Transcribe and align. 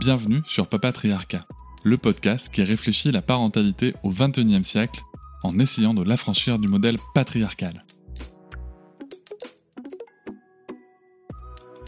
Bienvenue 0.00 0.40
sur 0.46 0.66
Papatriarcat, 0.66 1.46
le 1.84 1.98
podcast 1.98 2.48
qui 2.50 2.62
réfléchit 2.62 3.12
la 3.12 3.20
parentalité 3.20 3.92
au 4.02 4.08
XXIe 4.08 4.64
siècle 4.64 5.02
en 5.42 5.58
essayant 5.58 5.92
de 5.92 6.02
l'affranchir 6.02 6.58
du 6.58 6.68
modèle 6.68 6.96
patriarcal. 7.12 7.84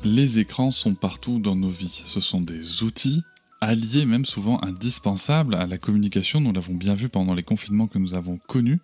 Les 0.04 0.38
écrans 0.38 0.70
sont 0.70 0.94
partout 0.94 1.38
dans 1.38 1.56
nos 1.56 1.70
vies. 1.70 2.02
Ce 2.04 2.20
sont 2.20 2.42
des 2.42 2.82
outils 2.82 3.22
alliés, 3.62 4.04
même 4.04 4.26
souvent 4.26 4.62
indispensables 4.62 5.54
à 5.54 5.66
la 5.66 5.78
communication. 5.78 6.42
Nous 6.42 6.52
l'avons 6.52 6.74
bien 6.74 6.94
vu 6.94 7.08
pendant 7.08 7.32
les 7.32 7.42
confinements 7.42 7.86
que 7.86 7.98
nous 7.98 8.12
avons 8.12 8.36
connus. 8.46 8.80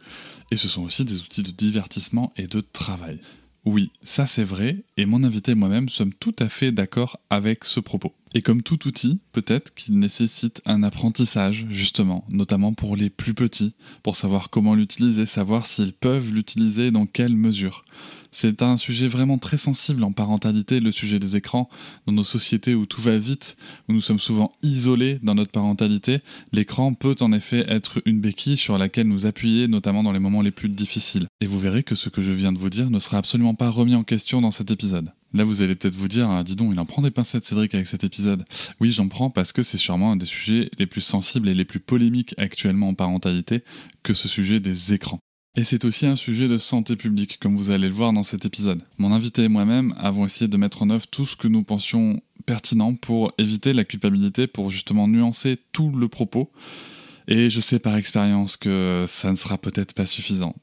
Et 0.51 0.57
ce 0.57 0.69
sont 0.69 0.85
aussi 0.85 1.05
des 1.05 1.21
outils 1.21 1.43
de 1.43 1.51
divertissement 1.51 2.33
et 2.39 2.47
de 2.47 2.61
travail. 2.61 3.21
Oui, 3.67 3.91
ça 4.03 4.27
c'est 4.27 4.45
vrai, 4.45 4.79
et 4.97 5.05
mon 5.05 5.25
invité 5.25 5.51
et 5.51 5.55
moi-même 5.55 5.91
sommes 5.91 6.15
tout 6.15 6.35
à 6.39 6.49
fait 6.49 6.73
d'accord 6.73 7.21
avec 7.29 7.65
ce 7.65 7.81
propos. 7.81 8.15
Et 8.35 8.43
comme 8.43 8.63
tout 8.63 8.87
outil, 8.87 9.21
peut-être 9.33 9.75
qu'il 9.75 9.99
nécessite 9.99 10.61
un 10.67 10.83
apprentissage, 10.83 11.67
justement, 11.71 12.25
notamment 12.29 12.75
pour 12.75 12.97
les 12.97 13.11
plus 13.11 13.35
petits, 13.35 13.75
pour 14.03 14.17
savoir 14.17 14.51
comment 14.51 14.75
l'utiliser, 14.75 15.27
savoir 15.27 15.67
s'ils 15.67 15.93
peuvent 15.93 16.33
l'utiliser, 16.33 16.91
dans 16.91 17.07
quelle 17.07 17.35
mesure. 17.35 17.85
C'est 18.31 18.63
un 18.63 18.77
sujet 18.77 19.09
vraiment 19.09 19.39
très 19.39 19.57
sensible 19.57 20.05
en 20.05 20.13
parentalité, 20.13 20.81
le 20.81 20.93
sujet 20.93 21.19
des 21.19 21.37
écrans. 21.37 21.71
Dans 22.07 22.13
nos 22.13 22.25
sociétés 22.25 22.75
où 22.75 22.85
tout 22.85 23.01
va 23.01 23.19
vite, 23.19 23.57
où 23.89 23.93
nous 23.95 24.01
sommes 24.01 24.19
souvent 24.19 24.53
isolés 24.63 25.19
dans 25.23 25.35
notre 25.35 25.51
parentalité, 25.51 26.21
l'écran 26.53 26.95
peut 26.95 27.17
en 27.21 27.33
effet 27.33 27.65
être 27.69 28.03
une 28.05 28.21
béquille 28.21 28.57
sur 28.57 28.77
laquelle 28.77 29.09
nous 29.09 29.27
appuyer, 29.27 29.67
notamment 29.69 30.03
dans 30.03 30.13
les 30.13 30.19
moments 30.19 30.43
les 30.43 30.51
plus 30.51 30.69
difficiles. 30.69 31.27
Et 31.41 31.47
vous 31.47 31.59
verrez 31.59 31.83
que 31.83 31.95
ce 31.95 32.11
que 32.11 32.23
je 32.23 32.33
viens 32.33 32.53
de 32.53 32.59
vous 32.59 32.71
dire 32.71 32.91
ne 32.91 32.99
sera 32.99 33.19
absolument 33.19 33.55
pas 33.55 33.71
remis 33.71 33.95
en 33.95 34.05
question 34.05 34.43
dans 34.43 34.51
cet 34.51 34.71
épisode. 34.71 35.11
Là, 35.35 35.45
vous 35.45 35.61
allez 35.61 35.75
peut-être 35.75 35.95
vous 35.95 36.09
dire, 36.09 36.31
ah, 36.31 36.43
dis 36.43 36.57
donc, 36.57 36.73
il 36.73 36.81
en 36.81 36.87
prend 36.87 37.03
des 37.03 37.11
pincettes, 37.11 37.45
Cédric, 37.45 37.75
avec 37.75 37.87
cet 37.87 38.03
épisode. 38.03 38.45
Oui, 38.81 38.91
j'en 38.91 39.09
prends 39.09 39.29
parce 39.29 39.53
que 39.53 39.63
c'est 39.63 39.77
sûrement 39.77 40.13
un 40.13 40.17
des 40.17 40.27
sujets 40.27 40.71
les 40.79 40.87
plus 40.87 41.03
sensibles 41.03 41.49
et 41.49 41.55
les 41.55 41.67
plus 41.67 41.81
polémiques 41.81 42.35
actuellement 42.39 42.89
en 42.89 42.95
parentalité 42.95 43.63
que 44.03 44.15
ce 44.15 44.27
sujet 44.27 44.59
des 44.61 44.95
écrans. 44.95 45.21
Et 45.57 45.65
c'est 45.65 45.85
aussi 45.85 46.07
un 46.07 46.17
sujet 46.17 46.49
de 46.49 46.57
santé 46.57 46.97
publique, 46.97 47.39
comme 47.41 47.57
vous 47.57 47.71
allez 47.71 47.89
le 47.89 47.95
voir 47.95 48.13
dans 48.13 48.23
cet 48.23 48.45
épisode. 48.47 48.81
Mon 48.97 49.13
invité 49.13 49.43
et 49.43 49.49
moi-même 49.49 49.95
avons 49.99 50.25
essayé 50.25 50.49
de 50.49 50.57
mettre 50.57 50.83
en 50.83 50.91
œuvre 50.91 51.07
tout 51.09 51.27
ce 51.27 51.37
que 51.37 51.49
nous 51.49 51.63
pensions 51.63 52.23
pertinent 52.47 52.95
pour 52.95 53.33
éviter 53.39 53.73
la 53.73 53.85
culpabilité, 53.85 54.47
pour 54.47 54.71
justement 54.71 55.09
nuancer 55.09 55.59
tout 55.73 55.91
le 55.91 56.09
propos. 56.09 56.51
Et 57.27 57.51
je 57.51 57.61
sais 57.61 57.79
par 57.79 57.97
expérience 57.97 58.57
que 58.57 59.05
ça 59.07 59.31
ne 59.31 59.37
sera 59.37 59.59
peut-être 59.59 59.95
pas 59.95 60.07
suffisant. 60.07 60.55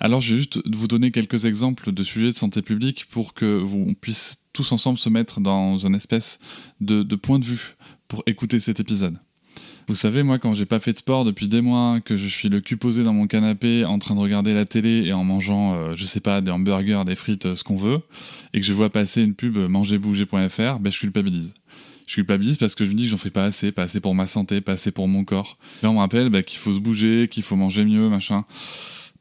Alors 0.00 0.20
je 0.20 0.34
vais 0.34 0.40
juste 0.40 0.60
vous 0.66 0.86
donner 0.86 1.10
quelques 1.10 1.44
exemples 1.44 1.92
de 1.92 2.02
sujets 2.02 2.28
de 2.28 2.36
santé 2.36 2.62
publique 2.62 3.06
pour 3.10 3.34
que 3.34 3.58
vous 3.58 3.94
puissiez 4.00 4.36
tous 4.52 4.72
ensemble 4.72 4.98
se 4.98 5.08
mettre 5.08 5.40
dans 5.40 5.76
une 5.76 5.94
espèce 5.94 6.38
de, 6.80 7.02
point 7.16 7.38
de 7.38 7.44
vue 7.44 7.76
pour 8.06 8.22
écouter 8.26 8.58
cet 8.60 8.80
épisode. 8.80 9.18
Vous 9.86 9.94
savez, 9.94 10.22
moi, 10.22 10.38
quand 10.38 10.52
j'ai 10.52 10.66
pas 10.66 10.80
fait 10.80 10.92
de 10.92 10.98
sport 10.98 11.24
depuis 11.24 11.48
des 11.48 11.62
mois, 11.62 12.00
que 12.00 12.16
je 12.16 12.28
suis 12.28 12.48
le 12.48 12.60
cul 12.60 12.76
posé 12.76 13.02
dans 13.02 13.14
mon 13.14 13.26
canapé 13.26 13.84
en 13.84 13.98
train 13.98 14.14
de 14.14 14.20
regarder 14.20 14.52
la 14.52 14.66
télé 14.66 15.04
et 15.06 15.12
en 15.12 15.24
mangeant, 15.24 15.74
euh, 15.74 15.94
je 15.94 16.04
sais 16.04 16.20
pas, 16.20 16.42
des 16.42 16.50
hamburgers, 16.50 17.04
des 17.06 17.16
frites, 17.16 17.46
euh, 17.46 17.54
ce 17.54 17.64
qu'on 17.64 17.76
veut, 17.76 18.00
et 18.52 18.60
que 18.60 18.66
je 18.66 18.72
vois 18.74 18.90
passer 18.90 19.22
une 19.22 19.34
pub 19.34 19.56
mangerbouger.fr, 19.56 20.78
ben 20.80 20.92
je 20.92 21.00
culpabilise. 21.00 21.54
Je 22.06 22.16
culpabilise 22.16 22.58
parce 22.58 22.74
que 22.74 22.84
je 22.84 22.90
me 22.90 22.96
dis 22.96 23.04
que 23.04 23.10
j'en 23.10 23.16
fais 23.16 23.30
pas 23.30 23.44
assez, 23.44 23.72
pas 23.72 23.84
assez 23.84 24.00
pour 24.00 24.14
ma 24.14 24.26
santé, 24.26 24.60
pas 24.60 24.72
assez 24.72 24.90
pour 24.90 25.08
mon 25.08 25.24
corps. 25.24 25.56
Là, 25.82 25.90
on 25.90 25.94
me 25.94 25.98
rappelle 26.00 26.28
ben, 26.28 26.42
qu'il 26.42 26.58
faut 26.58 26.72
se 26.72 26.80
bouger, 26.80 27.28
qu'il 27.30 27.42
faut 27.42 27.56
manger 27.56 27.84
mieux, 27.84 28.08
machin. 28.08 28.44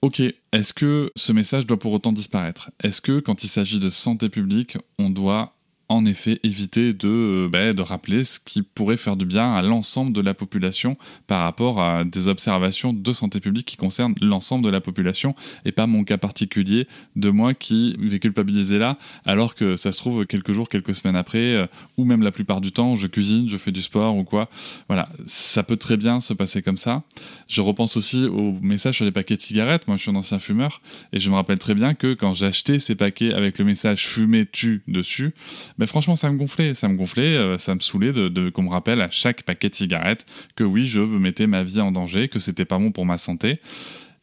Ok, 0.04 0.22
est-ce 0.22 0.74
que 0.74 1.12
ce 1.16 1.32
message 1.32 1.66
doit 1.66 1.80
pour 1.80 1.92
autant 1.92 2.14
disparaître? 2.14 2.70
Est-ce 2.84 3.02
que 3.02 3.20
quand 3.20 3.44
il 3.44 3.48
s'agit 3.48 3.80
de 3.80 3.90
santé 3.90 4.30
publique, 4.30 4.78
on 5.00 5.10
doit 5.10 5.57
en 5.90 6.06
effet 6.06 6.40
éviter 6.44 6.94
de, 6.94 7.08
euh, 7.08 7.48
bah, 7.50 7.74
de 7.74 7.82
rappeler 7.82 8.24
ce 8.24 8.40
qui 8.40 8.62
pourrait 8.62 8.98
faire 8.98 9.16
du 9.16 9.26
bien 9.26 9.54
à 9.54 9.62
l'ensemble 9.62 10.14
de 10.14 10.22
la 10.22 10.34
population 10.34 10.98
par 11.28 11.44
rapport 11.44 11.82
à 11.82 12.04
des 12.04 12.28
observations 12.28 12.94
de 12.94 13.14
santé 13.14 13.40
publique 13.40 13.66
qui 13.66 13.78
concernent 13.78 14.16
l'ensemble 14.22 14.66
de 14.66 14.70
la 14.70 14.82
population 14.82 15.36
et 15.66 15.72
pas 15.72 15.88
mon 15.88 16.04
cas 16.04 16.18
particulier 16.18 16.88
de 17.16 17.30
moi 17.30 17.54
qui 17.54 17.96
vais 18.00 18.20
culpabiliser 18.20 18.78
là 18.78 18.98
alors 19.26 19.56
que 19.56 19.76
ça 19.78 19.92
se 19.92 19.98
trouve 19.98 20.26
quelques 20.26 20.52
jours, 20.52 20.70
quelques 20.70 20.96
semaines 20.96 21.16
après 21.16 21.56
euh, 21.56 21.68
ou 21.98 22.06
même 22.06 22.22
la 22.22 22.32
plupart 22.32 22.62
du 22.62 22.72
temps 22.72 22.96
je 22.96 23.08
cuisine, 23.08 23.50
je 23.50 23.58
fais 23.58 23.72
du 23.72 23.82
sport 23.82 24.16
ou 24.16 24.24
quoi. 24.24 24.50
Voilà, 24.88 25.10
ça 25.26 25.64
peut 25.64 25.78
très 25.78 25.98
bien 25.98 26.22
se 26.22 26.34
passer 26.34 26.62
comme 26.62 26.78
ça. 26.78 27.04
Je 27.48 27.62
repense 27.62 27.98
aussi 27.98 28.26
au 28.26 28.54
message 28.62 28.96
sur 28.96 29.06
les 29.06 29.12
paquets 29.12 29.38
de 29.38 29.42
cigarettes. 29.42 29.88
Moi 29.88 29.98
je 29.98 30.04
suis 30.04 30.12
un 30.12 30.16
ancien 30.16 30.40
fumeur 30.40 30.82
et 31.14 31.20
je 31.20 31.30
me 31.30 31.36
rappelle 31.36 31.60
très 31.60 31.76
bien 31.76 31.94
que 31.94 32.14
quand 32.14 32.34
acheté 32.44 32.80
ces 32.80 32.96
paquets 32.96 33.34
avec 33.34 33.58
le 33.58 33.66
message 33.66 34.06
fumer 34.08 34.46
tu 34.46 34.84
dessus, 34.88 35.34
mais 35.78 35.88
franchement, 35.88 36.16
ça 36.16 36.32
me 36.32 36.38
gonflait, 36.38 36.74
ça 36.74 36.88
me 36.88 36.96
gonflait, 36.96 37.36
euh, 37.36 37.58
ça 37.58 37.76
me 37.76 37.80
saoulait 37.80 38.14
de, 38.14 38.50
qu'on 38.50 38.64
me 38.64 38.70
rappelle 38.70 39.02
à 39.02 39.10
chaque 39.10 39.44
paquet 39.44 39.70
de 39.70 39.76
cigarettes 39.76 40.26
que 40.56 40.64
oui, 40.64 40.86
je 40.86 41.00
mettais 41.00 41.48
ma 41.48 41.64
vie 41.64 41.82
en 41.82 41.92
danger, 41.92 42.28
que 42.28 42.40
c'était 42.40 42.66
pas 42.66 42.80
bon 42.80 42.92
pour 42.92 43.06
ma 43.06 43.18
santé. 43.18 43.60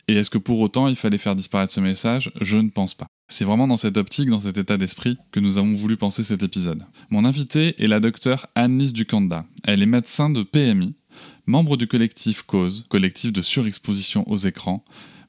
Et 0.06 0.16
est-ce 0.16 0.30
que 0.30 0.38
pour 0.38 0.60
autant 0.60 0.88
il 0.88 0.96
fallait 0.96 1.18
faire 1.18 1.34
disparaître 1.34 1.72
ce 1.72 1.80
message? 1.80 2.30
Je 2.40 2.58
ne 2.58 2.68
pense 2.68 2.94
pas. 2.94 3.06
C'est 3.28 3.44
vraiment 3.44 3.66
dans 3.66 3.78
cette 3.78 3.96
optique, 3.96 4.28
dans 4.28 4.40
cet 4.40 4.58
état 4.58 4.76
d'esprit, 4.76 5.16
que 5.32 5.40
nous 5.40 5.56
avons 5.56 5.72
voulu 5.72 5.96
penser 5.96 6.22
cet 6.22 6.42
épisode. 6.42 6.82
Mon 7.08 7.24
invitée 7.24 7.82
est 7.82 7.86
la 7.86 8.00
docteure 8.00 8.46
Anne-Lise 8.54 8.92
Ducanda. 8.92 9.46
Elle 9.64 9.82
est 9.82 9.86
médecin 9.86 10.28
de 10.28 10.42
PMI, 10.42 10.94
membre 11.46 11.78
du 11.78 11.86
collectif 11.86 12.42
Cause, 12.42 12.84
collectif 12.90 13.32
de 13.32 13.40
surexposition 13.40 14.28
aux 14.28 14.36
écrans, 14.36 14.84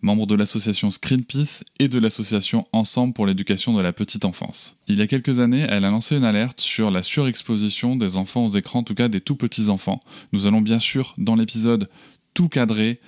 membre 0.05 0.27
de 0.27 0.35
l'association 0.35 0.91
Screenpeace 0.91 1.63
et 1.79 1.89
de 1.89 1.99
l'association 1.99 2.67
Ensemble 2.71 3.13
pour 3.13 3.25
l'éducation 3.25 3.73
de 3.73 3.81
la 3.81 3.91
petite 3.91 4.23
enfance. 4.23 4.77
Il 4.87 4.99
y 4.99 5.01
a 5.01 5.07
quelques 5.07 5.39
années, 5.39 5.65
elle 5.67 5.83
a 5.83 5.89
lancé 5.89 6.15
une 6.15 6.25
alerte 6.25 6.61
sur 6.61 6.91
la 6.91 7.01
surexposition 7.03 7.95
des 7.95 8.15
enfants 8.15 8.45
aux 8.45 8.55
écrans, 8.55 8.79
en 8.79 8.83
tout 8.83 8.95
cas 8.95 9.07
des 9.07 9.19
tout 9.19 9.35
petits 9.35 9.69
enfants. 9.69 9.99
Nous 10.31 10.45
allons 10.45 10.61
bien 10.61 10.79
sûr, 10.79 11.15
dans 11.17 11.35
l'épisode, 11.35 11.89
tout 12.35 12.49
cadrer, 12.49 12.99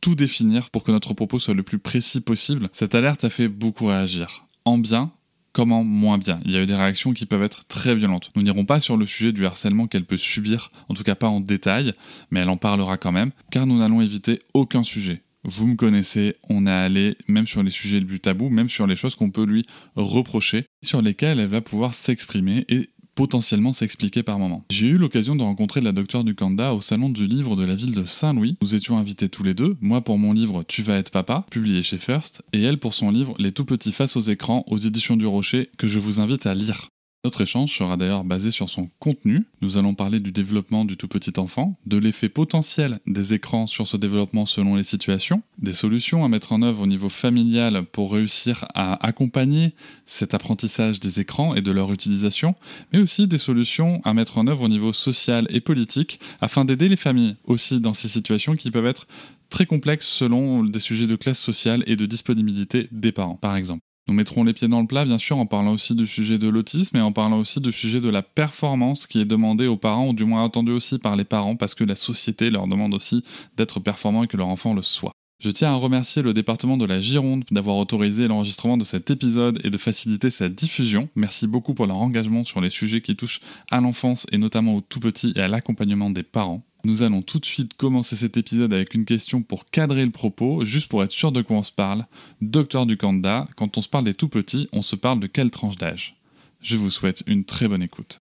tout 0.00 0.14
définir 0.14 0.70
pour 0.70 0.84
que 0.84 0.92
notre 0.92 1.12
propos 1.12 1.38
soit 1.38 1.54
le 1.54 1.64
plus 1.64 1.78
précis 1.78 2.20
possible. 2.20 2.68
Cette 2.72 2.94
alerte 2.94 3.24
a 3.24 3.30
fait 3.30 3.48
beaucoup 3.48 3.86
réagir. 3.86 4.46
En 4.64 4.78
bien, 4.78 5.10
comme 5.52 5.72
en 5.72 5.82
moins 5.82 6.18
bien. 6.18 6.40
Il 6.44 6.52
y 6.52 6.56
a 6.56 6.62
eu 6.62 6.66
des 6.66 6.76
réactions 6.76 7.14
qui 7.14 7.26
peuvent 7.26 7.42
être 7.42 7.64
très 7.64 7.96
violentes. 7.96 8.30
Nous 8.36 8.42
n'irons 8.42 8.64
pas 8.64 8.78
sur 8.78 8.96
le 8.96 9.06
sujet 9.06 9.32
du 9.32 9.44
harcèlement 9.44 9.88
qu'elle 9.88 10.04
peut 10.04 10.16
subir, 10.16 10.70
en 10.88 10.94
tout 10.94 11.02
cas 11.02 11.16
pas 11.16 11.28
en 11.28 11.40
détail, 11.40 11.94
mais 12.30 12.40
elle 12.40 12.48
en 12.48 12.56
parlera 12.56 12.96
quand 12.96 13.12
même, 13.12 13.32
car 13.50 13.66
nous 13.66 13.78
n'allons 13.78 14.02
éviter 14.02 14.38
aucun 14.52 14.84
sujet. 14.84 15.23
Vous 15.44 15.66
me 15.66 15.76
connaissez, 15.76 16.36
on 16.48 16.66
est 16.66 16.70
allé 16.70 17.16
même 17.28 17.46
sur 17.46 17.62
les 17.62 17.70
sujets 17.70 18.00
les 18.00 18.06
plus 18.06 18.20
tabous, 18.20 18.48
même 18.48 18.70
sur 18.70 18.86
les 18.86 18.96
choses 18.96 19.14
qu'on 19.14 19.30
peut 19.30 19.44
lui 19.44 19.66
reprocher, 19.94 20.64
sur 20.82 21.02
lesquelles 21.02 21.38
elle 21.38 21.48
va 21.48 21.60
pouvoir 21.60 21.94
s'exprimer 21.94 22.64
et 22.68 22.88
potentiellement 23.14 23.72
s'expliquer 23.72 24.22
par 24.22 24.38
moment. 24.38 24.64
J'ai 24.70 24.88
eu 24.88 24.98
l'occasion 24.98 25.36
de 25.36 25.42
rencontrer 25.42 25.80
la 25.80 25.92
docteure 25.92 26.24
du 26.24 26.34
Kanda 26.34 26.74
au 26.74 26.80
salon 26.80 27.08
du 27.08 27.26
livre 27.26 27.56
de 27.56 27.64
la 27.64 27.76
ville 27.76 27.94
de 27.94 28.04
Saint-Louis. 28.04 28.56
Nous 28.62 28.74
étions 28.74 28.98
invités 28.98 29.28
tous 29.28 29.42
les 29.42 29.54
deux, 29.54 29.76
moi 29.80 30.00
pour 30.00 30.18
mon 30.18 30.32
livre 30.32 30.64
Tu 30.64 30.82
vas 30.82 30.96
être 30.96 31.10
papa, 31.10 31.46
publié 31.50 31.82
chez 31.82 31.98
First, 31.98 32.42
et 32.52 32.62
elle 32.62 32.78
pour 32.78 32.94
son 32.94 33.10
livre 33.10 33.34
Les 33.38 33.52
tout 33.52 33.64
petits 33.64 33.92
face 33.92 34.16
aux 34.16 34.20
écrans 34.20 34.64
aux 34.66 34.78
éditions 34.78 35.16
du 35.16 35.26
Rocher, 35.26 35.70
que 35.78 35.86
je 35.86 35.98
vous 35.98 36.20
invite 36.20 36.46
à 36.46 36.54
lire. 36.54 36.88
Notre 37.24 37.40
échange 37.40 37.74
sera 37.74 37.96
d'ailleurs 37.96 38.22
basé 38.22 38.50
sur 38.50 38.68
son 38.68 38.90
contenu. 38.98 39.44
Nous 39.62 39.78
allons 39.78 39.94
parler 39.94 40.20
du 40.20 40.30
développement 40.30 40.84
du 40.84 40.98
tout 40.98 41.08
petit 41.08 41.32
enfant, 41.40 41.78
de 41.86 41.96
l'effet 41.96 42.28
potentiel 42.28 43.00
des 43.06 43.32
écrans 43.32 43.66
sur 43.66 43.86
ce 43.86 43.96
développement 43.96 44.44
selon 44.44 44.76
les 44.76 44.84
situations, 44.84 45.42
des 45.56 45.72
solutions 45.72 46.22
à 46.26 46.28
mettre 46.28 46.52
en 46.52 46.60
œuvre 46.60 46.82
au 46.82 46.86
niveau 46.86 47.08
familial 47.08 47.84
pour 47.86 48.12
réussir 48.12 48.66
à 48.74 49.02
accompagner 49.06 49.72
cet 50.04 50.34
apprentissage 50.34 51.00
des 51.00 51.18
écrans 51.18 51.54
et 51.54 51.62
de 51.62 51.72
leur 51.72 51.90
utilisation, 51.92 52.56
mais 52.92 52.98
aussi 52.98 53.26
des 53.26 53.38
solutions 53.38 54.02
à 54.04 54.12
mettre 54.12 54.36
en 54.36 54.46
œuvre 54.46 54.64
au 54.64 54.68
niveau 54.68 54.92
social 54.92 55.46
et 55.48 55.60
politique 55.60 56.20
afin 56.42 56.66
d'aider 56.66 56.88
les 56.88 56.96
familles 56.96 57.36
aussi 57.44 57.80
dans 57.80 57.94
ces 57.94 58.08
situations 58.08 58.54
qui 58.54 58.70
peuvent 58.70 58.84
être 58.84 59.06
très 59.48 59.64
complexes 59.64 60.08
selon 60.08 60.62
des 60.62 60.78
sujets 60.78 61.06
de 61.06 61.16
classe 61.16 61.40
sociale 61.40 61.84
et 61.86 61.96
de 61.96 62.04
disponibilité 62.04 62.86
des 62.92 63.12
parents, 63.12 63.36
par 63.36 63.56
exemple. 63.56 63.80
Nous 64.06 64.14
mettrons 64.14 64.44
les 64.44 64.52
pieds 64.52 64.68
dans 64.68 64.82
le 64.82 64.86
plat, 64.86 65.06
bien 65.06 65.16
sûr, 65.16 65.38
en 65.38 65.46
parlant 65.46 65.72
aussi 65.72 65.94
du 65.94 66.06
sujet 66.06 66.38
de 66.38 66.48
l'autisme 66.48 66.96
et 66.98 67.00
en 67.00 67.12
parlant 67.12 67.38
aussi 67.38 67.60
du 67.60 67.72
sujet 67.72 68.02
de 68.02 68.10
la 68.10 68.22
performance 68.22 69.06
qui 69.06 69.20
est 69.20 69.24
demandée 69.24 69.66
aux 69.66 69.78
parents, 69.78 70.08
ou 70.08 70.12
du 70.12 70.24
moins 70.24 70.44
attendue 70.44 70.72
aussi 70.72 70.98
par 70.98 71.16
les 71.16 71.24
parents, 71.24 71.56
parce 71.56 71.74
que 71.74 71.84
la 71.84 71.96
société 71.96 72.50
leur 72.50 72.66
demande 72.66 72.92
aussi 72.92 73.24
d'être 73.56 73.80
performants 73.80 74.24
et 74.24 74.26
que 74.26 74.36
leur 74.36 74.48
enfant 74.48 74.74
le 74.74 74.82
soit. 74.82 75.12
Je 75.40 75.50
tiens 75.50 75.72
à 75.72 75.76
remercier 75.76 76.22
le 76.22 76.32
département 76.32 76.76
de 76.76 76.84
la 76.84 77.00
Gironde 77.00 77.44
d'avoir 77.50 77.76
autorisé 77.76 78.28
l'enregistrement 78.28 78.76
de 78.76 78.84
cet 78.84 79.10
épisode 79.10 79.60
et 79.64 79.70
de 79.70 79.78
faciliter 79.78 80.30
sa 80.30 80.48
diffusion. 80.48 81.08
Merci 81.16 81.46
beaucoup 81.46 81.74
pour 81.74 81.86
leur 81.86 81.98
engagement 81.98 82.44
sur 82.44 82.60
les 82.60 82.70
sujets 82.70 83.00
qui 83.00 83.16
touchent 83.16 83.40
à 83.70 83.80
l'enfance 83.80 84.26
et 84.32 84.38
notamment 84.38 84.76
aux 84.76 84.80
tout 84.80 85.00
petits 85.00 85.32
et 85.36 85.40
à 85.40 85.48
l'accompagnement 85.48 86.10
des 86.10 86.22
parents. 86.22 86.62
Nous 86.84 87.02
allons 87.02 87.22
tout 87.22 87.38
de 87.38 87.46
suite 87.46 87.74
commencer 87.78 88.14
cet 88.14 88.36
épisode 88.36 88.74
avec 88.74 88.92
une 88.92 89.06
question 89.06 89.42
pour 89.42 89.64
cadrer 89.70 90.04
le 90.04 90.10
propos, 90.10 90.66
juste 90.66 90.88
pour 90.88 91.02
être 91.02 91.12
sûr 91.12 91.32
de 91.32 91.40
quoi 91.40 91.56
on 91.56 91.62
se 91.62 91.72
parle. 91.72 92.06
Docteur 92.42 92.84
Ducanda, 92.84 93.48
quand 93.56 93.78
on 93.78 93.80
se 93.80 93.88
parle 93.88 94.04
des 94.04 94.12
tout 94.12 94.28
petits, 94.28 94.68
on 94.70 94.82
se 94.82 94.94
parle 94.94 95.18
de 95.18 95.26
quelle 95.26 95.50
tranche 95.50 95.76
d'âge? 95.76 96.20
Je 96.60 96.76
vous 96.76 96.90
souhaite 96.90 97.22
une 97.26 97.46
très 97.46 97.68
bonne 97.68 97.82
écoute. 97.82 98.18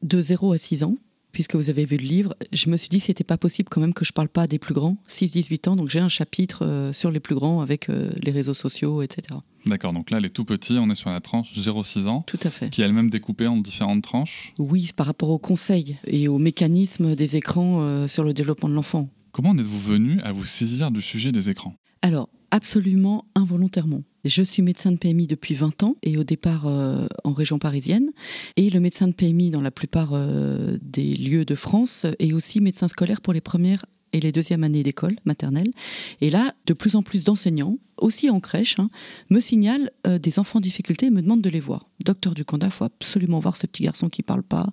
De 0.00 0.20
0 0.20 0.52
à 0.52 0.58
6 0.58 0.84
ans, 0.84 0.96
puisque 1.32 1.54
vous 1.56 1.70
avez 1.70 1.84
vu 1.84 1.96
le 1.96 2.04
livre, 2.04 2.34
je 2.52 2.68
me 2.70 2.76
suis 2.76 2.88
dit 2.88 2.98
que 2.98 3.04
c'était 3.04 3.24
pas 3.24 3.36
possible 3.36 3.68
quand 3.70 3.80
même 3.80 3.94
que 3.94 4.04
je 4.04 4.12
parle 4.12 4.28
pas 4.28 4.46
des 4.46 4.58
plus 4.58 4.74
grands, 4.74 4.96
6-18 5.08 5.68
ans, 5.70 5.76
donc 5.76 5.90
j'ai 5.90 5.98
un 6.00 6.08
chapitre 6.08 6.64
euh, 6.64 6.92
sur 6.92 7.10
les 7.10 7.20
plus 7.20 7.34
grands 7.34 7.60
avec 7.60 7.88
euh, 7.88 8.10
les 8.22 8.30
réseaux 8.32 8.54
sociaux, 8.54 9.02
etc. 9.02 9.38
D'accord, 9.66 9.92
donc 9.92 10.10
là, 10.10 10.18
les 10.20 10.30
tout 10.30 10.44
petits, 10.44 10.76
on 10.78 10.90
est 10.90 10.94
sur 10.94 11.10
la 11.10 11.20
tranche 11.20 11.52
0-6 11.56 12.06
ans, 12.08 12.22
Tout 12.26 12.38
à 12.42 12.50
fait. 12.50 12.68
qui 12.70 12.82
est 12.82 12.84
elle-même 12.84 13.10
découpée 13.10 13.46
en 13.46 13.56
différentes 13.56 14.02
tranches? 14.02 14.52
Oui, 14.58 14.90
par 14.94 15.06
rapport 15.06 15.30
aux 15.30 15.38
conseils 15.38 15.96
et 16.06 16.28
aux 16.28 16.38
mécanismes 16.38 17.14
des 17.14 17.36
écrans 17.36 17.80
euh, 17.82 18.06
sur 18.08 18.24
le 18.24 18.34
développement 18.34 18.68
de 18.68 18.74
l'enfant. 18.74 19.08
Comment 19.30 19.50
en 19.50 19.58
êtes-vous 19.58 19.78
venu 19.80 20.20
à 20.22 20.32
vous 20.32 20.44
saisir 20.44 20.90
du 20.90 21.00
sujet 21.00 21.32
des 21.32 21.48
écrans? 21.48 21.74
Alors, 22.02 22.28
absolument 22.50 23.24
involontairement. 23.34 24.02
Je 24.24 24.42
suis 24.42 24.62
médecin 24.62 24.92
de 24.92 24.98
PMI 24.98 25.26
depuis 25.26 25.54
20 25.54 25.82
ans 25.82 25.96
et 26.02 26.16
au 26.16 26.22
départ 26.22 26.66
euh, 26.66 27.06
en 27.24 27.32
région 27.32 27.58
parisienne. 27.58 28.12
Et 28.56 28.70
le 28.70 28.78
médecin 28.78 29.08
de 29.08 29.12
PMI 29.12 29.50
dans 29.50 29.60
la 29.60 29.72
plupart 29.72 30.10
euh, 30.12 30.78
des 30.80 31.14
lieux 31.14 31.44
de 31.44 31.56
France 31.56 32.06
est 32.20 32.32
aussi 32.32 32.60
médecin 32.60 32.86
scolaire 32.86 33.20
pour 33.20 33.32
les 33.32 33.40
premières 33.40 33.84
et 34.12 34.20
les 34.20 34.30
deuxièmes 34.30 34.62
années 34.62 34.84
d'école 34.84 35.16
maternelle. 35.24 35.72
Et 36.20 36.30
là, 36.30 36.54
de 36.66 36.72
plus 36.72 36.94
en 36.94 37.02
plus 37.02 37.24
d'enseignants, 37.24 37.78
aussi 37.96 38.30
en 38.30 38.38
crèche, 38.38 38.78
hein, 38.78 38.90
me 39.30 39.40
signalent 39.40 39.90
euh, 40.06 40.18
des 40.18 40.38
enfants 40.38 40.58
en 40.58 40.60
difficulté 40.60 41.06
et 41.06 41.10
me 41.10 41.22
demandent 41.22 41.42
de 41.42 41.50
les 41.50 41.60
voir. 41.60 41.88
Docteur 42.04 42.34
Ducanda, 42.34 42.70
faut 42.70 42.84
absolument 42.84 43.40
voir 43.40 43.56
ce 43.56 43.66
petit 43.66 43.82
garçon 43.84 44.08
qui 44.08 44.22
parle 44.22 44.42
pas, 44.42 44.68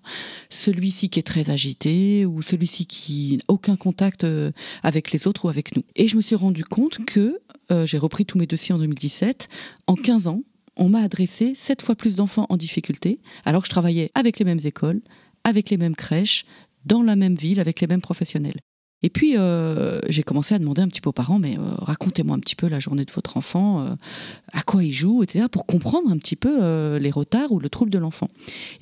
celui-ci 0.50 1.10
qui 1.10 1.20
est 1.20 1.24
très 1.24 1.50
agité 1.50 2.26
ou 2.26 2.42
celui-ci 2.44 2.86
qui 2.86 3.38
n'a 3.38 3.44
aucun 3.48 3.78
contact 3.78 4.28
avec 4.84 5.12
les 5.12 5.26
autres 5.26 5.46
ou 5.46 5.50
avec 5.50 5.76
nous. 5.76 5.84
Et 5.96 6.08
je 6.08 6.18
me 6.18 6.22
suis 6.22 6.36
rendu 6.36 6.64
compte 6.66 7.04
que 7.06 7.40
euh, 7.72 7.86
j'ai 7.86 7.98
repris 7.98 8.26
tous 8.26 8.38
mes 8.38 8.48
dossiers 8.48 8.74
en 8.74 8.80
2017. 8.80 9.48
En 9.88 9.96
15 9.96 10.28
ans, 10.28 10.44
on 10.76 10.90
m'a 10.90 11.02
adressé 11.02 11.54
7 11.56 11.82
fois 11.82 11.96
plus 11.96 12.18
d'enfants 12.18 12.46
en 12.50 12.58
difficulté, 12.58 13.20
alors 13.46 13.62
que 13.62 13.68
je 13.68 13.72
travaillais 13.72 14.12
avec 14.16 14.40
les 14.40 14.46
mêmes 14.46 14.60
écoles, 14.64 15.02
avec 15.44 15.70
les 15.70 15.78
mêmes 15.78 15.96
crèches, 15.96 16.46
dans 16.86 17.04
la 17.04 17.16
même 17.16 17.36
ville, 17.36 17.60
avec 17.60 17.82
les 17.82 17.88
mêmes 17.88 18.02
professionnels. 18.02 18.60
Et 19.02 19.10
puis, 19.10 19.38
euh, 19.38 20.02
j'ai 20.10 20.24
commencé 20.24 20.56
à 20.56 20.60
demander 20.60 20.82
un 20.82 20.88
petit 20.90 21.00
peu 21.00 21.10
aux 21.10 21.14
parents, 21.14 21.40
mais 21.40 21.58
euh, 21.58 21.62
racontez-moi 21.78 22.36
un 22.36 22.40
petit 22.40 22.56
peu 22.56 22.68
la 22.68 22.80
journée 22.80 23.06
de 23.06 23.12
votre 23.12 23.38
enfant, 23.38 23.96
à 24.52 24.62
quoi 24.62 24.84
il 24.84 24.92
joue, 24.92 25.24
etc., 25.24 25.46
pour 25.50 25.66
comprendre 25.66 26.12
un 26.12 26.18
petit 26.18 26.36
peu 26.36 26.98
les 26.98 27.12
retards 27.12 27.52
ou 27.52 27.60
le 27.60 27.70
trouble 27.70 27.92
de 27.92 27.98
l'enfant. 27.98 28.30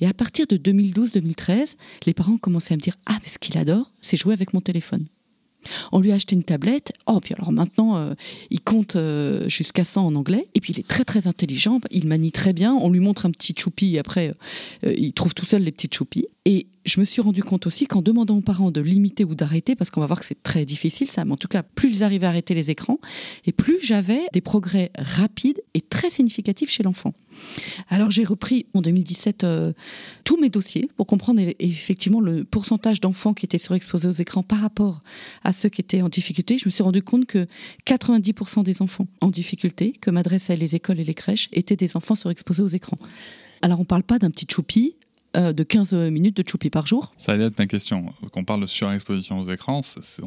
Et 0.00 0.06
à 0.06 0.14
partir 0.14 0.46
de 0.48 0.56
2012-2013, 0.56 1.76
les 2.06 2.14
parents 2.14 2.36
commencé 2.36 2.74
à 2.74 2.76
me 2.76 2.82
dire, 2.82 2.96
ah, 3.06 3.18
mais 3.22 3.28
ce 3.28 3.38
qu'il 3.38 3.56
adore, 3.58 3.92
c'est 4.00 4.16
jouer 4.16 4.34
avec 4.34 4.54
mon 4.54 4.60
téléphone. 4.60 5.06
On 5.92 6.00
lui 6.00 6.12
a 6.12 6.14
acheté 6.14 6.34
une 6.34 6.44
tablette. 6.44 6.92
Oh, 7.06 7.20
puis 7.20 7.34
alors 7.34 7.52
maintenant, 7.52 7.96
euh, 7.96 8.14
il 8.50 8.60
compte 8.60 8.96
euh, 8.96 9.48
jusqu'à 9.48 9.84
100 9.84 10.06
en 10.06 10.14
anglais. 10.14 10.48
Et 10.54 10.60
puis 10.60 10.72
il 10.72 10.80
est 10.80 10.86
très 10.86 11.04
très 11.04 11.26
intelligent. 11.26 11.80
Il 11.90 12.06
manie 12.06 12.32
très 12.32 12.52
bien. 12.52 12.74
On 12.74 12.90
lui 12.90 13.00
montre 13.00 13.26
un 13.26 13.30
petit 13.30 13.54
choupi. 13.56 13.96
Et 13.96 13.98
après, 13.98 14.34
euh, 14.84 14.94
il 14.96 15.12
trouve 15.12 15.34
tout 15.34 15.44
seul 15.44 15.62
les 15.62 15.72
petites 15.72 15.94
choupis. 15.94 16.26
Et 16.50 16.66
je 16.86 16.98
me 16.98 17.04
suis 17.04 17.20
rendu 17.20 17.42
compte 17.42 17.66
aussi 17.66 17.86
qu'en 17.86 18.00
demandant 18.00 18.38
aux 18.38 18.40
parents 18.40 18.70
de 18.70 18.80
limiter 18.80 19.22
ou 19.22 19.34
d'arrêter, 19.34 19.76
parce 19.76 19.90
qu'on 19.90 20.00
va 20.00 20.06
voir 20.06 20.18
que 20.18 20.24
c'est 20.24 20.42
très 20.42 20.64
difficile 20.64 21.06
ça, 21.10 21.26
mais 21.26 21.32
en 21.32 21.36
tout 21.36 21.46
cas, 21.46 21.62
plus 21.62 21.90
ils 21.90 22.02
arrivaient 22.02 22.24
à 22.24 22.30
arrêter 22.30 22.54
les 22.54 22.70
écrans, 22.70 23.00
et 23.44 23.52
plus 23.52 23.76
j'avais 23.82 24.22
des 24.32 24.40
progrès 24.40 24.90
rapides 24.96 25.60
et 25.74 25.82
très 25.82 26.08
significatifs 26.08 26.70
chez 26.70 26.82
l'enfant. 26.82 27.12
Alors 27.90 28.10
j'ai 28.10 28.24
repris 28.24 28.64
en 28.72 28.80
2017 28.80 29.44
euh, 29.44 29.74
tous 30.24 30.40
mes 30.40 30.48
dossiers 30.48 30.88
pour 30.96 31.06
comprendre 31.06 31.42
effectivement 31.58 32.20
le 32.20 32.44
pourcentage 32.44 33.02
d'enfants 33.02 33.34
qui 33.34 33.44
étaient 33.44 33.58
surexposés 33.58 34.08
aux 34.08 34.12
écrans 34.12 34.42
par 34.42 34.62
rapport 34.62 35.00
à 35.44 35.52
ceux 35.52 35.68
qui 35.68 35.82
étaient 35.82 36.00
en 36.00 36.08
difficulté. 36.08 36.56
Je 36.56 36.64
me 36.64 36.70
suis 36.70 36.82
rendu 36.82 37.02
compte 37.02 37.26
que 37.26 37.46
90% 37.84 38.62
des 38.62 38.80
enfants 38.80 39.06
en 39.20 39.28
difficulté 39.28 39.92
que 40.00 40.10
m'adressaient 40.10 40.56
les 40.56 40.76
écoles 40.76 40.98
et 40.98 41.04
les 41.04 41.14
crèches 41.14 41.50
étaient 41.52 41.76
des 41.76 41.94
enfants 41.94 42.14
surexposés 42.14 42.62
aux 42.62 42.68
écrans. 42.68 42.98
Alors 43.60 43.78
on 43.80 43.82
ne 43.82 43.86
parle 43.86 44.04
pas 44.04 44.18
d'un 44.18 44.30
petit 44.30 44.46
choupi 44.50 44.96
euh, 45.36 45.52
de 45.52 45.62
15 45.62 45.92
minutes 46.10 46.38
de 46.38 46.48
choupi 46.48 46.70
par 46.70 46.86
jour. 46.86 47.12
Ça 47.18 47.32
allait 47.32 47.44
être 47.44 47.58
ma 47.58 47.66
question. 47.66 48.14
Quand 48.32 48.40
on 48.40 48.44
parle 48.44 48.62
de 48.62 48.66
surexposition 48.66 49.38
aux 49.38 49.50
écrans, 49.50 49.80
on 49.80 49.82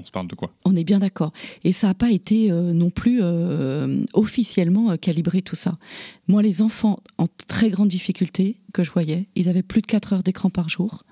se 0.06 0.12
parle 0.12 0.28
de 0.28 0.36
quoi? 0.36 0.52
On 0.64 0.76
est 0.76 0.84
bien 0.84 1.00
d'accord. 1.00 1.34
Et 1.64 1.74
ça 1.74 1.88
n'a 1.88 1.96
pas 1.96 2.12
été 2.12 2.52
euh, 2.52 2.72
non 2.72 2.92
plus 2.92 3.20
euh, 3.24 4.04
officiellement 4.14 4.96
calibré 4.98 5.42
tout 5.42 5.56
ça. 5.56 5.80
Moi, 6.28 6.44
les 6.44 6.62
enfants 6.62 7.00
en 7.18 7.26
très 7.48 7.72
grande 7.72 7.88
difficulté 7.88 8.58
que 8.74 8.84
je 8.84 8.92
voyais, 8.92 9.28
ils 9.36 9.50
avaient 9.50 9.64
plus 9.64 9.82
de 9.82 9.88
4 9.88 10.14
heures 10.14 10.24
d'écran 10.24 10.52
par 10.52 10.70
jour. 10.70 11.04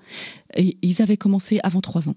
Et 0.56 0.78
ils 0.82 1.02
avaient 1.02 1.16
commencé 1.16 1.58
avant 1.64 1.80
3 1.80 2.08
ans. 2.08 2.16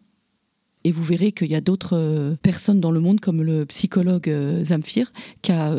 Et 0.84 0.92
vous 0.92 1.04
verrez 1.04 1.32
qu'il 1.32 1.50
y 1.50 1.56
a 1.56 1.62
d'autres 1.62 2.36
personnes 2.44 2.82
dans 2.82 2.92
le 2.92 3.00
monde, 3.00 3.20
comme 3.20 3.42
le 3.42 3.66
psychologue 3.66 4.30
Zamfir, 4.64 5.12
qui 5.42 5.54
a 5.54 5.74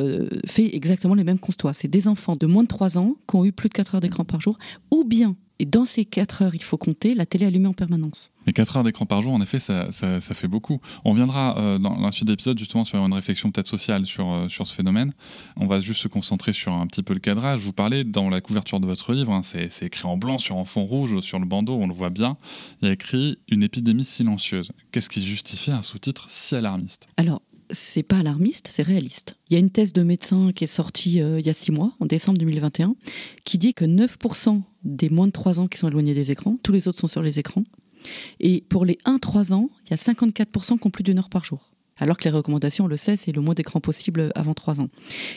fait 0.47 0.75
exactement 0.75 1.14
les 1.14 1.25
mêmes 1.25 1.38
constats. 1.38 1.75
C'est 1.75 1.88
des 1.88 2.08
enfants 2.08 2.37
de 2.37 2.47
moins 2.47 2.62
de 2.62 2.69
3 2.69 2.97
ans 2.97 3.14
qui 3.29 3.37
ont 3.37 3.44
eu 3.44 3.52
plus 3.52 3.69
de 3.69 3.75
4 3.75 3.97
heures 3.97 4.00
d'écran 4.00 4.25
par 4.25 4.40
jour, 4.40 4.58
ou 4.90 5.05
bien, 5.05 5.37
et 5.58 5.66
dans 5.66 5.84
ces 5.84 6.04
4 6.04 6.42
heures, 6.42 6.54
il 6.54 6.62
faut 6.62 6.76
compter, 6.76 7.14
la 7.14 7.26
télé 7.26 7.46
allumée 7.46 7.68
en 7.68 7.72
permanence. 7.72 8.30
Mais 8.46 8.52
4 8.52 8.76
heures 8.76 8.84
d'écran 8.84 9.06
par 9.06 9.22
jour, 9.22 9.32
en 9.32 9.40
effet, 9.40 9.58
ça, 9.60 9.90
ça- 9.92 10.20
ça 10.20 10.34
fait 10.34 10.48
beaucoup. 10.48 10.80
On 11.04 11.14
viendra 11.14 11.56
euh, 11.58 11.78
dans 11.78 11.96
la 11.98 12.12
suite 12.12 12.26
de 12.26 12.32
l'épisode 12.32 12.58
justement 12.58 12.84
sur 12.84 12.98
une 13.04 13.12
réflexion 13.12 13.50
peut-être 13.50 13.68
sociale 13.68 14.04
sur, 14.04 14.30
euh, 14.32 14.48
sur 14.48 14.66
ce 14.66 14.74
phénomène. 14.74 15.12
On 15.56 15.66
va 15.66 15.78
juste 15.80 16.00
se 16.02 16.08
concentrer 16.08 16.52
sur 16.52 16.72
un 16.72 16.86
petit 16.86 17.02
peu 17.02 17.14
le 17.14 17.20
cadrage. 17.20 17.60
Je 17.60 17.66
vous 17.66 17.72
parlais 17.72 18.04
dans 18.04 18.28
la 18.28 18.40
couverture 18.40 18.80
de 18.80 18.86
votre 18.86 19.12
livre, 19.14 19.32
hein, 19.32 19.42
c'est 19.42 19.70
c'est 19.72 19.86
écrit 19.86 20.06
en 20.06 20.16
blanc 20.16 20.38
sur 20.38 20.56
un 20.58 20.64
fond 20.64 20.84
rouge, 20.84 21.20
sur 21.20 21.38
le 21.38 21.46
bandeau, 21.46 21.74
on 21.74 21.86
le 21.86 21.94
voit 21.94 22.10
bien. 22.10 22.36
Il 22.82 22.86
y 22.86 22.90
a 22.90 22.92
écrit 22.92 23.38
une 23.48 23.62
épidémie 23.62 24.04
silencieuse. 24.04 24.72
Qu'est-ce 24.92 25.08
qui 25.08 25.24
justifie 25.24 25.70
un 25.70 25.82
sous-titre 25.82 26.26
si 26.28 26.54
alarmiste? 26.54 27.06
Alors, 27.16 27.40
c'est 27.70 28.02
pas 28.02 28.19
alarmiste, 28.19 28.69
c'est 28.70 28.82
réaliste. 28.82 29.37
Il 29.49 29.55
y 29.55 29.56
a 29.56 29.61
une 29.61 29.70
thèse 29.70 29.93
de 29.93 30.02
médecin 30.02 30.52
qui 30.55 30.64
est 30.64 30.69
sortie 30.69 31.20
euh, 31.22 31.40
il 31.40 31.46
y 31.46 31.50
a 31.50 31.55
six 31.55 31.72
mois, 31.72 31.94
en 32.00 32.06
décembre 32.06 32.38
2021, 32.38 32.94
qui 33.44 33.58
dit 33.58 33.75
que 33.75 33.84
9% 33.84 34.62
des 34.84 35.08
moins 35.08 35.26
de 35.26 35.32
3 35.32 35.61
ans 35.61 35.66
qui 35.66 35.78
sont 35.78 35.88
éloignés 35.88 36.14
des 36.14 36.31
écrans, 36.31 36.58
tous 36.62 36.72
les 36.72 36.88
autres 36.88 36.99
sont 36.99 37.06
sur 37.06 37.22
les 37.22 37.38
écrans. 37.38 37.64
Et 38.40 38.64
pour 38.69 38.84
les 38.84 38.99
1-3 39.06 39.52
ans, 39.55 39.70
il 39.87 39.90
y 39.90 39.94
a 39.94 39.96
54% 39.96 40.78
qui 40.78 40.87
ont 40.87 40.90
plus 40.90 41.05
d'une 41.05 41.19
heure 41.19 41.31
par 41.31 41.44
jour. 41.44 41.75
Alors 41.99 42.19
que 42.19 42.25
les 42.25 42.31
recommandations, 42.31 42.87
on 42.87 42.88
le 42.88 42.96
sait, 42.96 43.14
c'est 43.14 43.31
le 43.31 43.40
moins 43.40 43.55
d'écran 43.55 43.81
possible 43.81 44.32
avant 44.34 44.55
3 44.55 44.81
ans. 44.81 44.88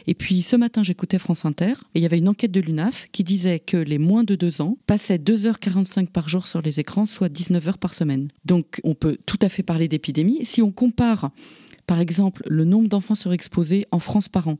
Et 0.07 0.15
puis 0.15 0.41
ce 0.41 0.56
matin, 0.56 0.83
j'écoutais 0.83 1.19
France 1.19 1.45
Inter, 1.45 1.74
et 1.94 2.00
il 2.00 2.01
y 2.01 2.06
avait 2.06 2.18
une 2.18 2.29
enquête 2.29 2.51
de 2.51 2.59
l'UNAF 2.59 3.07
qui 3.12 3.24
disait 3.24 3.59
que 3.59 3.77
les 3.77 4.00
moins 4.00 4.24
de 4.24 4.35
2 4.35 4.62
ans 4.62 4.77
passaient 4.88 5.18
2h45 5.18 6.07
par 6.07 6.29
jour 6.29 6.47
sur 6.47 6.62
les 6.62 6.79
écrans, 6.79 7.06
soit 7.06 7.29
19 7.29 7.67
heures 7.67 7.77
par 7.77 7.93
semaine. 7.93 8.29
Donc 8.46 8.81
on 8.84 8.96
peut 8.96 9.17
tout 9.25 9.39
à 9.41 9.50
fait 9.50 9.63
parler 9.63 9.88
d'épidémie. 9.88 10.43
Si 10.46 10.62
on 10.62 10.72
compare 10.72 11.31
par 11.88 12.00
exemple, 12.00 12.44
le 12.48 12.65
nombre 12.65 12.89
d'enfants 12.89 13.15
surexposés 13.15 13.88
en 13.91 14.00
France 14.00 14.27
par 14.29 14.48
an. 14.50 14.58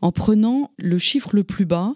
En 0.00 0.12
prenant 0.12 0.70
le 0.78 0.96
chiffre 0.96 1.34
le 1.34 1.42
plus 1.44 1.66
bas, 1.66 1.94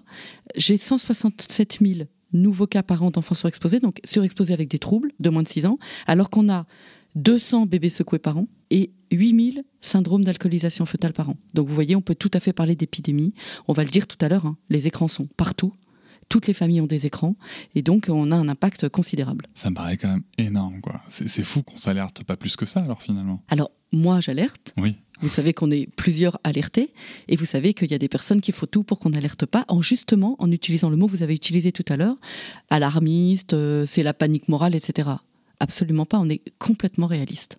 j'ai 0.57 0.77
167 0.77 1.79
000 1.81 2.09
nouveaux 2.33 2.67
cas 2.67 2.83
par 2.83 3.03
an 3.03 3.11
d'enfants 3.11 3.35
surexposés, 3.35 3.79
donc 3.79 4.01
surexposés 4.05 4.53
avec 4.53 4.69
des 4.69 4.79
troubles 4.79 5.13
de 5.21 5.31
moins 5.31 5.43
de 5.43 5.49
6 5.49 5.67
ans, 5.67 5.79
alors 6.07 6.31
qu'on 6.31 6.51
a 6.51 6.67
200 7.15 7.67
bébés 7.67 7.91
secoués 7.91 8.19
par 8.19 8.39
an 8.39 8.49
et 8.71 8.91
8000 9.13 9.65
syndromes 9.81 10.25
d'alcoolisation 10.25 10.87
fœtale 10.87 11.13
par 11.13 11.29
an. 11.29 11.37
Donc 11.55 11.69
vous 11.69 11.75
voyez, 11.75 11.95
on 11.95 12.01
peut 12.01 12.15
tout 12.15 12.31
à 12.33 12.41
fait 12.41 12.53
parler 12.53 12.75
d'épidémie. 12.75 13.35
On 13.69 13.73
va 13.73 13.85
le 13.85 13.91
dire 13.91 14.07
tout 14.07 14.17
à 14.21 14.29
l'heure, 14.29 14.47
hein, 14.47 14.57
les 14.71 14.87
écrans 14.87 15.09
sont 15.09 15.29
partout. 15.37 15.75
Toutes 16.29 16.47
les 16.47 16.55
familles 16.55 16.81
ont 16.81 16.87
des 16.87 17.07
écrans 17.07 17.37
et 17.75 17.83
donc 17.83 18.07
on 18.09 18.31
a 18.33 18.37
un 18.37 18.49
impact 18.49 18.89
considérable. 18.89 19.47
Ça 19.55 19.71
me 19.71 19.75
paraît 19.75 19.97
quand 19.97 20.09
même 20.09 20.23
énorme, 20.39 20.81
quoi. 20.81 21.01
C'est 21.09 21.45
fou 21.45 21.63
qu'on 21.63 21.77
s'alerte 21.77 22.25
pas 22.25 22.37
plus 22.37 22.57
que 22.57 22.67
ça, 22.67 22.81
alors 22.81 23.03
finalement. 23.03 23.43
Alors 23.49 23.71
moi 23.93 24.21
j'alerte, 24.21 24.73
Oui. 24.77 24.97
Vous 25.21 25.29
savez 25.29 25.55
qu'on 25.55 25.71
est 25.71 25.87
plusieurs 25.95 26.41
alertés 26.43 26.93
et 27.29 27.37
vous 27.37 27.45
savez 27.45 27.75
qu'il 27.75 27.89
y 27.93 27.95
a 27.95 27.99
des 27.99 28.09
personnes 28.09 28.41
qui 28.41 28.51
font 28.51 28.67
tout 28.67 28.83
pour 28.83 28.99
qu'on 28.99 29.11
n'alerte 29.11 29.47
pas 29.47 29.65
en 29.69 29.81
justement 29.81 30.35
en 30.41 30.51
utilisant 30.51 30.91
le 30.91 30.97
mot 30.97 31.07
que 31.07 31.13
vous 31.13 31.23
avez 31.23 31.35
utilisé 31.35 31.71
tout 31.71 31.85
à 31.89 31.97
l'heure, 31.97 32.17
alarmiste, 32.71 33.53
euh, 33.55 33.87
c'est 33.87 34.03
la 34.03 34.15
panique 34.15 34.49
morale, 34.49 34.75
etc. 34.75 35.11
Absolument 35.61 36.07
pas, 36.07 36.19
on 36.19 36.29
est 36.29 36.43
complètement 36.59 37.07
réaliste. 37.07 37.59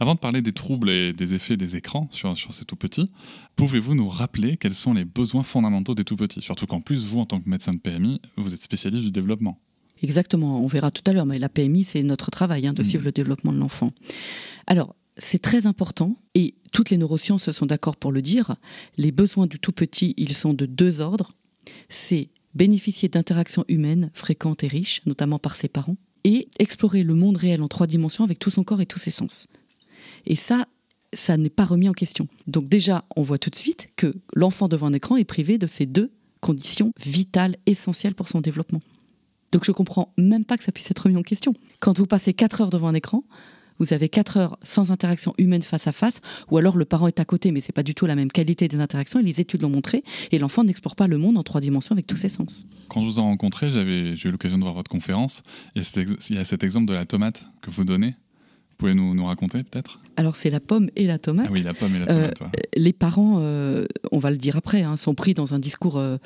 Avant 0.00 0.14
de 0.14 0.18
parler 0.20 0.42
des 0.42 0.52
troubles 0.52 0.90
et 0.90 1.12
des 1.12 1.34
effets 1.34 1.56
des 1.56 1.76
écrans 1.76 2.08
sur, 2.10 2.36
sur 2.36 2.52
ces 2.54 2.64
tout 2.64 2.76
petits, 2.76 3.10
pouvez-vous 3.56 3.94
nous 3.94 4.08
rappeler 4.08 4.56
quels 4.56 4.74
sont 4.74 4.94
les 4.94 5.04
besoins 5.04 5.42
fondamentaux 5.42 5.94
des 5.94 6.04
tout 6.04 6.16
petits? 6.16 6.42
Surtout 6.42 6.66
qu'en 6.66 6.80
plus, 6.80 7.04
vous, 7.04 7.20
en 7.20 7.26
tant 7.26 7.40
que 7.40 7.48
médecin 7.48 7.72
de 7.72 7.78
PMI, 7.78 8.20
vous 8.36 8.54
êtes 8.54 8.62
spécialiste 8.62 9.04
du 9.04 9.10
développement. 9.10 9.58
Exactement, 10.02 10.60
on 10.62 10.66
verra 10.66 10.90
tout 10.90 11.02
à 11.06 11.12
l'heure, 11.12 11.24
mais 11.26 11.38
la 11.38 11.48
PMI, 11.48 11.84
c'est 11.84 12.02
notre 12.02 12.30
travail 12.30 12.66
hein, 12.66 12.72
de 12.74 12.82
Mhm. 12.82 12.88
suivre 12.88 13.04
le 13.04 13.12
développement 13.12 13.52
de 13.52 13.58
l'enfant. 13.58 13.92
Alors, 14.66 14.94
c'est 15.16 15.40
très 15.40 15.64
important, 15.66 16.16
et 16.34 16.54
toutes 16.72 16.90
les 16.90 16.98
neurosciences 16.98 17.50
sont 17.50 17.64
d'accord 17.66 17.96
pour 17.96 18.12
le 18.12 18.20
dire, 18.20 18.56
les 18.98 19.10
besoins 19.12 19.46
du 19.46 19.58
tout 19.58 19.72
petit, 19.72 20.12
ils 20.18 20.34
sont 20.34 20.52
de 20.52 20.66
deux 20.66 21.00
ordres. 21.00 21.32
C'est 21.88 22.28
bénéficier 22.54 23.08
d'interactions 23.08 23.64
humaines 23.68 24.10
fréquentes 24.12 24.64
et 24.64 24.68
riches, 24.68 25.00
notamment 25.06 25.38
par 25.38 25.56
ses 25.56 25.68
parents, 25.68 25.96
et 26.24 26.48
explorer 26.58 27.02
le 27.02 27.14
monde 27.14 27.36
réel 27.38 27.62
en 27.62 27.68
trois 27.68 27.86
dimensions 27.86 28.24
avec 28.24 28.38
tout 28.38 28.50
son 28.50 28.64
corps 28.64 28.80
et 28.82 28.86
tous 28.86 28.98
ses 28.98 29.10
sens. 29.10 29.48
Et 30.26 30.36
ça, 30.36 30.66
ça 31.12 31.36
n'est 31.36 31.50
pas 31.50 31.64
remis 31.64 31.88
en 31.88 31.92
question. 31.92 32.28
Donc 32.46 32.68
déjà, 32.68 33.04
on 33.16 33.22
voit 33.22 33.38
tout 33.38 33.50
de 33.50 33.56
suite 33.56 33.88
que 33.96 34.14
l'enfant 34.34 34.68
devant 34.68 34.88
un 34.88 34.92
écran 34.92 35.16
est 35.16 35.24
privé 35.24 35.58
de 35.58 35.66
ces 35.66 35.86
deux 35.86 36.10
conditions 36.40 36.92
vitales, 37.04 37.56
essentielles 37.66 38.14
pour 38.14 38.28
son 38.28 38.40
développement. 38.40 38.82
Donc 39.52 39.64
je 39.64 39.72
comprends 39.72 40.12
même 40.18 40.44
pas 40.44 40.58
que 40.58 40.64
ça 40.64 40.72
puisse 40.72 40.90
être 40.90 41.04
remis 41.04 41.16
en 41.16 41.22
question. 41.22 41.54
Quand 41.80 41.96
vous 41.98 42.06
passez 42.06 42.34
4 42.34 42.60
heures 42.60 42.70
devant 42.70 42.88
un 42.88 42.94
écran, 42.94 43.24
vous 43.78 43.92
avez 43.92 44.08
4 44.08 44.36
heures 44.36 44.58
sans 44.62 44.90
interaction 44.90 45.34
humaine 45.38 45.62
face 45.62 45.86
à 45.86 45.92
face, 45.92 46.20
ou 46.50 46.56
alors 46.56 46.76
le 46.76 46.84
parent 46.84 47.08
est 47.08 47.20
à 47.20 47.24
côté, 47.24 47.52
mais 47.52 47.60
c'est 47.60 47.72
pas 47.72 47.82
du 47.82 47.94
tout 47.94 48.06
la 48.06 48.16
même 48.16 48.32
qualité 48.32 48.68
des 48.68 48.80
interactions, 48.80 49.20
et 49.20 49.22
les 49.22 49.40
études 49.40 49.62
l'ont 49.62 49.70
montré, 49.70 50.02
et 50.32 50.38
l'enfant 50.38 50.64
n'explore 50.64 50.96
pas 50.96 51.06
le 51.06 51.18
monde 51.18 51.36
en 51.36 51.42
trois 51.42 51.60
dimensions 51.60 51.92
avec 51.92 52.06
tous 52.06 52.16
ses 52.16 52.28
sens. 52.28 52.66
Quand 52.88 53.02
je 53.02 53.06
vous 53.06 53.18
ai 53.18 53.22
rencontré, 53.22 53.70
j'ai 53.70 54.28
eu 54.28 54.30
l'occasion 54.30 54.56
de 54.58 54.62
voir 54.62 54.74
votre 54.74 54.90
conférence, 54.90 55.42
et 55.74 55.80
il 55.80 56.36
y 56.36 56.38
a 56.38 56.44
cet 56.44 56.64
exemple 56.64 56.86
de 56.86 56.94
la 56.94 57.06
tomate 57.06 57.46
que 57.60 57.70
vous 57.70 57.84
donnez. 57.84 58.16
Vous 58.70 58.76
pouvez 58.78 58.94
nous, 58.94 59.14
nous 59.14 59.26
raconter 59.26 59.62
peut-être? 59.62 60.00
Alors 60.16 60.36
c'est 60.36 60.50
la 60.50 60.60
pomme 60.60 60.90
et 60.96 61.04
la 61.04 61.18
tomate. 61.18 61.46
Ah 61.48 61.52
oui, 61.52 61.62
la 61.62 61.74
pomme 61.74 61.94
et 61.94 61.98
la 62.00 62.06
tomate. 62.06 62.42
Euh, 62.42 62.60
les 62.74 62.92
parents, 62.92 63.38
euh, 63.40 63.86
on 64.12 64.18
va 64.18 64.30
le 64.30 64.36
dire 64.36 64.56
après, 64.56 64.82
hein, 64.82 64.96
sont 64.96 65.14
pris 65.14 65.34
dans 65.34 65.54
un 65.54 65.58
discours 65.58 65.98
euh, 65.98 66.16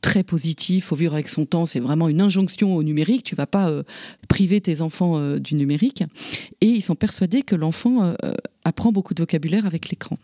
très 0.00 0.22
positif, 0.22 0.86
faut 0.86 0.96
vivre 0.96 1.14
avec 1.14 1.28
son 1.28 1.44
temps, 1.46 1.66
c'est 1.66 1.80
vraiment 1.80 2.08
une 2.08 2.20
injonction 2.20 2.74
au 2.74 2.82
numérique, 2.82 3.22
tu 3.22 3.34
vas 3.34 3.46
pas 3.46 3.68
euh, 3.68 3.82
priver 4.28 4.60
tes 4.60 4.80
enfants 4.80 5.18
euh, 5.18 5.38
du 5.38 5.54
numérique. 5.54 6.02
Et 6.60 6.66
ils 6.66 6.82
sont 6.82 6.94
persuadés 6.94 7.42
que 7.42 7.54
l'enfant 7.54 8.02
euh, 8.02 8.14
apprend 8.64 8.92
beaucoup 8.92 9.14
de 9.14 9.22
vocabulaire 9.22 9.66
avec 9.66 9.90
l'écran. 9.90 10.18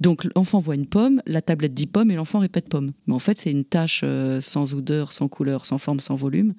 Donc 0.00 0.26
l'enfant 0.36 0.60
voit 0.60 0.74
une 0.74 0.86
pomme, 0.86 1.22
la 1.26 1.40
tablette 1.40 1.74
dit 1.74 1.86
pomme 1.86 2.10
et 2.10 2.16
l'enfant 2.16 2.40
répète 2.40 2.68
pomme. 2.68 2.92
Mais 3.06 3.14
en 3.14 3.18
fait, 3.18 3.38
c'est 3.38 3.50
une 3.50 3.64
tâche 3.64 4.04
sans 4.40 4.74
odeur, 4.74 5.12
sans 5.12 5.28
couleur, 5.28 5.66
sans 5.66 5.78
forme, 5.78 6.00
sans 6.00 6.16
volume. 6.16 6.54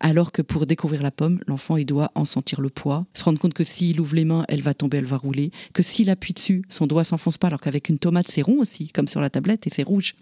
Alors 0.00 0.32
que 0.32 0.42
pour 0.42 0.66
découvrir 0.66 1.02
la 1.02 1.12
pomme, 1.12 1.40
l'enfant, 1.46 1.76
il 1.76 1.86
doit 1.86 2.10
en 2.14 2.24
sentir 2.24 2.60
le 2.60 2.68
poids, 2.68 3.06
se 3.14 3.22
rendre 3.24 3.38
compte 3.38 3.54
que 3.54 3.64
s'il 3.64 4.00
ouvre 4.00 4.16
les 4.16 4.24
mains, 4.24 4.44
elle 4.48 4.62
va 4.62 4.74
tomber, 4.74 4.98
elle 4.98 5.04
va 5.04 5.16
rouler, 5.16 5.50
que 5.72 5.82
s'il 5.82 6.10
appuie 6.10 6.34
dessus, 6.34 6.62
son 6.68 6.86
doigt 6.86 7.04
s'enfonce 7.04 7.38
pas, 7.38 7.48
alors 7.48 7.60
qu'avec 7.60 7.88
une 7.88 7.98
tomate, 7.98 8.28
c'est 8.28 8.42
rond 8.42 8.58
aussi, 8.58 8.88
comme 8.88 9.08
sur 9.08 9.20
la 9.20 9.30
tablette, 9.30 9.66
et 9.66 9.70
c'est 9.70 9.82
rouge. 9.82 10.14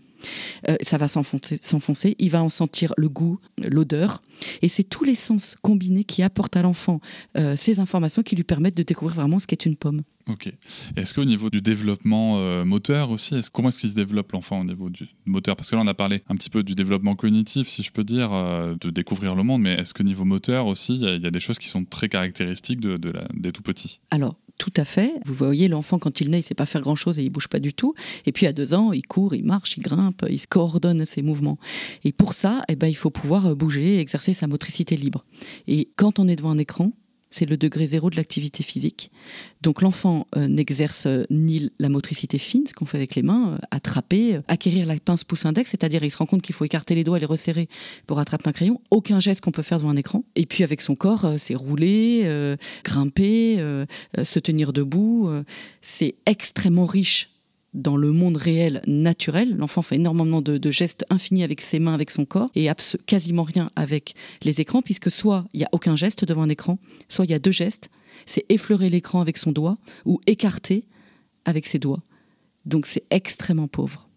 Euh, 0.68 0.76
ça 0.82 0.98
va 0.98 1.08
s'enfoncer, 1.08 2.16
il 2.18 2.30
va 2.30 2.42
en 2.42 2.48
sentir 2.48 2.92
le 2.96 3.08
goût, 3.08 3.38
l'odeur. 3.58 4.22
Et 4.62 4.68
c'est 4.68 4.84
tous 4.84 5.04
les 5.04 5.14
sens 5.14 5.56
combinés 5.60 6.04
qui 6.04 6.22
apportent 6.22 6.56
à 6.56 6.62
l'enfant 6.62 7.00
euh, 7.36 7.56
ces 7.56 7.78
informations 7.78 8.22
qui 8.22 8.36
lui 8.36 8.44
permettent 8.44 8.76
de 8.76 8.82
découvrir 8.82 9.16
vraiment 9.16 9.38
ce 9.38 9.46
qu'est 9.46 9.66
une 9.66 9.76
pomme. 9.76 10.02
Ok. 10.28 10.52
Est-ce 10.96 11.12
qu'au 11.12 11.24
niveau 11.24 11.50
du 11.50 11.60
développement 11.60 12.38
euh, 12.38 12.64
moteur 12.64 13.10
aussi, 13.10 13.34
est 13.34 13.50
comment 13.50 13.68
est-ce 13.68 13.78
qu'il 13.78 13.90
se 13.90 13.94
développe 13.94 14.32
l'enfant 14.32 14.60
au 14.60 14.64
niveau 14.64 14.88
du 14.88 15.08
moteur? 15.26 15.56
Parce 15.56 15.70
que 15.70 15.76
là, 15.76 15.82
on 15.82 15.86
a 15.86 15.94
parlé 15.94 16.22
un 16.28 16.36
petit 16.36 16.50
peu 16.50 16.62
du 16.62 16.74
développement 16.74 17.16
cognitif, 17.16 17.68
si 17.68 17.82
je 17.82 17.90
peux 17.90 18.04
dire, 18.04 18.30
de 18.30 18.90
découvrir 18.90 19.34
le 19.34 19.42
monde, 19.42 19.62
mais 19.62 19.74
est-ce 19.74 19.92
que 19.92 20.02
niveau 20.02 20.24
moteur 20.24 20.66
aussi, 20.66 20.94
il 20.94 21.22
y, 21.22 21.26
a 21.26 21.30
des 21.30 21.40
choses 21.40 21.58
qui 21.58 21.68
sont 21.68 21.84
très 21.84 22.08
caractéristiques 22.08 22.80
de, 22.80 22.98
des 23.34 23.52
tout 23.52 23.62
petits? 23.62 24.00
Alors, 24.10 24.36
tout 24.60 24.72
à 24.76 24.84
fait. 24.84 25.14
Vous 25.24 25.32
voyez, 25.32 25.68
l'enfant, 25.68 25.98
quand 25.98 26.20
il 26.20 26.28
naît, 26.28 26.36
il 26.36 26.42
ne 26.42 26.44
sait 26.44 26.54
pas 26.54 26.66
faire 26.66 26.82
grand-chose 26.82 27.18
et 27.18 27.24
il 27.24 27.30
bouge 27.30 27.48
pas 27.48 27.60
du 27.60 27.72
tout. 27.72 27.94
Et 28.26 28.30
puis, 28.30 28.46
à 28.46 28.52
deux 28.52 28.74
ans, 28.74 28.92
il 28.92 29.06
court, 29.06 29.34
il 29.34 29.42
marche, 29.42 29.78
il 29.78 29.82
grimpe, 29.82 30.22
il 30.28 30.46
coordonne 30.46 31.06
ses 31.06 31.22
mouvements. 31.22 31.58
Et 32.04 32.12
pour 32.12 32.34
ça, 32.34 32.62
eh 32.68 32.76
ben, 32.76 32.86
il 32.86 32.94
faut 32.94 33.08
pouvoir 33.08 33.56
bouger, 33.56 33.98
exercer 34.00 34.34
sa 34.34 34.46
motricité 34.46 34.96
libre. 34.96 35.24
Et 35.66 35.88
quand 35.96 36.18
on 36.18 36.28
est 36.28 36.36
devant 36.36 36.50
un 36.50 36.58
écran, 36.58 36.92
c'est 37.30 37.46
le 37.46 37.56
degré 37.56 37.86
zéro 37.86 38.10
de 38.10 38.16
l'activité 38.16 38.62
physique. 38.62 39.10
Donc 39.62 39.82
l'enfant 39.82 40.26
euh, 40.36 40.48
n'exerce 40.48 41.06
euh, 41.06 41.24
ni 41.30 41.70
la 41.78 41.88
motricité 41.88 42.38
fine, 42.38 42.66
ce 42.66 42.74
qu'on 42.74 42.86
fait 42.86 42.98
avec 42.98 43.14
les 43.14 43.22
mains, 43.22 43.54
euh, 43.54 43.58
attraper, 43.70 44.40
acquérir 44.48 44.86
la 44.86 44.96
pince 44.96 45.24
pouce 45.24 45.46
index, 45.46 45.70
c'est-à-dire 45.70 46.02
il 46.02 46.10
se 46.10 46.16
rend 46.16 46.26
compte 46.26 46.42
qu'il 46.42 46.54
faut 46.54 46.64
écarter 46.64 46.94
les 46.94 47.04
doigts 47.04 47.18
les 47.18 47.26
resserrer 47.26 47.68
pour 48.06 48.18
attraper 48.18 48.48
un 48.48 48.52
crayon. 48.52 48.80
Aucun 48.90 49.20
geste 49.20 49.42
qu'on 49.42 49.52
peut 49.52 49.62
faire 49.62 49.78
devant 49.78 49.90
un 49.90 49.96
écran. 49.96 50.24
Et 50.34 50.46
puis 50.46 50.64
avec 50.64 50.80
son 50.80 50.94
corps, 50.94 51.34
c'est 51.36 51.54
rouler, 51.54 52.56
grimper, 52.84 53.58
se 54.22 54.38
tenir 54.38 54.72
debout. 54.72 55.30
c'est 55.82 56.14
extrêmement 56.26 56.86
riche 56.86 57.28
dans 57.74 57.96
le 57.96 58.12
monde 58.12 58.36
réel 58.36 58.82
naturel. 58.86 59.56
L'enfant 59.56 59.82
fait 59.82 59.96
énormément 59.96 60.42
de, 60.42 60.70
gestes 60.70 61.04
infinis 61.10 61.44
avec 61.44 61.60
ses 61.60 61.78
mains, 61.78 61.94
avec 61.94 62.10
son 62.10 62.24
corps, 62.24 62.50
et 62.54 62.68
quasiment 63.06 63.42
rien 63.42 63.70
avec 63.76 64.14
les 64.42 64.60
écrans, 64.60 64.82
puisque 64.82 65.10
soit 65.10 65.46
il 65.52 65.58
n'y 65.58 65.64
a 65.64 65.70
aucun 65.72 65.96
geste 65.96 66.24
devant 66.24 66.42
un 66.42 66.48
écran, 66.48 66.78
soit 67.08 67.24
il 67.24 67.30
y 67.30 67.34
a 67.34 67.38
deux 67.38 67.52
gestes, 67.52 67.90
c'est 68.26 68.44
effleurer 68.48 68.90
l'écran 68.90 69.20
avec 69.20 69.38
son 69.38 69.52
doigt 69.52 69.78
ou 70.04 70.20
écarter 70.26 70.84
avec 71.44 71.66
ses 71.66 71.78
doigts. 71.78 72.02
Donc 72.66 72.86
c'est 72.86 73.04
extrêmement 73.10 73.68
pauvre. 73.68 74.09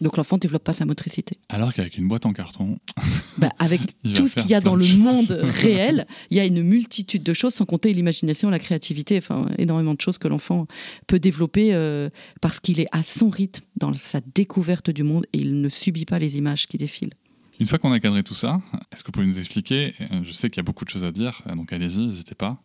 Donc 0.00 0.16
l'enfant 0.16 0.36
ne 0.36 0.40
développe 0.40 0.64
pas 0.64 0.72
sa 0.72 0.84
motricité. 0.84 1.38
Alors 1.48 1.72
qu'avec 1.72 1.96
une 1.96 2.08
boîte 2.08 2.26
en 2.26 2.32
carton. 2.32 2.78
Bah, 3.38 3.50
avec 3.58 3.82
tout 4.14 4.28
ce 4.28 4.36
qu'il 4.36 4.50
y 4.50 4.54
a 4.54 4.62
dans 4.62 4.76
le 4.76 4.96
monde 4.96 5.30
réel, 5.42 6.06
il 6.30 6.38
y 6.38 6.40
a 6.40 6.46
une 6.46 6.62
multitude 6.62 7.22
de 7.22 7.34
choses, 7.34 7.52
sans 7.52 7.66
compter 7.66 7.92
l'imagination, 7.92 8.48
la 8.48 8.58
créativité, 8.58 9.18
enfin 9.18 9.44
énormément 9.58 9.92
de 9.92 10.00
choses 10.00 10.16
que 10.16 10.26
l'enfant 10.26 10.66
peut 11.06 11.18
développer 11.18 11.74
euh, 11.74 12.08
parce 12.40 12.60
qu'il 12.60 12.80
est 12.80 12.86
à 12.92 13.02
son 13.02 13.28
rythme 13.28 13.62
dans 13.76 13.92
sa 13.92 14.22
découverte 14.34 14.88
du 14.88 15.02
monde 15.02 15.26
et 15.34 15.38
il 15.40 15.60
ne 15.60 15.68
subit 15.68 16.06
pas 16.06 16.18
les 16.18 16.38
images 16.38 16.66
qui 16.66 16.78
défilent. 16.78 17.12
Une 17.60 17.66
fois 17.66 17.78
qu'on 17.78 17.92
a 17.92 18.00
cadré 18.00 18.22
tout 18.22 18.34
ça, 18.34 18.60
est-ce 18.92 19.02
que 19.02 19.08
vous 19.08 19.12
pouvez 19.12 19.26
nous 19.26 19.38
expliquer, 19.38 19.94
euh, 20.00 20.22
je 20.22 20.32
sais 20.32 20.48
qu'il 20.48 20.58
y 20.58 20.60
a 20.60 20.62
beaucoup 20.62 20.86
de 20.86 20.90
choses 20.90 21.04
à 21.04 21.12
dire, 21.12 21.42
euh, 21.46 21.54
donc 21.54 21.74
allez-y, 21.74 22.06
n'hésitez 22.06 22.34
pas, 22.34 22.62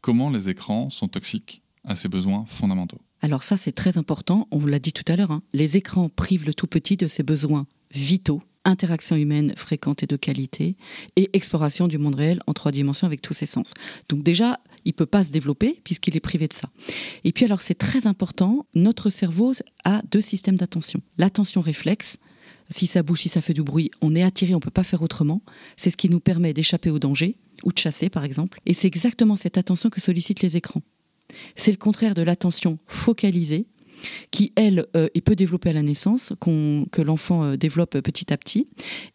comment 0.00 0.30
les 0.30 0.48
écrans 0.48 0.90
sont 0.90 1.08
toxiques 1.08 1.62
à 1.84 1.96
ses 1.96 2.08
besoins 2.08 2.44
fondamentaux? 2.46 3.00
Alors 3.24 3.42
ça, 3.42 3.56
c'est 3.56 3.72
très 3.72 3.96
important. 3.96 4.46
On 4.50 4.66
l'a 4.66 4.78
dit 4.78 4.92
tout 4.92 5.10
à 5.10 5.16
l'heure. 5.16 5.30
Hein. 5.30 5.42
Les 5.54 5.78
écrans 5.78 6.10
privent 6.10 6.44
le 6.44 6.52
tout 6.52 6.66
petit 6.66 6.98
de 6.98 7.06
ses 7.06 7.22
besoins 7.22 7.66
vitaux, 7.90 8.42
interaction 8.66 9.16
humaine 9.16 9.54
fréquente 9.56 10.02
et 10.02 10.06
de 10.06 10.16
qualité, 10.16 10.76
et 11.16 11.30
exploration 11.32 11.88
du 11.88 11.96
monde 11.96 12.16
réel 12.16 12.40
en 12.46 12.52
trois 12.52 12.70
dimensions 12.70 13.06
avec 13.06 13.22
tous 13.22 13.32
ses 13.32 13.46
sens. 13.46 13.72
Donc 14.10 14.22
déjà, 14.22 14.60
il 14.84 14.92
peut 14.92 15.06
pas 15.06 15.24
se 15.24 15.30
développer 15.30 15.80
puisqu'il 15.84 16.18
est 16.18 16.20
privé 16.20 16.48
de 16.48 16.52
ça. 16.52 16.68
Et 17.24 17.32
puis 17.32 17.46
alors, 17.46 17.62
c'est 17.62 17.78
très 17.78 18.06
important. 18.06 18.66
Notre 18.74 19.08
cerveau 19.08 19.54
a 19.84 20.02
deux 20.10 20.20
systèmes 20.20 20.56
d'attention. 20.56 21.00
L'attention 21.16 21.62
réflexe. 21.62 22.18
Si 22.68 22.86
ça 22.86 23.02
bouge, 23.02 23.22
si 23.22 23.30
ça 23.30 23.40
fait 23.40 23.54
du 23.54 23.62
bruit, 23.62 23.90
on 24.02 24.14
est 24.14 24.22
attiré, 24.22 24.54
on 24.54 24.60
peut 24.60 24.68
pas 24.68 24.84
faire 24.84 25.00
autrement. 25.00 25.40
C'est 25.78 25.88
ce 25.88 25.96
qui 25.96 26.10
nous 26.10 26.20
permet 26.20 26.52
d'échapper 26.52 26.90
au 26.90 26.98
danger 26.98 27.38
ou 27.62 27.72
de 27.72 27.78
chasser, 27.78 28.10
par 28.10 28.24
exemple. 28.24 28.60
Et 28.66 28.74
c'est 28.74 28.86
exactement 28.86 29.36
cette 29.36 29.56
attention 29.56 29.88
que 29.88 30.02
sollicitent 30.02 30.42
les 30.42 30.58
écrans. 30.58 30.82
C'est 31.56 31.70
le 31.70 31.76
contraire 31.76 32.14
de 32.14 32.22
l'attention 32.22 32.78
focalisée 32.86 33.66
qui, 34.30 34.52
elle, 34.56 34.86
euh, 34.96 35.08
est 35.14 35.20
peu 35.20 35.34
développée 35.34 35.70
à 35.70 35.72
la 35.72 35.82
naissance, 35.82 36.32
que 36.40 37.02
l'enfant 37.02 37.44
euh, 37.44 37.56
développe 37.56 37.98
petit 38.00 38.32
à 38.32 38.36
petit. 38.36 38.66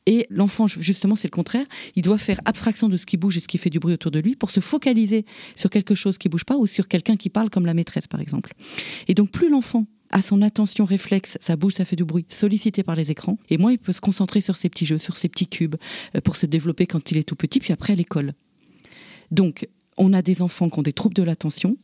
Et 0.06 0.26
l'enfant, 0.30 0.68
justement, 0.68 1.16
c'est 1.16 1.28
le 1.28 1.36
contraire. 1.36 1.66
Il 1.96 2.02
doit 2.02 2.18
faire 2.18 2.40
abstraction 2.46 2.90
de 2.90 2.98
ce 2.98 3.06
qui 3.06 3.18
bouge 3.18 3.38
et 3.38 3.40
ce 3.40 3.48
qui 3.48 3.58
fait 3.58 3.70
du 3.70 3.80
bruit 3.80 3.94
autour 3.94 4.12
de 4.12 4.20
lui 4.20 4.36
pour 4.36 4.50
se 4.52 4.60
focaliser 4.60 5.26
sur 5.56 5.70
quelque 5.70 5.96
chose 5.96 6.18
qui 6.18 6.30
bouge 6.30 6.44
pas 6.44 6.58
ou 6.58 6.66
sur 6.66 6.88
quelqu'un 6.88 7.18
qui 7.18 7.30
parle 7.30 7.50
comme 7.50 7.66
la 7.66 7.74
maîtresse, 7.74 8.08
par 8.08 8.22
exemple. 8.22 8.54
Et 9.08 9.14
donc, 9.14 9.32
plus 9.32 9.50
l'enfant 9.50 9.86
a 10.12 10.22
son 10.22 10.42
attention 10.42 10.86
réflexe, 10.86 11.38
ça 11.40 11.56
bouge, 11.56 11.74
ça 11.74 11.86
fait 11.86 11.96
du 11.96 12.04
bruit, 12.04 12.26
sollicité 12.30 12.82
par 12.82 12.96
les 12.96 13.12
écrans, 13.12 13.38
et 13.50 13.60
moins 13.60 13.72
il 13.72 13.78
peut 13.78 13.94
se 13.94 14.02
concentrer 14.02 14.42
sur 14.42 14.58
ses 14.58 14.68
petits 14.68 14.88
jeux, 14.88 14.98
sur 14.98 15.18
ses 15.18 15.30
petits 15.30 15.48
cubes, 15.48 15.76
euh, 16.16 16.22
pour 16.22 16.36
se 16.36 16.48
développer 16.48 16.88
quand 16.88 17.12
il 17.12 17.18
est 17.18 17.24
tout 17.24 17.36
petit, 17.36 17.60
puis 17.60 17.74
après 17.74 17.94
à 17.94 17.96
l'école. 17.96 18.34
Donc, 19.30 19.68
on 19.98 20.14
a 20.14 20.22
des 20.22 20.42
enfants 20.42 20.70
qui 20.70 20.80
ont 20.80 20.84
des 20.84 20.94
troubles 20.94 21.16
de 21.16 21.24
l'attention, 21.24 21.78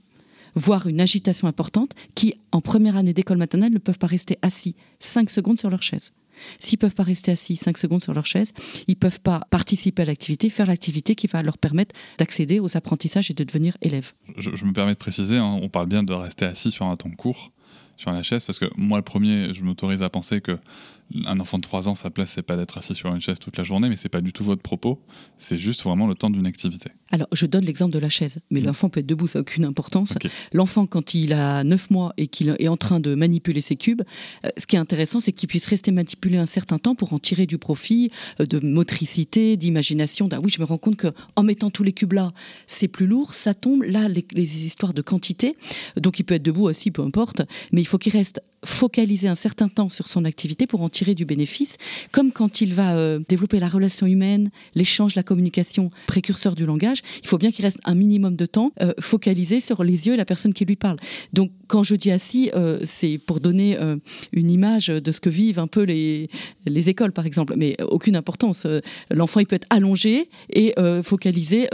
voire 0.55 0.87
une 0.87 1.01
agitation 1.01 1.47
importante, 1.47 1.91
qui, 2.15 2.35
en 2.51 2.61
première 2.61 2.95
année 2.95 3.13
d'école 3.13 3.37
maternelle, 3.37 3.73
ne 3.73 3.77
peuvent 3.77 3.99
pas 3.99 4.07
rester 4.07 4.37
assis 4.41 4.75
5 4.99 5.29
secondes 5.29 5.59
sur 5.59 5.69
leur 5.69 5.83
chaise. 5.83 6.13
S'ils 6.59 6.77
peuvent 6.77 6.95
pas 6.95 7.03
rester 7.03 7.31
assis 7.31 7.55
5 7.55 7.77
secondes 7.77 8.01
sur 8.01 8.13
leur 8.13 8.25
chaise, 8.25 8.53
ils 8.87 8.95
peuvent 8.95 9.21
pas 9.21 9.41
participer 9.49 10.01
à 10.01 10.05
l'activité, 10.05 10.49
faire 10.49 10.65
l'activité 10.65 11.15
qui 11.15 11.27
va 11.27 11.41
leur 11.43 11.57
permettre 11.57 11.95
d'accéder 12.17 12.59
aux 12.59 12.75
apprentissages 12.75 13.31
et 13.31 13.33
de 13.33 13.43
devenir 13.43 13.77
élèves. 13.81 14.13
Je, 14.37 14.49
me 14.65 14.73
permets 14.73 14.93
de 14.93 14.97
préciser, 14.97 15.37
hein, 15.37 15.59
on 15.61 15.69
parle 15.69 15.87
bien 15.87 16.03
de 16.03 16.13
rester 16.13 16.45
assis 16.45 16.71
sur 16.71 16.85
un 16.85 16.95
temps 16.97 17.11
court 17.11 17.51
sur 17.97 18.11
la 18.11 18.23
chaise, 18.23 18.43
parce 18.43 18.59
que 18.59 18.65
moi, 18.75 18.97
le 18.97 19.03
premier, 19.03 19.53
je 19.53 19.63
m'autorise 19.63 20.03
à 20.03 20.09
penser 20.09 20.41
que 20.41 20.57
un 21.25 21.39
enfant 21.39 21.57
de 21.57 21.63
3 21.63 21.87
ans, 21.87 21.93
sa 21.93 22.09
place, 22.09 22.31
c'est 22.31 22.41
pas 22.41 22.57
d'être 22.57 22.77
assis 22.77 22.95
sur 22.95 23.13
une 23.13 23.21
chaise 23.21 23.39
toute 23.39 23.57
la 23.57 23.63
journée, 23.63 23.89
mais 23.89 23.95
c'est 23.95 24.09
pas 24.09 24.21
du 24.21 24.33
tout 24.33 24.43
votre 24.43 24.61
propos. 24.61 25.01
C'est 25.37 25.57
juste 25.57 25.83
vraiment 25.83 26.07
le 26.07 26.15
temps 26.15 26.29
d'une 26.29 26.47
activité. 26.47 26.89
Alors, 27.11 27.27
je 27.31 27.45
donne 27.45 27.63
l'exemple 27.63 27.93
de 27.93 27.99
la 27.99 28.09
chaise, 28.09 28.39
mais 28.49 28.61
mm. 28.61 28.65
l'enfant 28.65 28.89
peut 28.89 28.99
être 28.99 29.05
debout, 29.05 29.27
ça 29.27 29.39
n'a 29.39 29.41
aucune 29.41 29.65
importance. 29.65 30.13
L'enfant, 30.51 30.87
quand 30.87 31.13
il 31.13 31.33
a 31.33 31.63
9 31.63 31.91
mois 31.91 32.13
et 32.17 32.27
qu'il 32.27 32.55
est 32.57 32.67
en 32.67 32.77
train 32.77 32.99
de 32.99 33.13
manipuler 33.15 33.61
ses 33.61 33.75
cubes, 33.75 34.01
euh, 34.45 34.49
ce 34.57 34.65
qui 34.65 34.75
est 34.75 34.79
intéressant, 34.79 35.19
c'est 35.19 35.31
qu'il 35.31 35.47
puisse 35.47 35.67
rester 35.67 35.91
manipulé 35.91 36.37
un 36.37 36.45
certain 36.45 36.79
temps 36.79 36.95
pour 36.95 37.13
en 37.13 37.19
tirer 37.19 37.45
du 37.45 37.57
profit, 37.57 38.11
euh, 38.39 38.45
de 38.45 38.59
motricité, 38.59 39.57
d'imagination. 39.57 40.27
Ah 40.31 40.39
oui, 40.43 40.51
je 40.51 40.59
me 40.59 40.65
rends 40.65 40.77
compte 40.77 40.97
qu'en 40.97 41.43
mettant 41.43 41.69
tous 41.69 41.83
les 41.83 41.93
cubes 41.93 42.13
là, 42.13 42.33
c'est 42.67 42.87
plus 42.87 43.07
lourd, 43.07 43.33
ça 43.33 43.53
tombe. 43.53 43.83
Là, 43.83 44.07
les, 44.07 44.25
les 44.33 44.65
histoires 44.65 44.93
de 44.93 45.01
quantité, 45.01 45.55
donc 45.97 46.19
il 46.19 46.23
peut 46.23 46.35
être 46.35 46.43
debout 46.43 46.63
aussi, 46.63 46.91
peu 46.91 47.03
importe, 47.03 47.41
mais 47.71 47.81
il 47.81 47.85
faut 47.85 47.97
qu'il 47.97 48.13
reste 48.13 48.41
focaliser 48.65 49.27
un 49.27 49.35
certain 49.35 49.69
temps 49.69 49.89
sur 49.89 50.07
son 50.07 50.25
activité 50.25 50.67
pour 50.67 50.81
en 50.81 50.89
tirer 50.95 51.13
du 51.13 51.25
bénéfice, 51.25 51.75
comme 52.11 52.31
quand 52.31 52.61
il 52.61 52.73
va 52.73 52.95
euh, 52.95 53.19
développer 53.27 53.59
la 53.59 53.67
relation 53.67 54.07
humaine, 54.07 54.49
l'échange, 54.75 55.15
la 55.15 55.23
communication, 55.23 55.91
précurseur 56.07 56.55
du 56.55 56.65
langage, 56.65 56.99
il 57.21 57.27
faut 57.27 57.37
bien 57.37 57.51
qu'il 57.51 57.65
reste 57.65 57.79
un 57.83 57.95
minimum 57.95 58.37
de 58.37 58.45
temps 58.45 58.71
euh, 58.81 58.93
focalisé 59.01 59.59
sur 59.59 59.83
les 59.83 60.07
yeux 60.07 60.13
et 60.13 60.17
la 60.17 60.23
personne 60.23 60.53
qui 60.53 60.63
lui 60.63 60.77
parle. 60.77 60.97
Donc 61.33 61.51
quand 61.67 61.83
je 61.83 61.95
dis 61.95 62.11
assis, 62.11 62.49
euh, 62.55 62.79
c'est 62.83 63.17
pour 63.17 63.41
donner 63.41 63.77
une 64.31 64.49
image 64.49 64.87
de 64.87 65.11
ce 65.11 65.19
que 65.19 65.29
vivent 65.29 65.59
un 65.59 65.67
peu 65.67 65.83
les, 65.83 66.29
les 66.65 66.89
écoles, 66.89 67.11
par 67.11 67.25
exemple, 67.25 67.55
mais 67.57 67.75
aucune 67.81 68.15
importance. 68.15 68.65
L'enfant, 69.11 69.39
il 69.39 69.47
peut 69.47 69.55
être 69.55 69.67
allongé 69.69 70.29
et 70.53 70.73
focaliser 71.03 71.67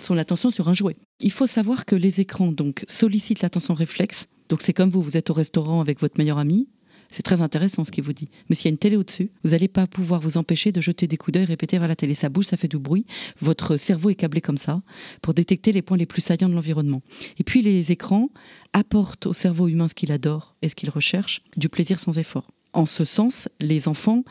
son 0.00 0.18
attention 0.18 0.50
sur 0.50 0.68
un 0.68 0.74
jouet. 0.74 0.96
Il 1.20 1.32
faut 1.32 1.46
savoir 1.46 1.84
que 1.84 1.96
les 1.96 2.20
écrans 2.20 2.52
donc 2.52 2.84
sollicitent 2.88 3.42
l'attention 3.42 3.74
réflexe 3.74 4.26
Donc 4.48 4.62
c'est 4.62 4.72
comme 4.72 4.90
vous, 4.90 5.02
vous 5.02 5.16
êtes 5.16 5.30
au 5.30 5.34
restaurant 5.34 5.80
avec 5.80 6.00
votre 6.00 6.18
meilleur 6.18 6.38
ami, 6.38 6.68
c'est 7.12 7.22
très 7.22 7.42
intéressant 7.42 7.84
ce 7.84 7.92
qu'il 7.92 8.02
vous 8.02 8.14
dit. 8.14 8.28
Mais 8.48 8.56
s'il 8.56 8.64
y 8.64 8.68
a 8.68 8.72
une 8.72 8.78
télé 8.78 8.96
au-dessus, 8.96 9.30
vous 9.44 9.50
n'allez 9.50 9.68
pas 9.68 9.86
pouvoir 9.86 10.20
vous 10.20 10.38
empêcher 10.38 10.72
de 10.72 10.80
jeter 10.80 11.06
des 11.06 11.16
coups 11.16 11.34
d'œil, 11.34 11.44
répéter 11.44 11.78
vers 11.78 11.86
la 11.86 11.94
télé. 11.94 12.14
Ça 12.14 12.30
bouge, 12.30 12.46
ça 12.46 12.56
fait 12.56 12.68
du 12.68 12.78
bruit. 12.78 13.06
Votre 13.38 13.76
cerveau 13.76 14.10
est 14.10 14.14
câblé 14.14 14.40
comme 14.40 14.56
ça 14.56 14.82
pour 15.20 15.34
détecter 15.34 15.72
les 15.72 15.82
points 15.82 15.98
les 15.98 16.06
plus 16.06 16.22
saillants 16.22 16.48
de 16.48 16.54
l'environnement. 16.54 17.02
Et 17.38 17.44
puis 17.44 17.62
les 17.62 17.92
écrans 17.92 18.30
apportent 18.72 19.26
au 19.26 19.32
cerveau 19.32 19.68
humain 19.68 19.88
ce 19.88 19.94
qu'il 19.94 20.10
adore 20.10 20.56
et 20.62 20.68
ce 20.68 20.74
qu'il 20.74 20.90
recherche, 20.90 21.42
du 21.56 21.68
plaisir 21.68 22.00
sans 22.00 22.18
effort. 22.18 22.50
En 22.72 22.86
ce 22.86 23.04
sens, 23.04 23.50
les 23.60 23.88
enfants 23.88 24.24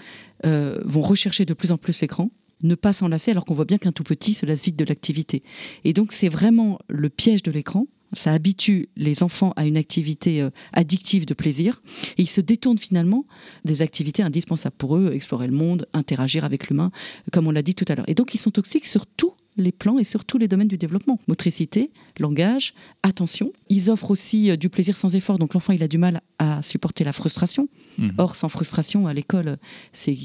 euh, 0.46 0.80
vont 0.84 1.02
rechercher 1.02 1.46
de 1.46 1.54
plus 1.54 1.72
en 1.72 1.78
plus 1.78 2.02
l'écran, 2.02 2.32
ne 2.64 2.76
pas 2.76 2.94
s'enlacer 2.94 3.32
alors 3.32 3.46
qu'on 3.46 3.54
voit 3.54 3.66
bien 3.66 3.78
qu'un 3.78 3.92
tout 3.92 4.04
petit 4.04 4.34
se 4.34 4.46
lasse 4.46 4.66
vite 4.66 4.76
de 4.76 4.86
l'activité. 4.86 5.44
Et 5.84 5.94
donc 5.94 6.12
c'est 6.12 6.30
vraiment 6.30 6.80
le 6.88 7.10
piège 7.10 7.44
de 7.44 7.52
l'écran, 7.52 7.86
ça 8.14 8.34
habitue 8.34 8.90
les 8.96 9.24
enfants 9.24 9.54
à 9.56 9.66
une 9.66 9.78
activité 9.78 10.42
euh, 10.42 10.50
addictive 10.74 11.26
de 11.26 11.34
plaisir 11.34 11.82
ils 12.18 12.30
se 12.30 12.42
détournent 12.42 12.78
finalement 12.78 13.26
des 13.66 13.82
activités 13.82 14.24
indispensables 14.24 14.76
pour 14.78 14.98
eux, 14.98 15.12
explorer 15.14 15.48
le 15.48 15.54
monde, 15.54 15.88
interagir 15.94 16.46
avec 16.46 16.70
l'humain, 16.70 16.92
comme 17.32 17.48
on 17.48 17.52
l'a 17.52 17.62
dit 17.62 17.76
tout 17.76 17.86
à 17.88 17.96
l'heure. 17.96 18.08
Et 18.10 18.16
donc 18.16 18.34
ils 18.34 18.38
sont 18.38 18.52
toxiques 18.52 18.88
sur 18.88 19.06
tous 19.06 19.34
les 19.58 19.72
plans 19.72 20.00
et 20.00 20.06
sur 20.06 20.24
tous 20.24 20.38
les 20.38 20.48
domaines 20.48 20.70
du 20.70 20.78
développement. 20.78 21.20
Motricité, 21.28 21.92
langage, 22.20 22.74
attention. 23.04 23.52
Ils 23.70 23.92
offrent 23.92 24.12
aussi 24.12 24.50
euh, 24.50 24.56
du 24.56 24.70
plaisir 24.70 24.96
sans 24.96 25.16
effort, 25.16 25.38
donc 25.38 25.54
l'enfant 25.54 25.74
il 25.74 25.84
a 25.84 25.88
du 25.88 25.98
mal 25.98 26.22
à 26.40 26.62
supporter 26.62 27.04
la 27.04 27.14
frustration. 27.14 27.68
Mhm. 27.98 28.14
Or, 28.18 28.36
sans 28.36 28.50
frustration, 28.50 29.08
à 29.08 29.14
l'école, 29.14 29.58
c'est, 29.94 30.16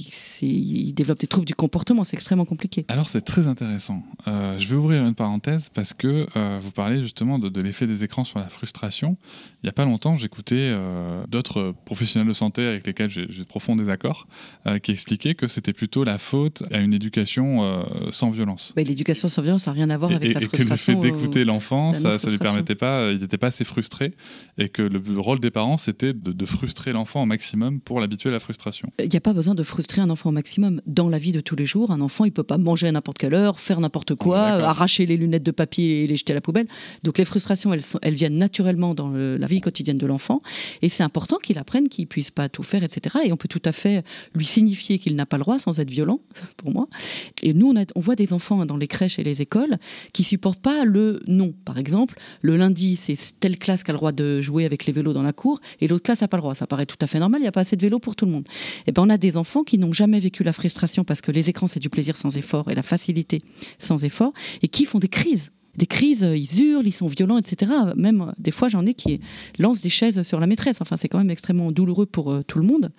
il 0.42 0.92
développe 0.92 1.20
des 1.20 1.26
troubles 1.26 1.46
du 1.46 1.54
comportement, 1.54 2.04
c'est 2.04 2.16
extrêmement 2.16 2.44
compliqué. 2.44 2.84
Alors, 2.88 3.08
c'est 3.08 3.22
très 3.22 3.48
intéressant. 3.48 4.02
Euh, 4.28 4.58
je 4.58 4.66
vais 4.68 4.76
ouvrir 4.76 5.04
une 5.04 5.14
parenthèse 5.14 5.68
parce 5.72 5.92
que 5.92 6.26
euh, 6.36 6.58
vous 6.60 6.70
parlez 6.70 7.02
justement 7.02 7.38
de, 7.38 7.60
l'effet 7.60 7.86
des 7.86 8.04
écrans 8.04 8.24
sur 8.24 8.38
la 8.38 8.48
frustration. 8.48 9.16
Il 9.62 9.66
n'y 9.66 9.68
a 9.70 9.72
pas 9.72 9.84
longtemps, 9.84 10.16
j'écoutais 10.16 10.56
euh, 10.58 11.24
d'autres 11.28 11.74
professionnels 11.84 12.28
de 12.28 12.32
santé 12.32 12.66
avec 12.66 12.86
lesquels 12.86 13.10
j'ai, 13.10 13.26
de 13.26 13.44
profonds 13.44 13.76
désaccords 13.76 14.26
qui 14.82 14.90
expliquaient 14.90 15.34
que 15.34 15.46
c'était 15.46 15.72
plutôt 15.72 16.04
la 16.04 16.18
faute 16.18 16.62
à 16.72 16.78
une 16.78 16.92
éducation 16.92 17.84
sans 18.10 18.30
violence. 18.30 18.72
L'éducation 18.76 19.28
sans 19.28 19.42
violence 19.42 19.66
n'a 19.66 19.72
rien 19.72 19.90
à 19.90 19.96
voir 19.96 20.10
avec 20.10 20.34
la 20.34 20.40
frustration. 20.40 20.92
Et 20.92 20.96
que 20.96 21.06
le 21.06 21.10
fait 21.10 21.12
d'écouter 21.12 21.44
l'enfant, 21.44 21.94
ça 21.94 22.16
ne 22.16 22.30
lui 22.30 22.38
permettait 22.38 22.74
pas, 22.74 23.12
il 23.12 23.18
n'était 23.18 23.38
pas 23.38 23.48
assez 23.48 23.64
frustré 23.64 24.14
et 24.58 24.68
que 24.68 24.82
le 24.82 25.20
rôle 25.20 25.40
des 25.40 25.50
parents, 25.50 25.78
c'était 25.78 26.12
de, 26.12 26.32
de 26.32 26.46
frustrer 26.46 26.92
l'enfant 26.92 27.22
au 27.22 27.26
maximum 27.26 27.65
pour 27.84 28.00
l'habituer 28.00 28.30
à 28.30 28.32
la 28.32 28.40
frustration. 28.40 28.90
Il 28.98 29.08
n'y 29.08 29.16
a 29.16 29.20
pas 29.20 29.32
besoin 29.32 29.54
de 29.54 29.62
frustrer 29.62 30.00
un 30.00 30.10
enfant 30.10 30.30
au 30.30 30.32
maximum. 30.32 30.80
Dans 30.86 31.08
la 31.08 31.18
vie 31.18 31.32
de 31.32 31.40
tous 31.40 31.56
les 31.56 31.66
jours, 31.66 31.90
un 31.90 32.00
enfant, 32.00 32.24
il 32.24 32.32
peut 32.32 32.42
pas 32.42 32.58
manger 32.58 32.88
à 32.88 32.92
n'importe 32.92 33.18
quelle 33.18 33.34
heure, 33.34 33.60
faire 33.60 33.80
n'importe 33.80 34.14
quoi, 34.14 34.38
arracher 34.40 35.06
les 35.06 35.16
lunettes 35.16 35.42
de 35.42 35.50
papier 35.50 36.04
et 36.04 36.06
les 36.06 36.16
jeter 36.16 36.32
à 36.32 36.34
la 36.34 36.40
poubelle. 36.40 36.66
Donc 37.02 37.18
les 37.18 37.24
frustrations, 37.24 37.72
elles, 37.72 37.82
elles 38.02 38.14
viennent 38.14 38.38
naturellement 38.38 38.94
dans 38.94 39.10
la 39.10 39.46
vie 39.46 39.60
quotidienne 39.60 39.98
de 39.98 40.06
l'enfant. 40.06 40.42
Et 40.82 40.88
c'est 40.88 41.02
important 41.02 41.36
qu'il 41.38 41.58
apprenne 41.58 41.88
qu'il 41.88 42.06
puisse 42.06 42.30
pas 42.30 42.48
tout 42.48 42.62
faire, 42.62 42.82
etc. 42.82 43.16
Et 43.24 43.32
on 43.32 43.36
peut 43.36 43.48
tout 43.48 43.62
à 43.64 43.72
fait 43.72 44.04
lui 44.34 44.44
signifier 44.44 44.98
qu'il 44.98 45.16
n'a 45.16 45.26
pas 45.26 45.36
le 45.36 45.42
droit 45.42 45.58
sans 45.58 45.78
être 45.80 45.90
violent, 45.90 46.20
pour 46.56 46.70
moi. 46.70 46.88
Et 47.42 47.54
nous, 47.54 47.72
on, 47.72 47.84
on 47.94 48.00
voit 48.00 48.16
des 48.16 48.32
enfants 48.32 48.64
dans 48.66 48.76
les 48.76 48.88
crèches 48.88 49.18
et 49.18 49.22
les 49.22 49.42
écoles 49.42 49.76
qui 50.12 50.24
supportent 50.24 50.60
pas 50.60 50.84
le 50.84 51.22
non. 51.26 51.52
Par 51.64 51.78
exemple, 51.78 52.18
le 52.42 52.56
lundi, 52.56 52.96
c'est 52.96 53.16
telle 53.40 53.58
classe 53.58 53.82
qui 53.82 53.90
a 53.90 53.94
le 53.94 53.98
droit 53.98 54.12
de 54.12 54.40
jouer 54.40 54.64
avec 54.64 54.86
les 54.86 54.92
vélos 54.92 55.12
dans 55.12 55.22
la 55.22 55.32
cour 55.32 55.60
et 55.80 55.88
l'autre 55.88 56.04
classe 56.04 56.22
n'a 56.22 56.28
pas 56.28 56.36
le 56.36 56.42
droit. 56.42 56.54
Ça 56.54 56.66
paraît 56.66 56.86
tout 56.86 56.96
à 57.00 57.06
fait 57.06 57.18
normal. 57.18 57.42
Il 57.46 57.48
y 57.48 57.50
a 57.50 57.52
pas 57.52 57.60
assez 57.60 57.76
de 57.76 57.82
vélo 57.82 58.00
pour 58.00 58.16
tout 58.16 58.26
le 58.26 58.32
monde. 58.32 58.44
Et 58.48 58.82
eh 58.88 58.92
ben 58.92 59.02
on 59.02 59.08
a 59.08 59.18
des 59.18 59.36
enfants 59.36 59.62
qui 59.62 59.78
n'ont 59.78 59.92
jamais 59.92 60.18
vécu 60.18 60.42
la 60.42 60.52
frustration 60.52 61.04
parce 61.04 61.20
que 61.20 61.30
les 61.30 61.48
écrans 61.48 61.68
c'est 61.68 61.78
du 61.78 61.88
plaisir 61.88 62.16
sans 62.16 62.36
effort 62.36 62.68
et 62.72 62.74
la 62.74 62.82
facilité 62.82 63.40
sans 63.78 64.02
effort 64.02 64.32
et 64.62 64.68
qui 64.68 64.84
font 64.84 64.98
des 64.98 65.06
crises 65.06 65.52
des 65.76 65.86
crises, 65.86 66.26
ils 66.34 66.62
hurlent, 66.62 66.86
ils 66.86 66.92
sont 66.92 67.06
violents, 67.06 67.38
etc. 67.38 67.72
Même 67.96 68.32
des 68.38 68.50
fois, 68.50 68.68
j'en 68.68 68.86
ai 68.86 68.94
qui 68.94 69.20
lancent 69.58 69.82
des 69.82 69.90
chaises 69.90 70.22
sur 70.22 70.40
la 70.40 70.46
maîtresse. 70.46 70.78
Enfin, 70.80 70.96
c'est 70.96 71.08
quand 71.08 71.18
même 71.18 71.30
extrêmement 71.30 71.72
douloureux 71.72 72.06
pour 72.06 72.32
euh, 72.32 72.42
tout 72.46 72.58
le 72.58 72.64
monde. 72.64 72.90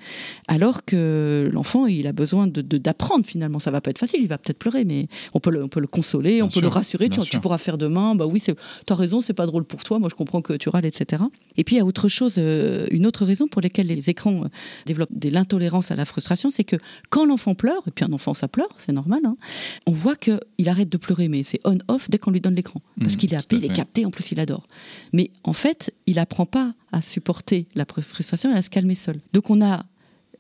Alors 0.48 0.86
que 0.86 1.50
l'enfant, 1.52 1.86
il 1.86 2.08
a 2.08 2.14
besoin 2.14 2.48
d'apprendre 2.48 3.24
de, 3.24 3.28
finalement. 3.28 3.60
Ça 3.60 3.72
va 3.72 3.82
pas 3.82 3.90
être 3.90 4.00
facile, 4.00 4.22
il 4.22 4.28
va 4.28 4.38
peut-être 4.38 4.60
pleurer, 4.60 4.86
mais 4.86 5.08
on 5.34 5.40
peut 5.40 5.52
le, 5.52 5.64
on 5.64 5.68
peut 5.68 5.80
le 5.80 5.88
consoler, 5.88 6.42
on 6.42 6.50
peut 6.50 6.62
le 6.62 6.68
rassurer. 6.68 7.10
Tu, 7.10 7.40
pourras 7.40 7.58
faire 7.58 7.78
demain. 7.78 8.16
Bah 8.16 8.26
oui, 8.26 8.42
tu 8.42 8.54
as 8.90 8.96
raison, 8.96 9.22
c'est 9.22 9.34
pas 9.34 9.46
drôle 9.46 9.64
pour 9.64 9.84
toi. 9.84 10.00
Moi, 10.00 10.10
je 10.10 10.16
comprends 10.16 10.42
que 10.42 10.54
tu 10.54 10.70
râles, 10.70 10.86
etc. 10.86 11.24
Et 11.56 11.64
puis, 11.64 11.76
il 11.76 11.80
y 11.80 11.82
a 11.82 11.86
autre 11.86 12.08
chose, 12.08 12.36
euh, 12.38 12.88
une 12.92 13.06
autre 13.06 13.26
raison 13.26 13.48
pour 13.48 13.62
laquelle 13.62 13.88
les 13.88 14.10
écrans 14.10 14.44
euh, 14.44 14.48
développent 14.86 15.10
de 15.12 15.30
l'intolérance 15.30 15.92
à 15.92 15.96
la 15.96 16.06
frustration, 16.06 16.50
c'est 16.50 16.64
que 16.64 16.76
quand 17.10 17.26
l'enfant 17.26 17.56
pleure, 17.56 17.84
et 17.88 17.92
puis 17.92 18.06
un 18.06 18.14
enfant, 18.14 18.34
ça 18.34 18.48
pleure, 18.48 18.70
c'est 18.78 18.92
normal, 18.92 19.22
hein, 19.26 19.38
on 19.86 19.92
voit 19.92 20.16
qu'il 20.16 20.40
arrête 20.68 20.90
de 20.90 20.98
pleurer, 20.98 21.28
mais 21.28 21.44
c'est 21.44 21.60
on-off 21.66 22.10
dès 22.10 22.18
qu'on 22.18 22.32
lui 22.32 22.42
donne 22.42 22.56
l'écran 22.56 22.67
parce 23.00 23.14
mmh, 23.14 23.18
qu'il 23.18 23.34
est 23.34 23.38
happé, 23.38 23.56
il 23.58 23.66
est 23.66 23.74
capté, 23.74 24.06
en 24.06 24.12
plus 24.12 24.32
il 24.32 24.40
adore. 24.40 24.68
Mais 25.14 25.32
en 25.44 25.54
fait, 25.54 25.94
il 26.06 26.16
n'apprend 26.16 26.46
pas 26.46 26.74
à 26.92 27.02
supporter 27.02 27.68
la 27.76 27.86
frustration 27.86 28.54
et 28.54 28.58
à 28.58 28.62
se 28.62 28.70
calmer 28.70 28.96
seul. 28.96 29.20
Donc 29.34 29.50
on 29.50 29.62
a 29.62 29.86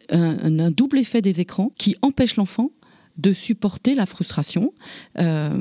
un, 0.09 0.71
double 0.71 0.99
effet 0.99 1.21
des 1.21 1.41
écrans 1.41 1.71
qui 1.77 1.95
empêche 2.01 2.35
l'enfant 2.35 2.71
de 3.17 3.33
supporter 3.33 3.95
la 3.95 4.05
frustration. 4.05 4.73
Euh, 5.17 5.51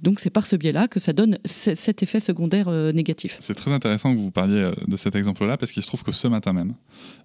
donc 0.00 0.18
c'est 0.18 0.30
par 0.30 0.46
ce 0.46 0.56
biais-là 0.56 0.88
que 0.88 0.98
ça 0.98 1.12
donne 1.12 1.38
cet 1.44 2.02
effet 2.02 2.20
secondaire 2.20 2.68
euh, 2.68 2.90
négatif. 2.92 3.36
C'est 3.40 3.54
très 3.54 3.70
intéressant 3.70 4.14
que 4.14 4.18
vous 4.18 4.30
parliez 4.30 4.60
euh, 4.60 4.72
de 4.88 4.96
cet 4.96 5.14
exemple-là 5.14 5.58
parce 5.58 5.72
qu'il 5.72 5.82
se 5.82 5.88
trouve 5.88 6.02
que 6.02 6.12
ce 6.12 6.26
matin 6.26 6.54
même, 6.54 6.74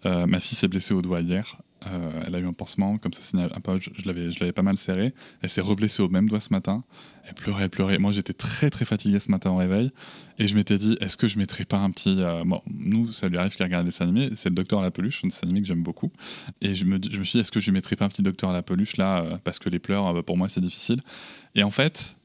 ma 0.04 0.40
fille 0.40 0.58
s'est 0.58 0.68
blessée 0.68 0.94
au 0.94 1.02
doigt 1.02 1.22
hier 1.22 1.58
euh, 1.88 2.24
elle 2.26 2.36
a 2.36 2.40
eu 2.40 2.48
un 2.48 2.54
pansement, 2.54 2.98
comme 2.98 3.14
ça, 3.14 3.22
un 3.38 3.60
peu, 3.60 3.80
je, 3.80 3.90
je 3.96 4.40
l'avais 4.40 4.52
pas 4.52 4.62
mal 4.62 4.78
serré. 4.78 5.14
Elle 5.42 5.50
s'est 5.50 5.62
reblessée 5.62 6.02
au 6.04 6.10
même 6.10 6.30
doigt 6.30 6.40
ce 6.40 6.50
matin. 6.52 6.84
Elle 7.28 7.34
pleurait, 7.34 7.64
elle 7.64 7.70
pleurait. 7.70 7.98
Moi, 7.98 8.12
j'étais 8.12 8.34
très, 8.34 8.70
très 8.70 8.86
fatigué 8.86 9.20
ce 9.20 9.32
matin 9.32 9.52
au 9.52 9.56
réveil. 9.56 9.92
Et 10.38 10.48
je 10.48 10.56
m'étais 10.56 10.78
dit, 10.78 10.98
est-ce 11.02 11.18
que 11.18 11.28
je 11.28 11.40
mettrais 11.40 11.66
pas 11.66 11.78
un 11.78 11.92
petit. 11.92 12.16
Euh, 12.20 12.44
bon, 12.46 12.62
nous, 12.68 13.12
ça 13.12 13.30
lui 13.30 13.38
arrive 13.38 13.56
qu'elle 13.56 13.68
regarde 13.68 13.86
des 13.86 13.90
dessins 13.90 14.06
animés. 14.06 14.30
C'est 14.36 14.50
le 14.50 14.56
Docteur 14.56 14.80
à 14.80 14.84
la 14.84 14.92
peluche, 14.92 15.24
un 15.24 15.28
dessin 15.28 15.44
animé 15.44 15.62
que 15.62 15.68
j'aime 15.68 15.84
beaucoup. 15.84 16.12
Et 16.62 16.76
je 16.76 16.86
me, 16.86 17.00
je 17.02 17.18
me 17.18 17.24
suis 17.24 17.38
dit, 17.38 17.42
est-ce 17.42 17.52
que 17.52 17.60
je 17.60 17.66
lui 17.66 17.74
mettrais 17.74 17.96
pas 17.96 18.06
un 18.06 18.10
petit 18.10 18.22
Docteur 18.22 18.52
à 18.52 18.54
la 18.54 18.64
peluche 18.64 18.98
là 18.98 19.24
euh, 19.24 19.38
Parce 19.44 19.60
que 19.60 19.70
les 19.70 19.80
pleurs, 19.80 20.24
pour 20.24 20.38
moi, 20.38 20.50
c'est 20.50 20.62
difficile. 20.62 21.02
Et 21.56 21.64
en 21.64 21.72
fait, 21.72 22.16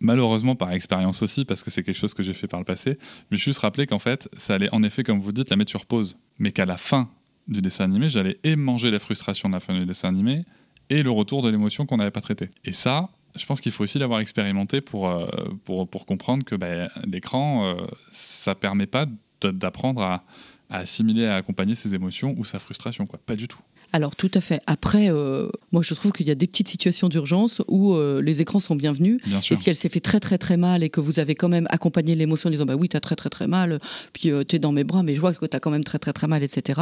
malheureusement 0.00 0.54
par 0.54 0.72
expérience 0.72 1.22
aussi, 1.22 1.44
parce 1.44 1.62
que 1.62 1.70
c'est 1.70 1.82
quelque 1.82 1.96
chose 1.96 2.14
que 2.14 2.22
j'ai 2.22 2.34
fait 2.34 2.48
par 2.48 2.60
le 2.60 2.64
passé, 2.64 2.98
je 3.30 3.34
me 3.34 3.36
suis 3.36 3.50
juste 3.50 3.60
rappelé 3.60 3.86
qu'en 3.86 3.98
fait, 3.98 4.28
ça 4.36 4.54
allait 4.54 4.72
en 4.72 4.82
effet, 4.82 5.02
comme 5.02 5.20
vous 5.20 5.32
dites, 5.32 5.50
la 5.50 5.56
mettre 5.56 5.70
sur 5.70 5.86
pause. 5.86 6.18
Mais 6.38 6.52
qu'à 6.52 6.66
la 6.66 6.76
fin 6.76 7.10
du 7.48 7.62
dessin 7.62 7.84
animé, 7.84 8.10
j'allais 8.10 8.38
et 8.44 8.56
manger 8.56 8.90
la 8.90 8.98
frustration 8.98 9.48
de 9.48 9.54
la 9.54 9.60
fin 9.60 9.74
du 9.74 9.86
dessin 9.86 10.08
animé 10.08 10.44
et 10.90 11.02
le 11.02 11.10
retour 11.10 11.42
de 11.42 11.48
l'émotion 11.48 11.86
qu'on 11.86 11.96
n'avait 11.96 12.10
pas 12.10 12.20
traité. 12.20 12.50
Et 12.64 12.72
ça, 12.72 13.10
je 13.36 13.44
pense 13.46 13.60
qu'il 13.60 13.72
faut 13.72 13.84
aussi 13.84 13.98
l'avoir 13.98 14.20
expérimenté 14.20 14.80
pour, 14.80 15.08
euh, 15.08 15.26
pour, 15.64 15.88
pour, 15.88 16.06
comprendre 16.06 16.44
que 16.44 16.54
bah, 16.54 16.88
l'écran, 17.06 17.64
euh, 17.64 17.74
ça 18.10 18.54
permet 18.54 18.86
pas 18.86 19.06
d'apprendre 19.40 20.02
à, 20.02 20.24
à, 20.70 20.78
assimiler, 20.78 21.26
à 21.26 21.36
accompagner 21.36 21.74
ses 21.74 21.94
émotions 21.94 22.34
ou 22.36 22.44
sa 22.44 22.58
frustration. 22.58 23.06
Quoi. 23.06 23.18
Pas 23.24 23.36
du 23.36 23.48
tout. 23.48 23.60
Alors 23.92 24.16
tout 24.16 24.30
à 24.34 24.40
fait. 24.40 24.60
Après, 24.66 25.10
euh, 25.10 25.48
moi 25.72 25.82
je 25.82 25.94
trouve 25.94 26.12
qu'il 26.12 26.26
y 26.26 26.30
a 26.30 26.34
des 26.34 26.46
petites 26.46 26.68
situations 26.68 27.08
d'urgence 27.08 27.62
où 27.68 27.94
euh, 27.94 28.20
les 28.20 28.42
écrans 28.42 28.60
sont 28.60 28.76
bienvenus. 28.76 29.20
et 29.50 29.56
si 29.56 29.70
elle 29.70 29.76
s'est 29.76 29.88
fait 29.88 30.00
très 30.00 30.20
très 30.20 30.38
très 30.38 30.56
mal 30.56 30.82
et 30.82 30.90
que 30.90 31.00
vous 31.00 31.18
avez 31.18 31.34
quand 31.34 31.48
même 31.48 31.66
accompagné 31.70 32.14
l'émotion 32.14 32.48
en 32.48 32.50
disant 32.50 32.66
bah 32.66 32.74
oui 32.74 32.88
t'as 32.88 33.00
très 33.00 33.16
très 33.16 33.30
très 33.30 33.46
mal, 33.46 33.80
puis 34.12 34.30
euh, 34.30 34.44
t'es 34.44 34.58
dans 34.58 34.72
mes 34.72 34.84
bras 34.84 35.02
mais 35.02 35.14
je 35.14 35.20
vois 35.20 35.32
que 35.32 35.46
t'as 35.46 35.60
quand 35.60 35.70
même 35.70 35.84
très 35.84 35.98
très 35.98 36.12
très 36.12 36.26
mal 36.26 36.42
etc. 36.42 36.80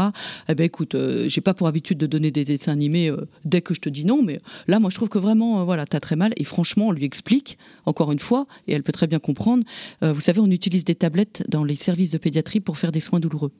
Eh 0.48 0.54
ben 0.54 0.64
écoute, 0.64 0.96
j'ai 1.26 1.40
pas 1.40 1.54
pour 1.54 1.68
habitude 1.68 1.98
de 1.98 2.06
donner 2.06 2.30
des 2.30 2.44
dessins 2.44 2.72
animés 2.72 3.12
dès 3.44 3.60
que 3.60 3.74
je 3.74 3.80
te 3.80 3.88
dis 3.88 4.04
non, 4.04 4.22
mais 4.22 4.40
là 4.66 4.80
moi 4.80 4.90
je 4.90 4.96
trouve 4.96 5.08
que 5.08 5.18
vraiment 5.18 5.64
voilà 5.64 5.86
t'as 5.86 6.00
très 6.00 6.16
mal 6.16 6.32
et 6.36 6.44
franchement 6.44 6.88
on 6.88 6.92
lui 6.92 7.04
explique 7.04 7.58
encore 7.86 8.12
une 8.12 8.18
fois 8.18 8.46
et 8.66 8.72
elle 8.72 8.82
peut 8.82 8.92
très 8.92 9.06
bien 9.06 9.18
comprendre. 9.18 9.64
vous 10.02 10.20
savez 10.20 10.40
on 10.40 10.50
utilise 10.50 10.84
des 10.84 10.94
tablettes 10.94 11.44
dans 11.48 11.64
les 11.64 11.76
services 11.76 12.10
de 12.10 12.18
pédiatrie 12.18 12.60
pour 12.60 12.78
faire 12.78 12.92
des 12.92 13.00
soins 13.00 13.20
douloureux. 13.20 13.52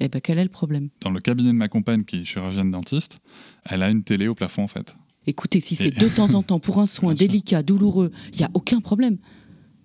Eh 0.00 0.08
ben, 0.08 0.20
quel 0.20 0.38
est 0.38 0.44
le 0.44 0.50
problème? 0.50 0.88
Dans 1.02 1.10
le 1.10 1.20
cabinet 1.20 1.50
de 1.50 1.56
ma 1.56 1.68
compagne, 1.68 2.02
qui 2.02 2.20
est 2.20 2.24
chirurgienne 2.24 2.70
dentiste, 2.70 3.18
elle 3.64 3.82
a 3.82 3.90
une 3.90 4.02
télé 4.02 4.28
au 4.28 4.34
plafond, 4.34 4.64
en 4.64 4.68
fait. 4.68 4.96
Écoutez, 5.26 5.60
si 5.60 5.76
c'est 5.76 5.90
de 5.90 6.08
temps 6.08 6.34
en 6.34 6.42
temps 6.42 6.58
pour 6.58 6.80
un 6.80 6.86
soin 6.86 7.14
délicat, 7.14 7.62
douloureux, 7.62 8.10
il 8.32 8.38
n'y 8.38 8.44
a 8.44 8.50
aucun 8.54 8.80
problème. 8.80 9.18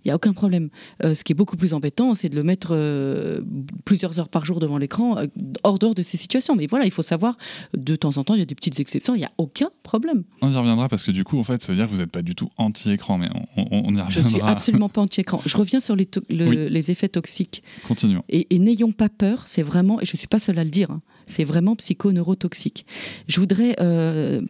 Il 0.05 0.09
n'y 0.09 0.11
a 0.11 0.15
aucun 0.15 0.33
problème. 0.33 0.69
Euh, 1.03 1.15
ce 1.15 1.23
qui 1.23 1.33
est 1.33 1.35
beaucoup 1.35 1.57
plus 1.57 1.73
embêtant, 1.73 2.13
c'est 2.13 2.29
de 2.29 2.35
le 2.35 2.43
mettre 2.43 2.69
euh, 2.71 3.41
plusieurs 3.85 4.19
heures 4.19 4.29
par 4.29 4.45
jour 4.45 4.59
devant 4.59 4.77
l'écran, 4.77 5.17
euh, 5.17 5.25
hors 5.63 5.79
dehors 5.79 5.95
de 5.95 6.03
ces 6.03 6.15
situations. 6.15 6.55
Mais 6.55 6.67
voilà, 6.67 6.85
il 6.85 6.91
faut 6.91 7.01
savoir, 7.01 7.35
de 7.75 7.95
temps 7.95 8.17
en 8.17 8.23
temps, 8.23 8.35
il 8.35 8.39
y 8.39 8.43
a 8.43 8.45
des 8.45 8.53
petites 8.53 8.79
exceptions, 8.79 9.15
il 9.15 9.19
n'y 9.19 9.25
a 9.25 9.31
aucun 9.39 9.69
problème. 9.81 10.23
On 10.43 10.51
y 10.51 10.55
reviendra 10.55 10.89
parce 10.89 11.01
que 11.01 11.09
du 11.09 11.23
coup, 11.23 11.39
en 11.39 11.43
fait, 11.43 11.63
ça 11.63 11.71
veut 11.71 11.77
dire 11.77 11.87
que 11.87 11.91
vous 11.91 11.97
n'êtes 11.97 12.11
pas 12.11 12.21
du 12.21 12.35
tout 12.35 12.49
anti-écran, 12.57 13.17
mais 13.17 13.29
on, 13.57 13.63
y 13.63 13.81
reviendra. 13.81 14.09
Je 14.09 14.21
suis 14.21 14.41
absolument 14.41 14.89
pas 14.89 15.01
anti-écran. 15.01 15.41
Je 15.43 15.57
reviens 15.57 15.79
sur 15.79 15.95
les, 15.95 16.07
les 16.29 16.91
effets 16.91 17.09
toxiques. 17.09 17.63
Continuons. 17.87 18.23
Et, 18.29 18.59
n'ayons 18.59 18.91
pas 18.91 19.09
peur, 19.09 19.43
c'est 19.47 19.63
vraiment, 19.63 19.99
et 20.01 20.05
je 20.05 20.13
ne 20.13 20.17
suis 20.17 20.27
pas 20.27 20.39
seule 20.39 20.59
à 20.59 20.63
le 20.63 20.69
dire, 20.69 20.91
hein, 20.91 21.01
c'est 21.25 21.43
vraiment 21.43 21.75
psychoneurotoxique. 21.75 22.85
Je 23.27 23.39
voudrais 23.39 23.75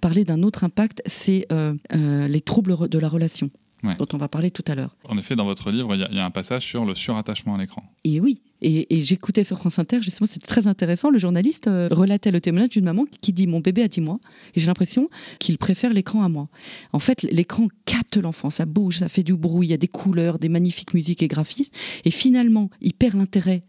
parler 0.01 0.25
d'un 0.25 0.43
autre 0.43 0.65
impact, 0.65 1.01
c'est 1.05 1.47
les 1.93 2.41
troubles 2.41 2.89
de 2.89 2.99
la 2.99 3.07
relation 3.07 3.49
dont 3.83 4.07
on 4.13 4.17
va 4.17 4.27
parler 4.27 4.51
tout 4.51 4.63
à 4.67 4.75
l'heure. 4.75 4.95
En 5.07 5.17
effet, 5.17 5.35
dans 5.35 5.45
votre 5.45 5.71
livre, 5.71 5.95
il 5.95 6.15
y, 6.15 6.19
a 6.19 6.25
un 6.25 6.31
passage 6.31 6.63
sur 6.63 6.85
le 6.85 6.95
surattachement 6.95 7.55
à 7.55 7.57
l'écran. 7.57 7.83
Et 8.03 8.19
oui, 8.19 8.41
et, 8.61 8.99
j'écoutais 9.01 9.43
sur 9.43 9.59
France 9.59 9.79
Inter, 9.79 10.01
justement, 10.01 10.27
c'était 10.27 10.47
très 10.47 10.67
intéressant. 10.67 11.09
Le 11.09 11.19
journaliste 11.19 11.67
euh, 11.67 11.87
relatait 11.91 12.31
le 12.31 12.41
témoignage 12.41 12.69
d'une 12.69 12.85
maman 12.85 13.05
qui 13.21 13.33
dit 13.33 13.47
Mon 13.47 13.59
bébé 13.59 13.83
a 13.83 13.87
10 13.87 14.01
mois, 14.01 14.19
et 14.55 14.59
j'ai 14.59 14.67
l'impression 14.67 15.09
qu'il 15.39 15.57
préfère 15.57 15.93
l'écran 15.93 16.23
à 16.23 16.29
moi. 16.29 16.47
En 16.93 16.99
fait, 16.99 17.23
l'écran 17.23 17.67
capte 17.85 18.17
l'enfant, 18.17 18.49
ça 18.49 18.65
bouge, 18.65 18.99
ça 18.99 19.09
fait 19.09 19.23
du 19.23 19.35
bruit, 19.35 19.67
il 19.67 19.71
y 19.71 19.73
a 19.73 19.77
des 19.77 19.87
couleurs, 19.87 20.39
des 20.39 20.49
magnifiques 20.49 20.93
musiques 20.93 21.21
et 21.21 21.27
graphismes, 21.27 21.75
et 22.05 22.11
finalement, 22.11 22.69
il 22.81 22.93
perd 22.93 23.15
l'intérêt 23.15 23.61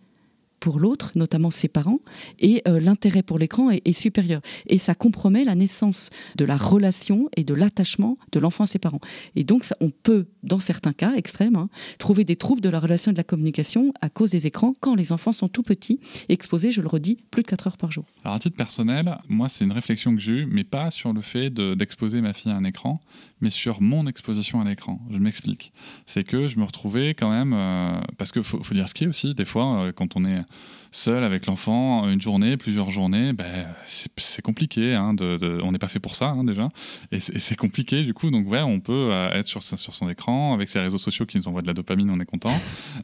pour 0.66 0.80
l'autre, 0.80 1.12
notamment 1.14 1.52
ses 1.52 1.68
parents, 1.68 2.00
et 2.40 2.60
euh, 2.66 2.80
l'intérêt 2.80 3.22
pour 3.22 3.38
l'écran 3.38 3.70
est, 3.70 3.92
supérieur. 3.92 4.40
Et 4.66 4.78
ça 4.78 4.96
compromet 4.96 5.44
la 5.44 5.54
naissance 5.54 6.10
de 6.34 6.44
la 6.44 6.56
relation 6.56 7.28
et 7.36 7.44
de 7.44 7.54
l'attachement 7.54 8.18
de 8.32 8.40
l'enfant 8.40 8.64
à 8.64 8.66
ses 8.66 8.80
parents. 8.80 8.98
Et 9.36 9.44
donc, 9.44 9.64
on 9.80 9.90
peut, 9.90 10.26
dans 10.42 10.58
certains 10.58 10.92
cas 10.92 11.14
extrêmes, 11.14 11.54
hein, 11.54 11.68
trouver 12.00 12.24
des 12.24 12.34
troubles 12.34 12.62
de 12.62 12.68
la 12.68 12.80
relation 12.80 13.12
et 13.12 13.14
de 13.14 13.18
la 13.18 13.22
communication 13.22 13.92
à 14.00 14.08
cause 14.08 14.32
des 14.32 14.48
écrans 14.48 14.74
quand 14.80 14.96
les 14.96 15.12
enfants 15.12 15.30
sont 15.30 15.46
tout 15.46 15.62
petits, 15.62 16.00
exposés, 16.28 16.72
je 16.72 16.80
le 16.80 16.88
redis, 16.88 17.16
plus 17.30 17.44
de 17.44 17.46
4 17.46 17.68
heures 17.68 17.76
par 17.76 17.92
jour. 17.92 18.04
Alors, 18.24 18.34
à 18.34 18.40
titre 18.40 18.56
personnel, 18.56 19.16
moi, 19.28 19.48
c'est 19.48 19.64
une 19.64 19.72
réflexion 19.72 20.16
que 20.16 20.20
j'ai 20.20 20.32
eue, 20.32 20.46
mais 20.46 20.64
pas 20.64 20.90
sur 20.90 21.12
le 21.12 21.20
fait 21.20 21.54
d'exposer 21.54 22.20
ma 22.22 22.32
fille 22.32 22.50
à 22.50 22.56
un 22.56 22.64
écran, 22.64 23.00
mais 23.40 23.50
sur 23.50 23.80
mon 23.80 24.08
exposition 24.08 24.60
à 24.60 24.64
l'écran. 24.64 25.00
Je 25.12 25.18
m'explique. 25.18 25.72
C'est 26.06 26.24
que 26.24 26.48
je 26.48 26.58
me 26.58 26.64
retrouvais 26.64 27.10
quand 27.10 27.30
même, 27.30 27.52
euh, 27.52 28.00
parce 28.18 28.32
faut, 28.32 28.62
faut, 28.64 28.74
dire 28.74 28.88
ce 28.88 28.94
qui 28.94 29.04
est 29.04 29.06
aussi, 29.06 29.32
des 29.34 29.44
fois, 29.44 29.82
euh, 29.82 29.92
quand 29.92 30.16
on 30.16 30.24
est 30.24 30.42
seul 30.96 31.24
avec 31.24 31.46
l'enfant 31.46 32.08
une 32.08 32.20
journée, 32.20 32.56
plusieurs 32.56 32.90
journées, 32.90 33.32
ben, 33.32 33.66
c'est 33.86 34.42
compliqué. 34.42 34.94
Hein, 34.94 35.14
de, 35.14 35.60
on 35.62 35.72
n'est 35.72 35.78
pas 35.78 35.88
fait 35.88 36.00
pour 36.00 36.16
ça 36.16 36.30
hein, 36.30 36.44
déjà. 36.44 36.68
Et 37.12 37.20
c'est 37.20 37.56
compliqué 37.56 38.02
du 38.02 38.14
coup. 38.14 38.30
Donc 38.30 38.48
ouais, 38.50 38.62
on 38.62 38.80
peut 38.80 39.08
euh, 39.12 39.30
être 39.32 39.46
sur, 39.46 39.62
son 39.62 40.08
écran 40.08 40.54
avec 40.54 40.68
ses 40.68 40.80
réseaux 40.80 40.98
sociaux 40.98 41.26
qui 41.26 41.36
nous 41.36 41.48
envoient 41.48 41.62
de 41.62 41.66
la 41.66 41.74
dopamine, 41.74 42.10
on 42.10 42.20
est 42.20 42.26
content. 42.26 42.54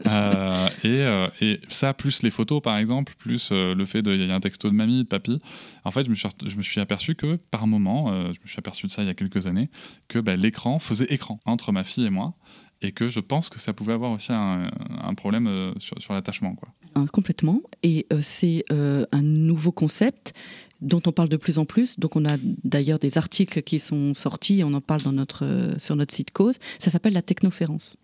Euh, 0.07 0.69
et, 0.85 1.03
euh, 1.03 1.29
et, 1.41 1.61
ça, 1.69 1.95
plus 1.95 2.23
les 2.23 2.31
photos 2.31 2.61
par 2.61 2.77
exemple, 2.77 3.15
plus 3.19 3.51
le 3.53 3.85
fait 3.85 4.03
qu'il 4.03 4.27
y 4.27 4.31
a 4.31 4.35
un 4.35 4.41
texto 4.41 4.69
de 4.69 4.75
mamie, 4.75 5.05
de 5.05 5.09
papy. 5.09 5.41
En 5.85 5.91
fait, 5.91 6.05
je 6.05 6.11
me 6.11 6.15
suis, 6.15 6.29
je 6.45 6.57
me 6.57 6.63
suis 6.63 6.81
aperçu 6.81 7.15
que 7.15 7.37
par 7.37 7.67
moment, 7.67 8.11
je 8.33 8.39
me 8.41 8.47
suis 8.47 8.59
aperçu 8.59 8.87
de 8.87 8.91
ça 8.91 9.03
il 9.03 9.07
y 9.07 9.11
a 9.11 9.15
quelques 9.15 9.47
années, 9.47 9.71
que 10.09 10.19
ben, 10.19 10.39
l'écran 10.39 10.79
faisait 10.79 11.07
écran 11.07 11.41
entre 11.45 11.73
ma 11.73 11.85
fille 11.85 12.07
et 12.07 12.11
moi 12.11 12.35
et 12.83 12.93
que 12.93 13.09
je 13.09 13.21
pense 13.21 13.49
que 13.49 13.61
ça 13.61 13.73
pouvait 13.73 13.93
avoir 13.93 14.11
aussi 14.11 14.33
un, 14.33 14.71
problème 15.17 15.47
euh, 15.47 15.73
sur, 15.79 16.13
l'attachement. 16.13 16.55
Quoi. 16.55 17.07
complètement. 17.13 17.61
Et 17.83 18.07
euh, 18.13 18.19
c'est 18.23 18.65
euh, 18.73 19.07
un 19.13 19.23
nouveau 19.23 19.73
concept 19.73 20.35
dont 20.81 21.03
on 21.07 21.13
parle 21.13 21.29
de 21.29 21.37
plus 21.37 21.59
en 21.59 21.65
plus. 21.65 21.99
Donc 21.99 22.17
on 22.17 22.25
a 22.25 22.37
d'ailleurs 22.65 22.99
des 22.99 23.19
articles 23.19 23.63
qui 23.63 23.79
sont 23.79 24.15
sortis, 24.15 24.63
on 24.65 24.75
en 24.75 24.81
parle 24.81 25.03
dans 25.03 25.13
notre, 25.13 25.77
sur 25.79 25.97
notre 25.97 26.13
site 26.13 26.33
Cause. 26.33 26.59
Ça 26.79 26.91
s'appelle 26.91 27.13
la 27.13 27.23
technoférence. 27.23 27.99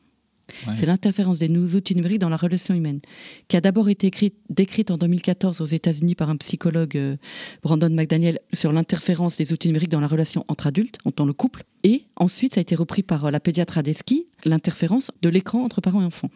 C'est 0.75 0.87
l'interférence 0.87 1.39
des 1.39 1.49
outils 1.49 1.95
numériques 1.95 2.21
dans 2.21 2.29
la 2.29 2.37
relation 2.37 2.75
humaine, 2.75 3.01
qui 3.49 3.57
a 3.57 3.61
d'abord 3.61 3.89
été 3.89 4.07
écrite, 4.07 4.35
décrite 4.49 4.91
en 4.91 4.97
2014 4.97 5.61
aux 5.61 5.67
États-Unis 5.67 6.15
par 6.15 6.31
un 6.31 6.37
psychologue, 6.37 6.97
euh, 6.97 7.17
Brandon 7.63 7.91
McDaniel, 7.91 8.41
sur 8.53 8.73
l'interférence 8.73 9.37
des 9.37 9.53
outils 9.53 9.69
numériques 9.69 9.91
dans 9.91 10.01
la 10.01 10.07
relation 10.07 10.45
entre 10.49 10.67
adultes, 10.67 10.99
dans 11.17 11.27
le 11.27 11.33
couple. 11.33 11.65
Et 11.85 12.05
ensuite, 12.17 12.55
ça 12.55 12.61
a 12.61 12.63
été 12.63 12.75
repris 12.75 13.03
par 13.03 13.27
euh, 13.27 13.31
la 13.31 13.41
pédiatre 13.41 13.79
Adeski, 13.79 14.27
l'interférence 14.45 15.11
de 15.23 15.29
l'écran 15.29 15.65
entre 15.65 15.81
parents 15.81 16.03
et 16.03 16.05
enfants. 16.05 16.31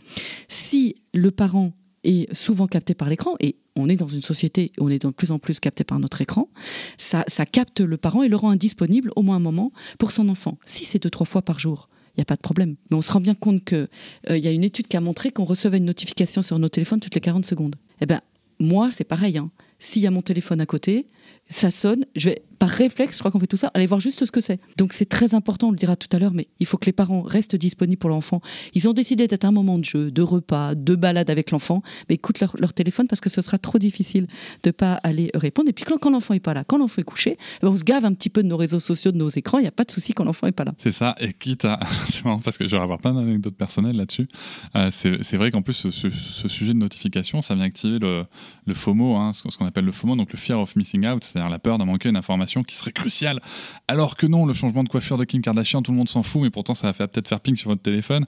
Si 0.49 0.97
le 1.15 1.31
parent 1.31 1.73
est 2.05 2.33
souvent 2.35 2.67
capté 2.67 2.95
par 2.95 3.09
l'écran, 3.09 3.37
et 3.41 3.57
on 3.77 3.89
est 3.89 3.97
dans 3.97 4.09
une 4.09 4.23
société 4.23 4.73
où 4.79 4.87
on 4.87 4.89
est 4.89 5.03
de 5.03 5.11
plus 5.11 5.31
en 5.31 5.39
plus 5.39 5.61
capté 5.61 5.85
par 5.85 5.99
notre 5.99 6.21
écran, 6.21 6.49
ça, 6.97 7.25
ça 7.29 7.47
capte 7.47 7.81
le 7.81 7.97
parent 7.97 8.23
et 8.23 8.29
le 8.29 8.37
rend 8.37 8.51
indisponible 8.51 9.13
au 9.17 9.23
moins 9.23 9.37
un 9.37 9.41
moment 9.41 9.73
pour 9.99 10.11
son 10.11 10.29
enfant. 10.29 10.59
Si 10.67 10.85
c'est 10.85 11.03
deux, 11.03 11.11
trois 11.11 11.27
fois 11.27 11.43
par 11.43 11.59
jour, 11.59 11.89
il 12.17 12.21
n'y 12.21 12.23
a 12.23 12.27
pas 12.27 12.37
de 12.37 12.41
problème. 12.41 12.77
Mais 12.91 12.97
on 12.97 13.03
se 13.03 13.13
rend 13.13 13.21
bien 13.21 13.35
compte 13.35 13.65
qu'il 13.65 13.89
euh, 14.31 14.39
y 14.39 14.47
a 14.47 14.51
une 14.51 14.65
étude 14.65 14.87
qui 14.87 14.97
a 14.97 15.01
montré 15.01 15.31
qu'on 15.31 15.45
recevait 15.45 15.79
une 15.79 15.87
notification 15.87 16.43
sur 16.43 16.59
nos 16.59 16.69
téléphones 16.69 17.01
toutes 17.01 17.15
les 17.15 17.21
40 17.21 17.47
secondes. 17.47 17.77
Eh 18.01 18.07
bien, 18.07 18.21
moi, 18.59 18.91
c'est 18.93 19.05
pareil. 19.05 19.39
Hein. 19.39 19.51
S'il 19.79 20.03
y 20.03 20.07
a 20.07 20.11
mon 20.11 20.23
téléphone 20.23 20.61
à 20.61 20.67
côté, 20.67 21.07
ça 21.49 21.71
sonne, 21.71 22.07
je 22.17 22.31
vais 22.31 22.43
par 22.63 22.71
réflexe, 22.71 23.17
je 23.17 23.19
crois 23.19 23.33
qu'on 23.33 23.41
fait 23.41 23.49
tout 23.49 23.57
ça, 23.57 23.73
aller 23.75 23.87
voir 23.87 23.99
juste 23.99 24.25
ce 24.25 24.31
que 24.31 24.41
c'est. 24.41 24.61
Donc 24.77 24.93
c'est 24.93 25.09
très 25.09 25.35
important, 25.35 25.67
on 25.67 25.71
le 25.73 25.77
dira 25.77 25.97
tout 25.97 26.07
à 26.13 26.21
l'heure, 26.21 26.33
mais 26.33 26.47
il 26.61 26.67
faut 26.67 26.79
que 26.79 26.87
les 26.87 26.93
parents 26.93 27.23
restent 27.23 27.57
disponibles 27.57 27.99
pour 27.99 28.09
l'enfant. 28.09 28.41
Ils 28.73 28.89
ont 28.89 28.93
décidé 28.93 29.27
d'être 29.27 29.45
un 29.45 29.51
moment 29.51 29.79
de 29.79 29.85
jeu, 29.85 30.13
de 30.13 30.23
repas, 30.23 30.77
de 30.77 30.95
balade 30.95 31.29
avec 31.29 31.51
l'enfant, 31.51 31.83
mais 32.09 32.15
écoute 32.15 32.39
leur, 32.39 32.73
téléphone 32.73 33.09
parce 33.09 33.21
que 33.21 33.31
ce 33.31 33.43
sera 33.43 33.59
trop 33.59 33.79
difficile 33.79 34.29
de 34.63 34.71
pas 34.71 34.93
aller 35.03 35.33
répondre. 35.35 35.71
Et 35.71 35.73
puis 35.73 35.85
quand, 35.85 36.09
l'enfant 36.09 36.35
est 36.35 36.41
pas 36.41 36.55
là, 36.55 36.63
quand 36.63 36.79
l'enfant 36.79 37.01
est 37.01 37.05
couché, 37.05 37.37
eh 37.37 37.67
ben, 37.67 37.73
on 37.73 37.77
se 37.77 37.83
gave 37.83 38.05
un 38.05 38.13
petit 38.13 38.31
peu 38.31 38.45
de 38.45 38.49
nos 38.49 38.57
réseaux 38.57 38.79
sociaux, 38.79 39.11
de 39.11 39.19
nos 39.19 39.29
écrans, 39.29 39.59
il 39.59 39.63
n'y 39.63 39.69
a 39.69 39.73
pas 39.73 39.83
de 39.83 39.91
souci 39.91 40.13
quand 40.13 40.23
l'enfant 40.23 40.47
est 40.47 40.53
pas 40.53 40.65
là. 40.65 40.73
C'est 40.79 40.93
ça, 40.93 41.17
et 41.19 41.33
quitte 41.33 41.65
à... 41.65 41.81
c'est 42.09 42.25
marrant 42.25 42.39
parce 42.39 42.59
que 42.59 42.69
je 42.69 42.77
vais 42.77 42.83
avoir 42.83 42.99
plein 42.99 43.13
d'anecdotes 43.13 43.57
personnelles 43.57 43.97
là-dessus. 43.97 44.29
Euh, 44.77 44.91
c'est 44.93 45.37
vrai 45.37 45.51
qu'en 45.51 45.63
plus, 45.63 45.91
ce, 45.91 46.49
sujet 46.49 46.75
de 46.75 46.79
notification, 46.79 47.43
ça 47.43 47.57
vient 47.57 47.65
activer 47.65 47.99
le, 47.99 48.25
le 48.67 48.75
FOMO, 48.75 49.17
hein, 49.17 49.33
ce 49.33 49.57
qu'on 49.57 49.67
appelle 49.67 49.85
le 49.85 49.93
FOMO, 49.93 50.15
donc 50.15 50.31
le 50.31 50.39
Fear 50.39 50.61
of 50.61 50.77
Missing 50.77 51.09
Out, 51.09 51.22
c'est-à-dire 51.25 51.51
la 51.51 51.59
peur 51.59 51.79
de 51.79 51.85
manquer 51.85 52.09
une 52.09 52.17
information 52.17 52.63
qui 52.63 52.75
serait 52.75 52.93
cruciale. 52.93 53.41
Alors 53.89 54.17
que 54.17 54.27
non, 54.27 54.47
le 54.47 54.55
changement 54.55 54.85
de 54.85 54.89
coiffure 54.89 55.19
de 55.19 55.25
Kim 55.25 55.43
Kardashian, 55.43 55.83
tout 55.83 55.93
le 55.93 55.99
monde 55.99 56.09
s'en 56.09 56.23
fout, 56.23 56.43
mais 56.43 56.51
pourtant 56.51 56.75
ça 56.75 56.93
va 56.93 57.09
peut-être 57.09 57.29
faire 57.29 57.41
ping 57.41 57.57
sur 57.57 57.71
votre 57.71 57.83
téléphone. 57.83 58.27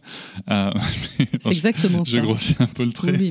Euh, 0.51 0.71
c'est 1.41 1.49
exactement 1.49 2.05
ça. 2.05 2.11
Je 2.11 2.19
grossis 2.19 2.57
un 2.59 2.67
peu 2.67 2.85
le 2.85 2.93
trait. 2.93 3.15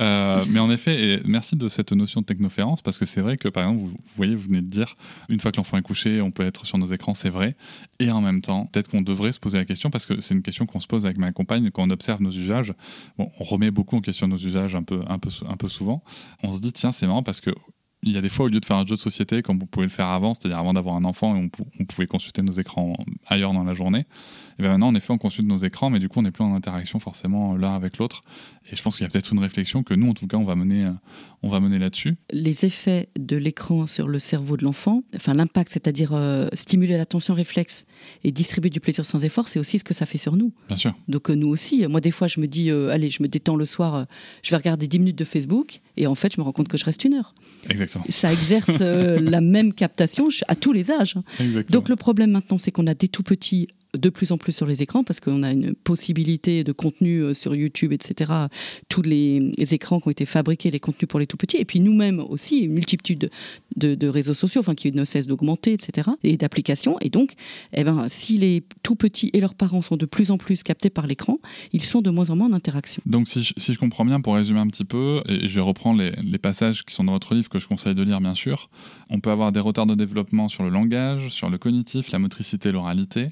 Euh, 0.00 0.44
mais 0.50 0.60
en 0.60 0.70
effet, 0.70 1.02
et 1.02 1.20
merci 1.24 1.56
de 1.56 1.68
cette 1.68 1.92
notion 1.92 2.20
de 2.20 2.26
technoférence, 2.26 2.82
parce 2.82 2.98
que 2.98 3.04
c'est 3.04 3.20
vrai 3.20 3.36
que 3.36 3.48
par 3.48 3.64
exemple, 3.64 3.80
vous, 3.82 3.96
voyez, 4.16 4.34
vous 4.34 4.44
venez 4.44 4.60
de 4.60 4.66
dire, 4.66 4.96
une 5.28 5.40
fois 5.40 5.50
que 5.50 5.56
l'enfant 5.56 5.76
est 5.76 5.82
couché, 5.82 6.20
on 6.20 6.30
peut 6.30 6.44
être 6.44 6.64
sur 6.66 6.78
nos 6.78 6.86
écrans, 6.86 7.14
c'est 7.14 7.30
vrai. 7.30 7.56
Et 7.98 8.10
en 8.10 8.20
même 8.20 8.40
temps, 8.40 8.66
peut-être 8.66 8.88
qu'on 8.88 9.02
devrait 9.02 9.32
se 9.32 9.40
poser 9.40 9.58
la 9.58 9.64
question, 9.64 9.90
parce 9.90 10.06
que 10.06 10.20
c'est 10.20 10.34
une 10.34 10.42
question 10.42 10.66
qu'on 10.66 10.80
se 10.80 10.86
pose 10.86 11.04
avec 11.04 11.18
ma 11.18 11.32
compagne 11.32 11.70
quand 11.70 11.82
on 11.82 11.90
observe 11.90 12.22
nos 12.22 12.30
usages. 12.30 12.72
Bon, 13.18 13.30
on 13.38 13.44
remet 13.44 13.70
beaucoup 13.70 13.96
en 13.96 14.00
question 14.00 14.28
nos 14.28 14.36
usages 14.36 14.74
un 14.74 14.82
peu, 14.82 15.02
un 15.08 15.18
peu, 15.18 15.30
un 15.48 15.56
peu 15.56 15.68
souvent. 15.68 16.02
On 16.42 16.52
se 16.52 16.60
dit, 16.60 16.72
tiens, 16.72 16.92
c'est 16.92 17.06
marrant 17.06 17.22
parce 17.22 17.40
que 17.40 17.50
il 18.02 18.12
y 18.12 18.16
a 18.16 18.20
des 18.20 18.28
fois, 18.28 18.46
au 18.46 18.48
lieu 18.48 18.60
de 18.60 18.64
faire 18.64 18.76
un 18.76 18.86
jeu 18.86 18.94
de 18.94 19.00
société 19.00 19.42
comme 19.42 19.58
vous 19.58 19.66
pouvez 19.66 19.86
le 19.86 19.92
faire 19.92 20.06
avant, 20.06 20.34
c'est-à-dire 20.34 20.58
avant 20.58 20.72
d'avoir 20.72 20.96
un 20.96 21.04
enfant 21.04 21.34
on, 21.34 21.84
pouvait 21.84 22.06
consulter 22.06 22.42
nos 22.42 22.52
écrans 22.52 22.96
ailleurs 23.26 23.52
dans 23.52 23.64
la 23.64 23.74
journée, 23.74 24.06
et 24.58 24.62
bien 24.62 24.72
maintenant, 24.72 24.88
en 24.88 24.94
effet, 24.96 25.12
on 25.12 25.18
consulte 25.18 25.46
nos 25.46 25.58
écrans, 25.58 25.88
mais 25.88 26.00
du 26.00 26.08
coup, 26.08 26.18
on 26.18 26.22
n'est 26.22 26.32
plus 26.32 26.42
en 26.42 26.52
interaction 26.52 26.98
forcément 26.98 27.56
l'un 27.56 27.76
avec 27.76 27.98
l'autre. 27.98 28.22
Et 28.70 28.74
je 28.74 28.82
pense 28.82 28.96
qu'il 28.96 29.04
y 29.04 29.06
a 29.06 29.10
peut-être 29.10 29.32
une 29.32 29.38
réflexion 29.38 29.84
que 29.84 29.94
nous, 29.94 30.10
en 30.10 30.14
tout 30.14 30.26
cas, 30.26 30.36
on 30.36 30.44
va 30.44 30.56
mener, 30.56 30.84
euh, 30.84 30.92
on 31.44 31.48
va 31.48 31.60
mener 31.60 31.78
là-dessus. 31.78 32.16
Les 32.32 32.64
effets 32.64 33.08
de 33.16 33.36
l'écran 33.36 33.86
sur 33.86 34.08
le 34.08 34.18
cerveau 34.18 34.56
de 34.56 34.64
l'enfant, 34.64 35.04
enfin 35.14 35.32
l'impact, 35.32 35.70
c'est-à-dire 35.70 36.12
euh, 36.12 36.48
stimuler 36.54 36.96
l'attention 36.96 37.34
réflexe 37.34 37.86
et 38.24 38.32
distribuer 38.32 38.70
du 38.70 38.80
plaisir 38.80 39.04
sans 39.04 39.24
effort, 39.24 39.46
c'est 39.46 39.60
aussi 39.60 39.78
ce 39.78 39.84
que 39.84 39.94
ça 39.94 40.06
fait 40.06 40.18
sur 40.18 40.34
nous. 40.34 40.52
Bien 40.66 40.76
sûr. 40.76 40.92
Donc 41.06 41.30
euh, 41.30 41.34
nous 41.34 41.48
aussi, 41.48 41.86
moi 41.86 42.00
des 42.00 42.10
fois, 42.10 42.26
je 42.26 42.40
me 42.40 42.48
dis, 42.48 42.70
allez, 42.70 43.10
je 43.10 43.22
me 43.22 43.28
détends 43.28 43.56
le 43.56 43.64
soir, 43.64 44.06
je 44.42 44.50
vais 44.50 44.56
regarder 44.56 44.88
10 44.88 44.98
minutes 44.98 45.18
de 45.18 45.24
Facebook, 45.24 45.80
et 45.96 46.08
en 46.08 46.16
fait, 46.16 46.34
je 46.34 46.40
me 46.40 46.44
rends 46.44 46.52
compte 46.52 46.68
que 46.68 46.76
je 46.76 46.84
reste 46.84 47.04
une 47.04 47.14
heure. 47.14 47.32
Exactement. 47.70 48.04
Ça 48.08 48.32
exerce 48.32 48.80
la 48.80 49.40
même 49.40 49.72
captation 49.72 50.28
à 50.48 50.56
tous 50.56 50.72
les 50.72 50.90
âges. 50.90 51.16
Exactement. 51.38 51.80
Donc 51.80 51.88
le 51.88 51.96
problème 51.96 52.32
maintenant, 52.32 52.58
c'est 52.58 52.72
qu'on 52.72 52.86
a 52.88 52.94
des 52.94 53.08
tout 53.08 53.22
petits 53.22 53.68
de 53.94 54.10
plus 54.10 54.32
en 54.32 54.38
plus 54.38 54.52
sur 54.52 54.66
les 54.66 54.82
écrans 54.82 55.02
parce 55.02 55.20
qu'on 55.20 55.42
a 55.42 55.52
une 55.52 55.74
possibilité 55.74 56.64
de 56.64 56.72
contenu 56.72 57.20
euh, 57.20 57.34
sur 57.34 57.54
YouTube, 57.54 57.92
etc. 57.92 58.32
Tous 58.88 59.02
les, 59.02 59.50
écrans 59.72 60.00
qui 60.00 60.08
ont 60.08 60.10
été 60.10 60.26
fabriqués, 60.26 60.70
les 60.70 60.80
contenus 60.80 61.08
pour 61.08 61.20
les 61.20 61.26
tout 61.26 61.36
petits, 61.36 61.56
et 61.56 61.64
puis 61.64 61.80
nous-mêmes 61.80 62.20
aussi, 62.20 62.60
une 62.60 62.72
multitude 62.72 63.30
de, 63.76 64.08
réseaux 64.08 64.34
sociaux, 64.34 64.60
enfin 64.60 64.74
qui 64.74 64.92
ne 64.92 65.04
cessent 65.04 65.26
d'augmenter, 65.26 65.72
etc. 65.72 66.10
Et 66.22 66.36
d'applications. 66.36 66.98
Et 67.00 67.10
donc, 67.10 67.34
eh 67.72 67.84
ben, 67.84 68.06
si 68.08 68.38
les 68.38 68.62
tout 68.82 68.94
petits 68.94 69.30
et 69.32 69.40
leurs 69.40 69.54
parents 69.54 69.82
sont 69.82 69.96
de 69.96 70.06
plus 70.06 70.30
en 70.30 70.38
plus 70.38 70.62
captés 70.62 70.90
par 70.90 71.06
l'écran, 71.06 71.38
ils 71.72 71.82
sont 71.82 72.00
de 72.00 72.10
moins 72.10 72.30
en 72.30 72.36
moins 72.36 72.48
en 72.48 72.52
interaction. 72.52 73.02
Donc, 73.06 73.28
si 73.28 73.42
je, 73.42 73.78
comprends 73.78 74.04
bien, 74.04 74.20
pour 74.20 74.34
résumer 74.34 74.60
un 74.60 74.68
petit 74.68 74.84
peu, 74.84 75.22
et 75.28 75.46
je 75.46 75.54
vais 75.54 75.60
reprendre 75.60 76.00
les, 76.00 76.12
les 76.22 76.38
passages 76.38 76.84
qui 76.84 76.94
sont 76.94 77.04
dans 77.04 77.12
votre 77.12 77.34
livre 77.34 77.48
que 77.48 77.58
je 77.58 77.68
conseille 77.68 77.94
de 77.94 78.02
lire, 78.02 78.20
bien 78.20 78.34
sûr, 78.34 78.70
on 79.10 79.20
peut 79.20 79.30
avoir 79.30 79.52
des 79.52 79.60
retards 79.60 79.86
de 79.86 79.94
développement 79.94 80.48
sur 80.48 80.62
le 80.62 80.70
langage, 80.70 81.28
sur 81.28 81.50
le 81.50 81.58
cognitif, 81.58 82.10
la 82.10 82.18
motricité, 82.18 82.72
l'oralité 82.72 83.28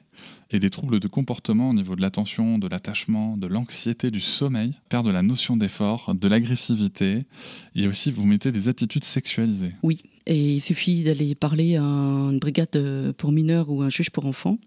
et 0.51 0.59
des 0.59 0.71
troubles 0.71 1.01
de 1.01 1.09
comportement 1.09 1.71
au 1.71 1.75
niveau 1.75 1.97
de 1.97 2.01
l'attention, 2.01 2.59
de 2.59 2.69
l'attachement, 2.69 3.37
de 3.37 3.47
l'anxiété, 3.47 4.11
du 4.11 4.21
sommeil, 4.21 4.75
perdre 4.89 5.13
la 5.13 5.23
notion 5.23 5.57
d'effort, 5.57 6.15
de 6.15 6.29
l'agressivité. 6.29 7.27
Et 7.75 7.89
aussi, 7.89 8.11
vous 8.11 8.27
mettez 8.27 8.53
des 8.53 8.69
attitudes 8.69 9.05
sexualisées. 9.05 9.75
Oui, 9.83 10.03
et 10.27 10.55
il 10.55 10.61
suffit 10.61 11.03
d'aller 11.03 11.35
parler 11.35 11.77
à 11.77 11.83
une 11.83 12.39
brigade 12.39 13.13
pour 13.17 13.33
mineurs 13.33 13.71
ou 13.71 13.83
un 13.83 13.91
juge 13.91 14.11
pour 14.11 14.27
enfants. 14.27 14.59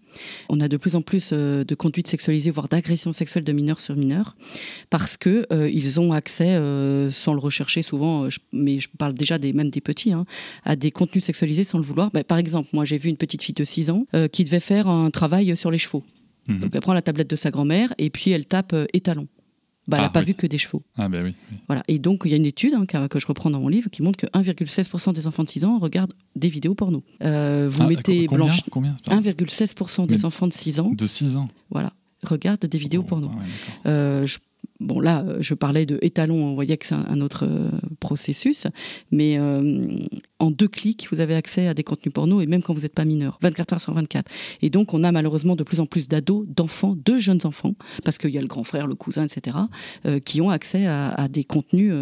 On 0.50 0.60
a 0.60 0.68
de 0.68 0.78
plus 0.78 0.96
en 0.96 1.02
plus 1.02 1.30
euh, 1.34 1.64
de 1.64 1.76
conduites 1.76 2.08
sexualisées, 2.08 2.52
voire 2.52 2.68
d'agressions 2.68 3.12
sexuelles 3.12 3.46
de 3.46 3.52
mineurs 3.52 3.80
sur 3.80 3.96
mineurs, 3.96 4.36
parce 4.90 5.18
que 5.18 5.46
euh, 5.52 5.70
ils 5.70 6.00
ont 6.00 6.12
accès, 6.12 6.56
euh, 6.56 7.12
sans 7.12 7.34
le 7.34 7.40
rechercher 7.40 7.82
souvent, 7.82 8.28
mais 8.52 8.80
je 8.80 8.90
parle 8.98 9.14
déjà 9.14 9.38
des, 9.38 9.54
même 9.54 9.70
des 9.70 9.82
petits, 9.82 10.12
hein, 10.12 10.26
à 10.64 10.76
des 10.76 10.92
contenus 10.92 11.24
sexualisés 11.24 11.64
sans 11.64 11.78
le 11.78 11.84
vouloir. 11.84 12.12
Bah, 12.12 12.24
par 12.24 12.38
exemple, 12.38 12.70
moi 12.74 12.86
j'ai 12.86 12.98
vu 12.98 13.10
une 13.10 13.18
petite 13.18 13.44
fille 13.44 13.56
de 13.56 13.64
6 13.64 13.90
ans 13.90 14.06
qui 14.32 14.44
devait 14.44 14.60
faire 14.60 14.88
un 14.88 15.10
travail 15.12 15.56
sur 15.56 15.72
les 15.72 15.78
chevaux. 15.78 16.04
Mhm. 16.48 16.60
Donc 16.60 16.72
elle 16.74 16.82
prend 16.82 16.94
la 16.94 17.02
tablette 17.02 17.30
de 17.30 17.36
sa 17.36 17.52
grand-mère 17.52 17.94
et 17.98 18.10
puis 18.10 18.32
elle 18.32 18.46
tape 18.46 18.76
étalon. 18.94 19.28
Bah, 19.90 19.98
elle 19.98 20.04
n'a 20.04 20.08
ah, 20.10 20.12
pas 20.12 20.22
vu 20.22 20.36
que 20.36 20.46
des 20.46 20.60
chevaux. 20.60 20.84
Ah, 20.98 21.10
ben 21.10 21.24
oui, 21.24 21.34
Voilà. 21.68 21.84
Et 21.88 21.98
donc, 21.98 22.22
il 22.26 22.32
y 22.32 22.34
a 22.36 22.38
une 22.38 22.46
étude 22.46 22.76
hein, 22.76 22.86
que, 22.86 23.20
je 23.20 23.26
reprends 23.26 23.50
dans 23.50 23.60
mon 23.60 23.70
livre 23.70 23.90
qui 23.90 24.04
montre 24.04 24.20
que 24.20 24.28
1,16% 24.28 25.14
des 25.14 25.26
enfants 25.26 25.44
de 25.44 25.50
6 25.50 25.66
ans 25.66 25.80
regardent 25.80 26.14
des 26.36 26.50
vidéos 26.50 26.76
porno. 26.76 27.04
Euh, 27.24 27.68
vous 27.72 27.82
ah, 27.82 27.88
mettez 27.88 28.28
blanche. 28.28 28.62
1,16% 28.70 30.06
des 30.06 30.26
enfants 30.26 30.48
de 30.48 30.54
6 30.54 30.80
ans. 30.80 30.92
De 30.92 31.08
6 31.08 31.38
ans 31.38 31.48
Voilà. 31.72 31.92
Regardent 32.24 32.66
des 32.66 32.78
vidéos 32.78 33.02
oh, 33.04 33.10
porno. 33.10 33.32
Euh, 33.88 34.28
bon 34.80 35.00
là, 35.00 35.24
euh, 35.28 35.38
je 35.42 35.54
parlais 35.54 35.86
de 35.86 36.00
étalon, 36.02 36.44
on 36.44 36.54
voyait 36.54 36.78
que 36.78 36.86
c'est 36.86 36.96
un, 36.96 37.22
autre 37.22 37.46
euh, 37.46 37.70
processus, 38.00 38.68
mais 39.12 39.38
euh, 39.38 39.88
en 40.40 40.52
deux 40.52 40.68
clics, 40.68 41.08
vous 41.12 41.22
avez 41.22 41.36
accès 41.36 41.68
à 41.68 41.74
des 41.74 41.84
contenus 41.84 42.14
porno, 42.14 42.42
et 42.42 42.46
même 42.46 42.62
quand 42.62 42.74
vous 42.74 42.82
n'êtes 42.82 42.94
pas 42.94 43.06
mineur, 43.06 43.38
24 43.42 43.74
heures 43.74 43.82
sur 43.82 43.94
24. 43.94 44.32
Et 44.62 44.70
donc, 44.70 44.94
on 44.94 45.04
a 45.04 45.12
malheureusement 45.12 45.56
de 45.56 45.64
plus 45.64 45.80
en 45.80 45.86
plus 45.86 46.08
d'ados, 46.08 46.48
d'enfants, 46.48 46.96
de 46.96 47.18
jeunes 47.18 47.42
enfants, 47.44 47.74
parce 48.06 48.18
qu'il 48.18 48.32
y 48.32 48.38
a 48.38 48.42
le 48.42 48.48
grand 48.48 48.64
frère, 48.64 48.88
le 48.88 48.96
cousin, 48.96 49.26
etc., 49.26 49.58
qui 50.24 50.42
ont 50.42 50.50
accès 50.50 50.86
à, 50.88 51.28
des 51.30 51.44
contenus 51.44 51.94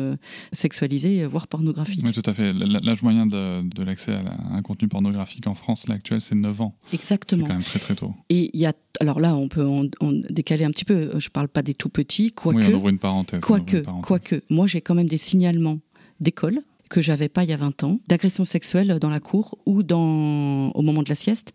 sexualisés, 0.53 1.25
voire 1.25 1.47
pornographiques. 1.47 2.01
Oui, 2.03 2.11
tout 2.11 2.21
à 2.25 2.33
fait. 2.33 2.53
L'âge 2.53 3.01
moyen 3.01 3.25
de, 3.25 3.67
de 3.67 3.83
l'accès 3.83 4.13
à, 4.13 4.55
un 4.55 4.61
contenu 4.61 4.87
pornographique 4.87 5.47
en 5.47 5.55
France, 5.55 5.87
l'actuel, 5.87 6.21
c'est 6.21 6.35
9 6.35 6.61
ans. 6.61 6.75
Exactement. 6.93 7.43
C'est 7.43 7.47
quand 7.47 7.53
même 7.55 7.63
très 7.63 7.79
très 7.79 7.95
tôt. 7.95 8.13
Et 8.29 8.51
il 8.53 8.59
y 8.59 8.65
a, 8.65 8.73
alors 8.99 9.19
là, 9.19 9.35
on 9.35 9.47
peut 9.47 9.65
en, 9.65 9.85
décaler 10.29 10.63
un 10.63 10.71
petit 10.71 10.85
peu, 10.85 11.11
je 11.17 11.27
ne 11.27 11.31
parle 11.31 11.47
pas 11.47 11.63
des 11.63 11.73
tout 11.73 11.89
petits, 11.89 12.31
quoique... 12.31 12.59
Oui, 12.59 12.66
on 12.67 12.77
ouvre 12.77 12.89
une 12.89 12.99
parenthèse. 12.99 13.39
Quoique, 13.41 13.83
quoique, 14.01 14.41
moi 14.49 14.67
j'ai 14.67 14.81
quand 14.81 14.95
même 14.95 15.07
des 15.07 15.17
signalements 15.17 15.79
d'école 16.19 16.61
que 16.89 17.01
j'avais 17.01 17.29
pas 17.29 17.43
il 17.43 17.49
y 17.49 17.53
a 17.53 17.57
20 17.57 17.83
ans, 17.83 17.99
d'agressions 18.07 18.45
sexuelles 18.45 18.97
dans 18.99 19.09
la 19.09 19.19
cour 19.19 19.57
ou 19.65 19.83
dans, 19.83 20.69
au 20.71 20.81
moment 20.81 21.03
de 21.03 21.09
la 21.09 21.15
sieste 21.15 21.53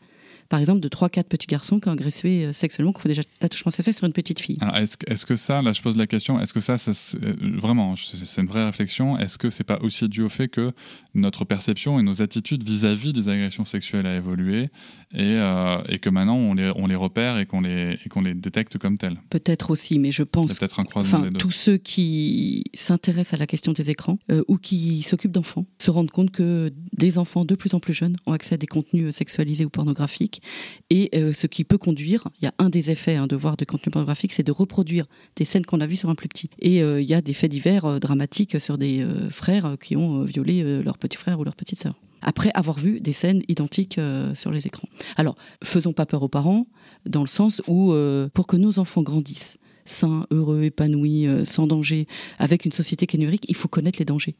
par 0.53 0.61
exemple, 0.61 0.81
de 0.81 0.89
3-4 0.91 1.25
petits 1.25 1.47
garçons 1.47 1.81
qui 1.81 1.89
ont 1.89 1.93
agressé 1.93 2.45
euh, 2.45 2.53
sexuellement, 2.53 2.93
qui 2.93 3.01
font 3.01 3.09
déjà 3.09 3.23
l'attouchement 3.41 3.71
sexuel 3.71 3.95
sur 3.95 4.05
une 4.05 4.13
petite 4.13 4.39
fille. 4.39 4.59
Alors, 4.61 4.77
est-ce, 4.77 4.99
est 5.07 5.25
que 5.25 5.35
ça, 5.35 5.63
là, 5.63 5.73
je 5.73 5.81
pose 5.81 5.97
la 5.97 6.07
question, 6.07 6.39
est-ce 6.39 6.53
que 6.53 6.61
ça, 6.61 6.77
ça 6.77 6.91
euh, 7.23 7.33
vraiment, 7.59 7.95
c'est 7.97 8.43
une 8.43 8.49
vraie 8.49 8.67
réflexion, 8.67 9.19
est-ce 9.19 9.39
que 9.39 9.49
c'est 9.49 9.65
pas 9.65 9.79
aussi 9.81 10.11
dû 10.11 10.21
au 10.21 10.29
fait 10.29 10.49
que 10.49 10.73
notre 11.15 11.47
perception 11.47 11.99
et 11.99 12.03
nos 12.03 12.21
attitudes 12.21 12.65
vis-à-vis 12.65 13.15
des 13.15 13.31
agressions 13.31 13.65
sexuelles 13.65 14.07
a 14.07 14.15
évolué 14.15 14.69
et, 15.15 15.37
euh, 15.39 15.79
et 15.89 15.99
que 15.99 16.11
maintenant 16.11 16.37
on 16.37 16.55
les, 16.55 16.73
on 16.77 16.87
les 16.87 16.95
repère 16.95 17.39
et 17.39 17.47
qu'on 17.47 17.61
les, 17.61 17.99
et 18.05 18.09
qu'on 18.09 18.23
les 18.23 18.35
détecte 18.35 18.79
comme 18.79 18.99
telles 18.99 19.21
Peut-être 19.31 19.71
aussi, 19.71 19.99
mais 19.99 20.13
je 20.13 20.23
pense. 20.23 20.59
Peut-être 20.59 20.81
un 20.81 20.85
croisement 20.85 21.21
enfin, 21.21 21.31
Tous 21.39 21.51
ceux 21.51 21.77
qui 21.77 22.65
s'intéressent 22.75 23.35
à 23.35 23.39
la 23.39 23.47
question 23.47 23.73
des 23.73 23.91
écrans 23.91 24.19
ou 24.49 24.57
qui 24.57 25.03
s'occupent 25.03 25.33
d'enfants 25.33 25.67
se 25.79 25.91
rendent 25.91 26.11
compte 26.11 26.31
que 26.31 26.73
des 26.97 27.19
enfants 27.19 27.45
de 27.45 27.55
plus 27.55 27.75
en 27.75 27.81
plus 27.81 27.93
jeunes 27.93 28.17
ont 28.27 28.33
accès 28.33 28.55
à 28.55 28.59
des 28.59 28.67
contenus 28.67 29.15
sexualisés 29.15 29.65
ou 29.65 29.71
pornographiques 29.71 30.43
et 30.91 31.11
euh, 31.15 31.33
ce 31.33 31.47
qui 31.47 31.65
peut 31.65 31.79
conduire, 31.79 32.29
il 32.41 32.45
y 32.45 32.49
a 32.49 32.55
un 32.59 32.69
des 32.69 32.91
effets 32.91 33.17
hein, 33.17 33.27
de 33.27 33.37
voir 33.37 33.57
des 33.57 33.67
contenus 33.67 33.93
pornographiques, 33.93 34.33
c'est 34.33 34.43
de 34.43 34.53
reproduire 34.53 35.07
des 35.37 35.45
scènes 35.45 35.65
qu'on 35.65 35.81
a 35.81 35.87
vues 35.87 35.97
sur 35.97 36.11
un 36.11 36.15
plus 36.15 36.29
petit. 36.29 36.51
Et 36.61 36.83
euh, 36.83 37.01
il 37.01 37.09
y 37.09 37.15
a 37.15 37.21
des 37.21 37.33
faits 37.33 37.51
divers 37.51 37.85
euh, 37.85 37.99
dramatiques 37.99 38.61
sur 38.61 38.79
des 38.79 39.07
frères 39.31 39.77
qui 39.81 39.97
ont 39.97 40.23
violé 40.25 40.83
leur 40.83 40.99
petit 40.99 41.17
frère 41.17 41.41
ou 41.41 41.45
leur 41.45 41.57
petite 41.57 41.79
sœur 41.79 41.95
après 42.23 42.51
avoir 42.55 42.79
vu 42.79 43.01
des 43.01 43.13
scènes 43.13 43.43
identiques 43.49 44.01
sur 44.35 44.51
les 44.51 44.67
écrans. 44.67 44.89
Alors, 45.17 45.37
faisons 45.63 45.93
pas 45.93 46.07
peur 46.07 46.23
aux 46.23 46.29
parents, 46.29 46.67
dans 47.07 47.23
le 47.23 47.29
sens 47.29 47.63
où, 47.69 47.95
pour 48.35 48.47
que 48.47 48.57
nos 48.57 48.79
enfants 48.79 49.03
grandissent 49.03 49.59
sains, 49.85 50.27
heureux, 50.31 50.65
épanouis, 50.65 51.27
sans 51.45 51.67
danger, 51.67 52.07
avec 52.39 52.65
une 52.65 52.73
société 52.73 53.07
numérique, 53.19 53.45
il 53.49 53.57
faut 53.57 53.69
connaître 53.69 53.99
les 53.99 54.05
dangers 54.05 54.37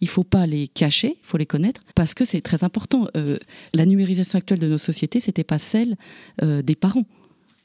il 0.00 0.08
faut 0.08 0.24
pas 0.24 0.46
les 0.46 0.68
cacher, 0.68 1.18
il 1.20 1.26
faut 1.26 1.36
les 1.36 1.46
connaître, 1.46 1.84
parce 1.94 2.14
que 2.14 2.24
c'est 2.24 2.40
très 2.40 2.64
important. 2.64 3.06
Euh, 3.16 3.38
la 3.74 3.86
numérisation 3.86 4.38
actuelle 4.38 4.58
de 4.58 4.68
nos 4.68 4.78
sociétés, 4.78 5.20
c'était 5.20 5.44
pas 5.44 5.58
celle 5.58 5.96
euh, 6.42 6.62
des 6.62 6.74
parents. 6.74 7.04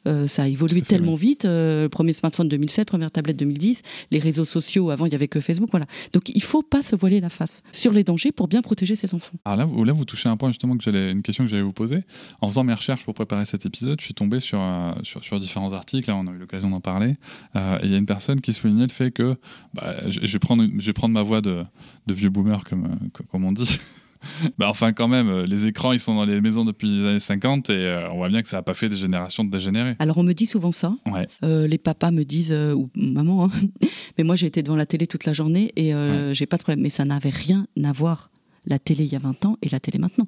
Euh, 0.08 0.28
ça 0.28 0.44
a 0.44 0.48
évolué 0.48 0.82
tellement 0.82 1.16
vite. 1.16 1.46
Euh, 1.46 1.90
premier 1.90 2.14
smartphone 2.14 2.48
2007, 2.48 2.88
première 2.88 3.12
tablette 3.12 3.38
2010, 3.38 3.82
les 4.12 4.20
réseaux 4.20 4.46
sociaux, 4.46 4.90
avant 4.90 5.06
il 5.06 5.10
n'y 5.10 5.16
avait 5.16 5.28
que 5.28 5.40
Facebook. 5.40 5.70
Voilà. 5.72 5.86
Donc 6.14 6.30
il 6.30 6.38
ne 6.38 6.42
faut 6.42 6.62
pas 6.62 6.82
se 6.82 6.96
voiler 6.96 7.20
la 7.20 7.30
face 7.30 7.64
sur 7.72 7.92
les 7.92 8.04
dangers 8.04 8.32
pour 8.32 8.48
bien 8.48 8.62
protéger 8.62 8.96
ses 8.96 9.14
enfants. 9.14 9.34
Alors 9.46 9.58
là, 9.58 9.86
là 9.86 9.94
vous 9.94 10.06
touchez 10.06 10.30
un 10.30 10.38
point 10.38 10.50
justement 10.50 10.78
que 10.78 10.84
j'allais, 10.84 11.12
une 11.12 11.22
question 11.22 11.44
que 11.44 11.50
j'allais 11.50 11.64
vous 11.64 11.74
poser. 11.74 12.04
En 12.42 12.48
faisant 12.48 12.64
mes 12.64 12.74
recherches 12.74 13.06
pour 13.06 13.14
préparer 13.14 13.46
cet 13.46 13.66
épisode, 13.66 14.00
je 14.00 14.06
suis 14.06 14.14
tombé 14.14 14.40
sur, 14.40 14.60
euh, 14.62 14.92
sur, 15.04 15.24
sur, 15.24 15.40
différents 15.40 15.74
articles, 15.74 16.10
là 16.10 16.16
on 16.16 16.28
a 16.28 16.32
eu 16.32 16.38
l'occasion 16.38 16.70
d'en 16.70 16.80
parler. 16.80 17.16
et 17.56 17.60
il 17.84 17.92
y 17.92 17.96
a 17.96 17.98
une 17.98 18.06
personne 18.06 18.42
qui 18.42 18.54
soulignait 18.54 18.88
le 18.88 18.92
fait 18.92 19.12
que 19.12 19.36
bah, 19.74 19.96
je, 20.10 20.20
vais 20.20 20.40
prendre, 20.40 20.66
je 20.78 20.86
vais 20.86 20.94
prendre 20.94 21.14
ma 21.14 21.24
voix 21.24 21.42
de, 21.42 21.64
de 22.08 22.14
vieux 22.14 22.30
boomer, 22.30 22.64
comme, 22.64 22.98
comme 23.32 23.46
on 23.46 23.52
dit. 23.52 23.80
bah 24.58 24.68
enfin 24.70 24.94
quand 24.94 25.08
même, 25.08 25.30
euh, 25.30 25.46
les 25.46 25.66
écrans 25.68 25.92
ils 25.92 26.00
sont 26.00 26.16
dans 26.16 26.26
les 26.26 26.42
maisons 26.42 26.66
depuis 26.66 26.88
les 26.88 27.06
années 27.06 27.20
50 27.20 27.70
et 27.70 27.74
euh, 27.74 28.10
on 28.12 28.18
voit 28.18 28.30
bien 28.30 28.42
que 28.42 28.48
ça 28.48 28.58
n'a 28.58 28.64
pas 28.64 28.74
fait 28.74 28.90
des 28.90 28.96
générations 28.96 29.44
de 29.44 29.52
dégénérer. 29.52 29.96
Alors 30.00 30.18
on 30.18 30.24
me 30.24 30.34
dit 30.34 30.46
souvent 30.46 30.72
ça. 30.72 30.96
Euh, 31.44 31.68
les 31.68 31.78
papas 31.78 32.12
me 32.12 32.24
disent 32.24 32.54
ou 32.54 32.90
maman, 32.96 33.46
hein. 33.46 33.52
mais 34.18 34.24
moi 34.24 34.36
j'ai 34.36 34.48
été 34.48 34.64
devant 34.64 34.76
la 34.76 34.86
télé 34.86 35.08
toute 35.08 35.26
la 35.26 35.34
journée 35.34 35.72
et 35.76 35.94
j'ai 36.34 36.46
pas 36.46 36.58
de 36.58 36.64
problème. 36.64 36.82
Mais 36.82 36.90
ça 36.90 37.06
n'avait 37.06 37.30
rien 37.30 37.68
à 37.84 37.92
voir 37.92 38.30
la 38.66 38.80
télé 38.80 39.06
il 39.06 39.12
y 39.12 39.16
a 39.16 39.20
20 39.20 39.46
ans 39.46 39.58
et 39.62 39.70
la 39.70 39.80
télé 39.80 40.00
maintenant. 40.00 40.28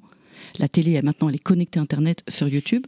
La 0.60 0.68
télé, 0.68 0.92
elle, 0.92 1.04
maintenant, 1.04 1.28
elle 1.28 1.34
est 1.34 1.42
connectée 1.42 1.80
à 1.80 1.82
Internet 1.82 2.22
sur 2.28 2.46
YouTube. 2.46 2.86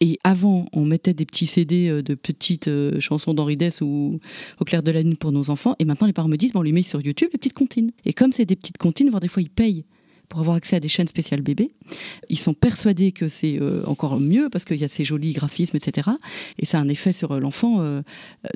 Et 0.00 0.18
avant, 0.24 0.66
on 0.72 0.84
mettait 0.84 1.14
des 1.14 1.26
petits 1.26 1.46
CD 1.46 2.02
de 2.02 2.14
petites 2.16 2.68
chansons 2.98 3.34
d'Henri 3.34 3.56
Dess 3.56 3.82
ou 3.82 4.18
Au 4.58 4.64
clair 4.64 4.82
de 4.82 4.90
la 4.90 5.02
lune 5.02 5.16
pour 5.16 5.30
nos 5.30 5.48
enfants. 5.48 5.76
Et 5.78 5.84
maintenant, 5.84 6.08
les 6.08 6.12
parents 6.12 6.28
me 6.28 6.36
disent, 6.36 6.52
bon, 6.52 6.58
on 6.58 6.62
les 6.64 6.72
met 6.72 6.82
sur 6.82 7.00
YouTube, 7.00 7.28
les 7.32 7.38
petites 7.38 7.54
comptines. 7.54 7.92
Et 8.04 8.12
comme 8.12 8.32
c'est 8.32 8.46
des 8.46 8.56
petites 8.56 8.78
comptines, 8.78 9.10
voire 9.10 9.20
des 9.20 9.28
fois, 9.28 9.42
ils 9.42 9.48
payent 9.48 9.84
pour 10.28 10.40
avoir 10.40 10.56
accès 10.56 10.76
à 10.76 10.80
des 10.80 10.88
chaînes 10.88 11.08
spéciales 11.08 11.40
bébés. 11.40 11.72
Ils 12.28 12.38
sont 12.38 12.54
persuadés 12.54 13.12
que 13.12 13.28
c'est 13.28 13.58
euh, 13.60 13.82
encore 13.86 14.20
mieux 14.20 14.48
parce 14.50 14.64
qu'il 14.64 14.76
y 14.76 14.84
a 14.84 14.88
ces 14.88 15.04
jolis 15.04 15.32
graphismes, 15.32 15.76
etc. 15.76 16.10
Et 16.58 16.66
ça 16.66 16.78
a 16.78 16.80
un 16.80 16.88
effet 16.88 17.12
sur 17.12 17.32
euh, 17.32 17.40
l'enfant. 17.40 17.80
Euh, 17.80 18.02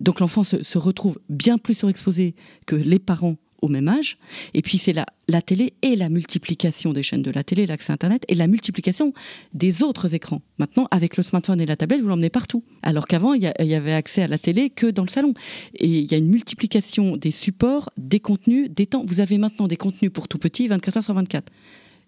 donc 0.00 0.20
l'enfant 0.20 0.42
se, 0.42 0.62
se, 0.62 0.78
retrouve 0.78 1.18
bien 1.28 1.58
plus 1.58 1.74
surexposé 1.74 2.34
que 2.66 2.76
les 2.76 2.98
parents 2.98 3.36
au 3.62 3.68
même 3.68 3.88
âge. 3.88 4.18
Et 4.54 4.62
puis 4.62 4.76
c'est 4.76 4.92
la, 4.92 5.06
la 5.28 5.40
télé 5.40 5.72
et 5.82 5.96
la 5.96 6.08
multiplication 6.08 6.92
des 6.92 7.02
chaînes 7.02 7.22
de 7.22 7.30
la 7.30 7.44
télé, 7.44 7.66
l'accès 7.66 7.92
Internet 7.92 8.24
et 8.28 8.34
la 8.34 8.46
multiplication 8.46 9.14
des 9.54 9.82
autres 9.82 10.14
écrans. 10.14 10.42
Maintenant, 10.58 10.88
avec 10.90 11.16
le 11.16 11.22
smartphone 11.22 11.60
et 11.60 11.66
la 11.66 11.76
tablette, 11.76 12.00
vous 12.00 12.08
l'emmenez 12.08 12.30
partout. 12.30 12.64
Alors 12.82 13.06
qu'avant, 13.06 13.34
il 13.34 13.42
y, 13.42 13.74
avait 13.74 13.92
accès 13.92 14.22
à 14.22 14.26
la 14.26 14.38
télé 14.38 14.70
que 14.70 14.86
dans 14.86 15.04
le 15.04 15.08
salon. 15.08 15.34
Et 15.74 15.86
il 15.86 16.10
y 16.10 16.14
a 16.14 16.18
une 16.18 16.28
multiplication 16.28 17.16
des 17.16 17.30
supports, 17.30 17.90
des 17.96 18.20
contenus, 18.20 18.68
des 18.70 18.86
temps. 18.86 19.04
Vous 19.06 19.20
avez 19.20 19.38
maintenant 19.38 19.68
des 19.68 19.76
contenus 19.76 20.12
pour 20.12 20.28
tout 20.28 20.38
petit, 20.38 20.66
24 20.66 20.96
heures 20.98 21.04
sur 21.04 21.14
24. 21.14 21.52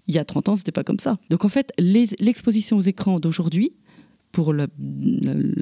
Il 0.07 0.14
y 0.14 0.19
a 0.19 0.25
30 0.25 0.51
ans, 0.51 0.57
c'était 0.57 0.73
pas 0.73 0.85
comme 0.85 0.99
ça. 0.99 1.19
Donc 1.31 1.45
en 1.45 1.49
fait, 1.49 1.73
l'exposition 1.79 2.77
aux 2.77 2.83
écrans 2.83 3.21
d'aujourd'hui, 3.21 3.73
pour 4.33 4.53
la, 4.53 4.67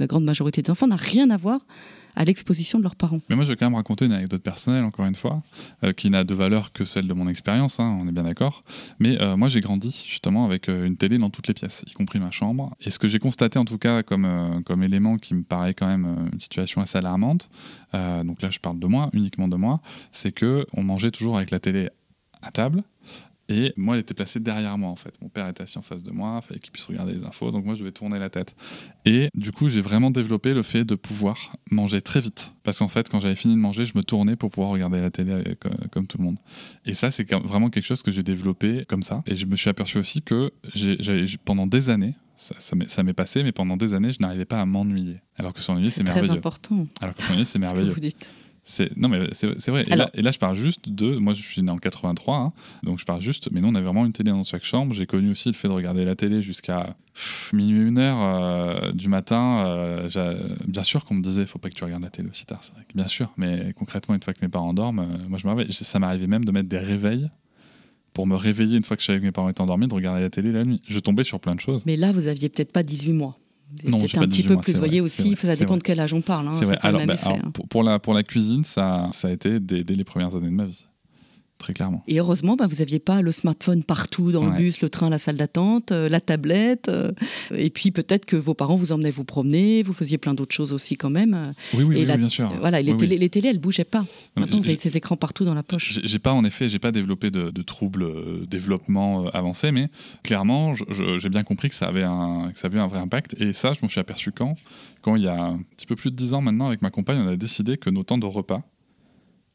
grande 0.06 0.24
majorité 0.24 0.62
des 0.62 0.70
enfants, 0.70 0.86
n'a 0.88 0.96
rien 0.96 1.30
à 1.30 1.36
voir 1.36 1.66
à 2.14 2.24
l'exposition 2.24 2.78
de 2.78 2.84
leurs 2.84 2.96
parents. 2.96 3.20
Mais 3.28 3.36
moi, 3.36 3.44
je 3.44 3.50
vais 3.50 3.56
quand 3.56 3.66
même 3.66 3.74
raconter 3.74 4.06
une 4.06 4.12
anecdote 4.12 4.42
personnelle, 4.42 4.84
encore 4.84 5.06
une 5.06 5.14
fois, 5.14 5.42
euh, 5.84 5.92
qui 5.92 6.10
n'a 6.10 6.24
de 6.24 6.34
valeur 6.34 6.72
que 6.72 6.84
celle 6.84 7.06
de 7.06 7.14
mon 7.14 7.28
expérience, 7.28 7.80
hein, 7.80 7.98
on 8.00 8.08
est 8.08 8.12
bien 8.12 8.24
d'accord. 8.24 8.64
Mais 8.98 9.20
euh, 9.20 9.36
moi, 9.36 9.48
j'ai 9.48 9.60
grandi 9.60 10.04
justement 10.08 10.44
avec 10.44 10.68
euh, 10.68 10.86
une 10.86 10.96
télé 10.96 11.18
dans 11.18 11.30
toutes 11.30 11.48
les 11.48 11.54
pièces, 11.54 11.84
y 11.86 11.92
compris 11.92 12.18
ma 12.18 12.30
chambre. 12.30 12.74
Et 12.80 12.90
ce 12.90 12.98
que 12.98 13.08
j'ai 13.08 13.18
constaté, 13.18 13.58
en 13.58 13.64
tout 13.64 13.78
cas, 13.78 14.02
comme, 14.02 14.62
comme 14.64 14.82
élément 14.82 15.18
qui 15.18 15.34
me 15.34 15.42
paraît 15.42 15.74
quand 15.74 15.86
même 15.86 16.28
une 16.32 16.40
situation 16.40 16.80
assez 16.80 16.98
alarmante, 16.98 17.48
donc 17.92 18.42
là, 18.42 18.50
je 18.50 18.58
parle 18.58 18.78
de 18.78 18.86
moi, 18.86 19.10
uniquement 19.12 19.48
de 19.48 19.56
moi, 19.56 19.80
c'est 20.12 20.32
que 20.32 20.66
on 20.74 20.82
mangeait 20.82 21.10
toujours 21.10 21.36
avec 21.36 21.50
la 21.50 21.60
télé 21.60 21.88
à 22.42 22.50
table, 22.50 22.82
et 23.52 23.74
moi, 23.76 23.96
elle 23.96 24.00
était 24.00 24.14
placée 24.14 24.40
derrière 24.40 24.78
moi, 24.78 24.88
en 24.88 24.96
fait. 24.96 25.14
Mon 25.20 25.28
père 25.28 25.46
était 25.46 25.62
assis 25.62 25.76
en 25.76 25.82
face 25.82 26.02
de 26.02 26.10
moi, 26.10 26.40
il 26.42 26.46
fallait 26.46 26.60
qu'il 26.60 26.72
puisse 26.72 26.86
regarder 26.86 27.12
les 27.12 27.24
infos, 27.24 27.50
donc 27.50 27.66
moi, 27.66 27.74
je 27.74 27.84
vais 27.84 27.92
tourner 27.92 28.18
la 28.18 28.30
tête. 28.30 28.54
Et 29.04 29.28
du 29.34 29.52
coup, 29.52 29.68
j'ai 29.68 29.82
vraiment 29.82 30.10
développé 30.10 30.54
le 30.54 30.62
fait 30.62 30.84
de 30.84 30.94
pouvoir 30.94 31.54
manger 31.70 32.00
très 32.00 32.20
vite. 32.20 32.54
Parce 32.62 32.78
qu'en 32.78 32.88
fait, 32.88 33.10
quand 33.10 33.20
j'avais 33.20 33.36
fini 33.36 33.54
de 33.54 33.60
manger, 33.60 33.84
je 33.84 33.96
me 33.96 34.02
tournais 34.02 34.36
pour 34.36 34.50
pouvoir 34.50 34.72
regarder 34.72 35.00
la 35.00 35.10
télé 35.10 35.32
euh, 35.32 35.54
comme, 35.90 36.06
tout 36.06 36.16
le 36.16 36.24
monde. 36.24 36.38
Et 36.86 36.94
ça, 36.94 37.10
c'est 37.10 37.30
vraiment 37.30 37.68
quelque 37.68 37.84
chose 37.84 38.02
que 38.02 38.10
j'ai 38.10 38.22
développé 38.22 38.84
comme 38.88 39.02
ça. 39.02 39.22
Et 39.26 39.36
je 39.36 39.44
me 39.44 39.56
suis 39.56 39.68
aperçu 39.68 39.98
aussi 39.98 40.22
que 40.22 40.50
pendant 41.44 41.66
des 41.66 41.90
années, 41.90 42.14
ça, 42.36 42.54
ça 42.58 43.02
m'est 43.02 43.12
passé, 43.12 43.42
mais 43.42 43.52
pendant 43.52 43.76
des 43.76 43.92
années, 43.92 44.12
je 44.12 44.20
n'arrivais 44.20 44.46
pas 44.46 44.60
à 44.60 44.66
m'ennuyer. 44.66 45.20
Alors 45.36 45.52
que 45.52 45.60
s'ennuyer, 45.60 45.90
c'est 45.90 46.02
merveilleux. 46.02 46.22
C'est 46.22 46.28
très 46.30 46.38
important. 46.38 46.86
Alors 47.00 47.14
que 47.14 47.22
s'ennuyer, 47.22 47.44
c'est 47.44 47.58
merveilleux. 47.58 47.92
vous 47.92 48.00
dites. 48.00 48.28
Non, 48.96 49.08
mais 49.08 49.28
c'est 49.32 49.68
vrai. 49.68 49.84
Et, 49.88 49.96
là, 49.96 50.08
et, 50.14 50.22
là, 50.22 50.30
je 50.30 50.38
parle 50.38 50.56
juste 50.56 50.88
de. 50.88 51.16
Moi, 51.16 51.34
je 51.34 51.42
suis 51.42 51.62
né 51.62 51.70
en 51.70 51.78
83, 51.78 52.36
hein, 52.36 52.52
donc 52.82 52.98
je 53.00 53.04
parle 53.04 53.20
juste. 53.20 53.50
Mais 53.50 53.60
nous, 53.60 53.68
on 53.68 53.74
avait 53.74 53.84
vraiment 53.84 54.06
une 54.06 54.12
télé 54.12 54.30
dans 54.30 54.42
chaque 54.44 54.64
chambre. 54.64 54.94
J'ai 54.94 55.06
connu 55.06 55.30
aussi 55.30 55.48
le 55.48 55.54
fait 55.54 55.68
de 55.68 55.72
regarder 55.72 56.04
la 56.04 56.14
télé 56.14 56.42
jusqu'à 56.42 56.96
minuit, 57.52 57.88
une 57.88 57.98
heure 57.98 58.18
euh, 58.20 58.92
du 58.92 59.08
matin. 59.08 59.64
Euh, 59.66 60.08
bien 60.66 60.82
sûr 60.84 61.04
qu'on 61.04 61.14
me 61.14 61.22
disait, 61.22 61.44
faut 61.44 61.58
pas 61.58 61.70
que 61.70 61.74
tu 61.74 61.84
regardes 61.84 62.02
la 62.02 62.10
télé 62.10 62.28
aussi 62.28 62.46
tard. 62.46 62.60
C'est 62.62 62.72
vrai 62.72 62.82
bien 62.94 63.06
sûr. 63.06 63.32
Mais 63.36 63.72
concrètement, 63.76 64.14
une 64.14 64.22
fois 64.22 64.32
que 64.32 64.40
mes 64.42 64.48
parents 64.48 64.74
dorment, 64.74 65.00
euh, 65.00 65.28
moi, 65.28 65.38
je 65.38 65.46
me 65.46 65.72
Ça 65.72 65.98
m'arrivait 65.98 66.26
même 66.26 66.44
de 66.44 66.52
mettre 66.52 66.68
des 66.68 66.78
réveils 66.78 67.30
pour 68.14 68.26
me 68.26 68.36
réveiller 68.36 68.76
une 68.76 68.84
fois 68.84 68.96
que 68.96 69.02
je 69.02 69.06
savais 69.06 69.20
que 69.20 69.24
mes 69.24 69.32
parents 69.32 69.48
étaient 69.48 69.62
endormis, 69.62 69.88
de 69.88 69.94
regarder 69.94 70.20
la 70.20 70.30
télé 70.30 70.52
la 70.52 70.64
nuit. 70.64 70.80
Je 70.86 70.98
tombais 70.98 71.24
sur 71.24 71.40
plein 71.40 71.54
de 71.54 71.60
choses. 71.60 71.84
Mais 71.86 71.96
là, 71.96 72.12
vous 72.12 72.28
aviez 72.28 72.48
peut-être 72.48 72.72
pas 72.72 72.82
18 72.82 73.12
mois. 73.12 73.38
Peut-être 73.84 74.18
un 74.18 74.26
petit 74.26 74.42
peu 74.42 74.56
plus. 74.56 74.72
Vous 74.72 74.78
voyez 74.78 75.00
aussi, 75.00 75.36
ça 75.36 75.56
dépend 75.56 75.76
de 75.76 75.82
quel 75.82 76.00
âge 76.00 76.12
on 76.12 76.20
parle. 76.20 76.48
Hein, 76.48 76.52
vrai. 76.52 76.78
Alors, 76.82 77.04
bah, 77.06 77.16
hein. 77.24 77.50
pour, 77.70 77.82
la, 77.82 77.98
pour 77.98 78.14
la 78.14 78.22
cuisine, 78.22 78.64
ça, 78.64 79.08
ça 79.12 79.28
a 79.28 79.30
été 79.30 79.60
dès, 79.60 79.82
les 79.82 80.04
premières 80.04 80.34
années 80.34 80.50
de 80.50 80.54
ma 80.54 80.66
vie. 80.66 80.86
Très 81.62 81.72
clairement. 81.72 82.02
Et 82.08 82.18
heureusement, 82.18 82.56
bah, 82.56 82.66
vous 82.66 82.76
n'aviez 82.76 82.98
pas 82.98 83.22
le 83.22 83.32
smartphone 83.32 83.82
partout 83.84 84.32
dans 84.32 84.44
le 84.44 84.52
bus, 84.52 84.82
le 84.82 84.90
train, 84.90 85.08
la 85.08 85.18
salle 85.18 85.36
d'attente, 85.36 85.92
euh, 85.92 86.08
la 86.08 86.20
tablette. 86.20 86.88
euh, 86.88 87.12
et 87.54 87.70
puis 87.70 87.90
peut-être 87.90 88.26
que 88.26 88.36
vos 88.36 88.54
parents 88.54 88.76
vous 88.76 88.92
emmenaient 88.92 89.10
vous 89.10 89.24
promener, 89.24 89.82
vous 89.82 89.92
faisiez 89.92 90.18
plein 90.18 90.34
d'autres 90.34 90.54
choses 90.54 90.72
aussi 90.72 90.96
quand 90.96 91.10
même. 91.10 91.54
Oui, 91.74 91.84
oui, 91.84 91.96
Et 91.96 92.00
oui, 92.00 92.04
la- 92.04 92.16
bien 92.18 92.28
sûr. 92.28 92.52
Voilà, 92.60 92.80
et 92.80 92.82
les, 92.82 92.92
Oui, 92.92 92.98
télé, 92.98 93.16
les 93.18 93.28
télés, 93.30 93.48
elles 93.48 93.58
bougeaient 93.58 93.84
pas. 93.84 94.04
Maintenant, 94.36 94.58
vous 94.60 94.66
avez 94.66 94.76
ces 94.76 94.96
écrans 94.96 95.16
partout 95.16 95.44
dans 95.44 95.54
la 95.54 95.62
poche. 95.62 96.00
J'ai 96.02 96.18
pas 96.18 96.32
en 96.32 96.44
effet, 96.44 96.68
j'ai 96.68 96.78
pas 96.78 96.92
développé 96.92 97.30
de, 97.30 97.50
de 97.50 97.62
troubles 97.62 98.02
euh, 98.02 98.44
développement 98.46 99.24
euh, 99.26 99.28
avancé, 99.32 99.72
mais 99.72 99.88
clairement, 100.22 100.74
j'ai 100.74 101.28
bien 101.28 101.44
compris 101.44 101.68
que 101.68 101.74
ça 101.74 101.86
avait 101.86 102.02
un 102.02 102.50
que 102.52 102.58
ça 102.58 102.66
avait 102.66 102.80
un 102.80 102.86
vrai 102.88 102.98
impact. 102.98 103.34
Et 103.40 103.52
ça, 103.52 103.72
je 103.72 103.78
m'en 103.82 103.88
suis 103.88 104.00
aperçu 104.00 104.32
quand, 104.32 104.56
quand 105.00 105.16
il 105.16 105.22
y 105.22 105.28
a 105.28 105.40
un 105.40 105.58
petit 105.76 105.86
peu 105.86 105.96
plus 105.96 106.10
de 106.10 106.16
10 106.16 106.34
ans 106.34 106.40
maintenant, 106.40 106.66
avec 106.68 106.82
ma 106.82 106.90
compagne, 106.90 107.18
on 107.18 107.28
a 107.28 107.36
décidé 107.36 107.76
que 107.76 107.88
nos 107.90 108.02
temps 108.02 108.18
de 108.18 108.26
repas, 108.26 108.62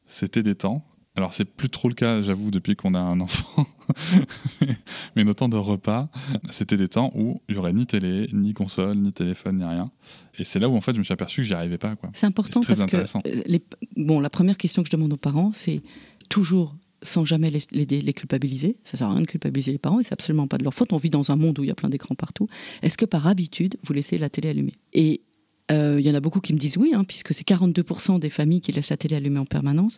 c'était 0.05 0.43
des 0.43 0.55
temps. 0.55 0.85
Alors 1.17 1.33
c'est 1.33 1.45
plus 1.45 1.69
trop 1.69 1.89
le 1.89 1.95
cas, 1.95 2.21
j'avoue, 2.21 2.51
depuis 2.51 2.75
qu'on 2.75 2.93
a 2.93 2.99
un 2.99 3.19
enfant. 3.19 3.65
mais 5.15 5.23
nos 5.23 5.33
temps 5.33 5.49
de 5.49 5.57
repas, 5.57 6.09
c'était 6.49 6.77
des 6.77 6.87
temps 6.87 7.11
où 7.15 7.41
il 7.49 7.55
y 7.55 7.57
aurait 7.57 7.73
ni 7.73 7.85
télé, 7.85 8.27
ni 8.33 8.53
console, 8.53 8.97
ni 8.97 9.11
téléphone, 9.11 9.57
ni 9.57 9.63
rien. 9.63 9.91
Et 10.37 10.43
c'est 10.43 10.59
là 10.59 10.69
où 10.69 10.75
en 10.75 10.81
fait 10.81 10.93
je 10.93 10.99
me 10.99 11.03
suis 11.03 11.13
aperçu 11.13 11.41
que 11.41 11.47
j'y 11.47 11.53
arrivais 11.53 11.77
pas. 11.77 11.95
Quoi. 11.95 12.11
C'est 12.13 12.25
important 12.27 12.61
C'est 12.61 12.67
très 12.73 12.75
parce 12.75 12.83
intéressant. 12.83 13.21
euh, 13.25 13.41
les- 13.45 13.63
bon, 13.95 14.19
la 14.19 14.29
première 14.29 14.57
question 14.57 14.83
que 14.83 14.87
je 14.91 14.95
demande 14.95 15.13
aux 15.13 15.17
parents, 15.17 15.51
c'est 15.53 15.81
toujours 16.29 16.75
sans 17.03 17.25
jamais 17.25 17.49
les, 17.51 17.59
les- 17.71 17.85
les 18.01 18.13
culpabiliser. 18.13 18.77
Ça 18.83 18.97
sert 18.97 19.07
à 19.07 19.11
rien 19.13 19.21
de 19.21 19.27
culpabiliser 19.27 19.71
les 19.71 19.77
parents 19.77 19.99
et 19.99 20.03
c'est 20.03 20.13
absolument 20.13 20.47
pas 20.47 20.57
de 20.57 20.63
leur 20.63 20.73
faute. 20.73 20.93
On 20.93 20.97
vit 20.97 21.09
dans 21.11 21.31
un 21.31 21.35
monde 21.35 21.57
où 21.59 21.63
il 21.63 21.67
y 21.67 21.71
a 21.71 21.75
plein 21.75 21.89
d'écrans 21.89 22.15
partout. 22.15 22.47
Est-ce 22.81 22.97
que 22.97 23.05
par 23.05 23.27
habitude, 23.27 23.77
vous 23.83 23.93
laissez 23.93 24.17
la 24.17 24.29
télé 24.29 24.49
allumée? 24.49 24.73
Et 24.93 25.21
il 25.69 25.99
y 25.99 26.09
en 26.09 26.15
a 26.15 26.19
beaucoup 26.19 26.39
qui 26.39 26.53
me 26.53 26.57
disent 26.57 26.77
oui, 26.77 26.91
hein, 26.93 27.03
puisque 27.03 27.33
c'est 27.33 27.47
42% 27.47 28.19
des 28.19 28.29
familles 28.29 28.61
qui 28.61 28.71
laissent 28.71 28.89
la 28.89 28.97
télé 28.97 29.15
allumée 29.15 29.39
en 29.39 29.45
permanence. 29.45 29.97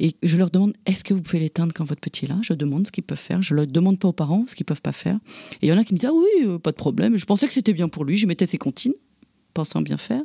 Et 0.00 0.14
je 0.22 0.36
leur 0.36 0.50
demande 0.50 0.74
est-ce 0.86 1.04
que 1.04 1.14
vous 1.14 1.22
pouvez 1.22 1.40
l'éteindre 1.40 1.72
quand 1.74 1.84
votre 1.84 2.00
petit 2.00 2.26
est 2.26 2.28
là? 2.28 2.38
Je 2.42 2.52
demande 2.52 2.86
ce 2.86 2.92
qu'ils 2.92 3.04
peuvent 3.04 3.18
faire. 3.18 3.42
Je 3.42 3.54
ne 3.54 3.64
demande 3.64 3.98
pas 3.98 4.08
aux 4.08 4.12
parents 4.12 4.44
ce 4.46 4.54
qu'ils 4.54 4.66
peuvent 4.66 4.82
pas 4.82 4.92
faire. 4.92 5.18
Et 5.62 5.66
il 5.66 5.68
y 5.68 5.72
en 5.72 5.78
a 5.78 5.84
qui 5.84 5.94
me 5.94 5.98
disent 5.98 6.10
ah 6.10 6.14
oui, 6.14 6.46
euh, 6.46 6.58
pas 6.58 6.70
de 6.70 6.76
problème. 6.76 7.16
Je 7.16 7.24
pensais 7.24 7.46
que 7.46 7.52
c'était 7.52 7.72
bien 7.72 7.88
pour 7.88 8.04
lui. 8.04 8.16
Je 8.16 8.26
mettais 8.26 8.46
ses 8.46 8.58
comptines 8.58 8.94
pensant 9.54 9.82
bien 9.82 9.96
faire, 9.96 10.22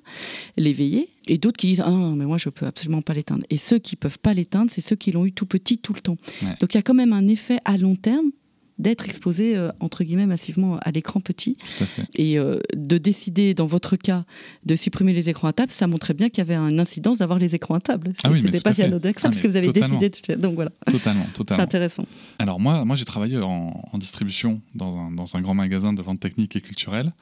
l'éveiller, 0.58 1.10
et 1.28 1.40
d'autres 1.40 1.58
qui 1.58 1.66
disent 1.66 1.82
ah 1.84 1.90
non, 1.90 2.16
mais 2.16 2.26
moi 2.26 2.38
je 2.38 2.50
peux 2.50 2.68
absolument 2.68 3.02
pas 3.02 3.14
l'éteindre. 3.14 3.44
Et 3.50 3.58
ceux 3.58 3.80
qui 3.80 3.96
peuvent 3.96 4.20
pas 4.20 4.32
l'éteindre, 4.32 4.70
c'est 4.70 4.82
ceux 4.82 4.96
qui 4.96 5.12
l'ont 5.12 5.26
eu 5.26 5.32
tout 5.32 5.48
petit 5.48 5.80
tout 5.80 5.94
le 5.94 6.02
temps. 6.02 6.18
Ouais. 6.44 6.56
Donc 6.60 6.74
il 6.74 6.78
y 6.78 6.80
a 6.80 6.84
quand 6.84 6.94
même 6.94 7.14
un 7.14 7.28
effet 7.28 7.58
à 7.66 7.78
long 7.78 7.96
terme 7.96 8.30
d'être 8.80 9.06
exposé 9.06 9.56
euh, 9.56 9.72
entre 9.80 10.04
guillemets 10.04 10.26
massivement 10.26 10.78
à 10.82 10.92
l'écran 10.92 11.20
petit 11.20 11.56
Tout 11.78 11.84
à 11.84 11.86
fait. 11.88 12.04
et 12.16 12.40
euh, 12.40 12.60
de 12.76 12.98
décider 12.98 13.54
dans 13.54 13.66
votre 13.68 13.96
cas 13.96 14.26
de 14.66 14.76
supprimer 14.76 15.14
les 15.14 15.30
écrans 15.30 15.48
à 15.48 15.54
table, 15.54 15.72
ça 15.72 15.86
montrait 15.88 16.14
bien 16.14 16.30
qu'il 16.30 16.40
y 16.40 16.42
avait 16.42 16.56
une 16.56 16.80
incidence 16.80 17.20
d'avoir 17.20 17.38
les 17.40 17.54
écrans 17.56 17.76
à 17.76 17.80
table. 17.80 18.14
Ah 18.24 18.32
oui, 18.32 18.42
C'était 18.42 18.62
pas 18.62 18.72
à 18.72 18.74
si 18.74 18.82
anodin 18.84 19.14
que 19.14 19.22
ça 19.22 19.28
Ah, 19.28 19.32
parce 19.32 19.42
que 19.42 19.48
vous 19.48 19.56
avez 19.58 19.68
totalement. 19.68 20.00
décidé 20.00 20.10
de 20.10 20.26
faire. 20.26 20.38
Donc 20.38 20.56
voilà, 20.56 20.72
Totalement, 20.90 21.24
c'est 21.28 21.34
totalement. 21.34 21.64
intéressant. 21.64 22.06
Alors 22.40 22.60
moi, 22.60 22.84
moi 22.86 22.96
j'ai 22.96 23.06
travaillé 23.06 23.38
en, 23.38 23.84
en 23.92 23.98
distribution 23.98 24.62
dans 24.76 24.98
un, 24.98 25.12
dans 25.12 25.36
un 25.36 25.42
grand 25.42 25.54
magasin 25.54 25.94
de 25.94 26.02
vente 26.02 26.20
technique 26.20 26.56
et 26.56 26.62
culturelle, 26.62 27.14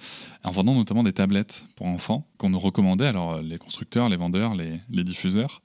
en 0.43 0.51
vendant 0.51 0.73
notamment 0.75 1.03
des 1.03 1.13
tablettes 1.13 1.65
pour 1.75 1.87
enfants 1.87 2.25
qu'on 2.37 2.49
nous 2.49 2.59
recommandait, 2.59 3.07
alors 3.07 3.33
euh, 3.33 3.41
les 3.41 3.57
constructeurs, 3.57 4.09
les 4.09 4.17
vendeurs, 4.17 4.55
les, 4.55 4.79
les 4.89 5.03
diffuseurs, 5.03 5.61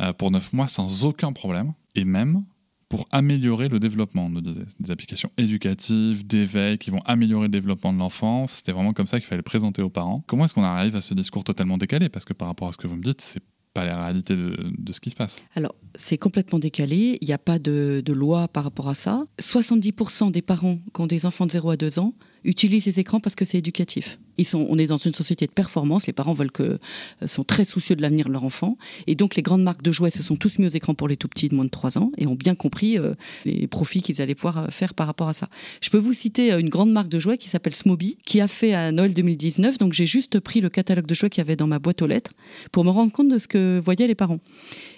euh, 0.00 0.12
pour 0.12 0.30
9 0.30 0.52
mois 0.52 0.66
sans 0.68 1.04
aucun 1.04 1.32
problème, 1.32 1.72
et 1.94 2.04
même 2.04 2.42
pour 2.88 3.06
améliorer 3.10 3.68
le 3.68 3.78
développement, 3.78 4.30
nous 4.30 4.40
disait. 4.40 4.64
Des 4.80 4.90
applications 4.90 5.30
éducatives, 5.36 6.26
d'éveil, 6.26 6.78
qui 6.78 6.90
vont 6.90 7.02
améliorer 7.04 7.44
le 7.44 7.50
développement 7.50 7.92
de 7.92 7.98
l'enfant. 7.98 8.46
C'était 8.48 8.72
vraiment 8.72 8.92
comme 8.92 9.06
ça 9.06 9.18
qu'il 9.20 9.28
fallait 9.28 9.42
présenter 9.42 9.82
aux 9.82 9.90
parents. 9.90 10.24
Comment 10.26 10.44
est-ce 10.44 10.54
qu'on 10.54 10.64
arrive 10.64 10.96
à 10.96 11.00
ce 11.00 11.14
discours 11.14 11.44
totalement 11.44 11.76
décalé? 11.76 12.08
Parce 12.08 12.24
que 12.24 12.32
par 12.32 12.48
rapport 12.48 12.68
à 12.68 12.72
ce 12.72 12.78
que 12.78 12.86
vous 12.86 12.96
me 12.96 13.02
dites, 13.02 13.20
c'est 13.20 13.42
pas 13.74 13.84
la 13.84 14.02
réalité 14.02 14.34
de, 14.34 14.56
de 14.78 14.92
ce 14.92 15.00
qui 15.00 15.10
se 15.10 15.14
passe. 15.16 15.44
Alors, 15.54 15.74
c'est 15.94 16.16
complètement 16.16 16.58
décalé. 16.58 17.18
Il 17.20 17.28
n'y 17.28 17.34
a 17.34 17.38
pas 17.38 17.58
de, 17.58 18.02
de 18.04 18.12
loi 18.12 18.48
par 18.48 18.64
rapport 18.64 18.88
à 18.88 18.94
ça. 18.94 19.26
70% 19.40 20.30
des 20.30 20.42
parents 20.42 20.78
qui 20.94 21.00
ont 21.00 21.06
des 21.06 21.26
enfants 21.26 21.46
de 21.46 21.50
0 21.50 21.70
à 21.70 21.76
2 21.76 21.98
ans 21.98 22.14
utilisent 22.44 22.86
les 22.86 23.00
écrans 23.00 23.20
parce 23.20 23.34
que 23.34 23.44
c'est 23.44 23.58
éducatif. 23.58 24.18
Ils 24.38 24.44
sont, 24.44 24.66
on 24.70 24.78
est 24.78 24.86
dans 24.86 24.96
une 24.96 25.12
société 25.12 25.46
de 25.46 25.52
performance. 25.52 26.06
Les 26.06 26.12
parents 26.12 26.32
veulent 26.32 26.52
que, 26.52 26.62
euh, 26.62 27.26
sont 27.26 27.44
très 27.44 27.64
soucieux 27.64 27.96
de 27.96 28.02
l'avenir 28.02 28.26
de 28.26 28.32
leur 28.32 28.44
enfant. 28.44 28.78
Et 29.06 29.16
donc, 29.16 29.34
les 29.34 29.42
grandes 29.42 29.62
marques 29.62 29.82
de 29.82 29.90
jouets 29.90 30.10
se 30.10 30.22
sont 30.22 30.36
tous 30.36 30.58
mis 30.58 30.66
aux 30.66 30.70
écrans 30.70 30.94
pour 30.94 31.08
les 31.08 31.16
tout 31.16 31.28
petits 31.28 31.48
de 31.48 31.54
moins 31.54 31.64
de 31.64 31.70
3 31.70 31.98
ans 31.98 32.12
et 32.16 32.26
ont 32.26 32.36
bien 32.36 32.54
compris 32.54 32.98
euh, 32.98 33.14
les 33.44 33.66
profits 33.66 34.00
qu'ils 34.00 34.22
allaient 34.22 34.36
pouvoir 34.36 34.58
euh, 34.58 34.66
faire 34.70 34.94
par 34.94 35.08
rapport 35.08 35.28
à 35.28 35.32
ça. 35.32 35.48
Je 35.80 35.90
peux 35.90 35.98
vous 35.98 36.12
citer 36.12 36.52
une 36.52 36.68
grande 36.68 36.92
marque 36.92 37.08
de 37.08 37.18
jouets 37.18 37.36
qui 37.36 37.48
s'appelle 37.48 37.74
Smoby, 37.74 38.18
qui 38.24 38.40
a 38.40 38.46
fait 38.46 38.74
à 38.74 38.92
Noël 38.92 39.12
2019. 39.12 39.78
Donc, 39.78 39.92
j'ai 39.92 40.06
juste 40.06 40.38
pris 40.38 40.60
le 40.60 40.68
catalogue 40.68 41.06
de 41.06 41.14
jouets 41.14 41.30
qu'il 41.30 41.40
y 41.40 41.46
avait 41.46 41.56
dans 41.56 41.66
ma 41.66 41.80
boîte 41.80 42.00
aux 42.02 42.06
lettres 42.06 42.32
pour 42.70 42.84
me 42.84 42.90
rendre 42.90 43.10
compte 43.12 43.28
de 43.28 43.38
ce 43.38 43.48
que 43.48 43.80
voyaient 43.82 44.06
les 44.06 44.14
parents. 44.14 44.38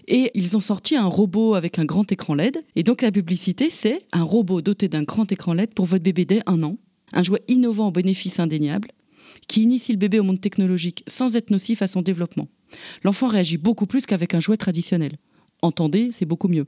Et 0.06 0.30
ils 0.34 0.56
ont 0.56 0.60
sorti 0.60 0.96
un 0.96 1.06
robot 1.06 1.54
avec 1.54 1.78
un 1.78 1.84
grand 1.84 2.10
écran 2.12 2.34
LED. 2.34 2.62
Et 2.76 2.82
donc 2.82 3.00
la 3.02 3.12
publicité, 3.12 3.70
c'est 3.70 3.98
un 4.12 4.22
robot 4.22 4.60
doté 4.60 4.88
d'un 4.88 5.02
grand 5.02 5.30
écran 5.32 5.54
LED 5.54 5.72
pour 5.72 5.86
votre 5.86 6.02
bébé 6.02 6.24
dès 6.24 6.42
un 6.46 6.62
an. 6.62 6.76
Un 7.12 7.22
jouet 7.22 7.42
innovant 7.48 7.88
aux 7.88 7.92
bénéfices 7.92 8.40
indéniables 8.40 8.88
qui 9.48 9.62
initie 9.62 9.92
le 9.92 9.98
bébé 9.98 10.20
au 10.20 10.22
monde 10.22 10.40
technologique 10.40 11.02
sans 11.06 11.36
être 11.36 11.50
nocif 11.50 11.82
à 11.82 11.86
son 11.86 12.02
développement. 12.02 12.48
L'enfant 13.02 13.26
réagit 13.26 13.56
beaucoup 13.56 13.86
plus 13.86 14.06
qu'avec 14.06 14.34
un 14.34 14.40
jouet 14.40 14.56
traditionnel. 14.56 15.12
Entendez, 15.62 16.10
c'est 16.12 16.26
beaucoup 16.26 16.48
mieux. 16.48 16.66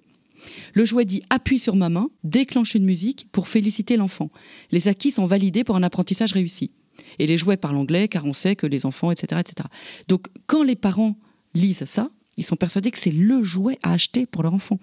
Le 0.75 0.85
jouet 0.85 1.05
dit 1.05 1.23
appuie 1.31 1.59
sur 1.59 1.77
ma 1.77 1.89
main, 1.89 2.09
déclenche 2.25 2.75
une 2.75 2.85
musique 2.85 3.29
pour 3.31 3.49
féliciter 3.49 3.97
l'enfant. 3.97 4.31
Les 4.71 4.89
acquis 4.89 5.13
sont 5.13 5.27
validés 5.27 5.65
pour 5.65 5.77
un 5.77 5.83
apprentissage 5.83 6.33
réussi. 6.33 6.73
Et 7.19 7.27
les 7.27 7.39
jouets 7.39 7.57
parlent 7.57 7.77
anglais 7.77 8.09
car 8.09 8.25
on 8.25 8.33
sait 8.33 8.57
que 8.57 8.67
les 8.67 8.85
enfants, 8.85 9.11
etc. 9.11 9.41
etc. 9.41 9.69
Donc 10.09 10.27
quand 10.47 10.63
les 10.63 10.77
parents 10.77 11.17
lisent 11.55 11.85
ça, 11.85 12.11
ils 12.39 12.45
sont 12.45 12.57
persuadés 12.57 12.91
que 12.91 12.99
c'est 12.99 13.11
le 13.11 13.43
jouet 13.43 13.79
à 13.83 13.93
acheter 13.93 14.25
pour 14.25 14.43
leur 14.43 14.55
enfant. 14.55 14.79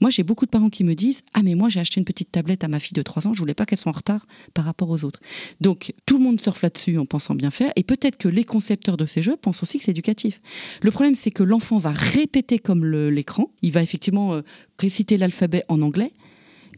Moi, 0.00 0.10
j'ai 0.10 0.22
beaucoup 0.22 0.44
de 0.44 0.50
parents 0.50 0.70
qui 0.70 0.84
me 0.84 0.94
disent 0.94 1.22
Ah, 1.34 1.42
mais 1.42 1.54
moi, 1.54 1.68
j'ai 1.68 1.80
acheté 1.80 1.98
une 1.98 2.04
petite 2.04 2.30
tablette 2.30 2.62
à 2.62 2.68
ma 2.68 2.78
fille 2.78 2.94
de 2.94 3.02
3 3.02 3.26
ans, 3.26 3.34
je 3.34 3.40
voulais 3.40 3.54
pas 3.54 3.66
qu'elle 3.66 3.78
soit 3.78 3.90
en 3.90 3.96
retard 3.96 4.26
par 4.54 4.64
rapport 4.64 4.88
aux 4.88 5.04
autres. 5.04 5.20
Donc, 5.60 5.94
tout 6.06 6.18
le 6.18 6.24
monde 6.24 6.40
surfe 6.40 6.62
là-dessus 6.62 6.98
en 6.98 7.06
pensant 7.06 7.34
bien 7.34 7.50
faire, 7.50 7.72
et 7.76 7.82
peut-être 7.82 8.16
que 8.16 8.28
les 8.28 8.44
concepteurs 8.44 8.96
de 8.96 9.06
ces 9.06 9.22
jeux 9.22 9.36
pensent 9.36 9.62
aussi 9.62 9.78
que 9.78 9.84
c'est 9.84 9.90
éducatif. 9.90 10.40
Le 10.80 10.90
problème, 10.90 11.14
c'est 11.14 11.30
que 11.30 11.42
l'enfant 11.42 11.78
va 11.78 11.90
répéter 11.90 12.58
comme 12.58 12.84
l'écran, 12.84 13.50
il 13.62 13.72
va 13.72 13.82
effectivement 13.82 14.34
euh, 14.34 14.42
réciter 14.78 15.16
l'alphabet 15.16 15.64
en 15.68 15.82
anglais. 15.82 16.12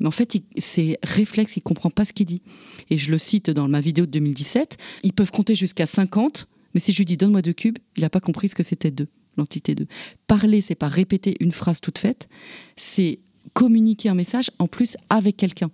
Mais 0.01 0.07
en 0.07 0.11
fait, 0.11 0.37
c'est 0.59 0.99
réflexe, 1.03 1.57
il 1.57 1.63
comprend 1.63 1.91
pas 1.91 2.05
ce 2.05 2.13
qu'il 2.13 2.27
dit. 2.27 2.43
Et 2.91 2.99
je 2.99 3.11
le 3.11 3.19
cite 3.19 3.51
dans 3.51 3.69
ma 3.69 3.81
vidéo 3.81 4.07
de 4.07 4.11
2017. 4.11 4.77
Ils 5.03 5.13
peuvent 5.13 5.31
compter 5.31 5.55
jusqu'à 5.55 5.87
50, 5.87 6.49
mais 6.75 6.81
si 6.81 6.93
je 6.93 6.99
lui 6.99 7.05
dis 7.05 7.17
donne-moi 7.17 7.43
deux 7.43 7.53
cubes, 7.53 7.79
il 7.97 8.03
n'a 8.03 8.11
pas 8.11 8.21
compris 8.21 8.49
ce 8.49 8.55
que 8.55 8.63
c'était 8.63 8.91
deux, 8.91 9.09
l'entité 9.37 9.75
2. 9.75 9.87
Parler, 10.27 10.61
c'est 10.61 10.75
pas 10.75 10.89
répéter 10.89 11.37
une 11.41 11.53
phrase 11.53 11.81
toute 11.81 11.99
faite, 11.99 12.29
c'est 12.77 13.19
communiquer 13.53 14.09
un 14.09 14.15
message 14.15 14.51
en 14.59 14.67
plus 14.67 14.97
avec 15.11 15.37
quelqu'un. 15.37 15.71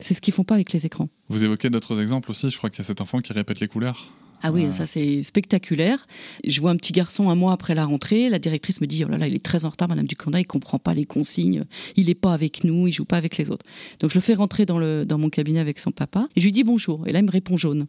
C'est 0.00 0.14
ce 0.14 0.20
qu'ils 0.20 0.34
font 0.34 0.44
pas 0.44 0.54
avec 0.54 0.72
les 0.72 0.86
écrans. 0.86 1.08
Vous 1.28 1.44
évoquez 1.44 1.70
d'autres 1.70 2.00
exemples 2.00 2.30
aussi, 2.30 2.50
je 2.50 2.58
crois 2.58 2.70
qu'il 2.70 2.78
y 2.80 2.82
a 2.82 2.86
cet 2.86 3.00
enfant 3.00 3.20
qui 3.20 3.32
répète 3.32 3.60
les 3.60 3.68
couleurs. 3.68 4.12
Ah 4.46 4.52
oui, 4.52 4.66
Ah. 4.68 4.72
ça 4.72 4.84
c'est 4.84 5.22
spectaculaire. 5.22 6.06
Je 6.46 6.60
vois 6.60 6.70
un 6.70 6.76
petit 6.76 6.92
garçon 6.92 7.30
un 7.30 7.34
mois 7.34 7.52
après 7.52 7.74
la 7.74 7.86
rentrée. 7.86 8.28
La 8.28 8.38
directrice 8.38 8.80
me 8.82 8.86
dit 8.86 9.02
Oh 9.04 9.08
là 9.08 9.16
là, 9.16 9.26
il 9.26 9.34
est 9.34 9.42
très 9.42 9.64
en 9.64 9.70
retard, 9.70 9.88
Madame 9.88 10.06
Duconda, 10.06 10.38
il 10.38 10.44
comprend 10.46 10.78
pas 10.78 10.92
les 10.92 11.06
consignes, 11.06 11.64
il 11.96 12.10
est 12.10 12.14
pas 12.14 12.34
avec 12.34 12.62
nous, 12.64 12.86
il 12.86 12.92
joue 12.92 13.06
pas 13.06 13.16
avec 13.16 13.38
les 13.38 13.48
autres. 13.48 13.64
Donc 14.00 14.10
je 14.10 14.16
le 14.16 14.20
fais 14.20 14.34
rentrer 14.34 14.66
dans, 14.66 14.78
le, 14.78 15.06
dans 15.06 15.16
mon 15.16 15.30
cabinet 15.30 15.60
avec 15.60 15.78
son 15.78 15.92
papa 15.92 16.28
et 16.36 16.40
je 16.40 16.44
lui 16.46 16.52
dis 16.52 16.64
bonjour. 16.64 17.06
Et 17.08 17.12
là, 17.12 17.20
il 17.20 17.24
me 17.24 17.30
répond 17.30 17.56
jaune. 17.56 17.86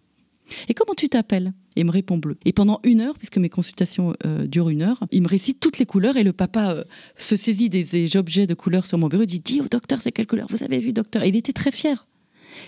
Et 0.69 0.73
comment 0.73 0.93
tu 0.95 1.09
t'appelles? 1.09 1.53
Et 1.75 1.81
il 1.81 1.85
me 1.85 1.91
répond 1.91 2.17
bleu. 2.17 2.37
Et 2.45 2.53
pendant 2.53 2.79
une 2.83 3.01
heure, 3.01 3.17
puisque 3.17 3.37
mes 3.37 3.49
consultations 3.49 4.15
euh, 4.25 4.47
durent 4.47 4.69
une 4.69 4.81
heure, 4.81 5.03
il 5.11 5.21
me 5.21 5.27
récite 5.27 5.59
toutes 5.59 5.77
les 5.77 5.85
couleurs 5.85 6.17
et 6.17 6.23
le 6.23 6.33
papa 6.33 6.71
euh, 6.71 6.83
se 7.17 7.35
saisit 7.35 7.69
des, 7.69 7.83
des 7.83 8.17
objets 8.17 8.47
de 8.47 8.53
couleurs 8.53 8.85
sur 8.85 8.97
mon 8.97 9.07
bureau 9.07 9.23
et 9.23 9.27
dit 9.27 9.39
Dis 9.39 9.61
au 9.61 9.67
docteur, 9.67 10.01
c'est 10.01 10.11
quelle 10.11 10.27
couleur? 10.27 10.47
Vous 10.49 10.63
avez 10.63 10.79
vu, 10.79 10.93
docteur? 10.93 11.23
Et 11.23 11.29
il 11.29 11.35
était 11.35 11.53
très 11.53 11.71
fier. 11.71 12.07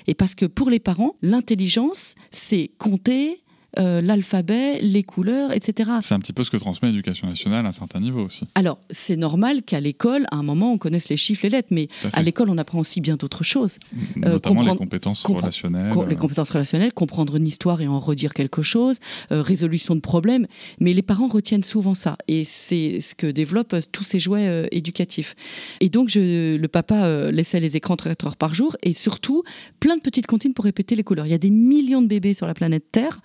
Et 0.08 0.13
parce 0.13 0.36
que 0.36 0.46
pour 0.46 0.70
les 0.70 0.80
parents, 0.80 1.16
l'intelligence, 1.22 2.16
c'est 2.32 2.72
compter 2.78 3.42
euh, 3.78 4.02
l'alphabet, 4.02 4.80
les 4.82 5.04
couleurs, 5.04 5.52
etc. 5.54 5.90
C'est 6.02 6.13
un 6.16 6.20
petit 6.20 6.34
peu 6.34 6.44
ce 6.44 6.52
que 6.52 6.58
transmet 6.58 6.90
l'éducation 6.90 7.28
nationale 7.28 7.66
à 7.66 7.70
un 7.70 7.72
certain 7.72 8.00
niveau 8.00 8.26
aussi. 8.26 8.46
Alors, 8.56 8.80
c'est 8.90 9.16
normal 9.18 9.63
qu'à 9.63 9.80
l'école, 9.80 10.26
à 10.32 10.36
un 10.38 10.44
moment, 10.44 10.74
on 10.74 10.78
connaisse 10.78 11.10
les 11.10 11.18
chiffres, 11.18 11.42
les 11.44 11.50
lettres, 11.50 11.70
mais 11.72 11.88
à 12.13 12.22
l'école, 12.24 12.50
on 12.50 12.58
apprend 12.58 12.80
aussi 12.80 13.02
bien 13.02 13.16
d'autres 13.16 13.44
choses. 13.44 13.78
Notamment 14.16 14.62
les 14.63 14.76
compétences 14.76 15.24
relationnelles. 15.26 15.94
Com- 15.94 16.08
Les 16.10 16.16
euh, 16.16 16.20
compétences 16.20 16.50
relationnelles, 16.52 16.94
comprendre 16.94 17.36
une 17.36 17.48
histoire 17.48 17.82
et 17.82 17.88
en 17.88 18.00
redire 18.00 18.34
quelque 18.34 18.62
chose, 18.62 18.98
euh, 19.32 19.42
résolution 19.42 19.96
de 19.96 20.00
problèmes. 20.02 20.48
Mais 20.80 20.94
les 20.94 21.02
parents 21.02 21.28
retiennent 21.28 21.63
souvent 21.63 21.94
ça. 21.94 22.18
Et 22.28 22.44
c'est 22.44 23.00
ce 23.02 23.16
que 23.16 23.28
développent 23.28 23.74
euh, 23.74 23.82
tous 23.92 24.04
ces 24.04 24.20
jouets 24.20 24.48
euh, 24.48 24.68
éducatifs. 24.72 25.36
Et 25.82 25.90
donc, 25.90 26.10
je, 26.10 26.56
le 26.56 26.68
papa 26.68 27.06
euh, 27.06 27.32
laissait 27.32 27.60
les 27.60 27.76
écrans 27.78 27.96
4 27.96 28.28
heures 28.28 28.38
par 28.38 28.54
jour 28.54 28.76
et 28.84 28.94
surtout 28.94 29.44
plein 29.80 29.96
de 29.96 30.02
petites 30.02 30.28
comptines 30.28 30.54
pour 30.54 30.66
répéter 30.66 30.96
les 30.96 31.04
couleurs. 31.04 31.26
Il 31.26 31.32
y 31.32 31.36
a 31.36 31.38
des 31.38 31.50
millions 31.50 32.02
de 32.02 32.08
bébés 32.08 32.34
sur 32.34 32.48
la 32.48 32.54
planète 32.54 32.86
Terre. 32.92 33.20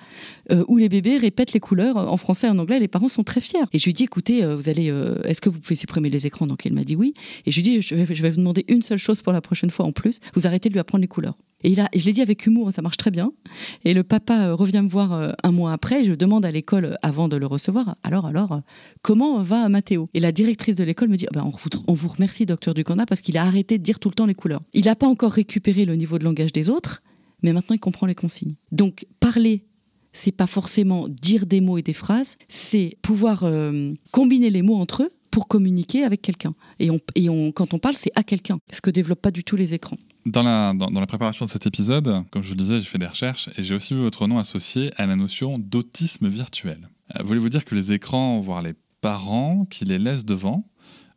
Euh, 0.50 0.64
où 0.68 0.76
les 0.76 0.88
bébés 0.88 1.18
répètent 1.18 1.52
les 1.52 1.60
couleurs 1.60 1.96
en 1.96 2.16
français 2.16 2.46
et 2.46 2.50
en 2.50 2.58
anglais. 2.58 2.80
Les 2.80 2.88
parents 2.88 3.08
sont 3.08 3.22
très 3.22 3.40
fiers. 3.40 3.60
Et 3.72 3.78
je 3.78 3.84
lui 3.84 3.92
dis, 3.92 4.04
écoutez, 4.04 4.44
euh, 4.44 4.56
vous 4.56 4.68
allez, 4.68 4.90
euh, 4.90 5.22
est-ce 5.24 5.40
que 5.40 5.48
vous 5.48 5.60
pouvez 5.60 5.76
supprimer 5.76 6.10
les 6.10 6.26
écrans? 6.26 6.46
Donc 6.46 6.64
il 6.64 6.72
m'a 6.72 6.84
dit 6.84 6.96
oui. 6.96 7.14
Et 7.46 7.50
je 7.50 7.56
lui 7.56 7.62
dis, 7.62 7.82
je 7.82 7.94
vais, 7.94 8.14
je 8.14 8.22
vais 8.22 8.30
vous 8.30 8.38
demander 8.38 8.64
une 8.68 8.82
seule 8.82 8.98
chose 8.98 9.22
pour 9.22 9.32
la 9.32 9.40
prochaine 9.40 9.70
fois 9.70 9.86
en 9.86 9.92
plus. 9.92 10.18
Vous 10.34 10.46
arrêtez 10.46 10.68
de 10.68 10.74
lui 10.74 10.80
apprendre 10.80 11.02
les 11.02 11.08
couleurs. 11.08 11.36
Et, 11.64 11.70
il 11.70 11.80
a, 11.80 11.88
je 11.94 12.04
l'ai 12.04 12.12
dit 12.12 12.22
avec 12.22 12.46
humour, 12.46 12.72
ça 12.72 12.82
marche 12.82 12.96
très 12.96 13.10
bien. 13.10 13.32
Et 13.84 13.94
le 13.94 14.02
papa 14.02 14.46
euh, 14.46 14.54
revient 14.54 14.82
me 14.82 14.88
voir 14.88 15.12
euh, 15.12 15.32
un 15.42 15.52
mois 15.52 15.72
après. 15.72 16.04
Je 16.04 16.12
demande 16.12 16.44
à 16.44 16.50
l'école, 16.50 16.84
euh, 16.84 16.94
avant 17.02 17.28
de 17.28 17.36
le 17.36 17.46
recevoir, 17.46 17.96
alors, 18.02 18.26
alors, 18.26 18.52
euh, 18.52 18.58
comment 19.02 19.42
va 19.42 19.68
Mathéo? 19.68 20.08
Et 20.14 20.20
la 20.20 20.32
directrice 20.32 20.76
de 20.76 20.84
l'école 20.84 21.08
me 21.08 21.16
dit, 21.16 21.26
ben, 21.32 21.44
on, 21.44 21.50
vous, 21.50 21.70
on 21.86 21.94
vous 21.94 22.08
remercie, 22.08 22.46
docteur 22.46 22.74
Ducanda, 22.74 23.06
parce 23.06 23.20
qu'il 23.20 23.36
a 23.36 23.44
arrêté 23.44 23.78
de 23.78 23.82
dire 23.82 23.98
tout 23.98 24.08
le 24.08 24.14
temps 24.14 24.26
les 24.26 24.34
couleurs. 24.34 24.62
Il 24.72 24.86
n'a 24.86 24.96
pas 24.96 25.06
encore 25.06 25.32
récupéré 25.32 25.84
le 25.84 25.94
niveau 25.94 26.18
de 26.18 26.24
langage 26.24 26.52
des 26.52 26.68
autres, 26.68 27.02
mais 27.42 27.52
maintenant 27.52 27.74
il 27.74 27.80
comprend 27.80 28.06
les 28.06 28.14
consignes. 28.14 28.54
Donc, 28.72 29.06
parler 29.20 29.64
c'est 30.12 30.32
pas 30.32 30.46
forcément 30.46 31.08
dire 31.08 31.46
des 31.46 31.60
mots 31.60 31.78
et 31.78 31.82
des 31.82 31.92
phrases, 31.92 32.36
c'est 32.48 32.96
pouvoir 33.02 33.44
euh, 33.44 33.90
combiner 34.10 34.50
les 34.50 34.62
mots 34.62 34.76
entre 34.76 35.04
eux 35.04 35.10
pour 35.30 35.48
communiquer 35.48 36.04
avec 36.04 36.20
quelqu'un. 36.20 36.54
Et, 36.78 36.90
on, 36.90 37.00
et 37.14 37.30
on, 37.30 37.52
quand 37.52 37.72
on 37.72 37.78
parle, 37.78 37.96
c'est 37.96 38.12
à 38.14 38.22
quelqu'un, 38.22 38.58
ce 38.72 38.80
que 38.80 38.90
développent 38.90 39.22
pas 39.22 39.30
du 39.30 39.44
tout 39.44 39.56
les 39.56 39.72
écrans. 39.72 39.96
Dans 40.26 40.42
la, 40.42 40.74
dans, 40.74 40.90
dans 40.90 41.00
la 41.00 41.06
préparation 41.06 41.46
de 41.46 41.50
cet 41.50 41.66
épisode, 41.66 42.24
comme 42.30 42.42
je 42.42 42.48
vous 42.48 42.54
le 42.54 42.58
disais, 42.60 42.80
j'ai 42.80 42.86
fait 42.86 42.98
des 42.98 43.06
recherches 43.06 43.48
et 43.56 43.62
j'ai 43.62 43.74
aussi 43.74 43.94
vu 43.94 44.00
votre 44.00 44.26
nom 44.26 44.38
associé 44.38 44.90
à 44.96 45.06
la 45.06 45.16
notion 45.16 45.58
d'autisme 45.58 46.28
virtuel. 46.28 46.88
Euh, 47.16 47.22
Voulez-vous 47.24 47.48
dire 47.48 47.64
que 47.64 47.74
les 47.74 47.92
écrans, 47.92 48.40
voire 48.40 48.62
les 48.62 48.74
parents 49.00 49.64
qui 49.64 49.84
les 49.84 49.98
laissent 49.98 50.26
devant, 50.26 50.64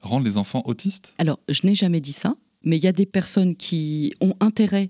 rendent 0.01 0.25
les 0.25 0.37
enfants 0.37 0.63
autistes? 0.65 1.13
Alors, 1.17 1.39
je 1.49 1.67
n'ai 1.67 1.75
jamais 1.75 1.99
dit 1.99 2.13
ça, 2.13 2.35
mais 2.63 2.77
il 2.77 2.83
y 2.83 2.87
a 2.87 2.93
des 2.93 3.05
personnes 3.05 3.55
qui 3.55 4.13
ont 4.21 4.35
intérêt 4.39 4.89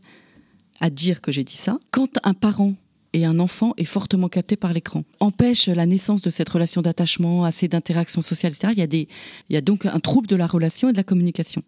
à 0.79 0.89
dire 0.89 1.19
que 1.21 1.31
j'ai 1.31 1.43
dit 1.43 1.57
ça. 1.57 1.79
Quand 1.91 2.19
un 2.23 2.33
parent 2.33 2.75
et 3.15 3.23
un 3.23 3.39
enfant 3.39 3.73
est 3.77 3.85
fortement 3.85 4.27
capté 4.27 4.57
par 4.57 4.73
l'écran, 4.73 5.05
empêche 5.21 5.69
la 5.69 5.85
naissance 5.85 6.21
de 6.21 6.29
cette 6.29 6.49
relation 6.49 6.81
d'attachement, 6.81 7.45
assez 7.45 7.69
d'interaction 7.69 8.21
sociale, 8.21 8.51
etc. 8.51 8.73
Il 8.75 8.79
y, 8.79 8.83
a 8.83 8.87
il 8.93 9.53
y 9.53 9.55
a 9.55 9.61
donc 9.61 9.85
un 9.85 9.99
trouble 10.01 10.27
de 10.27 10.35
la 10.35 10.45
relation 10.45 10.89
et 10.89 10.91
de 10.91 10.97
la 10.97 11.03
communication. 11.03 11.63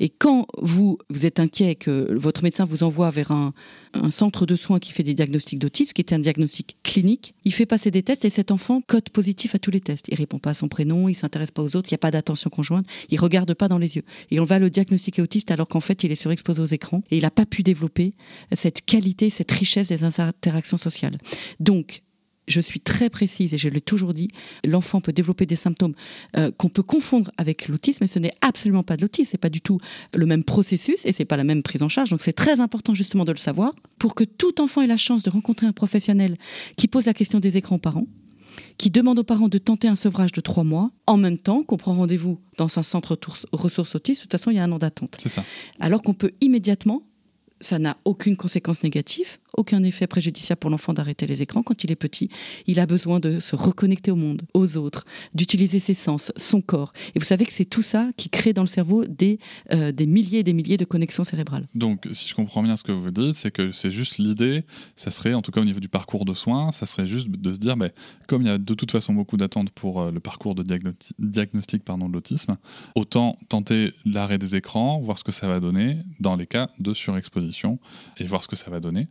Et 0.00 0.08
quand 0.08 0.46
vous, 0.60 0.98
vous 1.10 1.26
êtes 1.26 1.40
inquiet 1.40 1.74
que 1.74 2.14
votre 2.16 2.42
médecin 2.42 2.64
vous 2.64 2.82
envoie 2.82 3.10
vers 3.10 3.30
un, 3.30 3.52
centre 4.10 4.44
de 4.44 4.56
soins 4.56 4.78
qui 4.78 4.92
fait 4.92 5.02
des 5.02 5.14
diagnostics 5.14 5.58
d'autisme, 5.58 5.92
qui 5.94 6.02
est 6.02 6.12
un 6.12 6.18
diagnostic 6.18 6.76
clinique, 6.82 7.34
il 7.44 7.52
fait 7.52 7.64
passer 7.64 7.90
des 7.90 8.02
tests 8.02 8.26
et 8.26 8.30
cet 8.30 8.50
enfant 8.50 8.82
code 8.86 9.08
positif 9.08 9.54
à 9.54 9.58
tous 9.58 9.70
les 9.70 9.80
tests. 9.80 10.06
Il 10.08 10.14
répond 10.16 10.38
pas 10.38 10.50
à 10.50 10.54
son 10.54 10.68
prénom, 10.68 11.08
il 11.08 11.14
s'intéresse 11.14 11.50
pas 11.50 11.62
aux 11.62 11.76
autres, 11.76 11.88
il 11.90 11.94
n'y 11.94 11.96
a 11.96 11.98
pas 11.98 12.10
d'attention 12.10 12.50
conjointe, 12.50 12.86
il 13.08 13.18
regarde 13.18 13.54
pas 13.54 13.68
dans 13.68 13.78
les 13.78 13.96
yeux. 13.96 14.04
Et 14.30 14.38
on 14.38 14.44
va 14.44 14.58
le 14.58 14.68
diagnostiquer 14.68 15.22
autiste 15.22 15.50
alors 15.50 15.68
qu'en 15.68 15.80
fait 15.80 16.04
il 16.04 16.12
est 16.12 16.16
surexposé 16.16 16.60
aux 16.60 16.66
écrans 16.66 17.02
et 17.10 17.16
il 17.16 17.22
n'a 17.22 17.30
pas 17.30 17.46
pu 17.46 17.62
développer 17.62 18.14
cette 18.52 18.84
qualité, 18.84 19.30
cette 19.30 19.50
richesse 19.50 19.88
des 19.88 20.04
interactions 20.04 20.76
sociales. 20.76 21.16
Donc, 21.58 22.02
je 22.48 22.60
suis 22.60 22.80
très 22.80 23.10
précise 23.10 23.54
et 23.54 23.58
je 23.58 23.68
l'ai 23.68 23.80
toujours 23.80 24.14
dit, 24.14 24.28
l'enfant 24.64 25.00
peut 25.00 25.12
développer 25.12 25.46
des 25.46 25.56
symptômes 25.56 25.94
euh, 26.36 26.50
qu'on 26.56 26.68
peut 26.68 26.82
confondre 26.82 27.30
avec 27.36 27.68
l'autisme, 27.68 27.98
mais 28.02 28.06
ce 28.06 28.18
n'est 28.18 28.32
absolument 28.40 28.82
pas 28.82 28.96
de 28.96 29.02
l'autisme, 29.02 29.30
c'est 29.32 29.38
pas 29.38 29.50
du 29.50 29.60
tout 29.60 29.80
le 30.14 30.26
même 30.26 30.44
processus 30.44 31.04
et 31.04 31.12
c'est 31.12 31.24
pas 31.24 31.36
la 31.36 31.44
même 31.44 31.62
prise 31.62 31.82
en 31.82 31.88
charge. 31.88 32.10
Donc 32.10 32.20
c'est 32.20 32.32
très 32.32 32.60
important 32.60 32.94
justement 32.94 33.24
de 33.24 33.32
le 33.32 33.38
savoir 33.38 33.74
pour 33.98 34.14
que 34.14 34.24
tout 34.24 34.60
enfant 34.60 34.82
ait 34.82 34.86
la 34.86 34.96
chance 34.96 35.22
de 35.22 35.30
rencontrer 35.30 35.66
un 35.66 35.72
professionnel 35.72 36.36
qui 36.76 36.88
pose 36.88 37.06
la 37.06 37.14
question 37.14 37.40
des 37.40 37.56
écrans 37.56 37.76
aux 37.76 37.80
parents 37.80 38.06
qui 38.78 38.90
demande 38.90 39.18
aux 39.18 39.24
parents 39.24 39.48
de 39.48 39.58
tenter 39.58 39.88
un 39.88 39.96
sevrage 39.96 40.32
de 40.32 40.40
trois 40.40 40.64
mois, 40.64 40.90
en 41.06 41.16
même 41.16 41.36
temps 41.36 41.62
qu'on 41.62 41.76
prend 41.76 41.94
rendez-vous 41.94 42.40
dans 42.56 42.78
un 42.78 42.82
centre 42.82 43.18
ressources 43.52 43.94
autistes. 43.94 44.22
De 44.22 44.24
toute 44.24 44.32
façon, 44.32 44.50
il 44.50 44.56
y 44.56 44.58
a 44.58 44.64
un 44.64 44.72
an 44.72 44.78
d'attente. 44.78 45.16
C'est 45.22 45.28
ça. 45.28 45.44
Alors 45.80 46.02
qu'on 46.02 46.14
peut 46.14 46.32
immédiatement, 46.40 47.02
ça 47.60 47.78
n'a 47.78 47.96
aucune 48.04 48.36
conséquence 48.36 48.82
négative, 48.82 49.38
aucun 49.56 49.82
effet 49.82 50.06
préjudiciable 50.06 50.58
pour 50.58 50.70
l'enfant 50.70 50.92
d'arrêter 50.92 51.26
les 51.26 51.40
écrans 51.40 51.62
quand 51.62 51.82
il 51.84 51.90
est 51.90 51.96
petit. 51.96 52.28
Il 52.66 52.78
a 52.78 52.84
besoin 52.86 53.20
de 53.20 53.40
se 53.40 53.56
reconnecter 53.56 54.10
au 54.10 54.16
monde, 54.16 54.42
aux 54.52 54.76
autres, 54.76 55.06
d'utiliser 55.34 55.78
ses 55.78 55.94
sens, 55.94 56.32
son 56.36 56.60
corps. 56.60 56.92
Et 57.14 57.18
vous 57.18 57.24
savez 57.24 57.46
que 57.46 57.52
c'est 57.52 57.64
tout 57.64 57.80
ça 57.80 58.10
qui 58.18 58.28
crée 58.28 58.52
dans 58.52 58.60
le 58.62 58.68
cerveau 58.68 59.06
des, 59.06 59.38
euh, 59.72 59.92
des 59.92 60.06
milliers 60.06 60.40
et 60.40 60.42
des 60.42 60.52
milliers 60.52 60.76
de 60.76 60.84
connexions 60.84 61.24
cérébrales. 61.24 61.66
Donc, 61.74 62.06
si 62.12 62.28
je 62.28 62.34
comprends 62.34 62.62
bien 62.62 62.76
ce 62.76 62.84
que 62.84 62.92
vous 62.92 63.10
dites, 63.10 63.34
c'est 63.34 63.50
que 63.50 63.72
c'est 63.72 63.90
juste 63.90 64.18
l'idée, 64.18 64.64
ça 64.94 65.10
serait, 65.10 65.32
en 65.32 65.40
tout 65.40 65.50
cas 65.50 65.62
au 65.62 65.64
niveau 65.64 65.80
du 65.80 65.88
parcours 65.88 66.26
de 66.26 66.34
soins, 66.34 66.72
ça 66.72 66.84
serait 66.84 67.06
juste 67.06 67.30
de 67.30 67.52
se 67.54 67.58
dire, 67.58 67.76
ben, 67.78 67.90
comme 68.26 68.42
il 68.42 68.48
y 68.48 68.50
a 68.50 68.58
de 68.58 68.74
toute 68.74 68.90
façon 68.90 69.14
beaucoup 69.14 69.38
d'attentes 69.38 69.70
pour 69.70 70.02
euh, 70.02 70.10
le 70.10 70.20
parcours 70.20 70.54
de 70.54 70.62
diagno- 70.62 70.92
diagnostic 71.18 71.82
pardon, 71.82 72.08
de 72.08 72.12
l'autisme, 72.12 72.58
autant 72.94 73.38
tenter 73.48 73.92
l'arrêt 74.04 74.36
des 74.36 74.56
écrans, 74.56 75.00
voir 75.00 75.16
ce 75.16 75.24
que 75.24 75.32
ça 75.32 75.48
va 75.48 75.60
donner 75.60 75.96
dans 76.20 76.36
les 76.36 76.46
cas 76.46 76.68
de 76.78 76.92
surexposition 76.92 77.45
et 78.18 78.24
voir 78.26 78.42
ce 78.42 78.48
que 78.48 78.56
ça 78.56 78.70
va 78.70 78.80
donner. 78.80 79.08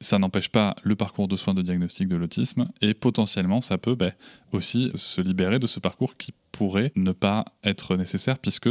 Ça 0.00 0.18
n'empêche 0.18 0.48
pas 0.48 0.76
le 0.84 0.94
parcours 0.94 1.26
de 1.26 1.36
soins 1.36 1.54
de 1.54 1.62
diagnostic 1.62 2.06
de 2.08 2.16
l'autisme 2.16 2.68
et 2.80 2.94
potentiellement 2.94 3.60
ça 3.60 3.78
peut 3.78 3.96
ben, 3.96 4.12
aussi 4.52 4.92
se 4.94 5.20
libérer 5.20 5.58
de 5.58 5.66
ce 5.66 5.80
parcours 5.80 6.16
qui 6.16 6.32
pourrait 6.52 6.92
ne 6.94 7.10
pas 7.12 7.44
être 7.64 7.96
nécessaire 7.96 8.38
puisque 8.38 8.68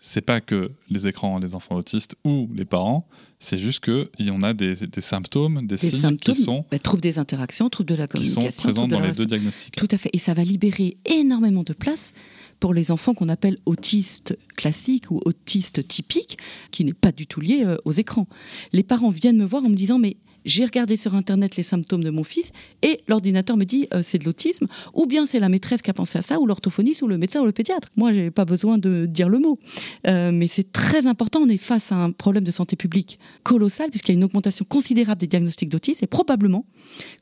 c'est 0.00 0.20
pas 0.22 0.40
que 0.40 0.70
les 0.90 1.06
écrans 1.06 1.38
les 1.38 1.54
enfants 1.54 1.76
autistes 1.76 2.16
ou 2.24 2.50
les 2.54 2.64
parents, 2.64 3.06
c'est 3.38 3.58
juste 3.58 3.84
qu'il 3.84 4.08
y 4.26 4.30
en 4.30 4.42
a 4.42 4.52
des, 4.54 4.74
des 4.74 5.00
symptômes, 5.00 5.60
des, 5.66 5.76
Des 5.76 5.76
signes 5.76 6.00
symptômes, 6.00 6.34
qui 6.34 6.42
sont, 6.42 6.64
bah, 6.70 6.78
troubles 6.78 7.02
des 7.02 7.18
interactions, 7.18 7.68
troubles 7.68 7.90
de 7.90 7.94
la 7.94 8.06
qui 8.06 8.24
sont 8.26 8.36
communication. 8.36 8.62
présents 8.62 8.88
dans 8.88 9.00
les 9.00 9.12
deux 9.12 9.26
diagnostics. 9.26 9.76
Tout 9.76 9.88
à 9.90 9.98
fait. 9.98 10.10
Et 10.12 10.18
ça 10.18 10.34
va 10.34 10.42
libérer 10.42 10.96
énormément 11.06 11.62
de 11.62 11.72
place 11.72 12.12
pour 12.60 12.74
les 12.74 12.90
enfants 12.90 13.14
qu'on 13.14 13.28
appelle 13.28 13.56
autistes 13.66 14.38
classiques 14.56 15.10
ou 15.10 15.20
autistes 15.24 15.86
typiques, 15.88 16.38
qui 16.70 16.84
n'est 16.84 16.92
pas 16.92 17.10
du 17.10 17.26
tout 17.26 17.40
lié 17.40 17.64
euh, 17.64 17.76
aux 17.84 17.92
écrans. 17.92 18.28
Les 18.72 18.82
parents 18.82 19.10
viennent 19.10 19.38
me 19.38 19.44
voir 19.44 19.64
en 19.64 19.70
me 19.70 19.74
disant 19.74 19.98
mais 19.98 20.16
j'ai 20.44 20.64
regardé 20.64 20.96
sur 20.96 21.14
internet 21.14 21.56
les 21.56 21.62
symptômes 21.62 22.04
de 22.04 22.10
mon 22.10 22.24
fils 22.24 22.52
et 22.82 23.00
l'ordinateur 23.08 23.56
me 23.56 23.64
dit 23.64 23.88
euh, 23.94 24.00
c'est 24.02 24.18
de 24.18 24.24
l'autisme 24.24 24.66
ou 24.94 25.06
bien 25.06 25.26
c'est 25.26 25.40
la 25.40 25.48
maîtresse 25.48 25.82
qui 25.82 25.90
a 25.90 25.94
pensé 25.94 26.18
à 26.18 26.22
ça 26.22 26.40
ou 26.40 26.46
l'orthophoniste 26.46 27.02
ou 27.02 27.08
le 27.08 27.18
médecin 27.18 27.40
ou 27.40 27.46
le 27.46 27.52
pédiatre. 27.52 27.88
Moi 27.96 28.12
j'ai 28.12 28.30
pas 28.30 28.44
besoin 28.44 28.78
de 28.78 29.06
dire 29.06 29.28
le 29.28 29.38
mot, 29.38 29.58
Euh, 30.06 30.30
mais 30.32 30.48
c'est 30.48 30.72
très 30.72 31.06
important. 31.06 31.40
On 31.40 31.48
est 31.48 31.56
face 31.56 31.92
à 31.92 31.96
un 31.96 32.10
problème 32.10 32.44
de 32.44 32.50
santé 32.50 32.76
publique 32.76 33.18
colossal 33.42 33.90
puisqu'il 33.90 34.12
y 34.12 34.14
a 34.14 34.18
une 34.18 34.24
augmentation 34.24 34.64
considérable 34.68 35.20
des 35.20 35.26
diagnostics 35.26 35.68
d'autisme 35.68 36.04
et 36.04 36.08
probablement 36.08 36.64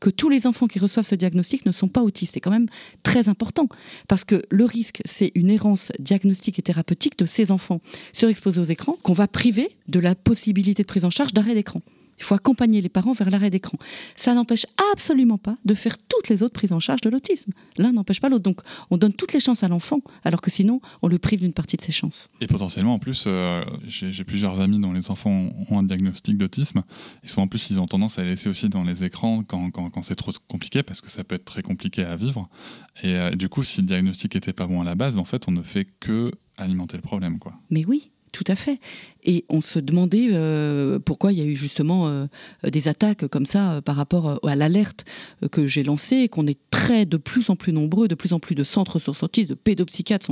que 0.00 0.10
tous 0.10 0.28
les 0.28 0.46
enfants 0.46 0.66
qui 0.66 0.78
reçoivent 0.78 1.06
ce 1.06 1.14
diagnostic 1.14 1.66
ne 1.66 1.72
sont 1.72 1.88
pas 1.88 2.02
autistes. 2.02 2.32
C'est 2.34 2.40
quand 2.40 2.50
même 2.50 2.68
très 3.02 3.28
important 3.28 3.68
parce 4.06 4.24
que 4.24 4.42
le 4.50 4.64
risque, 4.64 5.00
c'est 5.04 5.32
une 5.34 5.50
errance 5.50 5.92
diagnostique 5.98 6.58
et 6.58 6.62
thérapeutique 6.62 7.18
de 7.18 7.26
ces 7.26 7.52
enfants 7.52 7.80
surexposés 8.12 8.60
aux 8.60 8.64
écrans 8.64 8.96
qu'on 9.02 9.12
va 9.12 9.28
priver 9.28 9.70
de 9.88 10.00
la 10.00 10.14
possibilité 10.14 10.82
de 10.82 10.86
prise 10.88 11.04
en 11.04 11.10
charge 11.10 11.32
d'arrêt 11.32 11.54
d'écran. 11.54 11.82
Il 12.18 12.24
faut 12.24 12.34
accompagner 12.34 12.80
les 12.80 12.88
parents 12.88 13.12
vers 13.12 13.30
l'arrêt 13.30 13.50
d'écran. 13.50 13.78
Ça 14.16 14.34
n'empêche 14.34 14.66
absolument 14.92 15.38
pas 15.38 15.56
de 15.64 15.74
faire 15.74 15.96
toutes 15.98 16.28
les 16.28 16.42
autres 16.42 16.54
prises 16.54 16.72
en 16.72 16.80
charge 16.80 17.00
de 17.00 17.10
l'autisme. 17.10 17.52
L'un 17.76 17.92
n'empêche 17.92 18.20
pas 18.20 18.28
l'autre. 18.28 18.42
Donc, 18.42 18.60
on 18.90 18.96
donne 18.96 19.12
toutes 19.12 19.32
les 19.32 19.40
chances 19.40 19.62
à 19.62 19.68
l'enfant, 19.68 20.00
alors 20.24 20.40
que 20.40 20.50
sinon, 20.50 20.80
on 21.02 21.08
le 21.08 21.18
prive 21.18 21.40
d'une 21.40 21.52
partie 21.52 21.76
de 21.76 21.82
ses 21.82 21.92
chances. 21.92 22.28
Et 22.40 22.46
potentiellement, 22.46 22.94
en 22.94 22.98
plus, 22.98 23.24
euh, 23.26 23.64
j'ai 23.86 24.24
plusieurs 24.24 24.60
amis 24.60 24.80
dont 24.80 24.92
les 24.92 25.10
enfants 25.10 25.50
ont 25.70 25.78
un 25.78 25.82
diagnostic 25.82 26.36
d'autisme. 26.36 26.82
Et 27.22 27.28
souvent, 27.28 27.42
en 27.42 27.48
plus, 27.48 27.70
ils 27.70 27.80
ont 27.80 27.86
tendance 27.86 28.18
à 28.18 28.22
les 28.22 28.30
laisser 28.30 28.48
aussi 28.48 28.68
dans 28.68 28.84
les 28.84 29.04
écrans 29.04 29.42
quand, 29.42 29.70
quand, 29.70 29.90
quand 29.90 30.02
c'est 30.02 30.16
trop 30.16 30.32
compliqué, 30.48 30.82
parce 30.82 31.00
que 31.00 31.10
ça 31.10 31.24
peut 31.24 31.36
être 31.36 31.44
très 31.44 31.62
compliqué 31.62 32.02
à 32.02 32.16
vivre. 32.16 32.48
Et 33.02 33.14
euh, 33.14 33.30
du 33.30 33.48
coup, 33.48 33.62
si 33.62 33.80
le 33.80 33.86
diagnostic 33.86 34.34
était 34.36 34.52
pas 34.52 34.66
bon 34.66 34.80
à 34.80 34.84
la 34.84 34.94
base, 34.94 35.14
ben, 35.14 35.20
en 35.20 35.24
fait, 35.24 35.46
on 35.48 35.52
ne 35.52 35.62
fait 35.62 35.86
que 36.00 36.32
alimenter 36.56 36.96
le 36.96 37.02
problème. 37.02 37.38
Quoi. 37.38 37.54
Mais 37.70 37.84
oui, 37.86 38.10
tout 38.32 38.44
à 38.46 38.54
fait. 38.54 38.78
Et 39.24 39.44
on 39.48 39.60
se 39.60 39.78
demandait 39.78 40.28
euh, 40.32 40.98
pourquoi 40.98 41.32
il 41.32 41.38
y 41.38 41.42
a 41.42 41.44
eu 41.44 41.56
justement 41.56 42.08
euh, 42.08 42.26
des 42.62 42.88
attaques 42.88 43.26
comme 43.26 43.46
ça 43.46 43.72
euh, 43.72 43.80
par 43.80 43.96
rapport 43.96 44.38
à 44.46 44.56
l'alerte 44.56 45.04
que 45.50 45.66
j'ai 45.66 45.82
lancée, 45.82 46.28
qu'on 46.28 46.46
est 46.46 46.58
très 46.70 47.04
de 47.04 47.16
plus 47.16 47.50
en 47.50 47.56
plus 47.56 47.72
nombreux, 47.72 48.08
de 48.08 48.14
plus 48.14 48.32
en 48.32 48.38
plus 48.38 48.54
de 48.54 48.62
centres 48.62 48.94
ressources 48.94 49.22
autistes, 49.22 49.50
de 49.50 49.54
pédopsychiatres 49.54 50.30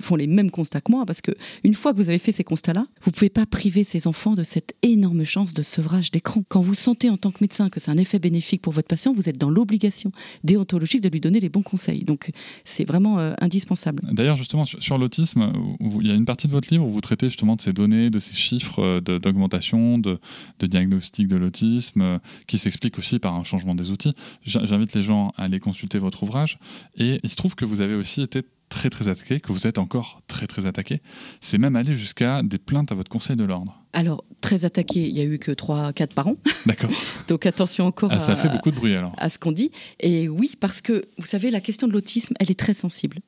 font 0.00 0.16
les 0.16 0.26
mêmes 0.26 0.50
constats 0.50 0.80
que 0.80 0.92
moi, 0.92 1.06
parce 1.06 1.20
que 1.20 1.32
une 1.64 1.74
fois 1.74 1.92
que 1.92 1.98
vous 1.98 2.10
avez 2.10 2.18
fait 2.18 2.32
ces 2.32 2.44
constats-là, 2.44 2.86
vous 3.02 3.10
pouvez 3.10 3.30
pas 3.30 3.46
priver 3.46 3.82
ces 3.82 4.06
enfants 4.06 4.34
de 4.34 4.42
cette 4.42 4.74
énorme 4.82 5.24
chance 5.24 5.54
de 5.54 5.62
sevrage 5.62 6.10
d'écran. 6.10 6.44
Quand 6.48 6.60
vous 6.60 6.74
sentez 6.74 7.08
en 7.08 7.16
tant 7.16 7.30
que 7.30 7.38
médecin 7.40 7.70
que 7.70 7.80
c'est 7.80 7.90
un 7.90 7.96
effet 7.96 8.18
bénéfique 8.18 8.62
pour 8.62 8.72
votre 8.72 8.88
patient, 8.88 9.12
vous 9.12 9.28
êtes 9.28 9.38
dans 9.38 9.50
l'obligation 9.50 10.12
déontologique 10.44 11.00
de 11.00 11.08
lui 11.08 11.20
donner 11.20 11.40
les 11.40 11.48
bons 11.48 11.62
conseils. 11.62 12.04
Donc 12.04 12.30
c'est 12.64 12.84
vraiment 12.84 13.18
indispensable. 13.40 14.02
D'ailleurs, 14.12 14.36
justement, 14.36 14.64
sur, 14.64 14.82
sur 14.82 14.98
l'autisme, 14.98 15.52
il 15.80 16.06
y 16.06 16.10
a 16.10 16.14
une 16.14 16.24
partie 16.24 16.46
de 16.46 16.52
votre 16.52 16.68
livre 16.70 16.84
où 16.84 16.90
vous 16.90 17.00
traitez 17.00 17.11
justement 17.20 17.56
de 17.56 17.60
ces 17.60 17.72
données, 17.72 18.10
de 18.10 18.18
ces 18.18 18.34
chiffres 18.34 18.78
euh, 18.80 19.00
de- 19.00 19.18
d'augmentation, 19.18 19.98
de, 19.98 20.18
de 20.58 20.66
diagnostic 20.66 21.28
de 21.28 21.36
l'autisme, 21.36 22.02
euh, 22.02 22.18
qui 22.46 22.58
s'explique 22.58 22.98
aussi 22.98 23.18
par 23.18 23.34
un 23.34 23.44
changement 23.44 23.74
des 23.74 23.90
outils. 23.90 24.14
J'in- 24.44 24.64
J'invite 24.64 24.94
les 24.94 25.02
gens 25.02 25.32
à 25.36 25.44
aller 25.44 25.60
consulter 25.60 25.98
votre 25.98 26.22
ouvrage. 26.22 26.58
Et 26.96 27.20
il 27.22 27.28
se 27.30 27.36
trouve 27.36 27.54
que 27.54 27.64
vous 27.64 27.80
avez 27.80 27.94
aussi 27.94 28.22
été 28.22 28.42
très 28.72 28.88
très 28.88 29.08
attaqué, 29.08 29.38
que 29.38 29.52
vous 29.52 29.66
êtes 29.66 29.76
encore 29.76 30.22
très 30.26 30.46
très 30.46 30.66
attaqué. 30.66 31.02
C'est 31.42 31.58
même 31.58 31.76
allé 31.76 31.94
jusqu'à 31.94 32.42
des 32.42 32.56
plaintes 32.56 32.90
à 32.90 32.94
votre 32.94 33.10
conseil 33.10 33.36
de 33.36 33.44
l'ordre. 33.44 33.78
Alors, 33.92 34.24
très 34.40 34.64
attaqué, 34.64 35.06
il 35.06 35.14
y 35.16 35.20
a 35.20 35.24
eu 35.24 35.38
que 35.38 35.52
3-4 35.52 36.14
par 36.14 36.28
an. 36.28 36.36
D'accord. 36.66 36.90
Donc 37.28 37.44
attention 37.44 37.84
encore 37.86 38.08
Ah, 38.10 38.18
ça 38.18 38.32
à, 38.32 38.36
fait 38.36 38.48
beaucoup 38.48 38.70
de 38.70 38.76
bruit 38.76 38.94
alors. 38.96 39.14
à 39.18 39.28
ce 39.28 39.38
qu'on 39.38 39.52
dit. 39.52 39.70
Et 40.00 40.28
oui, 40.30 40.54
parce 40.58 40.80
que 40.80 41.04
vous 41.18 41.26
savez, 41.26 41.50
la 41.50 41.60
question 41.60 41.86
de 41.86 41.92
l'autisme, 41.92 42.34
elle 42.40 42.50
est 42.50 42.58
très 42.58 42.72
sensible. 42.72 43.18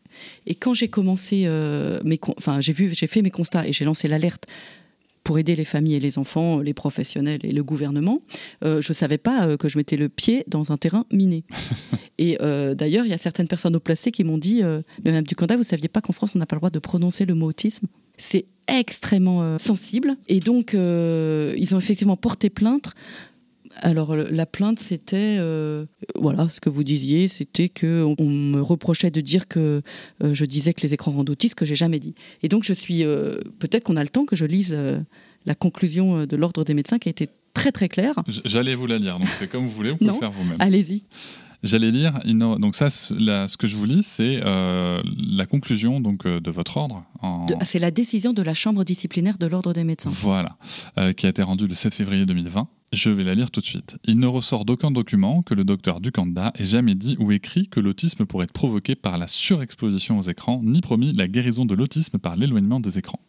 Et 0.47 0.55
quand 0.55 0.73
j'ai 0.73 0.89
commencé, 0.89 1.43
euh, 1.45 2.01
mes 2.05 2.19
enfin 2.39 2.61
j'ai 2.63 2.73
vu, 2.73 2.95
j'ai 2.95 3.07
fait 3.07 3.21
mes 3.21 3.31
constats 3.31 3.69
et 3.69 3.73
j'ai 3.75 3.85
lancé 3.85 4.09
l'alerte 4.09 4.47
pour 5.25 5.39
aider 5.39 5.57
les 5.57 5.65
familles 5.65 5.95
et 5.95 6.01
les 6.01 6.19
enfants, 6.19 6.61
les 6.61 6.75
professionnels 6.75 7.41
et 7.43 7.53
le 7.53 7.65
gouvernement, 7.65 8.21
je 8.63 8.77
ne 8.77 8.95
savais 8.95 9.19
pas 9.19 9.57
que 9.57 9.69
je 9.69 9.79
mettais 9.79 9.97
le 9.97 10.09
pied 10.09 10.45
dans 10.47 10.71
un 10.71 10.77
terrain 10.77 11.07
miné. 11.11 11.45
et 12.19 12.37
d'ailleurs, 12.39 13.07
il 13.07 13.11
y 13.11 13.15
a 13.15 13.19
certaines 13.19 13.49
personnes 13.49 13.75
au 13.75 13.81
placé 13.81 14.11
qui 14.11 14.23
m'ont 14.23 14.39
dit, 14.39 14.63
mais 14.63 15.11
Mme 15.11 15.25
Ducanda, 15.25 15.55
vous 15.55 15.63
ne 15.63 15.67
saviez 15.67 15.89
pas 15.89 16.01
qu'en 16.01 16.13
France, 16.13 16.31
on 16.35 16.39
n'a 16.39 16.47
pas 16.47 16.57
le 16.57 16.61
droit 16.61 16.71
de 16.71 16.79
prononcer 16.79 17.25
le 17.25 17.35
mot 17.35 17.47
autisme? 17.47 17.87
C'est 18.17 18.45
extrêmement 18.69 19.59
sensible. 19.59 20.17
Et 20.29 20.41
donc, 20.41 20.75
ils 20.75 21.75
ont 21.75 21.79
effectivement 21.79 22.17
porté 22.17 22.51
plainte 22.51 22.95
alors 23.81 24.15
la 24.17 24.47
plainte, 24.47 24.79
c'était 24.79 25.37
euh, 25.39 25.87
voilà 26.15 26.49
ce 26.49 26.61
que 26.61 26.71
vous 26.71 26.85
disiez, 26.85 27.29
c'était 27.29 27.69
que 27.69 28.05
on, 28.19 28.29
me 28.29 28.61
reprochait 28.61 29.11
de 29.11 29.21
dire 29.21 29.49
que 29.49 29.83
euh, 30.23 30.35
je 30.35 30.45
disais 30.45 30.75
que 30.75 30.83
les 30.83 30.95
écrans 30.95 31.13
rendent 31.13 31.31
autistes, 31.31 31.55
que 31.55 31.65
j'ai 31.65 31.77
jamais 31.77 31.99
dit. 31.99 32.15
Et 32.43 32.49
donc 32.49 32.65
je 32.65 32.73
suis 32.73 33.05
euh, 33.05 33.37
peut-être 33.59 33.85
qu'on 33.85 33.97
a 33.97 34.03
le 34.03 34.09
temps 34.09 34.25
que 34.25 34.37
je 34.37 34.47
lise 34.47 34.77
la 35.47 35.55
conclusion 35.55 36.27
de 36.27 36.37
l'ordre 36.37 36.65
des 36.65 36.75
médecins 36.75 36.99
qui 36.99 37.09
a 37.09 37.11
été 37.11 37.29
très 37.53 37.73
très 37.73 37.89
claire. 37.89 38.15
J'allais 38.45 38.75
vous 38.75 38.87
la 38.87 38.99
lire, 38.99 39.19
donc 39.19 39.29
c'est 39.39 39.49
comme 39.49 39.65
vous 39.65 39.71
voulez, 39.71 39.91
vous 39.91 39.97
pouvez 39.97 40.13
le 40.13 40.19
faire 40.19 40.33
vous-même. 40.33 40.57
Allez-y. 40.59 41.05
J'allais 41.63 41.91
lire, 41.91 42.21
donc 42.59 42.77
ça, 42.77 42.91
ce 42.91 43.57
que 43.57 43.67
je 43.67 43.75
vous 43.75 43.87
lis, 43.87 44.03
c'est 44.03 44.41
la 44.41 45.47
conclusion 45.47 46.01
donc 46.01 46.27
de 46.27 46.51
votre 46.51 46.77
ordre. 46.77 47.05
C'est 47.65 47.79
la 47.79 47.91
décision 47.91 48.33
de 48.33 48.43
la 48.43 48.55
chambre 48.55 48.85
disciplinaire 48.85 49.39
de 49.39 49.47
l'ordre 49.47 49.73
des 49.73 49.85
médecins. 49.85 50.11
Voilà, 50.11 50.57
qui 51.17 51.27
a 51.27 51.29
été 51.31 51.43
rendue 51.43 51.67
le 51.67 51.75
7 51.75 51.95
février 51.95 52.27
2020. 52.27 52.69
Je 52.93 53.11
vais 53.11 53.25
la 53.25 53.35
lire 53.35 53.51
tout 53.51 53.61
de 53.61 53.67
suite. 53.67 53.97
Il 54.05 54.21
ne 54.21 54.27
ressort 54.27 54.65
d'aucun 54.65 54.91
document 54.91 55.43
que 55.43 55.55
le 55.55 55.65
docteur 55.65 56.01
Ducanda 56.01 56.53
ait 56.55 56.65
jamais 56.65 56.95
dit 56.95 57.17
ou 57.19 57.33
écrit 57.33 57.67
que 57.67 57.81
l'autisme 57.81 58.25
pourrait 58.25 58.45
être 58.45 58.53
provoqué 58.53 58.95
par 58.95 59.19
la 59.19 59.27
surexposition 59.27 60.19
aux 60.19 60.23
écrans, 60.23 60.61
ni 60.63 60.81
promis 60.81 61.13
la 61.13 61.27
guérison 61.27 61.65
de 61.65 61.75
l'autisme 61.75 62.19
par 62.19 62.37
l'éloignement 62.37 62.79
des 62.79 62.99
écrans 62.99 63.21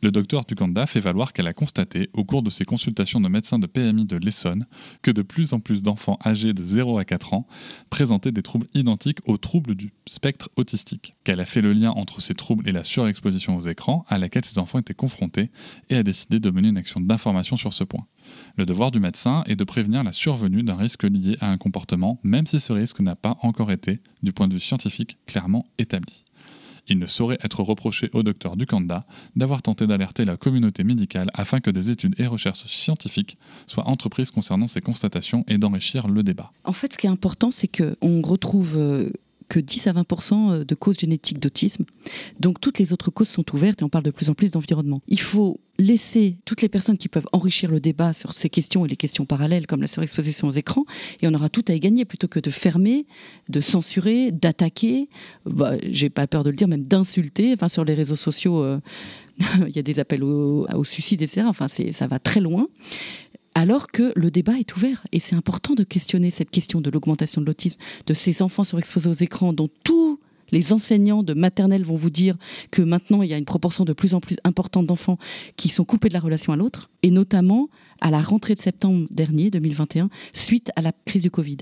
le 0.00 0.10
docteur 0.10 0.44
Duganda 0.44 0.86
fait 0.86 1.00
valoir 1.00 1.32
qu'elle 1.32 1.46
a 1.46 1.52
constaté, 1.52 2.08
au 2.12 2.24
cours 2.24 2.42
de 2.42 2.50
ses 2.50 2.64
consultations 2.64 3.20
de 3.20 3.28
médecins 3.28 3.58
de 3.58 3.66
PMI 3.66 4.04
de 4.04 4.16
l'Essonne, 4.16 4.66
que 5.02 5.10
de 5.10 5.22
plus 5.22 5.52
en 5.52 5.60
plus 5.60 5.82
d'enfants 5.82 6.18
âgés 6.24 6.52
de 6.52 6.62
0 6.62 6.98
à 6.98 7.04
4 7.04 7.34
ans 7.34 7.46
présentaient 7.90 8.32
des 8.32 8.42
troubles 8.42 8.68
identiques 8.74 9.18
aux 9.26 9.38
troubles 9.38 9.74
du 9.74 9.92
spectre 10.06 10.50
autistique, 10.56 11.16
qu'elle 11.24 11.40
a 11.40 11.44
fait 11.44 11.60
le 11.60 11.72
lien 11.72 11.90
entre 11.90 12.20
ces 12.20 12.34
troubles 12.34 12.68
et 12.68 12.72
la 12.72 12.84
surexposition 12.84 13.56
aux 13.56 13.62
écrans 13.62 14.04
à 14.08 14.18
laquelle 14.18 14.44
ces 14.44 14.58
enfants 14.58 14.78
étaient 14.78 14.94
confrontés 14.94 15.50
et 15.88 15.96
a 15.96 16.02
décidé 16.02 16.38
de 16.38 16.50
mener 16.50 16.68
une 16.68 16.76
action 16.76 17.00
d'information 17.00 17.56
sur 17.56 17.72
ce 17.72 17.84
point. 17.84 18.06
Le 18.56 18.66
devoir 18.66 18.90
du 18.90 19.00
médecin 19.00 19.42
est 19.46 19.56
de 19.56 19.64
prévenir 19.64 20.04
la 20.04 20.12
survenue 20.12 20.62
d'un 20.62 20.76
risque 20.76 21.04
lié 21.04 21.36
à 21.40 21.50
un 21.50 21.56
comportement, 21.56 22.20
même 22.22 22.46
si 22.46 22.60
ce 22.60 22.72
risque 22.72 23.00
n'a 23.00 23.16
pas 23.16 23.36
encore 23.42 23.72
été, 23.72 24.00
du 24.22 24.32
point 24.32 24.48
de 24.48 24.54
vue 24.54 24.60
scientifique, 24.60 25.18
clairement 25.26 25.66
établi. 25.78 26.24
Il 26.88 26.98
ne 26.98 27.06
saurait 27.06 27.38
être 27.42 27.62
reproché 27.62 28.10
au 28.12 28.22
docteur 28.22 28.56
Ducanda 28.56 29.04
d'avoir 29.36 29.62
tenté 29.62 29.86
d'alerter 29.86 30.24
la 30.24 30.36
communauté 30.36 30.84
médicale 30.84 31.30
afin 31.34 31.60
que 31.60 31.70
des 31.70 31.90
études 31.90 32.14
et 32.18 32.26
recherches 32.26 32.66
scientifiques 32.66 33.36
soient 33.66 33.86
entreprises 33.88 34.30
concernant 34.30 34.66
ces 34.66 34.80
constatations 34.80 35.44
et 35.48 35.58
d'enrichir 35.58 36.08
le 36.08 36.22
débat. 36.22 36.52
En 36.64 36.72
fait, 36.72 36.92
ce 36.92 36.98
qui 36.98 37.06
est 37.06 37.10
important, 37.10 37.50
c'est 37.50 37.68
qu'on 37.68 38.22
retrouve 38.22 38.76
euh, 38.76 39.10
que 39.48 39.58
10 39.58 39.86
à 39.86 39.92
20% 39.92 40.50
euh, 40.50 40.64
de 40.64 40.74
causes 40.74 40.98
génétiques 40.98 41.38
d'autisme. 41.38 41.84
Donc 42.40 42.60
toutes 42.60 42.78
les 42.78 42.92
autres 42.92 43.10
causes 43.10 43.28
sont 43.28 43.44
ouvertes 43.54 43.82
et 43.82 43.84
on 43.84 43.88
parle 43.88 44.04
de 44.04 44.10
plus 44.10 44.30
en 44.30 44.34
plus 44.34 44.50
d'environnement. 44.50 45.00
Il 45.08 45.20
faut 45.20 45.60
laisser 45.78 46.38
toutes 46.44 46.60
les 46.60 46.68
personnes 46.68 46.98
qui 46.98 47.08
peuvent 47.08 47.28
enrichir 47.32 47.70
le 47.70 47.78
débat 47.78 48.12
sur 48.12 48.32
ces 48.34 48.50
questions 48.50 48.84
et 48.84 48.88
les 48.88 48.96
questions 48.96 49.24
parallèles 49.26 49.66
comme 49.66 49.80
la 49.80 49.86
surexposition 49.86 50.48
aux 50.48 50.52
écrans 50.52 50.84
et 51.22 51.28
on 51.28 51.34
aura 51.34 51.48
tout 51.48 51.64
à 51.68 51.74
y 51.74 51.80
gagner 51.80 52.04
plutôt 52.04 52.26
que 52.26 52.40
de 52.40 52.50
fermer, 52.50 53.06
de 53.48 53.60
censurer, 53.60 54.32
d'attaquer, 54.32 55.08
bah, 55.46 55.74
j'ai 55.82 56.10
pas 56.10 56.26
peur 56.26 56.42
de 56.42 56.50
le 56.50 56.56
dire, 56.56 56.68
même 56.68 56.84
d'insulter. 56.84 57.52
Enfin, 57.52 57.68
sur 57.68 57.84
les 57.84 57.94
réseaux 57.94 58.16
sociaux, 58.16 58.62
euh, 58.62 58.80
il 59.68 59.74
y 59.74 59.78
a 59.78 59.82
des 59.82 60.00
appels 60.00 60.24
au, 60.24 60.66
au 60.74 60.84
suicide, 60.84 61.22
etc. 61.22 61.42
Enfin, 61.46 61.68
ça 61.68 62.06
va 62.06 62.18
très 62.18 62.40
loin 62.40 62.68
alors 63.54 63.88
que 63.88 64.12
le 64.14 64.30
débat 64.30 64.58
est 64.58 64.76
ouvert. 64.76 65.06
Et 65.12 65.20
c'est 65.20 65.36
important 65.36 65.74
de 65.74 65.84
questionner 65.84 66.30
cette 66.30 66.50
question 66.50 66.80
de 66.80 66.90
l'augmentation 66.90 67.40
de 67.40 67.46
l'autisme, 67.46 67.78
de 68.06 68.14
ces 68.14 68.42
enfants 68.42 68.64
surexposés 68.64 69.08
aux 69.08 69.12
écrans 69.12 69.52
dont 69.52 69.68
tous 69.84 70.20
les 70.50 70.72
enseignants 70.72 71.22
de 71.22 71.34
maternelle 71.34 71.84
vont 71.84 71.96
vous 71.96 72.10
dire 72.10 72.36
que 72.70 72.82
maintenant 72.82 73.22
il 73.22 73.30
y 73.30 73.34
a 73.34 73.38
une 73.38 73.44
proportion 73.44 73.84
de 73.84 73.92
plus 73.92 74.14
en 74.14 74.20
plus 74.20 74.36
importante 74.44 74.86
d'enfants 74.86 75.18
qui 75.56 75.68
sont 75.68 75.84
coupés 75.84 76.08
de 76.08 76.14
la 76.14 76.20
relation 76.20 76.52
à 76.52 76.56
l'autre, 76.56 76.90
et 77.02 77.10
notamment 77.10 77.68
à 78.00 78.10
la 78.10 78.20
rentrée 78.20 78.54
de 78.54 78.60
septembre 78.60 79.06
dernier, 79.10 79.50
2021, 79.50 80.08
suite 80.32 80.70
à 80.76 80.82
la 80.82 80.92
crise 81.04 81.22
du 81.22 81.30
Covid. 81.30 81.58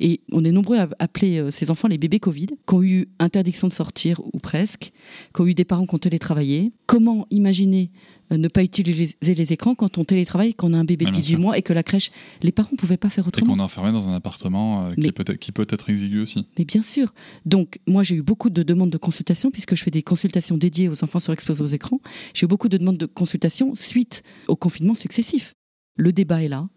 Et 0.00 0.20
on 0.32 0.44
est 0.44 0.52
nombreux 0.52 0.78
à 0.78 0.88
appeler 0.98 1.38
euh, 1.38 1.50
ces 1.50 1.70
enfants 1.70 1.88
les 1.88 1.98
bébés 1.98 2.20
Covid, 2.20 2.48
qui 2.66 2.74
ont 2.74 2.82
eu 2.82 3.08
interdiction 3.18 3.68
de 3.68 3.72
sortir 3.72 4.20
ou 4.32 4.38
presque, 4.38 4.92
qui 5.34 5.40
ont 5.40 5.46
eu 5.46 5.54
des 5.54 5.64
parents 5.64 5.86
qui 5.86 5.94
ont 5.94 5.98
télétravaillé. 5.98 6.72
Comment 6.86 7.26
imaginer 7.30 7.90
euh, 8.32 8.36
ne 8.36 8.48
pas 8.48 8.62
utiliser 8.62 9.16
les 9.22 9.52
écrans 9.52 9.74
quand 9.74 9.98
on 9.98 10.04
télétravaille, 10.04 10.54
quand 10.54 10.70
on 10.70 10.74
a 10.74 10.78
un 10.78 10.84
bébé 10.84 11.04
de 11.04 11.10
18 11.10 11.36
mois 11.36 11.58
et 11.58 11.62
que 11.62 11.72
la 11.72 11.82
crèche, 11.82 12.10
les 12.42 12.52
parents 12.52 12.70
ne 12.72 12.76
pouvaient 12.76 12.96
pas 12.96 13.10
faire 13.10 13.26
autrement. 13.26 13.46
Et 13.46 13.56
qu'on 13.56 13.58
est 13.58 13.64
enfermé 13.64 13.92
dans 13.92 14.08
un 14.08 14.14
appartement 14.14 14.86
euh, 14.86 14.94
qui, 14.94 15.12
peut 15.12 15.24
être, 15.26 15.38
qui 15.38 15.52
peut 15.52 15.66
être 15.68 15.90
exigu 15.90 16.20
aussi. 16.20 16.46
Mais 16.58 16.64
bien 16.64 16.82
sûr. 16.82 17.12
Donc, 17.44 17.80
moi, 17.86 18.02
j'ai 18.02 18.16
eu 18.16 18.22
beaucoup 18.22 18.50
de 18.50 18.62
demandes 18.62 18.90
de 18.90 18.98
consultation 18.98 19.50
puisque 19.50 19.74
je 19.74 19.82
fais 19.82 19.90
des 19.90 20.02
consultations 20.02 20.56
dédiées 20.56 20.88
aux 20.88 21.02
enfants 21.02 21.20
surexposés 21.20 21.62
aux 21.62 21.66
écrans. 21.66 22.00
J'ai 22.34 22.44
eu 22.44 22.48
beaucoup 22.48 22.68
de 22.68 22.76
demandes 22.76 22.98
de 22.98 23.06
consultation 23.06 23.74
suite 23.74 24.22
au 24.46 24.56
confinement 24.56 24.94
successif. 24.94 25.54
Le 25.96 26.12
débat 26.12 26.42
est 26.42 26.48
là. 26.48 26.68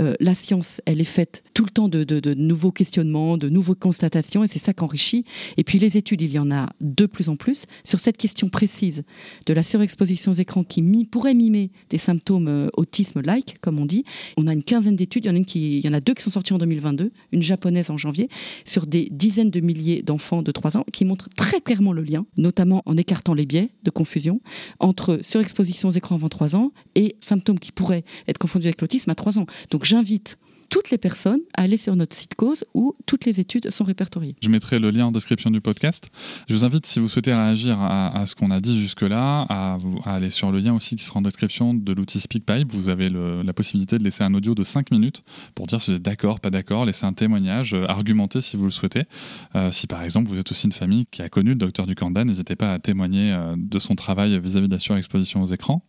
Euh, 0.00 0.14
la 0.20 0.34
science, 0.34 0.80
elle 0.86 1.00
est 1.00 1.04
faite 1.04 1.44
tout 1.54 1.64
le 1.64 1.70
temps 1.70 1.88
de, 1.88 2.34
nouveaux 2.34 2.72
questionnements, 2.72 3.36
de 3.36 3.48
nouvelles 3.48 3.76
constatations, 3.76 4.42
et 4.44 4.46
c'est 4.46 4.58
ça 4.58 4.72
qu'enrichit. 4.72 5.24
Et 5.56 5.64
puis 5.64 5.78
les 5.78 5.96
études, 5.96 6.22
il 6.22 6.30
y 6.30 6.38
en 6.38 6.50
a 6.50 6.68
de 6.80 7.06
plus 7.06 7.28
en 7.28 7.36
plus 7.36 7.66
sur 7.84 8.00
cette 8.00 8.16
question 8.16 8.48
précise 8.48 9.02
de 9.46 9.52
la 9.52 9.62
surexposition 9.62 10.32
aux 10.32 10.34
écrans 10.34 10.64
qui 10.64 10.80
pourrait 11.10 11.34
mimer 11.34 11.70
des 11.90 11.98
symptômes 11.98 12.48
euh, 12.48 12.68
autisme-like, 12.76 13.58
comme 13.60 13.78
on 13.78 13.86
dit. 13.86 14.04
On 14.36 14.46
a 14.46 14.52
une 14.52 14.62
quinzaine 14.62 14.96
d'études, 14.96 15.26
il 15.26 15.84
y 15.84 15.88
en 15.88 15.92
a, 15.92 16.00
deux 16.00 16.14
qui 16.14 16.22
sont 16.22 16.30
sorties 16.30 16.52
en 16.52 16.58
2022, 16.58 17.12
une 17.32 17.42
japonaise 17.42 17.90
en 17.90 17.96
janvier, 17.96 18.28
sur 18.64 18.86
des 18.86 19.08
dizaines 19.10 19.50
de 19.50 19.60
milliers 19.60 20.02
d'enfants 20.02 20.42
de 20.42 20.50
3 20.50 20.78
ans, 20.78 20.84
qui 20.92 21.04
montrent 21.04 21.28
très 21.36 21.60
clairement 21.60 21.92
le 21.92 22.02
lien, 22.02 22.26
notamment 22.36 22.82
en 22.86 22.96
écartant 22.96 23.34
les 23.34 23.46
biais 23.46 23.70
de 23.82 23.90
confusion, 23.90 24.40
entre 24.78 25.18
surexposition 25.22 25.88
aux 25.88 25.92
écrans 25.92 26.14
avant 26.14 26.28
3 26.28 26.56
ans 26.56 26.72
et 26.94 27.16
symptômes 27.20 27.58
qui 27.58 27.72
pourraient 27.72 28.04
être 28.26 28.38
confondus 28.38 28.66
avec 28.66 28.80
l'autisme 28.80 29.10
à 29.10 29.14
3 29.14 29.38
ans. 29.38 29.46
J'invite 29.90 30.38
toutes 30.68 30.90
les 30.90 30.98
personnes 30.98 31.40
à 31.56 31.62
aller 31.62 31.76
sur 31.76 31.96
notre 31.96 32.14
site 32.14 32.36
cause 32.36 32.64
où 32.74 32.94
toutes 33.04 33.24
les 33.24 33.40
études 33.40 33.70
sont 33.70 33.82
répertoriées. 33.82 34.36
Je 34.40 34.48
mettrai 34.48 34.78
le 34.78 34.90
lien 34.90 35.06
en 35.06 35.10
description 35.10 35.50
du 35.50 35.60
podcast. 35.60 36.10
Je 36.48 36.54
vous 36.54 36.64
invite, 36.64 36.86
si 36.86 37.00
vous 37.00 37.08
souhaitez 37.08 37.34
réagir 37.34 37.76
à, 37.80 38.24
ce 38.24 38.36
qu'on 38.36 38.52
a 38.52 38.60
dit 38.60 38.78
jusque-là, 38.78 39.46
à, 39.48 39.78
aller 40.04 40.30
sur 40.30 40.52
le 40.52 40.60
lien 40.60 40.72
aussi 40.72 40.94
qui 40.94 41.02
sera 41.02 41.18
en 41.18 41.22
description 41.22 41.74
de 41.74 41.92
l'outil 41.92 42.20
SpeakPipe. 42.20 42.70
Vous 42.72 42.88
avez 42.88 43.10
la 43.10 43.52
possibilité 43.52 43.98
de 43.98 44.04
laisser 44.04 44.22
un 44.22 44.32
audio 44.32 44.54
de 44.54 44.62
5 44.62 44.92
minutes 44.92 45.22
pour 45.56 45.66
dire 45.66 45.82
si 45.82 45.90
vous 45.90 45.96
êtes 45.96 46.02
d'accord, 46.02 46.38
pas 46.38 46.50
d'accord, 46.50 46.86
laisser 46.86 47.04
un 47.04 47.14
témoignage, 47.14 47.74
euh, 47.74 47.84
argumenter 47.88 48.40
si 48.40 48.56
vous 48.56 48.66
le 48.66 48.70
souhaitez. 48.70 49.02
Euh, 49.56 49.72
si 49.72 49.88
par 49.88 50.04
exemple 50.04 50.28
vous 50.28 50.38
êtes 50.38 50.52
aussi 50.52 50.66
une 50.66 50.72
famille 50.72 51.06
qui 51.10 51.20
a 51.20 51.28
connu 51.28 51.50
le 51.50 51.56
docteur 51.56 51.88
Ducanda, 51.88 52.24
n'hésitez 52.24 52.54
pas 52.54 52.74
à 52.74 52.78
témoigner 52.78 53.32
euh, 53.32 53.56
de 53.58 53.78
son 53.80 53.96
travail 53.96 54.38
vis-à-vis 54.38 54.68
de 54.68 54.74
la 54.74 54.78
surexposition 54.78 55.42
aux 55.42 55.46
écrans. 55.46 55.84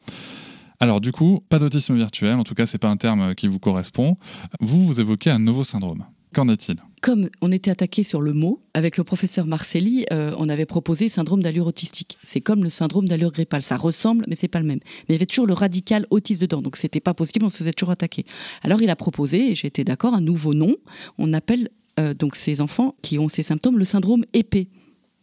Alors 0.82 1.00
du 1.00 1.12
coup, 1.12 1.44
pas 1.48 1.60
d'autisme 1.60 1.96
virtuel, 1.96 2.34
en 2.38 2.44
tout 2.44 2.56
cas 2.56 2.66
c'est 2.66 2.80
pas 2.80 2.90
un 2.90 2.98
terme 2.98 3.36
qui 3.36 3.48
vous 3.48 3.60
correspond. 3.60 4.18
Vous, 4.60 4.84
vous 4.84 5.00
évoquez 5.00 5.30
un 5.30 5.38
nouveau 5.38 5.64
syndrome. 5.64 6.06
Qu'en 6.34 6.50
est-il? 6.50 6.78
Comme 7.02 7.30
on 7.42 7.52
était 7.52 7.70
attaqué 7.70 8.02
sur 8.02 8.20
le 8.20 8.34
mot, 8.34 8.60
avec 8.74 8.98
le 8.98 9.04
professeur 9.04 9.46
Marcelli, 9.46 10.08
euh, 10.12 10.34
on 10.40 10.50
avait 10.50 10.66
proposé 10.66 11.08
syndrome 11.08 11.44
d'allure 11.44 11.68
autistique. 11.68 12.18
C'est 12.24 12.42
comme 12.42 12.64
le 12.64 12.72
syndrome 12.72 13.08
d'allure 13.08 13.32
grippale, 13.32 13.62
ça 13.62 13.78
ressemble, 13.78 14.26
mais 14.28 14.34
c'est 14.34 14.48
pas 14.48 14.60
le 14.60 14.66
même. 14.66 14.80
Mais 14.84 15.10
il 15.10 15.12
y 15.14 15.16
avait 15.18 15.28
toujours 15.28 15.46
le 15.46 15.54
radical 15.54 16.08
autiste 16.10 16.42
dedans, 16.42 16.64
donc 16.64 16.78
c'était 16.78 17.00
pas 17.00 17.14
possible, 17.14 17.46
on 17.46 17.50
se 17.50 17.58
faisait 17.58 17.74
toujours 17.74 17.92
attaquer. 17.92 18.26
Alors 18.64 18.82
il 18.82 18.90
a 18.90 18.96
proposé, 18.96 19.52
et 19.52 19.52
été 19.52 19.84
d'accord, 19.84 20.16
un 20.16 20.22
nouveau 20.22 20.56
nom. 20.56 20.76
On 21.20 21.32
appelle 21.34 21.70
euh, 22.00 22.16
donc 22.16 22.36
ces 22.36 22.60
enfants 22.60 22.96
qui 23.04 23.20
ont 23.20 23.30
ces 23.30 23.44
symptômes 23.44 23.78
le 23.78 23.86
syndrome 23.86 24.24
épais 24.34 24.68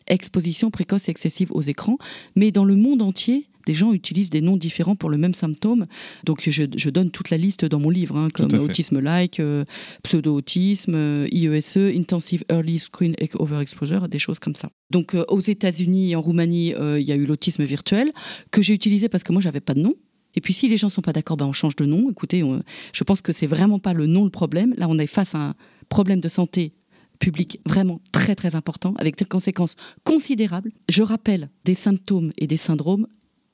exposition 0.09 0.71
précoce 0.71 1.09
et 1.09 1.11
excessive 1.11 1.53
aux 1.53 1.63
écrans, 1.63 1.99
mais 2.35 2.51
dans 2.51 2.65
le 2.65 2.77
monde 2.77 3.03
entier, 3.03 3.49
des 3.69 3.75
gens 3.75 3.93
utilisent 3.93 4.31
des 4.31 4.41
noms 4.41 4.57
différents 4.57 4.97
pour 4.97 5.11
le 5.11 5.19
même 5.19 5.35
symptôme. 5.35 5.87
Donc 6.25 6.49
je, 6.49 6.89
donne 6.89 7.11
toute 7.11 7.29
la 7.29 7.37
liste 7.37 7.67
dans 7.67 7.79
mon 7.79 7.91
livre, 7.91 8.17
hein, 8.17 8.29
comme 8.33 8.51
autisme-like, 8.55 9.41
euh, 9.41 9.65
pseudo-autisme, 10.03 11.27
IESE, 11.31 11.77
euh, 11.77 11.93
Intensive 11.95 12.45
Early 12.51 12.79
Screen 12.79 13.15
Overexposure, 13.35 14.09
des 14.09 14.19
choses 14.19 14.39
comme 14.39 14.55
ça. 14.55 14.71
Donc 14.91 15.15
euh, 15.15 15.23
aux 15.29 15.41
États-Unis 15.41 16.13
et 16.13 16.17
en 16.17 16.23
Roumanie, 16.23 16.73
il 16.79 17.03
y 17.03 17.13
a 17.13 17.15
eu 17.15 17.27
l'autisme 17.27 17.65
virtuel 17.65 18.11
que 18.51 18.63
j'ai 18.63 18.73
utilisé 18.73 19.11
parce 19.11 19.23
que 19.23 19.33
moi 19.33 19.43
j'avais 19.43 19.61
pas 19.61 19.75
de 19.75 19.81
nom. 19.81 19.95
Et 20.35 20.41
puis 20.41 20.55
si 20.55 20.67
les 20.69 20.79
gens 20.79 20.89
sont 20.89 21.03
pas 21.03 21.13
d'accord, 21.13 21.37
ben 21.37 21.45
on 21.45 21.53
change 21.53 21.77
de 21.77 21.85
nom. 21.85 22.11
Écoutez, 22.11 22.43
je 22.95 23.05
pense 23.05 23.21
que 23.21 23.33
c'est 23.33 23.47
vraiment 23.47 23.79
pas 23.79 23.93
le 23.93 24.07
nom 24.07 24.25
le 24.25 24.31
problème. 24.31 24.73
Là, 24.79 24.87
on 24.89 24.99
est 24.99 25.07
face 25.07 25.35
à 25.35 25.39
un 25.39 25.55
problème 25.91 26.21
de 26.21 26.29
santé 26.29 26.73
publique 27.19 27.61
vraiment 27.67 28.01
très 28.13 28.35
très 28.35 28.55
important, 28.55 28.95
avec 28.99 29.19
des 29.19 29.25
conséquences 29.25 29.77
considérables. 30.05 30.73
Je 30.89 31.03
rappelle 31.03 31.51
des 31.65 31.75
symptômes 31.75 32.33
et 32.39 32.47
des 32.47 32.57
syndromes 32.57 33.07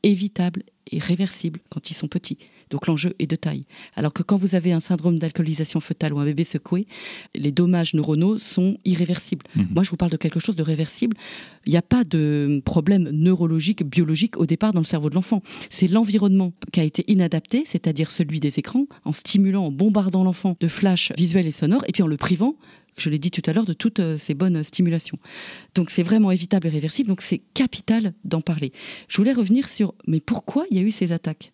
évitables 0.05 0.63
est 0.93 1.03
réversible 1.03 1.61
quand 1.71 1.91
ils 1.91 1.95
sont 1.95 2.09
petits. 2.09 2.39
Donc 2.71 2.87
l'enjeu 2.87 3.15
est 3.19 3.27
de 3.27 3.37
taille. 3.37 3.65
Alors 3.97 4.13
que 4.13 4.23
quand 4.23 4.37
vous 4.37 4.55
avez 4.55 4.73
un 4.73 4.81
syndrome 4.81 5.19
d'alcoolisation 5.19 5.81
fœtale 5.81 6.13
ou 6.13 6.19
un 6.19 6.25
bébé 6.25 6.45
secoué, 6.45 6.87
les 7.35 7.53
dommages 7.53 7.95
neuronaux 7.95 8.39
sont 8.39 8.77
irréversibles. 8.85 9.45
Mhm. 9.57 9.69
Moi, 9.71 9.83
je 9.83 9.91
vous 9.91 9.97
parle 9.97 10.11
de 10.11 10.17
quelque 10.17 10.41
chose 10.41 10.57
de 10.57 10.63
réversible. 10.63 11.17
Il 11.67 11.71
n'y 11.71 11.79
a 11.79 11.83
pas 11.83 12.05
de 12.05 12.61
problème 12.65 13.09
neurologique, 13.11 13.83
biologique 13.83 14.37
au 14.37 14.47
départ 14.47 14.73
dans 14.73 14.81
le 14.81 14.87
cerveau 14.87 15.09
de 15.09 15.15
l'enfant. 15.15 15.43
C'est 15.71 15.89
l'environnement 15.89 16.53
qui 16.73 16.81
a 16.81 16.85
été 16.85 17.11
inadapté, 17.11 17.65
c'est-à-dire 17.67 18.11
celui 18.11 18.41
des 18.41 18.59
écrans, 18.59 18.87
en 19.05 19.13
stimulant, 19.13 19.65
en 19.65 19.73
bombardant 19.73 20.23
l'enfant 20.23 20.57
de 20.61 20.69
flashs 20.69 21.13
visuels 21.17 21.47
et 21.47 21.51
sonores, 21.51 21.85
et 21.89 21.93
puis 21.93 22.03
en 22.03 22.07
le 22.07 22.17
privant 22.17 22.57
je 22.97 23.11
l'ai 23.11 23.19
dit 23.19 23.31
tout 23.31 23.43
à 23.47 23.53
l'heure, 23.53 23.67
de 23.67 23.73
toutes 23.73 24.01
euh, 24.01 24.19
ces 24.19 24.35
bonnes 24.35 24.63
stimulations. 24.63 25.19
Donc 25.75 25.91
c'est 25.91 26.03
vraiment 26.03 26.31
évitable 26.31 26.67
et 26.67 26.71
réversible, 26.71 27.09
donc 27.09 27.23
c'est 27.23 27.43
capital 27.55 28.15
d'en 28.25 28.41
parler. 28.41 28.73
Je 29.09 29.17
voulais 29.17 29.33
revenir 29.33 29.69
sur, 29.69 29.95
mais 30.07 30.21
pourquoi 30.21 30.67
il 30.71 30.77
y 30.77 30.81
a 30.81 30.83
eu 30.83 30.91
ces 30.91 31.13
attaques? 31.13 31.53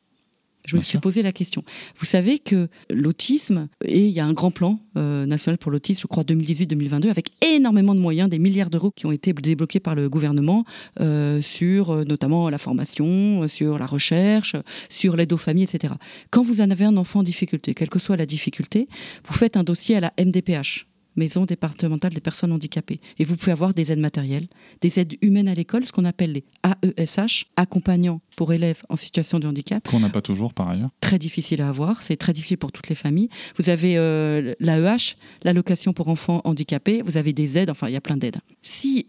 Je 0.67 0.77
me 0.77 0.83
suis 0.83 0.99
posé 0.99 1.23
la 1.23 1.33
question. 1.33 1.65
Vous 1.97 2.05
savez 2.05 2.39
que 2.39 2.69
l'autisme, 2.91 3.69
et 3.85 4.07
il 4.07 4.13
y 4.13 4.21
a 4.21 4.27
un 4.27 4.33
grand 4.33 4.51
plan 4.51 4.79
euh, 4.97 5.25
national 5.27 5.59
pour 5.59 5.73
l'autisme, 5.73 6.03
je 6.03 6.07
crois 6.07 6.23
2018-2022, 6.23 7.09
avec 7.09 7.31
énormément 7.43 7.95
de 7.95 8.01
moyens, 8.01 8.29
des 8.29 8.39
milliards 8.39 8.71
d'euros 8.71 8.91
qui 8.95 9.07
ont 9.07 9.13
été 9.13 9.33
débloqués 9.33 9.81
par 9.81 9.95
le 9.95 10.09
gouvernement 10.09 10.65
euh, 11.01 11.41
sur 11.41 11.91
euh, 11.91 12.05
notamment 12.05 12.51
la 12.51 12.59
formation, 12.59 13.49
sur 13.49 13.79
la 13.79 13.87
recherche, 13.87 14.55
sur 14.89 15.17
l'aide 15.17 15.33
aux 15.33 15.39
familles, 15.39 15.65
etc. 15.65 15.95
Quand 16.31 16.43
vous 16.43 16.61
en 16.61 16.71
avez 16.71 16.85
un 16.85 16.97
enfant 16.97 17.21
en 17.21 17.25
difficulté, 17.25 17.75
quelle 17.75 17.91
que 17.91 17.99
soit 17.99 18.17
la 18.17 18.27
difficulté, 18.27 18.89
vous 19.25 19.35
faites 19.35 19.57
un 19.57 19.65
dossier 19.65 19.97
à 19.97 20.01
la 20.01 20.13
MDPH. 20.19 20.90
Maison 21.21 21.45
départementale 21.45 22.13
des 22.13 22.21
personnes 22.21 22.51
handicapées. 22.51 23.01
Et 23.19 23.25
vous 23.25 23.37
pouvez 23.37 23.53
avoir 23.53 23.75
des 23.75 23.93
aides 23.93 24.01
matérielles, 24.01 24.49
des 24.81 24.99
aides 24.99 25.17
humaines 25.21 25.49
à 25.49 25.55
l'école, 25.55 25.85
ce 25.85 25.93
qu'on 25.93 26.07
appelle 26.07 26.33
les 26.33 26.45
AESH, 26.65 27.47
accompagnants 27.57 28.21
pour 28.37 28.53
élèves 28.53 28.83
en 28.89 28.97
situation 28.97 29.39
de 29.39 29.47
handicap 29.47 29.87
Qu'on 29.87 30.01
n'a 30.01 30.09
pas 30.09 30.23
toujours 30.23 30.55
par 30.55 30.69
ailleurs. 30.69 30.91
très 31.01 31.19
difficile 31.19 31.61
à 31.61 31.69
avoir, 31.69 32.03
c'est 32.03 32.17
très 32.17 32.33
difficile 32.33 32.57
pour 32.57 32.73
toutes 32.73 32.89
les 32.89 32.95
familles. 32.95 33.29
Vous 33.57 33.69
avez 33.69 33.99
euh, 33.99 34.55
l'AEH, 34.61 35.17
l'allocation 35.43 35.93
pour 35.93 36.09
enfants 36.09 36.41
handicapés, 36.45 37.03
vous 37.03 37.17
avez 37.19 37.33
des 37.33 37.59
aides, 37.59 37.71
enfin 37.71 37.89
il 37.89 37.93
y 37.93 37.97
a 37.97 38.01
plein 38.01 38.17
d'aides. 38.17 38.39
Si 38.63 39.09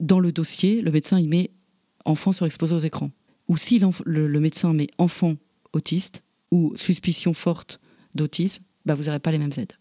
dans 0.00 0.20
le 0.20 0.32
dossier, 0.32 0.82
le 0.82 0.90
médecin 0.90 1.18
il 1.18 1.28
met 1.28 1.50
enfant 2.04 2.32
surexposé 2.32 2.74
aux 2.74 2.80
écrans, 2.80 3.10
ou 3.48 3.56
si 3.56 3.80
le 4.04 4.40
médecin 4.40 4.72
met 4.74 4.88
enfant 4.98 5.34
autiste 5.72 6.22
ou 6.50 6.74
suspicion 6.76 7.32
forte 7.34 7.80
d'autisme, 8.14 8.62
bah, 8.84 8.94
vous 8.94 9.04
n'aurez 9.04 9.18
pas 9.18 9.32
les 9.32 9.38
mêmes 9.38 9.52
aides. 9.56 9.72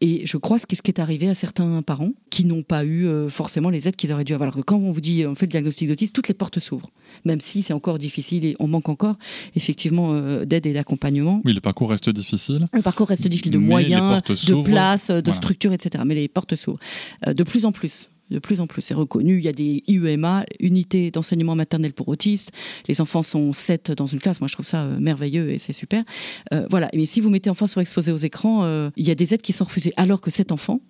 Et 0.00 0.22
je 0.26 0.36
crois 0.36 0.58
ce 0.58 0.66
qui 0.66 0.76
est 0.90 1.00
arrivé 1.00 1.28
à 1.28 1.34
certains 1.34 1.82
parents 1.82 2.12
qui 2.30 2.44
n'ont 2.44 2.62
pas 2.62 2.84
eu 2.84 3.06
euh, 3.06 3.28
forcément 3.30 3.68
les 3.68 3.88
aides 3.88 3.96
qu'ils 3.96 4.12
auraient 4.12 4.22
dû 4.24 4.32
avoir. 4.32 4.48
Alors 4.48 4.56
que 4.56 4.64
quand 4.64 4.76
on 4.76 4.92
vous 4.92 5.00
dit 5.00 5.26
on 5.26 5.34
fait 5.34 5.46
le 5.46 5.50
diagnostic 5.50 5.88
d'autisme, 5.88 6.12
toutes 6.12 6.28
les 6.28 6.34
portes 6.34 6.60
s'ouvrent. 6.60 6.90
Même 7.24 7.40
si 7.40 7.62
c'est 7.62 7.72
encore 7.72 7.98
difficile 7.98 8.44
et 8.44 8.54
on 8.60 8.68
manque 8.68 8.88
encore 8.88 9.16
effectivement 9.56 10.12
euh, 10.12 10.44
d'aide 10.44 10.66
et 10.66 10.72
d'accompagnement. 10.72 11.42
Oui, 11.44 11.52
le 11.52 11.60
parcours 11.60 11.90
reste 11.90 12.10
difficile. 12.10 12.64
Le 12.72 12.82
parcours 12.82 13.08
reste 13.08 13.26
difficile 13.26 13.52
de 13.52 13.58
moyens, 13.58 14.22
de 14.22 14.62
places, 14.62 15.10
de 15.10 15.20
Voilà. 15.20 15.32
structures, 15.34 15.72
etc. 15.72 16.04
Mais 16.06 16.14
les 16.14 16.28
portes 16.28 16.54
s'ouvrent. 16.54 16.78
Euh, 17.26 17.34
de 17.34 17.42
plus 17.42 17.64
en 17.64 17.72
plus. 17.72 18.08
De 18.30 18.38
plus 18.38 18.60
en 18.60 18.66
plus, 18.66 18.82
c'est 18.82 18.94
reconnu. 18.94 19.38
Il 19.38 19.44
y 19.44 19.48
a 19.48 19.52
des 19.52 19.82
IEMA, 19.86 20.44
unités 20.60 21.10
d'enseignement 21.10 21.54
maternel 21.54 21.92
pour 21.92 22.08
autistes. 22.08 22.52
Les 22.86 23.00
enfants 23.00 23.22
sont 23.22 23.52
7 23.52 23.92
dans 23.92 24.06
une 24.06 24.18
classe. 24.18 24.40
Moi, 24.40 24.48
je 24.48 24.52
trouve 24.52 24.66
ça 24.66 24.84
euh, 24.84 25.00
merveilleux 25.00 25.50
et 25.50 25.58
c'est 25.58 25.72
super. 25.72 26.04
Euh, 26.52 26.66
voilà. 26.70 26.90
Mais 26.94 27.06
si 27.06 27.20
vous 27.20 27.30
mettez 27.30 27.48
enfant 27.50 27.66
surexposé 27.66 28.12
aux 28.12 28.18
écrans, 28.18 28.64
euh, 28.64 28.90
il 28.96 29.06
y 29.06 29.10
a 29.10 29.14
des 29.14 29.34
aides 29.34 29.42
qui 29.42 29.52
sont 29.52 29.64
refusées. 29.64 29.92
Alors 29.96 30.20
que 30.20 30.30
cet 30.30 30.52
enfant, 30.52 30.80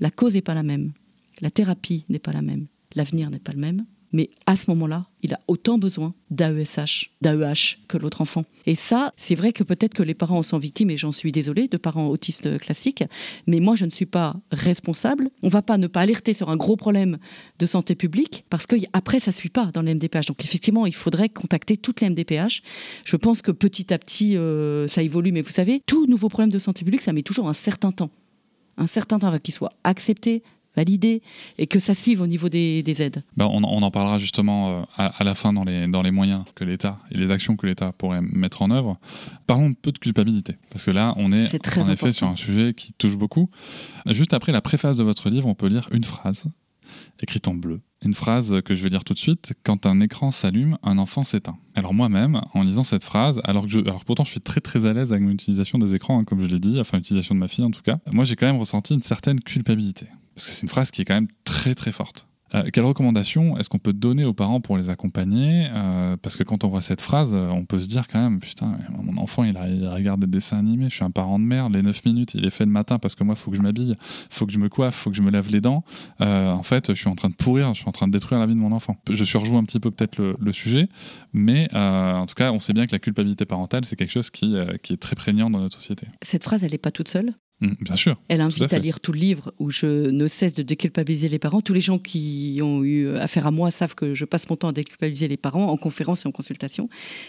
la 0.00 0.10
cause 0.10 0.34
n'est 0.34 0.42
pas 0.42 0.54
la 0.54 0.62
même. 0.62 0.92
La 1.40 1.50
thérapie 1.50 2.04
n'est 2.08 2.18
pas 2.18 2.32
la 2.32 2.42
même. 2.42 2.66
L'avenir 2.94 3.30
n'est 3.30 3.38
pas 3.38 3.52
le 3.52 3.60
même. 3.60 3.84
Mais 4.12 4.30
à 4.46 4.56
ce 4.56 4.70
moment-là, 4.70 5.06
il 5.22 5.32
a 5.32 5.40
autant 5.48 5.78
besoin 5.78 6.14
d'AESH, 6.30 7.10
d'AEH 7.22 7.78
que 7.88 7.96
l'autre 7.96 8.20
enfant. 8.20 8.44
Et 8.66 8.74
ça, 8.74 9.12
c'est 9.16 9.34
vrai 9.34 9.52
que 9.52 9.62
peut-être 9.64 9.94
que 9.94 10.02
les 10.02 10.14
parents 10.14 10.38
en 10.38 10.42
sont 10.42 10.58
victimes, 10.58 10.90
et 10.90 10.96
j'en 10.96 11.12
suis 11.12 11.32
désolée, 11.32 11.68
de 11.68 11.76
parents 11.76 12.08
autistes 12.08 12.58
classiques, 12.58 13.04
mais 13.46 13.60
moi, 13.60 13.74
je 13.76 13.84
ne 13.84 13.90
suis 13.90 14.06
pas 14.06 14.36
responsable. 14.50 15.30
On 15.42 15.48
va 15.48 15.62
pas 15.62 15.78
ne 15.78 15.86
pas 15.86 16.00
alerter 16.02 16.34
sur 16.34 16.50
un 16.50 16.56
gros 16.56 16.76
problème 16.76 17.18
de 17.58 17.66
santé 17.66 17.94
publique, 17.94 18.44
parce 18.50 18.66
que 18.66 18.76
y- 18.76 18.86
après, 18.92 19.20
ça 19.20 19.32
suit 19.32 19.48
pas 19.48 19.66
dans 19.72 19.82
les 19.82 19.94
MDPH. 19.94 20.26
Donc 20.26 20.44
effectivement, 20.44 20.86
il 20.86 20.94
faudrait 20.94 21.28
contacter 21.28 21.76
toutes 21.76 22.00
les 22.00 22.08
MDPH. 22.10 22.62
Je 23.04 23.16
pense 23.16 23.40
que 23.42 23.50
petit 23.50 23.92
à 23.94 23.98
petit, 23.98 24.36
euh, 24.36 24.86
ça 24.88 25.02
évolue, 25.02 25.32
mais 25.32 25.42
vous 25.42 25.50
savez, 25.50 25.80
tout 25.86 26.06
nouveau 26.06 26.28
problème 26.28 26.50
de 26.50 26.58
santé 26.58 26.84
publique, 26.84 27.00
ça 27.02 27.12
met 27.12 27.22
toujours 27.22 27.48
un 27.48 27.54
certain 27.54 27.92
temps. 27.92 28.10
Un 28.76 28.86
certain 28.86 29.18
temps 29.18 29.28
avant 29.28 29.38
qu'il 29.38 29.54
soit 29.54 29.72
accepté, 29.84 30.42
validé, 30.76 31.22
et 31.58 31.66
que 31.66 31.78
ça 31.78 31.94
suive 31.94 32.20
au 32.20 32.26
niveau 32.26 32.48
des, 32.48 32.82
des 32.82 33.02
aides. 33.02 33.22
Ben, 33.36 33.46
on, 33.46 33.62
on 33.62 33.82
en 33.82 33.90
parlera 33.90 34.18
justement 34.18 34.70
euh, 34.70 34.82
à, 34.96 35.06
à 35.06 35.24
la 35.24 35.34
fin 35.34 35.52
dans 35.52 35.64
les, 35.64 35.86
dans 35.88 36.02
les 36.02 36.10
moyens 36.10 36.44
que 36.54 36.64
l'État 36.64 36.98
et 37.10 37.18
les 37.18 37.30
actions 37.30 37.56
que 37.56 37.66
l'État 37.66 37.92
pourrait 37.92 38.22
mettre 38.22 38.62
en 38.62 38.70
œuvre. 38.70 38.98
Parlons 39.46 39.70
un 39.70 39.72
peu 39.74 39.92
de 39.92 39.98
culpabilité, 39.98 40.56
parce 40.70 40.84
que 40.84 40.90
là, 40.90 41.14
on 41.16 41.32
est, 41.32 41.58
très 41.58 41.82
en 41.82 41.92
effet 41.92 42.12
sur 42.12 42.28
un 42.28 42.36
sujet 42.36 42.74
qui 42.74 42.92
touche 42.92 43.16
beaucoup. 43.16 43.50
Juste 44.10 44.32
après 44.32 44.52
la 44.52 44.60
préface 44.60 44.96
de 44.96 45.02
votre 45.02 45.30
livre, 45.30 45.46
on 45.46 45.54
peut 45.54 45.68
lire 45.68 45.88
une 45.92 46.04
phrase 46.04 46.44
écrite 47.20 47.48
en 47.48 47.54
bleu. 47.54 47.80
Une 48.04 48.14
phrase 48.14 48.60
que 48.64 48.74
je 48.74 48.82
vais 48.82 48.88
lire 48.88 49.04
tout 49.04 49.14
de 49.14 49.18
suite. 49.18 49.52
Quand 49.62 49.86
un 49.86 50.00
écran 50.00 50.30
s'allume, 50.30 50.76
un 50.82 50.98
enfant 50.98 51.24
s'éteint. 51.24 51.56
Alors 51.74 51.94
moi-même, 51.94 52.40
en 52.52 52.62
lisant 52.62 52.82
cette 52.82 53.04
phrase, 53.04 53.40
alors 53.44 53.64
que 53.64 53.70
je, 53.70 53.78
alors 53.78 54.04
pourtant 54.04 54.24
je 54.24 54.30
suis 54.30 54.40
très 54.40 54.60
très 54.60 54.86
à 54.86 54.92
l'aise 54.92 55.12
avec 55.12 55.22
mon 55.24 55.30
utilisation 55.30 55.78
des 55.78 55.94
écrans, 55.94 56.18
hein, 56.18 56.24
comme 56.24 56.40
je 56.40 56.46
l'ai 56.46 56.58
dit, 56.58 56.80
enfin 56.80 56.96
l'utilisation 56.96 57.34
de 57.34 57.40
ma 57.40 57.48
fille 57.48 57.64
en 57.64 57.70
tout 57.70 57.82
cas, 57.82 57.98
moi 58.10 58.24
j'ai 58.24 58.34
quand 58.34 58.46
même 58.46 58.58
ressenti 58.58 58.94
une 58.94 59.02
certaine 59.02 59.40
culpabilité. 59.40 60.06
Parce 60.34 60.46
que 60.48 60.52
c'est 60.54 60.62
une 60.62 60.68
phrase 60.68 60.90
qui 60.90 61.02
est 61.02 61.04
quand 61.04 61.14
même 61.14 61.28
très 61.44 61.74
très 61.74 61.92
forte. 61.92 62.26
Euh, 62.54 62.68
quelles 62.70 62.84
recommandations 62.84 63.56
est-ce 63.56 63.70
qu'on 63.70 63.78
peut 63.78 63.94
donner 63.94 64.26
aux 64.26 64.34
parents 64.34 64.60
pour 64.60 64.76
les 64.76 64.90
accompagner 64.90 65.68
Euh, 65.72 66.18
Parce 66.20 66.36
que 66.36 66.42
quand 66.42 66.64
on 66.64 66.68
voit 66.68 66.82
cette 66.82 67.00
phrase, 67.00 67.32
euh, 67.32 67.48
on 67.48 67.64
peut 67.64 67.78
se 67.80 67.86
dire 67.86 68.06
quand 68.08 68.20
même, 68.20 68.40
putain, 68.40 68.76
mon 69.02 69.16
enfant 69.22 69.42
il, 69.44 69.56
a- 69.56 69.66
il 69.68 69.88
regarde 69.88 70.20
des 70.20 70.26
dessins 70.26 70.58
animés, 70.58 70.90
je 70.90 70.96
suis 70.96 71.04
un 71.04 71.10
parent 71.10 71.38
de 71.38 71.44
merde, 71.44 71.74
les 71.74 71.82
9 71.82 72.04
minutes 72.04 72.34
il 72.34 72.44
est 72.44 72.50
fait 72.50 72.66
le 72.66 72.70
matin 72.70 72.98
parce 72.98 73.14
que 73.14 73.24
moi 73.24 73.36
faut 73.36 73.50
que 73.50 73.56
je 73.56 73.62
m'habille, 73.62 73.96
faut 74.28 74.44
que 74.44 74.52
je 74.52 74.58
me 74.58 74.68
coiffe, 74.68 74.94
faut 74.94 75.10
que 75.10 75.16
je 75.16 75.22
me 75.22 75.30
lave 75.30 75.50
les 75.50 75.62
dents. 75.62 75.82
Euh, 76.20 76.50
en 76.50 76.62
fait, 76.62 76.88
je 76.92 76.98
suis 77.00 77.08
en 77.08 77.14
train 77.14 77.30
de 77.30 77.34
pourrir, 77.34 77.72
je 77.72 77.80
suis 77.80 77.88
en 77.88 77.92
train 77.92 78.06
de 78.06 78.12
détruire 78.12 78.38
la 78.38 78.46
vie 78.46 78.54
de 78.54 78.60
mon 78.60 78.72
enfant. 78.72 78.98
Je 79.10 79.24
surjoue 79.24 79.56
un 79.56 79.64
petit 79.64 79.80
peu 79.80 79.90
peut-être 79.90 80.18
le, 80.18 80.52
sujet, 80.52 80.88
mais 81.32 81.74
en 81.74 82.26
tout 82.26 82.34
cas, 82.34 82.52
on 82.52 82.58
sait 82.58 82.74
bien 82.74 82.86
que 82.86 82.92
la 82.92 82.98
culpabilité 82.98 83.46
parentale, 83.46 83.86
c'est 83.86 83.96
quelque 83.96 84.10
chose 84.12 84.28
qui, 84.28 84.56
qui 84.82 84.92
est 84.92 84.98
très 84.98 85.16
prégnant 85.16 85.48
dans 85.48 85.60
notre 85.60 85.76
société. 85.76 86.06
Cette 86.20 86.44
phrase, 86.44 86.64
elle 86.64 86.72
n'est 86.72 86.78
pas 86.78 86.90
toute 86.90 87.08
seule? 87.08 87.32
Mm, 87.62 87.74
bien 87.80 87.96
sûr. 87.96 88.16
Elle 88.28 88.40
invite 88.40 88.72
à, 88.72 88.78
lire 88.78 88.98
tout 88.98 89.12
le 89.12 89.20
livre 89.20 89.54
où 89.60 89.70
je 89.70 90.10
ne 90.10 90.26
cesse 90.26 90.54
de 90.54 90.64
déculpabiliser 90.64 91.28
les 91.28 91.38
parents. 91.38 91.60
Tous 91.60 91.72
les 91.72 91.80
gens 91.80 91.98
qui 91.98 92.58
ont 92.60 92.82
eu 92.82 93.08
affaire 93.16 93.46
à 93.46 93.52
moi 93.52 93.70
savent 93.70 93.94
que 93.94 94.14
je 94.14 94.24
passe 94.24 94.50
mon 94.50 94.56
temps 94.56 94.68
à 94.68 94.72
déculpabiliser 94.72 95.28
les 95.28 95.36
parents 95.36 95.66
en 95.66 95.76
conférence 95.76 96.24
et 96.24 96.28
en 96.28 96.32
consultation. 96.32 96.88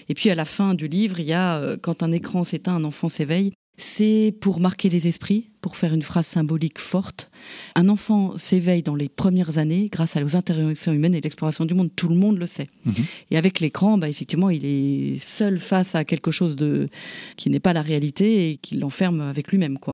Et 0.10 0.16
puis 0.16 0.32
à 0.32 0.36
la 0.36 0.46
fin 0.46 0.74
du 0.74 0.88
livre, 0.88 1.20
il 1.20 1.28
y 1.28 1.34
a 1.34 1.58
euh, 1.58 1.78
quand 1.80 2.02
un 2.02 2.12
écran 2.12 2.44
s'éteint, 2.44 2.76
un 2.76 2.84
enfant 2.84 3.10
s'éveille. 3.10 3.54
C'est 3.78 4.36
pour 4.40 4.60
marquer 4.60 4.88
les 4.90 5.08
esprits, 5.08 5.50
pour 5.62 5.78
faire 5.78 5.94
une 5.94 6.04
phrase 6.04 6.28
symbolique 6.28 6.80
forte. 6.80 7.32
Un 7.76 7.90
enfant 7.90 8.38
s'éveille 8.38 8.84
dans 8.84 8.96
les 8.96 9.10
premières 9.10 9.58
années 9.58 9.90
grâce 9.92 10.16
aux 10.16 10.36
interactions 10.36 10.94
humaines 10.94 11.16
et 11.16 11.22
l'exploration 11.22 11.66
du 11.66 11.74
monde. 11.74 11.90
Tout 11.96 12.08
le 12.08 12.16
monde 12.16 12.38
le 12.38 12.46
sait. 12.46 12.70
Mhm. 12.86 12.94
Et 13.32 13.38
avec 13.38 13.60
l'écran, 13.60 13.98
bah, 13.98 14.10
effectivement, 14.10 14.52
il 14.52 14.64
est 14.64 15.18
seul 15.18 15.60
face 15.60 15.96
à 15.96 16.06
quelque 16.06 16.30
chose 16.30 16.56
de 16.56 16.88
qui 17.36 17.50
n'est 17.50 17.60
pas 17.60 17.74
la 17.74 17.82
réalité 17.82 18.52
et 18.52 18.58
qui 18.58 18.78
l'enferme 18.78 19.22
avec 19.22 19.52
lui-même. 19.52 19.80
quoi. 19.80 19.94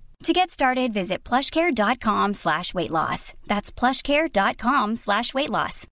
To 0.23 0.33
get 0.33 0.51
started, 0.51 0.93
visit 0.93 1.23
plushcare.com 1.23 2.35
slash 2.35 2.75
weight 2.75 2.91
loss. 2.91 3.33
That's 3.47 3.71
plushcare.com 3.71 4.95
slash 4.95 5.33
weight 5.33 5.49
loss. 5.49 5.87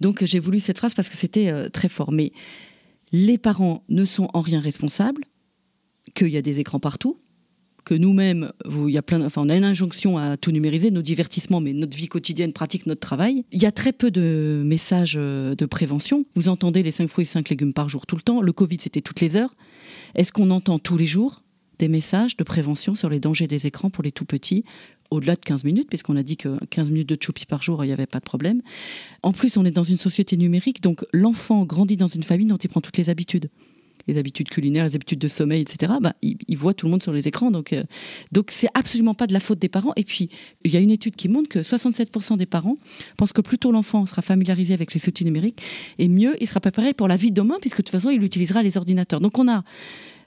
Donc 0.00 0.24
j'ai 0.24 0.38
voulu 0.38 0.60
cette 0.60 0.78
phrase 0.78 0.94
parce 0.94 1.08
que 1.08 1.16
c'était 1.16 1.48
euh, 1.48 1.68
très 1.70 1.88
fort. 1.88 2.12
Mais 2.12 2.30
les 3.10 3.36
parents 3.36 3.82
ne 3.88 4.04
sont 4.04 4.28
en 4.32 4.40
rien 4.40 4.60
responsables, 4.60 5.24
qu'il 6.14 6.28
y 6.28 6.36
a 6.36 6.42
des 6.42 6.60
écrans 6.60 6.78
partout, 6.78 7.20
que 7.84 7.94
nous-mêmes, 7.94 8.52
enfin, 8.64 9.42
on 9.42 9.48
a 9.48 9.56
une 9.56 9.64
injonction 9.64 10.18
à 10.18 10.36
tout 10.36 10.52
numériser, 10.52 10.92
nos 10.92 11.02
divertissements, 11.02 11.60
mais 11.60 11.72
notre 11.72 11.96
vie 11.96 12.06
quotidienne, 12.06 12.52
pratique, 12.52 12.86
notre 12.86 13.00
travail. 13.00 13.44
Il 13.50 13.60
y 13.60 13.66
a 13.66 13.72
très 13.72 13.92
peu 13.92 14.12
de 14.12 14.62
messages 14.64 15.16
euh, 15.18 15.56
de 15.56 15.66
prévention. 15.66 16.26
Vous 16.36 16.48
entendez 16.48 16.84
les 16.84 16.92
5 16.92 17.08
fruits 17.08 17.22
et 17.22 17.26
5 17.26 17.48
légumes 17.48 17.72
par 17.72 17.88
jour 17.88 18.06
tout 18.06 18.14
le 18.14 18.22
temps. 18.22 18.40
Le 18.40 18.52
Covid, 18.52 18.76
c'était 18.78 19.00
toutes 19.00 19.20
les 19.20 19.34
heures. 19.34 19.56
Est-ce 20.14 20.32
qu'on 20.32 20.50
entend 20.50 20.78
tous 20.78 20.96
les 20.96 21.06
jours 21.06 21.42
des 21.78 21.88
messages 21.88 22.36
de 22.36 22.44
prévention 22.44 22.94
sur 22.94 23.08
les 23.08 23.20
dangers 23.20 23.46
des 23.46 23.66
écrans 23.66 23.90
pour 23.90 24.02
les 24.02 24.12
tout 24.12 24.24
petits 24.24 24.64
au-delà 25.10 25.36
de 25.36 25.40
15 25.40 25.64
minutes, 25.64 25.88
puisqu'on 25.88 26.16
a 26.16 26.22
dit 26.22 26.36
que 26.36 26.62
15 26.66 26.90
minutes 26.90 27.08
de 27.08 27.16
choupi 27.20 27.46
par 27.46 27.62
jour, 27.62 27.82
il 27.82 27.86
n'y 27.86 27.92
avait 27.92 28.06
pas 28.06 28.18
de 28.18 28.24
problème. 28.24 28.60
En 29.22 29.32
plus, 29.32 29.56
on 29.56 29.64
est 29.64 29.70
dans 29.70 29.84
une 29.84 29.96
société 29.96 30.36
numérique, 30.36 30.82
donc 30.82 31.04
l'enfant 31.12 31.64
grandit 31.64 31.96
dans 31.96 32.08
une 32.08 32.22
famille 32.22 32.46
dont 32.46 32.56
il 32.56 32.68
prend 32.68 32.80
toutes 32.80 32.98
les 32.98 33.08
habitudes 33.08 33.48
les 34.08 34.18
habitudes 34.18 34.48
culinaires, 34.48 34.84
les 34.84 34.94
habitudes 34.94 35.18
de 35.18 35.28
sommeil, 35.28 35.60
etc. 35.60 35.92
Bah, 36.00 36.14
il, 36.22 36.56
voit 36.56 36.74
tout 36.74 36.86
le 36.86 36.90
monde 36.90 37.02
sur 37.02 37.12
les 37.12 37.28
écrans, 37.28 37.50
donc 37.50 37.72
euh, 37.72 37.84
donc 38.32 38.50
c'est 38.50 38.68
absolument 38.74 39.14
pas 39.14 39.26
de 39.26 39.32
la 39.32 39.40
faute 39.40 39.58
des 39.58 39.68
parents. 39.68 39.92
Et 39.96 40.04
puis 40.04 40.30
il 40.64 40.72
y 40.72 40.76
a 40.76 40.80
une 40.80 40.90
étude 40.90 41.14
qui 41.14 41.28
montre 41.28 41.48
que 41.48 41.60
67% 41.60 42.36
des 42.36 42.46
parents 42.46 42.74
pensent 43.16 43.32
que 43.32 43.42
plus 43.42 43.58
tôt 43.58 43.70
l'enfant 43.70 44.06
sera 44.06 44.22
familiarisé 44.22 44.74
avec 44.74 44.94
les 44.94 45.08
outils 45.08 45.24
numériques, 45.24 45.62
et 45.98 46.08
mieux 46.08 46.36
il 46.40 46.48
sera 46.48 46.60
préparé 46.60 46.94
pour 46.94 47.06
la 47.06 47.16
vie 47.16 47.30
de 47.30 47.36
demain, 47.36 47.56
puisque 47.60 47.78
de 47.78 47.82
toute 47.82 47.90
façon 47.90 48.10
il 48.10 48.22
utilisera 48.24 48.62
les 48.62 48.76
ordinateurs. 48.76 49.20
Donc 49.20 49.38
on 49.38 49.48
a 49.48 49.62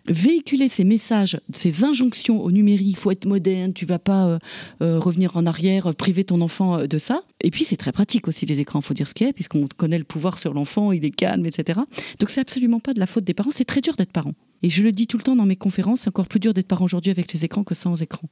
véhiculer 0.08 0.68
ces 0.68 0.84
messages, 0.84 1.40
ces 1.54 1.84
injonctions 1.84 2.42
au 2.42 2.52
numérique, 2.52 2.88
il 2.90 2.96
faut 2.96 3.12
être 3.12 3.26
moderne, 3.26 3.74
tu 3.74 3.86
vas 3.86 4.00
pas 4.00 4.28
euh, 4.28 4.40
euh, 4.82 5.00
revenir 5.00 5.38
en 5.38 5.46
arrière, 5.46 5.88
euh, 5.88 5.94
priver 5.94 6.24
ton 6.24 6.42
enfant 6.42 6.86
de 6.86 6.98
ça. 6.98 7.22
Et 7.42 7.52
puis 7.52 7.64
c'est 7.64 7.78
très 7.78 7.92
pratique 7.92 8.28
aussi 8.28 8.46
les 8.46 8.60
écrans, 8.60 8.82
faut 8.82 8.94
dire 8.94 9.08
ce 9.08 9.14
qu'il 9.14 9.28
est, 9.28 9.34
puisqu'on 9.34 9.68
connaît 9.78 9.98
le 9.98 10.04
pouvoir 10.04 10.40
sur 10.40 10.54
l'enfant, 10.54 10.92
il 10.92 11.06
est 11.06 11.12
calme, 11.12 11.46
etc. 11.46 11.80
Donc 12.20 12.30
c'est 12.30 12.42
absolument 12.42 12.80
pas 12.80 12.94
de 12.94 13.00
la 13.00 13.06
faute 13.06 13.24
des 13.24 13.34
parents, 13.34 13.52
c'est 13.52 13.66
très 13.66 13.82
dur 13.82 13.96
d'être 13.96 14.12
parent. 14.12 14.34
Et 14.64 14.70
je 14.70 14.84
le 14.84 14.92
dis 14.92 15.08
tout 15.08 15.18
le 15.18 15.24
temps 15.24 15.36
dans 15.36 15.46
mes 15.46 15.56
conférences, 15.56 16.02
c'est 16.02 16.10
encore 16.10 16.28
plus 16.28 16.40
dur 16.40 16.54
d'être 16.54 16.68
parent 16.68 16.86
aujourd'hui 16.86 17.12
avec 17.12 17.34
les 17.34 17.46
écrans 17.46 17.64
que 17.64 17.76
sans 17.76 18.02
écran. 18.02 18.30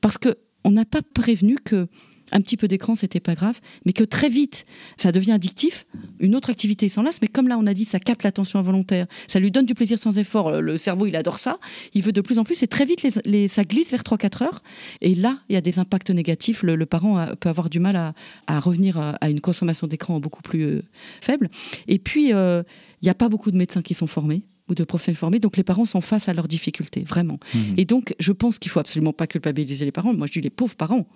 Parce 0.00 0.18
que 0.18 0.36
on 0.64 0.70
n'a 0.70 0.84
pas 0.84 1.02
prévenu 1.02 1.56
que 1.56 1.88
un 2.32 2.40
petit 2.40 2.56
peu 2.56 2.68
d'écran, 2.68 2.96
c'était 2.96 3.20
pas 3.20 3.34
grave, 3.34 3.60
mais 3.84 3.92
que 3.92 4.04
très 4.04 4.28
vite, 4.28 4.66
ça 4.96 5.12
devient 5.12 5.32
addictif. 5.32 5.86
Une 6.20 6.34
autre 6.34 6.50
activité 6.50 6.88
s'en 6.88 7.02
lasse, 7.02 7.20
mais 7.22 7.28
comme 7.28 7.48
là, 7.48 7.58
on 7.58 7.66
a 7.66 7.74
dit, 7.74 7.84
ça 7.84 7.98
capte 7.98 8.22
l'attention 8.22 8.58
involontaire, 8.58 9.06
ça 9.28 9.38
lui 9.38 9.50
donne 9.50 9.66
du 9.66 9.74
plaisir 9.74 9.98
sans 9.98 10.18
effort. 10.18 10.60
Le 10.60 10.78
cerveau, 10.78 11.06
il 11.06 11.16
adore 11.16 11.38
ça. 11.38 11.58
Il 11.94 12.02
veut 12.02 12.12
de 12.12 12.20
plus 12.20 12.38
en 12.38 12.44
plus, 12.44 12.62
et 12.62 12.66
très 12.66 12.84
vite, 12.84 13.06
les, 13.24 13.48
ça 13.48 13.64
glisse 13.64 13.90
vers 13.90 14.02
3-4 14.02 14.44
heures. 14.44 14.62
Et 15.00 15.14
là, 15.14 15.38
il 15.48 15.54
y 15.54 15.56
a 15.56 15.60
des 15.60 15.78
impacts 15.78 16.10
négatifs. 16.10 16.62
Le, 16.62 16.86
parent 16.86 17.26
peut 17.38 17.48
avoir 17.48 17.70
du 17.70 17.80
mal 17.80 18.14
à, 18.46 18.60
revenir 18.60 18.98
à, 18.98 19.30
une 19.30 19.40
consommation 19.40 19.86
d'écran 19.86 20.20
beaucoup 20.20 20.42
plus 20.42 20.64
euh, 20.64 20.82
faible. 21.20 21.48
Et 21.88 21.98
puis, 21.98 22.32
euh, 22.32 22.62
il 23.00 23.06
n'y 23.06 23.10
a 23.10 23.14
pas 23.14 23.28
beaucoup 23.28 23.50
de 23.50 23.56
médecins 23.56 23.82
qui 23.82 23.94
sont 23.94 24.06
formés 24.06 24.44
ou 24.68 24.74
de 24.74 24.84
professionnels 24.84 25.16
formés. 25.16 25.40
Donc 25.40 25.56
les 25.56 25.64
parents 25.64 25.84
sont 25.84 26.00
face 26.00 26.28
à 26.28 26.32
leurs 26.32 26.48
difficultés, 26.48 27.02
vraiment. 27.02 27.38
Mmh. 27.54 27.58
Et 27.76 27.84
donc 27.84 28.14
je 28.18 28.32
pense 28.32 28.58
qu'il 28.58 28.70
faut 28.70 28.80
absolument 28.80 29.12
pas 29.12 29.26
culpabiliser 29.26 29.84
les 29.84 29.92
parents. 29.92 30.14
Moi 30.14 30.26
je 30.26 30.32
dis 30.32 30.40
les 30.40 30.50
pauvres 30.50 30.76
parents. 30.76 31.06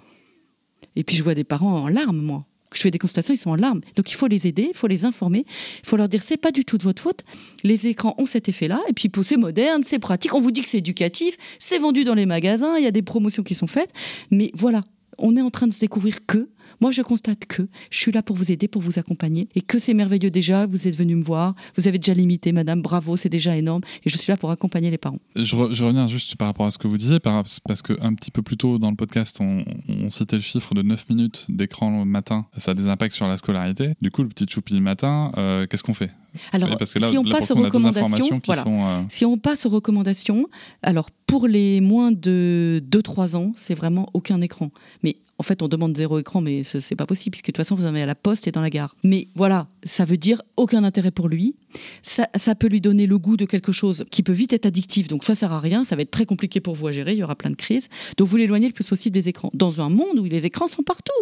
Et 0.94 1.04
puis 1.04 1.16
je 1.16 1.22
vois 1.22 1.34
des 1.34 1.44
parents 1.44 1.82
en 1.82 1.88
larmes, 1.88 2.20
moi. 2.20 2.44
Je 2.74 2.80
fais 2.80 2.90
des 2.90 2.98
consultations, 2.98 3.32
ils 3.32 3.38
sont 3.38 3.50
en 3.50 3.54
larmes. 3.56 3.80
Donc 3.94 4.10
il 4.10 4.14
faut 4.14 4.26
les 4.26 4.46
aider, 4.46 4.68
il 4.70 4.76
faut 4.76 4.86
les 4.86 5.04
informer, 5.04 5.44
il 5.48 5.88
faut 5.88 5.96
leur 5.96 6.08
dire 6.08 6.22
c'est 6.22 6.36
pas 6.36 6.50
du 6.50 6.64
tout 6.64 6.78
de 6.78 6.82
votre 6.82 7.00
faute. 7.00 7.24
Les 7.62 7.86
écrans 7.86 8.14
ont 8.18 8.26
cet 8.26 8.48
effet-là. 8.48 8.80
Et 8.88 8.92
puis 8.92 9.10
c'est 9.22 9.36
moderne, 9.36 9.82
c'est 9.82 9.98
pratique. 9.98 10.34
On 10.34 10.40
vous 10.40 10.50
dit 10.50 10.62
que 10.62 10.68
c'est 10.68 10.78
éducatif, 10.78 11.36
c'est 11.58 11.78
vendu 11.78 12.04
dans 12.04 12.14
les 12.14 12.26
magasins, 12.26 12.76
il 12.76 12.84
y 12.84 12.88
a 12.88 12.90
des 12.90 13.02
promotions 13.02 13.42
qui 13.42 13.54
sont 13.54 13.66
faites. 13.66 13.92
Mais 14.30 14.50
voilà, 14.54 14.84
on 15.18 15.36
est 15.36 15.42
en 15.42 15.50
train 15.50 15.66
de 15.66 15.72
se 15.72 15.80
découvrir 15.80 16.26
que 16.26 16.48
moi, 16.80 16.90
je 16.90 17.02
constate 17.02 17.46
que 17.46 17.68
je 17.90 17.98
suis 17.98 18.12
là 18.12 18.22
pour 18.22 18.36
vous 18.36 18.50
aider, 18.52 18.68
pour 18.68 18.82
vous 18.82 18.98
accompagner, 18.98 19.48
et 19.54 19.60
que 19.60 19.78
c'est 19.78 19.94
merveilleux 19.94 20.30
déjà. 20.30 20.66
Vous 20.66 20.88
êtes 20.88 20.96
venu 20.96 21.16
me 21.16 21.22
voir, 21.22 21.54
vous 21.76 21.88
avez 21.88 21.98
déjà 21.98 22.14
limité, 22.14 22.52
madame, 22.52 22.82
bravo, 22.82 23.16
c'est 23.16 23.28
déjà 23.28 23.56
énorme, 23.56 23.82
et 24.04 24.10
je 24.10 24.16
suis 24.16 24.30
là 24.30 24.36
pour 24.36 24.50
accompagner 24.50 24.90
les 24.90 24.98
parents. 24.98 25.18
Je, 25.34 25.54
reviens 25.56 26.06
juste 26.06 26.36
par 26.36 26.48
rapport 26.48 26.66
à 26.66 26.70
ce 26.70 26.78
que 26.78 26.88
vous 26.88 26.98
disiez, 26.98 27.20
parce 27.20 27.60
qu'un 27.82 28.14
petit 28.14 28.30
peu 28.30 28.42
plus 28.42 28.56
tôt 28.56 28.78
dans 28.78 28.90
le 28.90 28.96
podcast, 28.96 29.38
on, 29.40 29.64
citait 30.10 30.36
le 30.36 30.42
chiffre 30.42 30.74
de 30.74 30.82
9 30.82 31.08
minutes 31.10 31.46
d'écran 31.48 32.00
le 32.00 32.04
matin. 32.04 32.46
Ça 32.56 32.70
a 32.72 32.74
des 32.74 32.88
impacts 32.88 33.14
sur 33.14 33.26
la 33.26 33.36
scolarité. 33.36 33.94
Du 34.00 34.10
coup, 34.10 34.22
le 34.22 34.28
petit 34.28 34.46
choupi 34.48 34.74
le 34.74 34.80
matin, 34.80 35.32
euh, 35.36 35.66
qu'est-ce 35.66 35.82
qu'on 35.82 35.94
fait? 35.94 36.10
Alors, 36.52 36.68
si 36.84 37.18
on 37.18 37.24
passe 37.24 37.50
aux 37.50 37.54
recommandations, 37.54 38.40
euh, 38.48 39.02
si 39.08 39.24
on 39.24 39.38
passe 39.38 39.66
aux 39.66 39.70
recommandations, 39.70 40.46
alors 40.82 41.10
pour 41.26 41.46
les 41.46 41.80
moins 41.80 42.12
de 42.12 42.82
2-3 42.90 43.36
ans, 43.36 43.52
c'est 43.56 43.74
vraiment 43.74 44.08
aucun 44.12 44.40
écran. 44.40 44.70
Mais 45.02 45.16
en 45.38 45.42
fait, 45.42 45.62
on 45.62 45.68
demande 45.68 45.96
zéro 45.96 46.18
écran, 46.18 46.40
mais 46.40 46.64
ce 46.64 46.78
n'est 46.78 46.96
pas 46.96 47.06
possible, 47.06 47.32
puisque 47.32 47.46
de 47.46 47.52
toute 47.52 47.58
façon, 47.58 47.74
vous 47.74 47.84
en 47.84 47.88
avez 47.88 48.02
à 48.02 48.06
la 48.06 48.14
poste 48.14 48.48
et 48.48 48.52
dans 48.52 48.62
la 48.62 48.70
gare. 48.70 48.96
Mais 49.04 49.28
voilà, 49.34 49.68
ça 49.84 50.04
veut 50.04 50.16
dire 50.16 50.42
aucun 50.56 50.82
intérêt 50.82 51.10
pour 51.10 51.28
lui. 51.28 51.56
Ça, 52.02 52.26
peut 52.54 52.68
lui 52.68 52.80
donner 52.80 53.06
le 53.06 53.18
goût 53.18 53.36
de 53.36 53.44
quelque 53.44 53.72
chose 53.72 54.06
qui 54.10 54.22
peut 54.22 54.32
vite 54.32 54.52
être 54.54 54.64
addictif, 54.64 55.08
donc 55.08 55.24
ça 55.24 55.34
sert 55.34 55.52
à 55.52 55.60
rien, 55.60 55.84
ça 55.84 55.94
va 55.94 56.02
être 56.02 56.10
très 56.10 56.24
compliqué 56.24 56.60
pour 56.60 56.74
vous 56.74 56.86
à 56.86 56.92
gérer, 56.92 57.12
il 57.12 57.18
y 57.18 57.22
aura 57.22 57.36
plein 57.36 57.50
de 57.50 57.56
crises. 57.56 57.88
Donc 58.16 58.28
vous 58.28 58.36
l'éloignez 58.36 58.68
le 58.68 58.72
plus 58.72 58.86
possible 58.86 59.12
des 59.12 59.28
écrans. 59.28 59.50
Dans 59.52 59.82
un 59.82 59.90
monde 59.90 60.18
où 60.18 60.24
les 60.24 60.46
écrans 60.46 60.68
sont 60.68 60.82
partout 60.82 61.12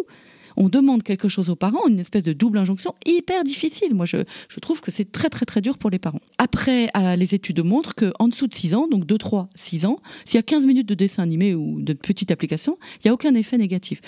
on 0.57 0.69
demande 0.69 1.03
quelque 1.03 1.27
chose 1.27 1.49
aux 1.49 1.55
parents, 1.55 1.87
une 1.87 1.99
espèce 1.99 2.23
de 2.23 2.33
double 2.33 2.57
injonction 2.57 2.93
hyper 3.05 3.43
difficile. 3.43 3.93
Moi, 3.93 4.05
je, 4.05 4.17
trouve 4.59 4.81
que 4.81 4.91
c'est 4.91 5.11
très, 5.11 5.29
très, 5.29 5.45
très 5.45 5.61
dur 5.61 5.77
pour 5.77 5.89
les 5.89 5.99
parents. 5.99 6.21
Après, 6.37 6.89
euh, 6.97 7.15
les 7.15 7.35
études 7.35 7.63
montrent 7.63 7.93
qu'en 7.95 8.27
dessous 8.27 8.47
de 8.47 8.53
6 8.53 8.75
ans, 8.75 8.87
donc 8.87 9.05
2, 9.05 9.17
3, 9.17 9.49
6 9.55 9.85
ans, 9.85 9.99
s'il 10.23 10.37
y 10.37 10.39
a 10.39 10.43
15 10.43 10.65
minutes 10.65 10.87
de 10.87 10.95
dessin 10.95 11.23
animé 11.23 11.53
ou 11.55 11.81
de 11.81 11.93
petite 11.93 12.31
application, 12.31 12.77
il 12.97 13.07
n'y 13.07 13.11
a 13.11 13.13
aucun 13.13 13.35
effet 13.35 13.57
négatif. 13.57 14.01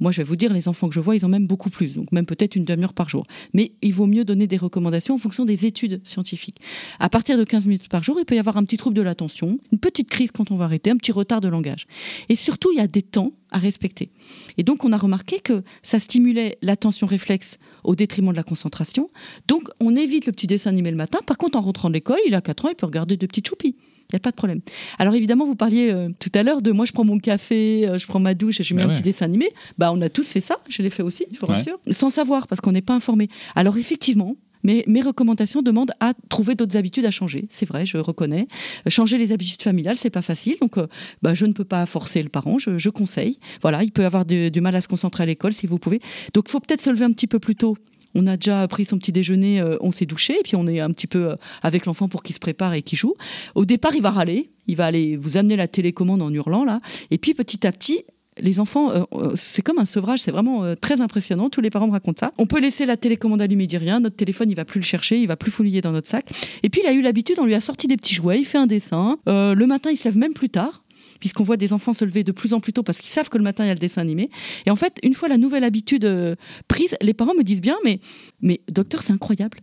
Moi, 0.00 0.12
je 0.12 0.18
vais 0.18 0.24
vous 0.24 0.36
dire, 0.36 0.52
les 0.52 0.68
enfants 0.68 0.88
que 0.88 0.94
je 0.94 1.00
vois, 1.00 1.16
ils 1.16 1.24
ont 1.24 1.28
même 1.28 1.46
beaucoup 1.46 1.70
plus, 1.70 1.94
donc 1.94 2.10
même 2.12 2.26
peut-être 2.26 2.56
une 2.56 2.64
demi-heure 2.64 2.94
par 2.94 3.08
jour. 3.08 3.26
Mais 3.52 3.72
il 3.82 3.92
vaut 3.92 4.06
mieux 4.06 4.24
donner 4.24 4.46
des 4.46 4.56
recommandations 4.56 5.14
en 5.14 5.18
fonction 5.18 5.44
des 5.44 5.66
études 5.66 6.00
scientifiques. 6.06 6.58
À 6.98 7.08
partir 7.08 7.38
de 7.38 7.44
15 7.44 7.66
minutes 7.66 7.88
par 7.88 8.02
jour, 8.02 8.16
il 8.18 8.24
peut 8.24 8.34
y 8.34 8.38
avoir 8.38 8.56
un 8.56 8.64
petit 8.64 8.76
trouble 8.76 8.96
de 8.96 9.02
l'attention, 9.02 9.58
une 9.72 9.78
petite 9.78 10.10
crise 10.10 10.30
quand 10.30 10.50
on 10.50 10.54
va 10.54 10.64
arrêter, 10.64 10.90
un 10.90 10.96
petit 10.96 11.12
retard 11.12 11.40
de 11.40 11.48
langage. 11.48 11.86
Et 12.28 12.34
surtout, 12.34 12.70
il 12.72 12.78
y 12.78 12.80
a 12.80 12.86
des 12.86 13.02
temps 13.02 13.32
à 13.50 13.58
respecter. 13.58 14.10
Et 14.58 14.64
donc, 14.64 14.84
on 14.84 14.92
a 14.92 14.98
remarqué 14.98 15.38
que 15.38 15.62
ça 15.82 16.00
stimulait 16.00 16.58
l'attention 16.60 17.06
réflexe 17.06 17.58
au 17.84 17.94
détriment 17.94 18.32
de 18.32 18.36
la 18.36 18.42
concentration. 18.42 19.10
Donc, 19.46 19.68
on 19.80 19.94
évite 19.94 20.26
le 20.26 20.32
petit 20.32 20.46
dessin 20.46 20.70
animé 20.70 20.90
le 20.90 20.96
matin. 20.96 21.20
Par 21.24 21.38
contre, 21.38 21.56
en 21.56 21.60
rentrant 21.60 21.88
de 21.88 21.94
l'école, 21.94 22.18
il 22.26 22.34
a 22.34 22.40
4 22.40 22.64
ans, 22.64 22.68
il 22.70 22.74
peut 22.74 22.86
regarder 22.86 23.16
deux 23.16 23.28
petites 23.28 23.48
choupis. 23.48 23.76
Il 24.14 24.18
n'y 24.18 24.20
a 24.20 24.20
pas 24.20 24.30
de 24.30 24.36
problème. 24.36 24.60
Alors 25.00 25.16
évidemment, 25.16 25.44
vous 25.44 25.56
parliez 25.56 25.90
euh, 25.90 26.08
tout 26.20 26.30
à 26.34 26.44
l'heure 26.44 26.62
de 26.62 26.70
moi, 26.70 26.84
je 26.84 26.92
prends 26.92 27.04
mon 27.04 27.18
café, 27.18 27.88
euh, 27.88 27.98
je 27.98 28.06
prends 28.06 28.20
ma 28.20 28.34
douche 28.34 28.60
et 28.60 28.62
je 28.62 28.72
mets 28.72 28.84
bah 28.84 28.92
un 28.92 28.94
petit 28.94 29.02
dessin 29.02 29.24
animé. 29.24 29.50
Bah, 29.76 29.90
on 29.92 30.00
a 30.02 30.08
tous 30.08 30.28
fait 30.28 30.38
ça, 30.38 30.58
je 30.68 30.82
l'ai 30.82 30.90
fait 30.90 31.02
aussi, 31.02 31.26
je 31.32 31.40
vous 31.40 31.46
rassure, 31.46 31.80
sans 31.90 32.10
savoir, 32.10 32.46
parce 32.46 32.60
qu'on 32.60 32.70
n'est 32.70 32.80
pas 32.80 32.94
informé. 32.94 33.28
Alors 33.56 33.76
effectivement, 33.76 34.36
mais 34.62 34.84
mes 34.86 35.02
recommandations 35.02 35.62
demandent 35.62 35.90
à 35.98 36.14
trouver 36.28 36.54
d'autres 36.54 36.76
habitudes 36.76 37.04
à 37.06 37.10
changer. 37.10 37.46
C'est 37.48 37.66
vrai, 37.66 37.86
je 37.86 37.98
reconnais. 37.98 38.46
Changer 38.86 39.18
les 39.18 39.32
habitudes 39.32 39.62
familiales, 39.62 39.96
c'est 39.96 40.10
pas 40.10 40.22
facile. 40.22 40.54
Donc, 40.60 40.78
euh, 40.78 40.86
bah, 41.20 41.34
je 41.34 41.44
ne 41.44 41.52
peux 41.52 41.64
pas 41.64 41.84
forcer 41.86 42.22
le 42.22 42.28
parent. 42.28 42.58
Je, 42.58 42.88
conseille. 42.88 43.40
Voilà, 43.62 43.82
il 43.82 43.90
peut 43.90 44.04
avoir 44.04 44.24
du, 44.24 44.52
du 44.52 44.60
mal 44.60 44.76
à 44.76 44.80
se 44.80 44.86
concentrer 44.86 45.24
à 45.24 45.26
l'école 45.26 45.52
si 45.52 45.66
vous 45.66 45.80
pouvez. 45.80 46.00
Donc, 46.34 46.44
il 46.46 46.52
faut 46.52 46.60
peut-être 46.60 46.80
se 46.80 46.90
lever 46.90 47.04
un 47.04 47.10
petit 47.10 47.26
peu 47.26 47.40
plus 47.40 47.56
tôt 47.56 47.76
on 48.14 48.26
a 48.26 48.36
déjà 48.36 48.66
pris 48.68 48.84
son 48.84 48.98
petit 48.98 49.12
déjeuner, 49.12 49.60
euh, 49.60 49.76
on 49.80 49.90
s'est 49.90 50.06
douché, 50.06 50.34
et 50.38 50.42
puis 50.42 50.56
on 50.56 50.66
est 50.66 50.80
un 50.80 50.90
petit 50.90 51.06
peu 51.06 51.30
euh, 51.30 51.36
avec 51.62 51.86
l'enfant 51.86 52.08
pour 52.08 52.22
qu'il 52.22 52.34
se 52.34 52.40
prépare 52.40 52.74
et 52.74 52.82
qu'il 52.82 52.98
joue. 52.98 53.14
Au 53.54 53.64
départ, 53.64 53.94
il 53.94 54.02
va 54.02 54.10
râler, 54.10 54.50
il 54.66 54.76
va 54.76 54.86
aller 54.86 55.16
vous 55.16 55.36
amener 55.36 55.56
la 55.56 55.68
télécommande 55.68 56.22
en 56.22 56.32
hurlant 56.32 56.64
là, 56.64 56.80
et 57.10 57.18
puis 57.18 57.34
petit 57.34 57.66
à 57.66 57.72
petit, 57.72 58.04
les 58.38 58.58
enfants, 58.58 58.90
euh, 58.90 59.32
c'est 59.36 59.62
comme 59.62 59.78
un 59.78 59.84
sevrage, 59.84 60.20
c'est 60.20 60.32
vraiment 60.32 60.74
très 60.74 61.00
impressionnant. 61.00 61.50
Tous 61.50 61.60
les 61.60 61.70
parents 61.70 61.86
me 61.86 61.92
racontent 61.92 62.26
ça. 62.26 62.32
On 62.36 62.46
peut 62.46 62.60
laisser 62.60 62.84
la 62.84 62.96
télécommande 62.96 63.40
allumée, 63.40 63.68
dit 63.68 63.78
rien. 63.78 64.00
Notre 64.00 64.16
téléphone, 64.16 64.50
il 64.50 64.56
va 64.56 64.64
plus 64.64 64.80
le 64.80 64.84
chercher, 64.84 65.20
il 65.20 65.28
va 65.28 65.36
plus 65.36 65.52
fouiller 65.52 65.80
dans 65.80 65.92
notre 65.92 66.08
sac. 66.08 66.26
Et 66.64 66.68
puis 66.68 66.80
il 66.82 66.88
a 66.88 66.92
eu 66.92 67.00
l'habitude, 67.00 67.36
on 67.38 67.44
lui 67.44 67.54
a 67.54 67.60
sorti 67.60 67.86
des 67.86 67.96
petits 67.96 68.14
jouets, 68.14 68.40
il 68.40 68.44
fait 68.44 68.58
un 68.58 68.66
dessin. 68.66 69.18
le 69.26 69.64
matin, 69.66 69.90
il 69.92 69.96
se 69.96 70.04
lève 70.04 70.16
même 70.16 70.34
plus 70.34 70.48
tard 70.48 70.83
puisqu'on 71.24 71.42
voit 71.42 71.56
des 71.56 71.72
enfants 71.72 71.94
se 71.94 72.04
lever 72.04 72.22
de 72.22 72.32
plus 72.32 72.52
en 72.52 72.60
plus 72.60 72.74
tôt 72.74 72.82
parce 72.82 73.00
qu'ils 73.00 73.10
savent 73.10 73.30
que 73.30 73.38
le 73.38 73.44
matin 73.44 73.64
il 73.64 73.68
y 73.68 73.70
a 73.70 73.72
le 73.72 73.80
dessin 73.80 74.02
animé. 74.02 74.28
Et 74.66 74.70
en 74.70 74.76
fait, 74.76 74.98
une 75.02 75.14
fois 75.14 75.26
la 75.26 75.38
nouvelle 75.38 75.64
habitude 75.64 76.04
euh, 76.04 76.36
prise, 76.68 76.96
les 77.00 77.14
parents 77.14 77.32
me 77.32 77.42
disent 77.42 77.62
bien, 77.62 77.78
mais, 77.82 77.98
mais 78.42 78.60
docteur, 78.70 79.02
c'est 79.02 79.14
incroyable. 79.14 79.60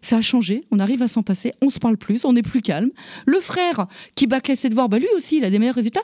Ça 0.00 0.18
a 0.18 0.20
changé, 0.20 0.64
on 0.70 0.78
arrive 0.78 1.02
à 1.02 1.08
s'en 1.08 1.22
passer, 1.22 1.52
on 1.60 1.70
se 1.70 1.78
parle 1.78 1.96
plus, 1.96 2.24
on 2.24 2.34
est 2.36 2.42
plus 2.42 2.62
calme. 2.62 2.90
Le 3.26 3.40
frère 3.40 3.86
qui 4.14 4.26
bâclait 4.26 4.56
ses 4.56 4.68
devoirs, 4.68 4.88
bah 4.88 4.98
lui 4.98 5.08
aussi, 5.16 5.38
il 5.38 5.44
a 5.44 5.50
des 5.50 5.58
meilleurs 5.58 5.74
résultats. 5.74 6.02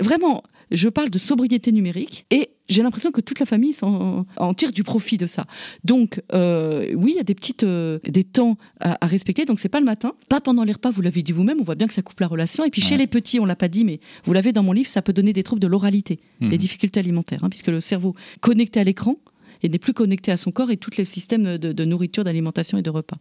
Vraiment, 0.00 0.42
je 0.70 0.88
parle 0.88 1.10
de 1.10 1.18
sobriété 1.18 1.72
numérique 1.72 2.26
et 2.30 2.50
j'ai 2.68 2.82
l'impression 2.82 3.10
que 3.10 3.20
toute 3.20 3.40
la 3.40 3.46
famille 3.46 3.74
en, 3.82 4.54
tire 4.54 4.72
du 4.72 4.84
profit 4.84 5.18
de 5.18 5.26
ça. 5.26 5.44
Donc, 5.84 6.22
euh, 6.32 6.86
oui, 6.94 7.12
il 7.12 7.16
y 7.16 7.20
a 7.20 7.24
des 7.24 7.34
petites, 7.34 7.64
euh, 7.64 7.98
des 8.04 8.24
temps 8.24 8.56
à, 8.80 9.06
respecter. 9.06 9.44
Donc, 9.44 9.60
c'est 9.60 9.68
pas 9.68 9.80
le 9.80 9.84
matin, 9.84 10.14
pas 10.28 10.40
pendant 10.40 10.64
les 10.64 10.72
repas. 10.72 10.90
Vous 10.90 11.02
l'avez 11.02 11.22
dit 11.22 11.32
vous-même. 11.32 11.58
On 11.60 11.64
voit 11.64 11.74
bien 11.74 11.86
que 11.86 11.94
ça 11.94 12.02
coupe 12.02 12.20
la 12.20 12.26
relation. 12.26 12.64
Et 12.64 12.70
puis, 12.70 12.80
chez 12.80 12.96
les 12.96 13.06
petits, 13.06 13.38
on 13.38 13.44
l'a 13.44 13.56
pas 13.56 13.68
dit, 13.68 13.84
mais 13.84 14.00
vous 14.24 14.32
l'avez 14.32 14.52
dans 14.52 14.62
mon 14.62 14.72
livre, 14.72 14.88
ça 14.88 15.02
peut 15.02 15.12
donner 15.12 15.32
des 15.32 15.42
troubles 15.42 15.60
de 15.60 15.66
l'oralité, 15.66 16.20
des 16.40 16.46
mmh. 16.46 16.56
difficultés 16.56 17.00
alimentaires, 17.00 17.44
hein, 17.44 17.50
puisque 17.50 17.68
le 17.68 17.80
cerveau 17.80 18.14
connecté 18.40 18.80
à 18.80 18.84
l'écran 18.84 19.16
et 19.64 19.68
n'est 19.68 19.78
plus 19.78 19.94
connecté 19.94 20.30
à 20.30 20.36
son 20.36 20.52
corps 20.52 20.70
et 20.70 20.76
tous 20.76 20.96
les 20.98 21.04
systèmes 21.04 21.58
de, 21.58 21.84
nourriture, 21.84 22.22
d'alimentation 22.22 22.78
et 22.78 22.82
de 22.82 22.90
repas. 22.90 23.16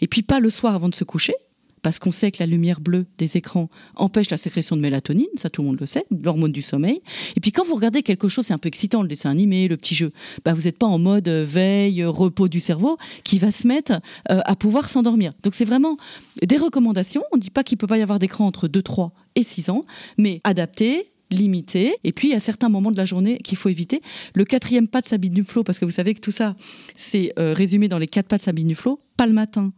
Et 0.00 0.06
puis, 0.06 0.22
pas 0.22 0.38
le 0.38 0.50
soir 0.50 0.74
avant 0.74 0.88
de 0.88 0.94
se 0.94 1.02
coucher 1.02 1.34
parce 1.82 2.00
qu'on 2.00 2.10
sait 2.10 2.32
que 2.32 2.38
la 2.40 2.46
lumière 2.46 2.80
bleue 2.80 3.06
des 3.16 3.36
écrans 3.36 3.70
empêche 3.94 4.28
la 4.30 4.38
sécrétion 4.38 4.74
de 4.76 4.80
mélatonine, 4.80 5.28
ça 5.36 5.50
tout 5.50 5.62
le 5.62 5.68
monde 5.68 5.78
le 5.78 5.86
sait, 5.86 6.04
l'hormone 6.10 6.50
du 6.50 6.60
sommeil. 6.60 7.00
Et 7.36 7.40
puis 7.40 7.52
quand 7.52 7.64
vous 7.64 7.76
regardez 7.76 8.02
quelque 8.02 8.28
chose, 8.28 8.46
c'est 8.46 8.54
un 8.54 8.58
peu 8.58 8.66
excitant, 8.66 9.02
le 9.02 9.08
dessin 9.08 9.30
animé, 9.30 9.68
le 9.68 9.76
petit 9.76 9.94
jeu, 9.94 10.10
bah 10.44 10.52
vous 10.52 10.62
n'êtes 10.62 10.78
pas 10.78 10.86
en 10.86 10.98
mode 10.98 11.28
euh, 11.28 11.44
veille, 11.46 12.02
euh, 12.02 12.10
repos 12.10 12.48
du 12.48 12.58
cerveau, 12.58 12.98
qui 13.22 13.38
va 13.38 13.52
se 13.52 13.68
mettre 13.68 13.92
euh, 14.32 14.40
à 14.44 14.56
pouvoir 14.56 14.90
s'endormir. 14.90 15.32
Donc 15.44 15.54
c'est 15.54 15.64
vraiment 15.64 15.96
des 16.42 16.56
recommandations. 16.56 17.22
On 17.30 17.36
ne 17.36 17.42
dit 17.42 17.50
pas 17.50 17.62
qu'il 17.62 17.76
ne 17.76 17.80
peut 17.80 17.86
pas 17.86 17.98
y 17.98 18.02
avoir 18.02 18.18
d'écran 18.18 18.46
entre 18.46 18.66
2, 18.66 18.82
3 18.82 19.12
et 19.36 19.44
6 19.44 19.70
ans, 19.70 19.84
mais 20.18 20.40
adapté, 20.42 21.12
limité. 21.30 21.94
Et 22.04 22.12
puis, 22.12 22.34
a 22.34 22.40
certains 22.40 22.68
moments 22.68 22.92
de 22.92 22.96
la 22.96 23.04
journée 23.04 23.38
qu'il 23.38 23.58
faut 23.58 23.68
éviter. 23.68 24.00
Le 24.34 24.44
quatrième 24.44 24.88
pas 24.88 25.00
de 25.00 25.06
Sabine 25.06 25.34
Duflo, 25.34 25.64
parce 25.64 25.78
que 25.78 25.84
vous 25.84 25.90
savez 25.90 26.14
que 26.14 26.20
tout 26.20 26.30
ça, 26.30 26.56
c'est 26.94 27.32
résumé 27.36 27.88
dans 27.88 27.98
les 27.98 28.06
quatre 28.06 28.28
pas 28.28 28.36
de 28.36 28.42
Sabine 28.42 28.68
Duflo, 28.68 29.00
pas 29.16 29.26
le 29.26 29.32
matin, 29.32 29.72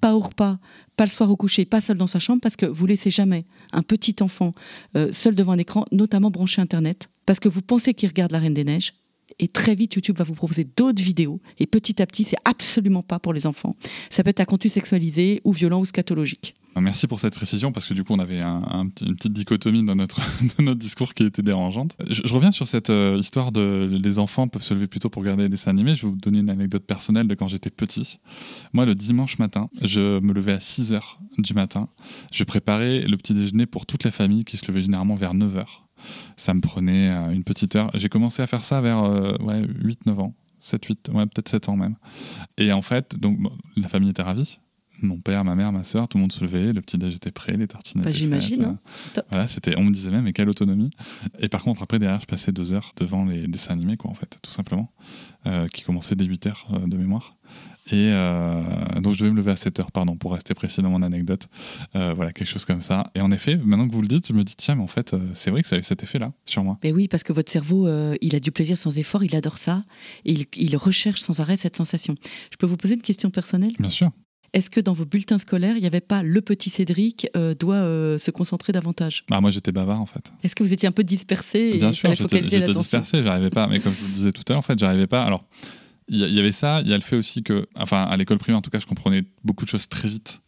pas 0.00 0.14
au 0.14 0.20
repas, 0.20 0.58
pas 0.96 1.04
le 1.04 1.10
soir 1.10 1.30
au 1.30 1.36
coucher, 1.36 1.64
pas 1.64 1.80
seul 1.80 1.98
dans 1.98 2.06
sa 2.06 2.18
chambre, 2.18 2.40
parce 2.40 2.56
que 2.56 2.66
vous 2.66 2.86
laissez 2.86 3.10
jamais 3.10 3.44
un 3.72 3.82
petit 3.82 4.16
enfant 4.20 4.54
euh, 4.96 5.10
seul 5.12 5.34
devant 5.34 5.52
un 5.52 5.58
écran, 5.58 5.84
notamment 5.92 6.30
branché 6.30 6.60
Internet, 6.60 7.08
parce 7.24 7.40
que 7.40 7.48
vous 7.48 7.62
pensez 7.62 7.94
qu'il 7.94 8.08
regarde 8.08 8.32
la 8.32 8.38
Reine 8.38 8.54
des 8.54 8.64
Neiges. 8.64 8.94
Et 9.38 9.48
très 9.48 9.74
vite, 9.74 9.94
YouTube 9.94 10.16
va 10.16 10.24
vous 10.24 10.34
proposer 10.34 10.66
d'autres 10.76 11.02
vidéos. 11.02 11.40
Et 11.58 11.66
petit 11.66 12.00
à 12.00 12.06
petit, 12.06 12.24
c'est 12.24 12.38
absolument 12.44 13.02
pas 13.02 13.18
pour 13.18 13.32
les 13.32 13.46
enfants. 13.46 13.76
Ça 14.10 14.22
peut 14.22 14.30
être 14.30 14.40
un 14.40 14.44
contenu 14.46 14.70
sexualisé 14.70 15.40
ou 15.44 15.52
violent 15.52 15.80
ou 15.80 15.84
scatologique. 15.84 16.54
Merci 16.80 17.06
pour 17.06 17.20
cette 17.20 17.34
précision 17.34 17.72
parce 17.72 17.88
que 17.88 17.94
du 17.94 18.04
coup 18.04 18.12
on 18.12 18.18
avait 18.18 18.40
un, 18.40 18.88
une 19.00 19.16
petite 19.16 19.32
dichotomie 19.32 19.82
dans 19.86 19.94
notre, 19.94 20.20
discours 20.74 21.14
qui 21.14 21.24
était 21.24 21.42
dérangeante. 21.42 21.96
Je, 22.08 22.32
reviens 22.32 22.50
sur 22.50 22.66
cette 22.66 22.90
euh, 22.90 23.16
histoire 23.18 23.50
de 23.50 23.88
les 23.90 24.18
enfants 24.18 24.46
peuvent 24.46 24.62
se 24.62 24.74
lever 24.74 24.86
plus 24.86 25.00
tôt 25.00 25.08
pour 25.08 25.22
regarder 25.22 25.44
des 25.44 25.48
dessins 25.48 25.70
animés. 25.70 25.96
Je 25.96 26.02
vais 26.02 26.12
vous 26.12 26.18
donner 26.18 26.40
une 26.40 26.50
anecdote 26.50 26.84
personnelle 26.84 27.28
de 27.28 27.34
quand 27.34 27.48
j'étais 27.48 27.70
petit. 27.70 28.18
Moi 28.74 28.84
le 28.84 28.94
dimanche 28.94 29.38
matin, 29.38 29.68
je 29.80 30.20
me 30.20 30.34
levais 30.34 30.52
à 30.52 30.60
6 30.60 30.92
h 30.92 31.00
du 31.38 31.54
matin. 31.54 31.88
Je 32.32 32.44
préparais 32.44 33.00
le 33.00 33.16
petit 33.16 33.32
déjeuner 33.32 33.64
pour 33.64 33.86
toute 33.86 34.04
la 34.04 34.10
famille 34.10 34.44
qui 34.44 34.58
se 34.58 34.66
levait 34.66 34.82
généralement 34.82 35.14
vers 35.14 35.32
9 35.32 35.54
h. 35.54 35.85
Ça 36.36 36.54
me 36.54 36.60
prenait 36.60 37.10
euh, 37.10 37.30
une 37.30 37.44
petite 37.44 37.76
heure. 37.76 37.90
J'ai 37.94 38.08
commencé 38.08 38.42
à 38.42 38.46
faire 38.46 38.64
ça 38.64 38.80
vers 38.80 39.02
euh, 39.04 39.36
ouais, 39.40 39.62
8-9 39.62 40.20
ans. 40.20 40.34
7, 40.58 40.84
8, 40.84 41.08
ouais, 41.12 41.26
peut-être 41.26 41.48
7 41.48 41.68
ans 41.68 41.76
même. 41.76 41.96
Et 42.56 42.72
en 42.72 42.82
fait, 42.82 43.18
donc, 43.18 43.38
la 43.76 43.88
famille 43.88 44.10
était 44.10 44.22
ravie 44.22 44.58
mon 45.02 45.18
père, 45.18 45.44
ma 45.44 45.54
mère, 45.54 45.72
ma 45.72 45.82
soeur, 45.82 46.08
tout 46.08 46.18
le 46.18 46.22
monde 46.22 46.32
se 46.32 46.42
levait, 46.42 46.72
le 46.72 46.80
petit 46.80 46.98
déj 46.98 47.16
était 47.16 47.30
prêt, 47.30 47.56
les 47.56 47.66
tartines 47.66 48.02
bah, 48.02 48.10
J'imagine. 48.10 48.64
Hein. 48.64 48.78
Voilà, 49.30 49.46
c'était, 49.46 49.76
on 49.76 49.84
me 49.84 49.92
disait 49.92 50.10
même, 50.10 50.24
mais 50.24 50.32
quelle 50.32 50.48
autonomie. 50.48 50.90
Et 51.38 51.48
par 51.48 51.62
contre, 51.62 51.82
après, 51.82 51.98
derrière, 51.98 52.20
je 52.20 52.26
passais 52.26 52.52
deux 52.52 52.72
heures 52.72 52.92
devant 52.96 53.24
les 53.24 53.46
dessins 53.46 53.72
animés, 53.72 53.96
quoi, 53.96 54.10
en 54.10 54.14
fait, 54.14 54.38
tout 54.42 54.50
simplement, 54.50 54.90
euh, 55.46 55.66
qui 55.68 55.82
commençaient 55.82 56.16
dès 56.16 56.24
8 56.24 56.46
heures 56.46 56.68
euh, 56.72 56.86
de 56.86 56.96
mémoire. 56.96 57.36
Et 57.88 58.10
euh, 58.12 58.62
donc, 59.00 59.14
je 59.14 59.20
devais 59.20 59.30
me 59.30 59.36
lever 59.36 59.52
à 59.52 59.56
7 59.56 59.78
heures, 59.78 59.92
pardon, 59.92 60.16
pour 60.16 60.32
rester 60.32 60.54
précis 60.54 60.82
dans 60.82 60.90
mon 60.90 61.02
anecdote. 61.02 61.48
voilà, 61.94 62.32
quelque 62.32 62.48
chose 62.48 62.64
comme 62.64 62.80
ça. 62.80 63.10
Et 63.14 63.20
en 63.20 63.30
effet, 63.30 63.56
maintenant 63.56 63.86
que 63.86 63.94
vous 63.94 64.02
le 64.02 64.08
dites, 64.08 64.26
je 64.26 64.32
me 64.32 64.42
dis, 64.42 64.56
tiens, 64.56 64.74
mais 64.74 64.82
en 64.82 64.88
fait, 64.88 65.14
c'est 65.34 65.50
vrai 65.50 65.62
que 65.62 65.68
ça 65.68 65.76
a 65.76 65.78
eu 65.78 65.84
cet 65.84 66.02
effet-là 66.02 66.32
sur 66.44 66.64
moi. 66.64 66.78
Mais 66.82 66.90
oui, 66.90 67.06
parce 67.06 67.22
que 67.22 67.32
votre 67.32 67.52
cerveau, 67.52 67.88
il 68.20 68.34
a 68.34 68.40
du 68.40 68.50
plaisir 68.50 68.76
sans 68.76 68.98
effort, 68.98 69.22
il 69.22 69.36
adore 69.36 69.58
ça, 69.58 69.84
et 70.24 70.32
il, 70.32 70.46
il 70.56 70.76
recherche 70.76 71.20
sans 71.20 71.38
arrêt 71.38 71.56
cette 71.56 71.76
sensation. 71.76 72.16
Je 72.50 72.56
peux 72.56 72.66
vous 72.66 72.76
poser 72.76 72.94
une 72.94 73.02
question 73.02 73.30
personnelle? 73.30 73.72
Bien 73.78 73.88
sûr. 73.88 74.10
Est-ce 74.52 74.70
que 74.70 74.80
dans 74.80 74.92
vos 74.92 75.04
bulletins 75.04 75.38
scolaires, 75.38 75.76
il 75.76 75.80
n'y 75.80 75.86
avait 75.86 76.00
pas 76.00 76.22
le 76.22 76.40
petit 76.40 76.70
Cédric 76.70 77.28
euh, 77.36 77.54
doit 77.54 77.76
euh, 77.76 78.18
se 78.18 78.30
concentrer 78.30 78.72
davantage? 78.72 79.24
Bah, 79.28 79.40
Moi, 79.40 79.50
j'étais 79.50 79.72
bavard 79.72 80.00
en 80.00 80.06
fait. 80.06 80.32
Est-ce 80.42 80.54
que 80.56 80.62
vous 80.62 80.72
étiez 80.72 80.88
un 80.88 80.92
peu 80.92 81.04
dispersé 81.04 81.78
Bien 81.78 81.92
sûr, 81.92 82.14
j'étais 82.14 82.42
dispersé, 82.42 83.22
j'arrivais 83.22 83.50
pas. 83.50 83.66
Mais 83.66 83.80
comme 83.80 83.92
je 83.92 84.00
vous 84.00 84.08
le 84.08 84.14
disais 84.14 84.32
tout 84.32 84.42
à 84.48 84.52
l'heure, 84.52 84.58
en 84.58 84.62
fait, 84.62 84.78
j'arrivais 84.78 85.06
pas. 85.06 85.22
Alors, 85.24 85.44
il 86.08 86.18
y, 86.18 86.38
avait 86.38 86.52
ça, 86.52 86.80
il 86.82 86.88
y 86.88 86.92
a 86.92 86.96
le 86.96 87.02
fait 87.02 87.16
aussi 87.16 87.42
que, 87.42 87.66
enfin, 87.74 88.04
à 88.04 88.16
l'école 88.16 88.38
primaire, 88.38 88.58
en 88.58 88.62
tout 88.62 88.70
cas, 88.70 88.78
je 88.78 88.86
comprenais 88.86 89.24
beaucoup 89.42 89.64
de 89.64 89.70
choses 89.70 89.88
très 89.88 90.08
vite. 90.08 90.40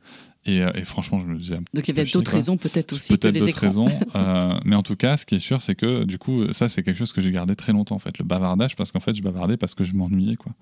Euh, 0.49 0.70
et, 0.74 0.84
franchement, 0.84 1.20
je 1.20 1.26
me 1.26 1.36
disais. 1.36 1.57
Donc 1.74 1.86
il 1.86 1.96
y 1.96 2.01
avait 2.01 2.11
d'autres 2.11 2.30
raisons 2.30 2.57
peut-être 2.57 2.94
aussi 2.94 3.16
peut-être 3.16 3.34
que 3.34 3.38
les 3.38 3.46
d'autres 3.46 3.59
raisons. 3.59 3.88
Euh, 4.14 4.59
mais 4.64 4.74
en 4.74 4.82
tout 4.82 4.96
cas, 4.96 5.16
ce 5.16 5.26
qui 5.26 5.34
est 5.34 5.40
sûr, 5.40 5.62
c'est 5.62 5.74
que 5.74 6.05
du 6.05 6.18
coup, 6.18 6.53
ça, 6.53 6.68
c'est 6.68 6.82
quelque 6.82 6.96
chose 6.96 7.12
que 7.12 7.20
j'ai 7.20 7.30
gardé 7.30 7.55
très 7.57 7.72
longtemps, 7.72 7.96
en 7.96 7.99
fait. 7.99 8.18
Le 8.18 8.24
bavardage, 8.24 8.76
parce 8.76 8.92
qu'en 8.92 9.01
fait, 9.01 9.14
je 9.14 9.22
bavardais 9.22 9.57
parce 9.57 9.74
que 9.74 9.84
je 9.84 9.94
m'ennuyais, 9.94 10.36
quoi. 10.36 10.53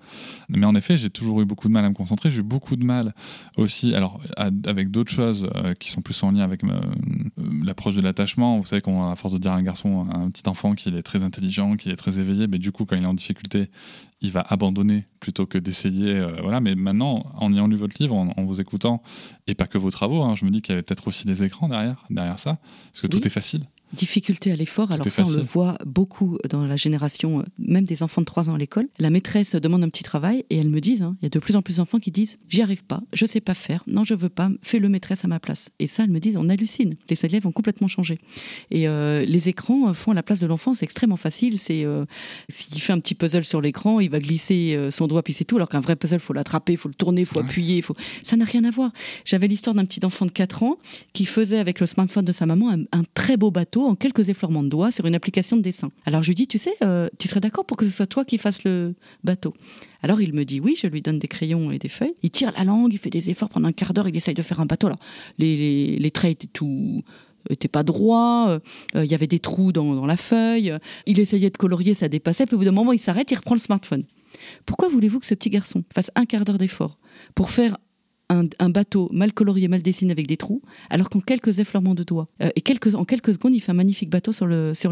Mais 0.49 0.65
en 0.65 0.75
effet, 0.75 0.97
j'ai 0.97 1.09
toujours 1.09 1.41
eu 1.41 1.45
beaucoup 1.45 1.67
de 1.67 1.73
mal 1.73 1.85
à 1.85 1.89
me 1.89 1.93
concentrer. 1.93 2.29
J'ai 2.29 2.39
eu 2.39 2.43
beaucoup 2.43 2.75
de 2.75 2.83
mal 2.83 3.13
aussi, 3.55 3.95
alors, 3.95 4.21
avec 4.37 4.91
d'autres 4.91 5.11
choses 5.11 5.49
euh, 5.55 5.73
qui 5.73 5.91
sont 5.91 6.01
plus 6.01 6.21
en 6.23 6.31
lien 6.31 6.43
avec 6.43 6.61
l'approche 7.63 7.95
de 7.95 8.01
l'attachement. 8.01 8.59
Vous 8.59 8.65
savez 8.65 8.81
qu'on, 8.81 9.09
à 9.09 9.15
force 9.15 9.33
de 9.33 9.39
dire 9.39 9.51
à 9.51 9.55
un 9.55 9.63
garçon, 9.63 10.07
un 10.11 10.29
petit 10.29 10.47
enfant 10.47 10.73
qu'il 10.73 10.95
est 10.95 11.03
très 11.03 11.23
intelligent, 11.23 11.75
qu'il 11.75 11.91
est 11.91 11.97
très 11.97 12.19
éveillé, 12.19 12.47
mais 12.47 12.59
du 12.59 12.71
coup, 12.71 12.85
quand 12.85 12.95
il 12.95 13.03
est 13.03 13.07
en 13.07 13.13
difficulté, 13.13 13.69
il 14.21 14.31
va 14.31 14.41
abandonner 14.41 15.05
plutôt 15.19 15.45
que 15.45 15.57
d'essayer. 15.57 16.15
Euh, 16.15 16.41
voilà. 16.41 16.59
Mais 16.59 16.75
maintenant, 16.75 17.25
en 17.35 17.53
ayant 17.53 17.67
lu 17.67 17.75
votre 17.75 17.95
livre, 17.99 18.15
en, 18.15 18.43
vous 18.43 18.61
écoutant, 18.61 19.01
et 19.47 19.55
pas 19.55 19.67
que 19.67 19.77
vos 19.77 19.91
travaux, 19.91 20.23
hein, 20.23 20.35
je 20.35 20.45
me 20.45 20.49
dis 20.49 20.61
qu'il 20.61 20.73
y 20.73 20.73
avait 20.73 20.83
peut-être 20.83 21.07
aussi 21.07 21.25
des 21.25 21.43
écrans 21.43 21.69
derrière, 21.69 22.03
derrière 22.09 22.39
ça, 22.39 22.59
parce 22.91 23.01
que 23.01 23.07
tout 23.07 23.25
est 23.25 23.31
facile 23.31 23.65
difficulté 23.93 24.51
à 24.51 24.55
l'effort. 24.55 24.91
Alors 24.91 25.09
ça, 25.09 25.23
on 25.25 25.31
le 25.31 25.41
voit 25.41 25.77
beaucoup 25.85 26.37
dans 26.49 26.65
la 26.65 26.75
génération, 26.75 27.39
euh, 27.39 27.43
même 27.57 27.83
des 27.83 28.03
enfants 28.03 28.21
de 28.21 28.25
3 28.25 28.49
ans 28.49 28.55
à 28.55 28.57
l'école. 28.57 28.87
La 28.99 29.09
maîtresse 29.09 29.55
demande 29.55 29.83
un 29.83 29.89
petit 29.89 30.03
travail 30.03 30.43
et 30.49 30.57
elles 30.57 30.69
me 30.69 30.81
disent, 30.81 31.01
hein, 31.01 31.15
il 31.21 31.25
y 31.25 31.27
a 31.27 31.29
de 31.29 31.39
plus 31.39 31.55
en 31.55 31.61
plus 31.61 31.77
d'enfants 31.77 31.99
qui 31.99 32.11
disent, 32.11 32.37
j'y 32.49 32.61
arrive 32.61 32.83
pas, 32.83 33.01
je 33.13 33.25
sais 33.25 33.41
pas 33.41 33.53
faire, 33.53 33.83
non, 33.87 34.03
je 34.03 34.13
veux 34.13 34.29
pas, 34.29 34.49
fais-le 34.61 34.89
maîtresse 34.89 35.23
à 35.25 35.27
ma 35.27 35.39
place. 35.39 35.69
Et 35.79 35.87
ça, 35.87 36.03
elles 36.03 36.11
me 36.11 36.19
disent, 36.19 36.37
on 36.37 36.49
hallucine. 36.49 36.95
Les 37.09 37.25
élèves 37.25 37.47
ont 37.47 37.51
complètement 37.51 37.87
changé. 37.87 38.19
Et 38.71 38.87
euh, 38.87 39.25
les 39.25 39.49
écrans 39.49 39.93
font 39.93 40.11
à 40.11 40.15
la 40.15 40.23
place 40.23 40.39
de 40.39 40.47
l'enfant, 40.47 40.73
c'est 40.73 40.85
extrêmement 40.85 41.17
facile. 41.17 41.57
C'est 41.57 41.85
euh, 41.85 42.05
s'il 42.49 42.79
fait 42.81 42.93
un 42.93 42.99
petit 42.99 43.15
puzzle 43.15 43.45
sur 43.45 43.61
l'écran, 43.61 43.99
il 43.99 44.09
va 44.09 44.19
glisser 44.19 44.77
son 44.91 45.07
doigt 45.07 45.23
puis 45.23 45.33
c'est 45.33 45.45
tout. 45.45 45.55
Alors 45.55 45.69
qu'un 45.69 45.79
vrai 45.79 45.95
puzzle, 45.95 46.19
faut 46.19 46.33
l'attraper, 46.33 46.75
faut 46.75 46.89
le 46.89 46.93
tourner, 46.93 47.25
faut 47.25 47.39
appuyer, 47.39 47.81
faut. 47.81 47.95
Ça 48.23 48.35
n'a 48.35 48.45
rien 48.45 48.63
à 48.63 48.71
voir. 48.71 48.91
J'avais 49.25 49.47
l'histoire 49.47 49.75
d'un 49.75 49.85
petit 49.85 50.05
enfant 50.05 50.25
de 50.25 50.31
4 50.31 50.63
ans 50.63 50.77
qui 51.13 51.25
faisait 51.25 51.59
avec 51.59 51.79
le 51.79 51.85
smartphone 51.85 52.25
de 52.25 52.31
sa 52.31 52.45
maman 52.45 52.69
un 52.69 53.03
très 53.13 53.37
beau 53.37 53.51
bateau 53.51 53.76
en 53.85 53.95
quelques 53.95 54.29
effleurements 54.29 54.63
de 54.63 54.69
doigts 54.69 54.91
sur 54.91 55.05
une 55.05 55.15
application 55.15 55.57
de 55.57 55.61
dessin. 55.61 55.91
Alors 56.05 56.23
je 56.23 56.29
lui 56.29 56.35
dis, 56.35 56.47
tu 56.47 56.57
sais, 56.57 56.73
euh, 56.83 57.07
tu 57.19 57.27
serais 57.27 57.39
d'accord 57.39 57.65
pour 57.65 57.77
que 57.77 57.85
ce 57.85 57.91
soit 57.91 58.07
toi 58.07 58.25
qui 58.25 58.37
fasses 58.37 58.63
le 58.63 58.95
bateau? 59.23 59.53
Alors 60.01 60.21
il 60.21 60.33
me 60.33 60.45
dit 60.45 60.59
oui, 60.59 60.77
je 60.81 60.87
lui 60.87 61.01
donne 61.01 61.19
des 61.19 61.27
crayons 61.27 61.71
et 61.71 61.79
des 61.79 61.89
feuilles. 61.89 62.15
Il 62.23 62.31
tire 62.31 62.51
la 62.57 62.63
langue, 62.63 62.93
il 62.93 62.97
fait 62.99 63.09
des 63.09 63.29
efforts 63.29 63.49
pendant 63.49 63.67
un 63.67 63.73
quart 63.73 63.93
d'heure, 63.93 64.07
il 64.07 64.15
essaye 64.15 64.33
de 64.33 64.41
faire 64.41 64.59
un 64.59 64.65
bateau. 64.65 64.89
Les, 65.37 66.11
traits 66.13 66.31
étaient 66.31 66.47
tout 66.47 67.03
pas 67.71 67.83
droit, 67.83 68.49
euh, 68.49 68.59
il 68.95 69.09
y 69.09 69.13
avait 69.13 69.27
des 69.27 69.39
trous 69.39 69.71
dans, 69.71 69.95
dans, 69.95 70.05
la 70.05 70.17
feuille, 70.17 70.77
il 71.05 71.19
essayait 71.19 71.49
de 71.49 71.57
colorier, 71.57 71.93
ça 71.93 72.09
dépassait, 72.09 72.45
puis 72.45 72.55
au 72.55 72.57
bout 72.59 72.65
d'un 72.65 72.71
moment 72.71 72.91
il 72.91 72.99
s'arrête, 72.99 73.31
il 73.31 73.35
reprend 73.35 73.55
le 73.55 73.61
smartphone. 73.61 74.03
Pourquoi 74.65 74.89
voulez-vous 74.89 75.19
que 75.19 75.25
ce 75.25 75.33
petit 75.33 75.49
garçon 75.49 75.83
fasse 75.93 76.11
un 76.15 76.25
quart 76.25 76.45
d'heure 76.45 76.57
d'effort 76.57 76.97
pour 77.35 77.49
faire 77.49 77.77
un, 78.29 78.69
bateau 78.69 79.09
mal 79.13 79.33
colorié, 79.33 79.67
mal 79.67 79.81
dessiné 79.81 80.11
avec 80.11 80.27
des 80.27 80.37
trous, 80.37 80.61
alors 80.89 81.09
qu'en 81.09 81.21
quelques 81.21 81.59
effleurements 81.59 81.95
de 81.95 82.03
doigts 82.03 82.27
euh, 82.43 82.49
et 82.55 82.61
quelques, 82.61 82.95
en 82.95 83.05
quelques 83.05 83.33
secondes, 83.33 83.55
il 83.55 83.59
fait 83.59 83.71
un 83.71 83.75
magnifique 83.75 84.09
bateau 84.09 84.31
sur 84.31 84.47
l'écran. 84.47 84.73
Sur 84.75 84.91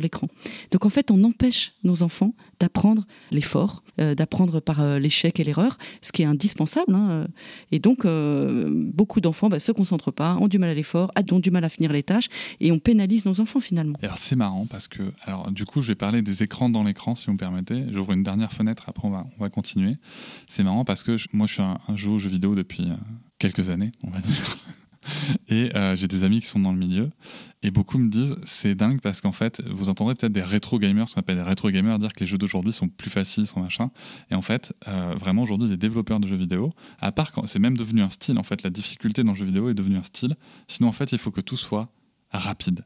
Donc 0.71 0.85
en 0.85 0.89
fait, 0.89 1.11
on 1.11 1.23
empêche 1.23 1.73
nos 1.83 2.03
enfants 2.03 2.33
d'apprendre 2.59 3.05
l'effort, 3.31 3.83
euh, 3.99 4.15
d'apprendre 4.15 4.61
par 4.61 4.81
euh, 4.81 4.99
l'échec 4.99 5.39
et 5.39 5.43
l'erreur, 5.43 5.77
ce 6.01 6.11
qui 6.11 6.21
est 6.21 6.25
indispensable. 6.25 6.95
Hein, 6.95 7.27
et 7.71 7.79
donc, 7.79 8.05
beaucoup 8.05 9.21
d'enfants 9.21 9.47
ne 9.47 9.51
bah, 9.51 9.59
se 9.59 9.71
concentrent 9.71 10.11
pas, 10.11 10.37
ont 10.39 10.47
du 10.47 10.57
mal 10.57 10.69
à 10.69 10.73
l'effort, 10.73 11.11
ont 11.31 11.39
du 11.39 11.51
mal 11.51 11.63
à 11.63 11.69
finir 11.69 11.91
les 11.91 12.03
tâches, 12.03 12.29
et 12.59 12.71
on 12.71 12.79
pénalise 12.79 13.25
nos 13.25 13.39
enfants 13.39 13.59
finalement. 13.59 13.97
alors 14.01 14.17
c'est 14.17 14.35
marrant 14.35 14.65
parce 14.69 14.87
que, 14.87 15.01
alors 15.23 15.51
du 15.51 15.65
coup, 15.65 15.81
je 15.81 15.89
vais 15.89 15.95
parler 15.95 16.21
des 16.21 16.43
écrans 16.43 16.69
dans 16.69 16.83
l'écran, 16.83 17.15
si 17.15 17.27
vous 17.27 17.33
me 17.33 17.37
permettez. 17.37 17.83
J'ouvre 17.91 18.13
une 18.13 18.23
dernière 18.23 18.53
fenêtre, 18.53 18.83
après 18.87 19.07
on 19.07 19.11
va, 19.11 19.25
on 19.37 19.43
va 19.43 19.49
continuer. 19.49 19.97
C'est 20.47 20.63
marrant 20.63 20.85
parce 20.85 21.03
que 21.03 21.17
moi, 21.33 21.47
je 21.47 21.53
suis 21.53 21.61
un, 21.61 21.79
un 21.87 21.95
jeu 21.95 22.15
vidéo 22.17 22.55
depuis 22.55 22.87
quelques 23.39 23.69
années, 23.69 23.91
on 24.03 24.09
va 24.09 24.19
dire. 24.19 24.57
Et 25.47 25.75
euh, 25.75 25.95
j'ai 25.95 26.07
des 26.07 26.23
amis 26.23 26.41
qui 26.41 26.47
sont 26.47 26.59
dans 26.59 26.71
le 26.71 26.77
milieu. 26.77 27.09
Et 27.61 27.71
beaucoup 27.71 27.97
me 27.97 28.09
disent, 28.09 28.35
c'est 28.43 28.75
dingue 28.75 29.01
parce 29.01 29.21
qu'en 29.21 29.31
fait, 29.31 29.61
vous 29.69 29.89
entendrez 29.89 30.15
peut-être 30.15 30.31
des 30.31 30.43
rétro 30.43 30.79
gamers, 30.79 31.07
ce 31.07 31.15
qu'on 31.15 31.21
appelle 31.21 31.37
des 31.37 31.43
rétro 31.43 31.69
gamers, 31.69 31.99
dire 31.99 32.13
que 32.13 32.21
les 32.21 32.27
jeux 32.27 32.37
d'aujourd'hui 32.37 32.73
sont 32.73 32.87
plus 32.87 33.09
faciles, 33.09 33.47
sont 33.47 33.59
machin. 33.59 33.91
Et 34.31 34.35
en 34.35 34.41
fait, 34.41 34.73
euh, 34.87 35.13
vraiment 35.19 35.43
aujourd'hui, 35.43 35.69
les 35.69 35.77
développeurs 35.77 36.19
de 36.19 36.27
jeux 36.27 36.35
vidéo, 36.35 36.73
à 36.99 37.11
part 37.11 37.31
quand 37.31 37.45
c'est 37.47 37.59
même 37.59 37.77
devenu 37.77 38.01
un 38.01 38.09
style, 38.09 38.37
en 38.37 38.43
fait, 38.43 38.63
la 38.63 38.69
difficulté 38.69 39.23
dans 39.23 39.31
le 39.31 39.37
jeu 39.37 39.45
vidéo 39.45 39.69
est 39.69 39.73
devenue 39.73 39.97
un 39.97 40.03
style. 40.03 40.35
Sinon, 40.67 40.89
en 40.89 40.93
fait, 40.93 41.11
il 41.11 41.17
faut 41.17 41.31
que 41.31 41.41
tout 41.41 41.57
soit 41.57 41.91
rapide 42.31 42.85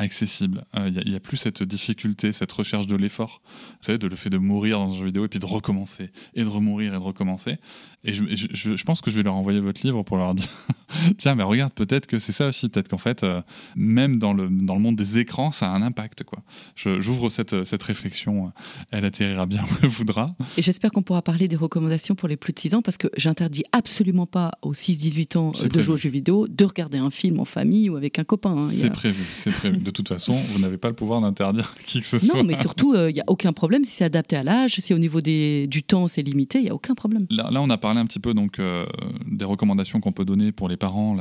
accessible. 0.00 0.64
Il 0.74 0.98
euh, 0.98 1.02
n'y 1.04 1.14
a, 1.14 1.20
plus 1.20 1.36
cette 1.36 1.62
difficulté, 1.62 2.32
cette 2.32 2.50
recherche 2.52 2.86
de 2.86 2.96
l'effort. 2.96 3.42
Vous 3.44 3.76
savez, 3.80 3.98
de 3.98 4.06
le 4.06 4.16
fait 4.16 4.30
de 4.30 4.38
mourir 4.38 4.78
dans 4.78 4.92
un 4.92 4.96
jeu 4.96 5.06
vidéo 5.06 5.26
et 5.26 5.28
puis 5.28 5.38
de 5.38 5.46
recommencer, 5.46 6.10
et 6.34 6.42
de 6.42 6.48
remourir 6.48 6.94
et 6.94 6.98
de 6.98 7.02
recommencer. 7.02 7.58
Et 8.02 8.14
je, 8.14 8.24
je, 8.34 8.84
pense 8.84 9.02
que 9.02 9.10
je 9.10 9.16
vais 9.16 9.22
leur 9.22 9.34
envoyer 9.34 9.60
votre 9.60 9.82
livre 9.84 10.02
pour 10.02 10.16
leur 10.16 10.34
dire 10.34 10.48
tiens, 11.18 11.34
mais 11.34 11.42
regarde, 11.42 11.72
peut-être 11.74 12.06
que 12.06 12.18
c'est 12.18 12.32
ça 12.32 12.48
aussi. 12.48 12.70
Peut-être 12.70 12.88
qu'en 12.88 12.98
fait, 12.98 13.22
euh, 13.24 13.42
même 13.76 14.18
dans 14.18 14.32
le, 14.32 14.48
dans 14.48 14.74
le 14.74 14.80
monde 14.80 14.96
des 14.96 15.18
écrans, 15.18 15.52
ça 15.52 15.70
a 15.70 15.74
un 15.74 15.82
impact. 15.82 16.24
quoi. 16.24 16.38
J'ouvre 16.76 17.28
cette, 17.28 17.64
cette 17.64 17.82
réflexion. 17.82 18.46
Euh, 18.46 18.50
elle 18.90 19.04
atterrira 19.04 19.44
bien 19.44 19.62
où 19.62 19.74
elle 19.82 19.90
voudra. 19.90 20.34
Et 20.56 20.62
j'espère 20.62 20.92
qu'on 20.92 21.02
pourra 21.02 21.20
parler 21.20 21.46
des 21.46 21.56
recommandations 21.56 22.14
pour 22.14 22.26
les 22.26 22.38
plus 22.38 22.54
de 22.54 22.58
6 22.58 22.74
ans 22.76 22.82
parce 22.82 22.96
que 22.96 23.08
j'interdis 23.18 23.64
absolument 23.72 24.26
pas 24.26 24.52
aux 24.62 24.72
6-18 24.72 25.36
ans 25.36 25.52
de 25.52 25.80
jouer 25.82 25.94
aux 25.94 25.98
jeux 25.98 26.08
vidéo 26.08 26.48
de 26.48 26.64
regarder 26.64 26.96
un 26.96 27.10
film 27.10 27.38
en 27.38 27.44
famille 27.44 27.90
ou 27.90 27.96
avec 27.96 28.18
un 28.18 28.24
copain. 28.24 28.56
Hein. 28.56 28.68
C'est 28.70 28.90
prévu, 28.90 29.24
c'est 29.34 29.52
prévu 29.52 29.76
de 29.76 29.90
toute 29.90 30.08
façon, 30.08 30.32
vous 30.52 30.58
n'avez 30.58 30.78
pas 30.78 30.88
le 30.88 30.94
pouvoir 30.94 31.20
d'interdire 31.20 31.74
qui 31.86 32.00
que 32.00 32.06
ce 32.06 32.18
soit. 32.18 32.38
Non, 32.38 32.44
mais 32.44 32.54
surtout, 32.54 32.94
il 32.94 32.98
euh, 32.98 33.12
n'y 33.12 33.20
a 33.20 33.24
aucun 33.26 33.52
problème. 33.52 33.84
Si 33.84 33.92
c'est 33.92 34.04
adapté 34.04 34.36
à 34.36 34.42
l'âge, 34.42 34.76
si 34.78 34.94
au 34.94 34.98
niveau 34.98 35.20
des, 35.20 35.66
du 35.66 35.82
temps 35.82 36.08
c'est 36.08 36.22
limité, 36.22 36.58
il 36.58 36.64
n'y 36.64 36.70
a 36.70 36.74
aucun 36.74 36.94
problème. 36.94 37.26
Là, 37.30 37.50
là, 37.50 37.60
on 37.60 37.68
a 37.68 37.76
parlé 37.76 37.89
un 37.98 38.06
petit 38.06 38.20
peu 38.20 38.34
donc, 38.34 38.58
euh, 38.58 38.86
des 39.26 39.44
recommandations 39.44 40.00
qu'on 40.00 40.12
peut 40.12 40.24
donner 40.24 40.52
pour 40.52 40.68
les 40.68 40.76
parents 40.76 41.16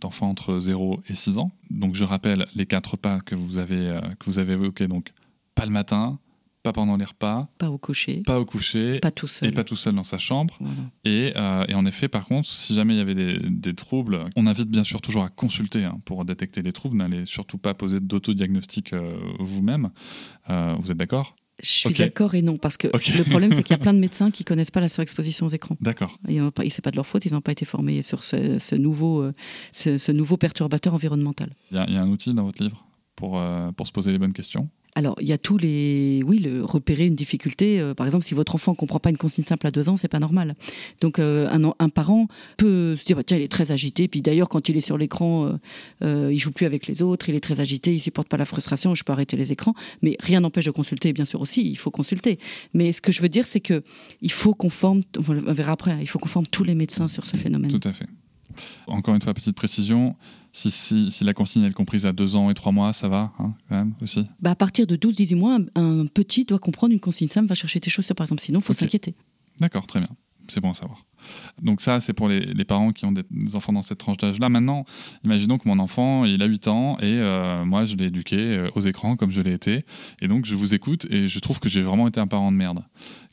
d'enfants 0.00 0.28
entre 0.28 0.58
0 0.58 1.00
et 1.08 1.14
6 1.14 1.38
ans. 1.38 1.50
Donc 1.70 1.94
je 1.94 2.04
rappelle 2.04 2.44
les 2.54 2.66
quatre 2.66 2.96
pas 2.96 3.20
que 3.20 3.34
vous 3.34 3.58
avez, 3.58 3.88
euh, 3.88 4.00
que 4.18 4.26
vous 4.26 4.38
avez 4.38 4.52
évoqués. 4.54 4.88
Donc, 4.88 5.12
pas 5.54 5.64
le 5.64 5.72
matin, 5.72 6.18
pas 6.62 6.72
pendant 6.72 6.96
les 6.96 7.04
repas, 7.04 7.48
pas 7.58 7.70
au 7.70 7.78
coucher, 7.78 8.22
pas 8.26 8.38
au 8.38 8.44
coucher, 8.44 9.00
pas 9.00 9.10
tout 9.10 9.26
seul, 9.26 9.48
et 9.48 9.52
pas 9.52 9.64
tout 9.64 9.76
seul 9.76 9.94
dans 9.94 10.04
sa 10.04 10.18
chambre. 10.18 10.58
Et, 11.04 11.32
euh, 11.36 11.64
et, 11.68 11.74
en 11.74 11.86
effet, 11.86 12.08
par 12.08 12.26
contre, 12.26 12.48
si 12.48 12.74
jamais 12.74 12.94
il 12.94 12.98
y 12.98 13.00
avait 13.00 13.14
des, 13.14 13.38
des 13.38 13.74
troubles, 13.74 14.20
on 14.36 14.46
invite 14.46 14.68
bien 14.68 14.84
sûr 14.84 15.00
toujours 15.00 15.24
à 15.24 15.28
consulter 15.28 15.84
hein, 15.84 16.00
pour 16.04 16.24
détecter 16.24 16.62
les 16.62 16.72
troubles. 16.72 16.96
N'allez 16.96 17.26
surtout 17.26 17.58
pas 17.58 17.74
poser 17.74 18.00
d'autodiagnostic 18.00 18.94
vous-même. 19.38 19.90
Vous 20.48 20.90
êtes 20.90 20.96
d'accord? 20.96 21.34
Je 21.62 21.68
suis 21.68 21.88
d'accord 21.94 22.34
et 22.34 22.42
non, 22.42 22.56
parce 22.56 22.76
que 22.76 22.86
le 22.86 23.24
problème, 23.24 23.52
c'est 23.52 23.62
qu'il 23.62 23.72
y 23.76 23.78
a 23.78 23.82
plein 23.82 23.94
de 23.94 23.98
médecins 23.98 24.30
qui 24.30 24.44
connaissent 24.44 24.70
pas 24.70 24.80
la 24.80 24.88
surexposition 24.88 25.46
aux 25.46 25.50
écrans. 25.50 25.76
D'accord. 25.80 26.16
Et 26.28 26.40
c'est 26.70 26.82
pas 26.82 26.90
de 26.90 26.96
leur 26.96 27.06
faute, 27.06 27.24
ils 27.26 27.32
n'ont 27.32 27.40
pas 27.40 27.52
été 27.52 27.64
formés 27.64 28.02
sur 28.02 28.22
ce, 28.24 28.58
ce 28.58 28.74
nouveau, 28.76 29.22
euh, 29.22 29.32
ce, 29.72 29.98
ce 29.98 30.12
nouveau 30.12 30.36
perturbateur 30.36 30.94
environnemental. 30.94 31.50
Il 31.70 31.76
y, 31.76 31.80
a- 31.80 31.86
il 31.88 31.94
y 31.94 31.96
a 31.96 32.02
un 32.02 32.08
outil 32.08 32.32
dans 32.34 32.44
votre 32.44 32.62
livre 32.62 32.84
pour, 33.16 33.40
euh, 33.40 33.72
pour 33.72 33.86
se 33.86 33.92
poser 33.92 34.12
les 34.12 34.18
bonnes 34.18 34.32
questions? 34.32 34.68
Alors, 34.98 35.14
il 35.20 35.28
y 35.28 35.32
a 35.32 35.38
tous 35.38 35.58
les. 35.58 36.22
Oui, 36.26 36.38
le, 36.40 36.64
repérer 36.64 37.06
une 37.06 37.14
difficulté. 37.14 37.78
euh, 37.78 37.94
par 37.94 38.04
exemple, 38.04 38.24
si 38.24 38.34
votre 38.34 38.56
enfant 38.56 38.72
ne 38.72 38.76
comprend 38.76 38.98
pas 38.98 39.10
une 39.10 39.16
consigne 39.16 39.44
simple 39.44 39.64
à 39.68 39.70
deux 39.70 39.88
ans, 39.88 39.96
c'est 39.96 40.08
pas 40.08 40.18
normal. 40.18 40.56
Donc, 41.00 41.20
euh, 41.20 41.48
un, 41.52 41.62
en- 41.62 41.76
un 41.78 41.88
parent 41.88 42.26
peut 42.56 42.96
se 42.96 43.04
dire 43.04 43.14
bah, 43.16 43.22
tiens, 43.24 43.36
il 43.36 43.44
est 43.44 43.48
très 43.48 43.70
agité. 43.70 44.08
Puis 44.08 44.22
d'ailleurs, 44.22 44.48
quand 44.48 44.68
il 44.68 44.76
est 44.76 44.80
sur 44.80 44.98
l'écran, 44.98 45.46
euh, 45.46 45.52
euh, 46.02 46.32
il 46.32 46.40
joue 46.40 46.50
plus 46.50 46.66
avec 46.66 46.88
les 46.88 47.00
autres, 47.00 47.28
il 47.28 47.36
est 47.36 47.40
très 47.40 47.60
agité, 47.60 47.94
il 47.94 48.00
supporte 48.00 48.26
pas 48.28 48.36
la 48.38 48.44
frustration, 48.44 48.96
je 48.96 49.04
peux 49.04 49.12
arrêter 49.12 49.36
les 49.36 49.52
écrans. 49.52 49.74
Mais 50.02 50.16
rien 50.18 50.40
n'empêche 50.40 50.64
de 50.64 50.72
consulter, 50.72 51.12
bien 51.12 51.24
sûr 51.24 51.40
aussi, 51.40 51.62
il 51.64 51.76
faut 51.78 51.92
consulter. 51.92 52.40
Mais 52.74 52.90
ce 52.90 53.00
que 53.00 53.12
je 53.12 53.22
veux 53.22 53.28
dire, 53.28 53.46
c'est 53.46 53.60
que 53.60 53.84
il 54.20 54.32
faut 54.32 54.52
qu'on 54.54 54.68
forme, 54.70 55.02
on 55.16 55.52
verra 55.52 55.70
après, 55.72 55.96
il 56.00 56.08
faut 56.08 56.18
qu'on 56.18 56.28
forme 56.28 56.48
tous 56.48 56.64
les 56.64 56.74
médecins 56.74 57.06
sur 57.06 57.24
ce 57.24 57.36
phénomène. 57.36 57.70
Tout 57.70 57.88
à 57.88 57.92
fait. 57.92 58.06
Encore 58.88 59.14
une 59.14 59.22
fois, 59.22 59.32
petite 59.34 59.54
précision, 59.54 60.16
si, 60.58 60.70
si, 60.72 61.10
si 61.12 61.24
la 61.24 61.34
consigne 61.34 61.64
est 61.64 61.72
comprise 61.72 62.04
à 62.04 62.12
deux 62.12 62.34
ans 62.34 62.50
et 62.50 62.54
trois 62.54 62.72
mois, 62.72 62.92
ça 62.92 63.08
va, 63.08 63.32
hein, 63.38 63.54
quand 63.68 63.76
même, 63.76 63.94
aussi 64.02 64.26
Bah, 64.40 64.50
à 64.50 64.56
partir 64.56 64.86
de 64.86 64.96
12-18 64.96 65.36
mois, 65.36 65.58
un, 65.76 66.00
un 66.00 66.06
petit 66.06 66.44
doit 66.44 66.58
comprendre 66.58 66.92
une 66.92 67.00
consigne 67.00 67.28
simple, 67.28 67.46
va 67.46 67.54
chercher 67.54 67.78
tes 67.78 67.90
chaussures, 67.90 68.16
par 68.16 68.24
exemple. 68.24 68.42
Sinon, 68.42 68.58
il 68.58 68.64
faut 68.64 68.72
s'inquiéter. 68.74 69.14
D'accord, 69.60 69.86
très 69.86 70.00
bien. 70.00 70.08
C'est 70.48 70.60
bon 70.60 70.70
à 70.70 70.74
savoir. 70.74 71.04
Donc 71.62 71.80
ça, 71.80 72.00
c'est 72.00 72.14
pour 72.14 72.28
les, 72.28 72.40
les 72.40 72.64
parents 72.64 72.92
qui 72.92 73.04
ont 73.04 73.12
des, 73.12 73.22
des 73.30 73.54
enfants 73.54 73.72
dans 73.72 73.82
cette 73.82 73.98
tranche 73.98 74.16
d'âge-là. 74.16 74.48
Maintenant, 74.48 74.84
imaginons 75.24 75.58
que 75.58 75.68
mon 75.68 75.78
enfant, 75.78 76.24
il 76.24 76.42
a 76.42 76.46
8 76.46 76.68
ans 76.68 76.96
et 76.98 77.04
euh, 77.04 77.64
moi, 77.64 77.84
je 77.84 77.96
l'ai 77.96 78.06
éduqué 78.06 78.36
euh, 78.38 78.70
aux 78.74 78.80
écrans 78.80 79.16
comme 79.16 79.30
je 79.30 79.40
l'ai 79.42 79.52
été. 79.52 79.84
Et 80.22 80.28
donc, 80.28 80.46
je 80.46 80.54
vous 80.54 80.74
écoute 80.74 81.06
et 81.10 81.28
je 81.28 81.38
trouve 81.38 81.60
que 81.60 81.68
j'ai 81.68 81.82
vraiment 81.82 82.08
été 82.08 82.18
un 82.18 82.26
parent 82.26 82.50
de 82.50 82.56
merde. 82.56 82.80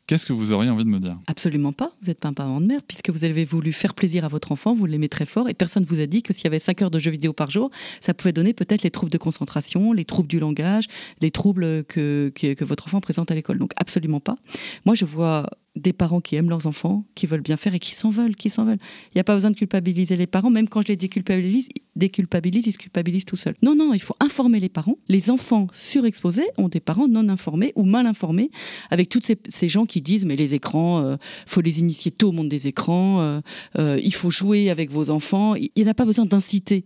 Qu'est-ce 0.07 0.27
que 0.27 0.33
vous 0.33 0.53
auriez 0.53 0.69
envie 0.69 0.85
de 0.85 0.89
me 0.89 0.99
dire? 0.99 1.17
Absolument 1.25 1.73
pas. 1.73 1.91
Vous 2.01 2.07
n'êtes 2.07 2.19
pas 2.19 2.27
un 2.27 2.33
parent 2.33 2.61
de 2.61 2.67
merde, 2.67 2.83
puisque 2.87 3.09
vous 3.09 3.25
avez 3.25 3.43
voulu 3.43 3.73
faire 3.73 3.95
plaisir 3.95 4.23
à 4.23 4.27
votre 4.27 4.51
enfant, 4.51 4.75
vous 4.75 4.85
l'aimez 4.85 5.09
très 5.09 5.25
fort, 5.25 5.49
et 5.49 5.53
personne 5.55 5.83
ne 5.83 5.87
vous 5.87 5.99
a 5.99 6.05
dit 6.05 6.21
que 6.21 6.31
s'il 6.31 6.43
y 6.43 6.47
avait 6.47 6.59
5 6.59 6.83
heures 6.83 6.91
de 6.91 6.99
jeux 6.99 7.11
vidéo 7.11 7.33
par 7.33 7.49
jour, 7.49 7.71
ça 8.01 8.13
pouvait 8.13 8.33
donner 8.33 8.53
peut-être 8.53 8.83
les 8.83 8.91
troubles 8.91 9.11
de 9.11 9.17
concentration, 9.17 9.93
les 9.93 10.05
troubles 10.05 10.29
du 10.29 10.39
langage, 10.39 10.85
les 11.21 11.31
troubles 11.31 11.83
que, 11.85 12.31
que, 12.35 12.53
que 12.53 12.63
votre 12.63 12.85
enfant 12.85 13.01
présente 13.01 13.31
à 13.31 13.35
l'école. 13.35 13.57
Donc 13.57 13.71
absolument 13.77 14.19
pas. 14.19 14.37
Moi, 14.85 14.93
je 14.93 15.05
vois 15.05 15.49
des 15.75 15.93
parents 15.93 16.21
qui 16.21 16.35
aiment 16.35 16.49
leurs 16.49 16.67
enfants, 16.67 17.05
qui 17.15 17.25
veulent 17.25 17.41
bien 17.41 17.57
faire 17.57 17.73
et 17.73 17.79
qui 17.79 17.93
s'en 17.93 18.09
veulent, 18.09 18.35
qui 18.35 18.49
s'en 18.49 18.65
veulent. 18.65 18.79
Il 19.07 19.15
n'y 19.15 19.21
a 19.21 19.23
pas 19.23 19.35
besoin 19.35 19.51
de 19.51 19.55
culpabiliser 19.55 20.15
les 20.15 20.27
parents, 20.27 20.49
même 20.49 20.69
quand 20.69 20.81
je 20.81 20.87
les 20.87 20.95
déculpabilise, 20.95 21.67
déculpabilise, 21.95 22.67
ils 22.67 22.71
se 22.71 22.77
culpabilisent 22.77 23.25
tout 23.25 23.35
seuls. 23.35 23.55
Non, 23.61 23.75
non, 23.75 23.93
il 23.93 24.01
faut 24.01 24.15
informer 24.19 24.59
les 24.59 24.69
parents. 24.69 24.97
Les 25.09 25.29
enfants 25.29 25.67
surexposés 25.73 26.47
ont 26.57 26.69
des 26.69 26.79
parents 26.79 27.07
non 27.07 27.27
informés 27.27 27.73
ou 27.75 27.83
mal 27.83 28.05
informés, 28.07 28.51
avec 28.89 29.09
toutes 29.09 29.25
ces, 29.25 29.69
gens 29.69 29.85
qui 29.85 30.01
disent 30.01 30.25
mais 30.25 30.35
les 30.35 30.53
écrans, 30.53 30.99
euh, 30.99 31.17
faut 31.45 31.61
les 31.61 31.79
initier 31.79 32.11
tôt 32.11 32.29
au 32.29 32.31
monde 32.31 32.49
des 32.49 32.67
écrans, 32.67 33.19
euh, 33.19 33.41
euh, 33.77 33.99
il 34.03 34.13
faut 34.13 34.29
jouer 34.29 34.69
avec 34.69 34.91
vos 34.91 35.09
enfants. 35.09 35.55
Il 35.55 35.69
il 35.75 35.85
n'a 35.85 35.93
pas 35.93 36.05
besoin 36.05 36.25
d'inciter 36.25 36.85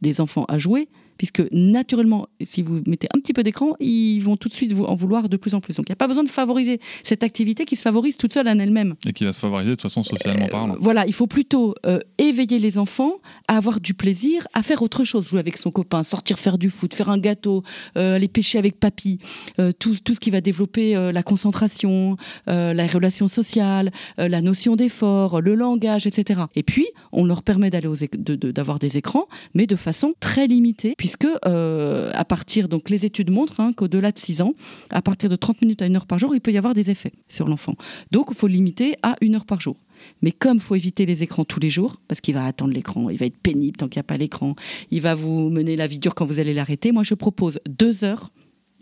des 0.00 0.20
enfants 0.20 0.44
à 0.48 0.56
jouer, 0.56 0.88
puisque 1.22 1.44
naturellement, 1.52 2.26
si 2.42 2.62
vous 2.62 2.80
mettez 2.84 3.06
un 3.14 3.20
petit 3.20 3.32
peu 3.32 3.44
d'écran, 3.44 3.76
ils 3.78 4.18
vont 4.18 4.36
tout 4.36 4.48
de 4.48 4.52
suite 4.54 4.72
vous 4.72 4.82
en 4.82 4.96
vouloir 4.96 5.28
de 5.28 5.36
plus 5.36 5.54
en 5.54 5.60
plus. 5.60 5.76
Donc 5.76 5.86
il 5.88 5.92
n'y 5.92 5.94
a 5.94 5.96
pas 6.04 6.08
besoin 6.08 6.24
de 6.24 6.28
favoriser 6.28 6.80
cette 7.04 7.22
activité 7.22 7.64
qui 7.64 7.76
se 7.76 7.82
favorise 7.82 8.16
toute 8.16 8.32
seule 8.34 8.48
en 8.48 8.58
elle-même. 8.58 8.96
Et 9.06 9.12
qui 9.12 9.24
va 9.24 9.32
se 9.32 9.38
favoriser 9.38 9.70
de 9.70 9.74
toute 9.76 9.82
façon 9.82 10.02
socialement 10.02 10.48
parlant. 10.48 10.74
Voilà, 10.80 11.06
il 11.06 11.12
faut 11.12 11.28
plutôt 11.28 11.76
euh, 11.86 12.00
éveiller 12.18 12.58
les 12.58 12.76
enfants 12.76 13.12
à 13.46 13.56
avoir 13.56 13.78
du 13.78 13.94
plaisir, 13.94 14.48
à 14.52 14.64
faire 14.64 14.82
autre 14.82 15.04
chose, 15.04 15.24
jouer 15.24 15.38
avec 15.38 15.58
son 15.58 15.70
copain, 15.70 16.02
sortir 16.02 16.40
faire 16.40 16.58
du 16.58 16.70
foot, 16.70 16.92
faire 16.92 17.08
un 17.08 17.18
gâteau, 17.18 17.62
euh, 17.96 18.16
aller 18.16 18.26
pêcher 18.26 18.58
avec 18.58 18.80
papy, 18.80 19.20
euh, 19.60 19.70
tout, 19.78 19.94
tout 20.04 20.14
ce 20.14 20.20
qui 20.20 20.30
va 20.30 20.40
développer 20.40 20.96
euh, 20.96 21.12
la 21.12 21.22
concentration, 21.22 22.16
euh, 22.48 22.74
la 22.74 22.88
relation 22.88 23.28
sociale, 23.28 23.92
euh, 24.18 24.26
la 24.26 24.40
notion 24.40 24.74
d'effort, 24.74 25.40
le 25.40 25.54
langage, 25.54 26.08
etc. 26.08 26.40
Et 26.56 26.64
puis, 26.64 26.86
on 27.12 27.24
leur 27.24 27.44
permet 27.44 27.70
d'aller 27.70 27.86
de- 28.18 28.34
de- 28.34 28.50
d'avoir 28.50 28.80
des 28.80 28.96
écrans, 28.96 29.26
mais 29.54 29.66
de 29.68 29.76
façon 29.76 30.14
très 30.18 30.48
limitée, 30.48 30.94
puisque 30.98 31.11
euh, 31.46 32.10
à 32.14 32.24
partir, 32.24 32.68
donc 32.68 32.90
les 32.90 33.04
études 33.04 33.30
montrent 33.30 33.60
hein, 33.60 33.72
qu'au-delà 33.72 34.12
de 34.12 34.18
6 34.18 34.42
ans, 34.42 34.54
à 34.90 35.02
partir 35.02 35.28
de 35.28 35.36
30 35.36 35.62
minutes 35.62 35.82
à 35.82 35.86
1 35.86 35.94
heure 35.94 36.06
par 36.06 36.18
jour, 36.18 36.34
il 36.34 36.40
peut 36.40 36.52
y 36.52 36.58
avoir 36.58 36.74
des 36.74 36.90
effets 36.90 37.12
sur 37.28 37.48
l'enfant. 37.48 37.74
Donc, 38.10 38.28
il 38.30 38.36
faut 38.36 38.46
limiter 38.46 38.96
à 39.02 39.16
1 39.22 39.34
heure 39.34 39.46
par 39.46 39.60
jour. 39.60 39.76
Mais 40.22 40.32
comme 40.32 40.56
il 40.56 40.62
faut 40.62 40.74
éviter 40.74 41.06
les 41.06 41.22
écrans 41.22 41.44
tous 41.44 41.60
les 41.60 41.70
jours, 41.70 41.96
parce 42.08 42.20
qu'il 42.20 42.34
va 42.34 42.44
attendre 42.44 42.72
l'écran, 42.72 43.10
il 43.10 43.18
va 43.18 43.26
être 43.26 43.38
pénible 43.38 43.76
tant 43.76 43.88
qu'il 43.88 43.98
n'y 43.98 44.04
a 44.04 44.04
pas 44.04 44.16
l'écran, 44.16 44.54
il 44.90 45.00
va 45.00 45.14
vous 45.14 45.48
mener 45.48 45.76
la 45.76 45.86
vie 45.86 45.98
dure 45.98 46.14
quand 46.14 46.24
vous 46.24 46.40
allez 46.40 46.54
l'arrêter, 46.54 46.92
moi 46.92 47.02
je 47.02 47.14
propose 47.14 47.60
deux 47.68 48.04
heures 48.04 48.30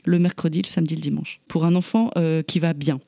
le 0.05 0.18
mercredi, 0.18 0.62
le 0.62 0.68
samedi, 0.68 0.95
le 0.95 1.01
dimanche, 1.01 1.41
pour 1.47 1.64
un 1.64 1.74
enfant 1.74 2.11
euh, 2.16 2.43
qui 2.43 2.59
va 2.59 2.72
bien. 2.72 3.01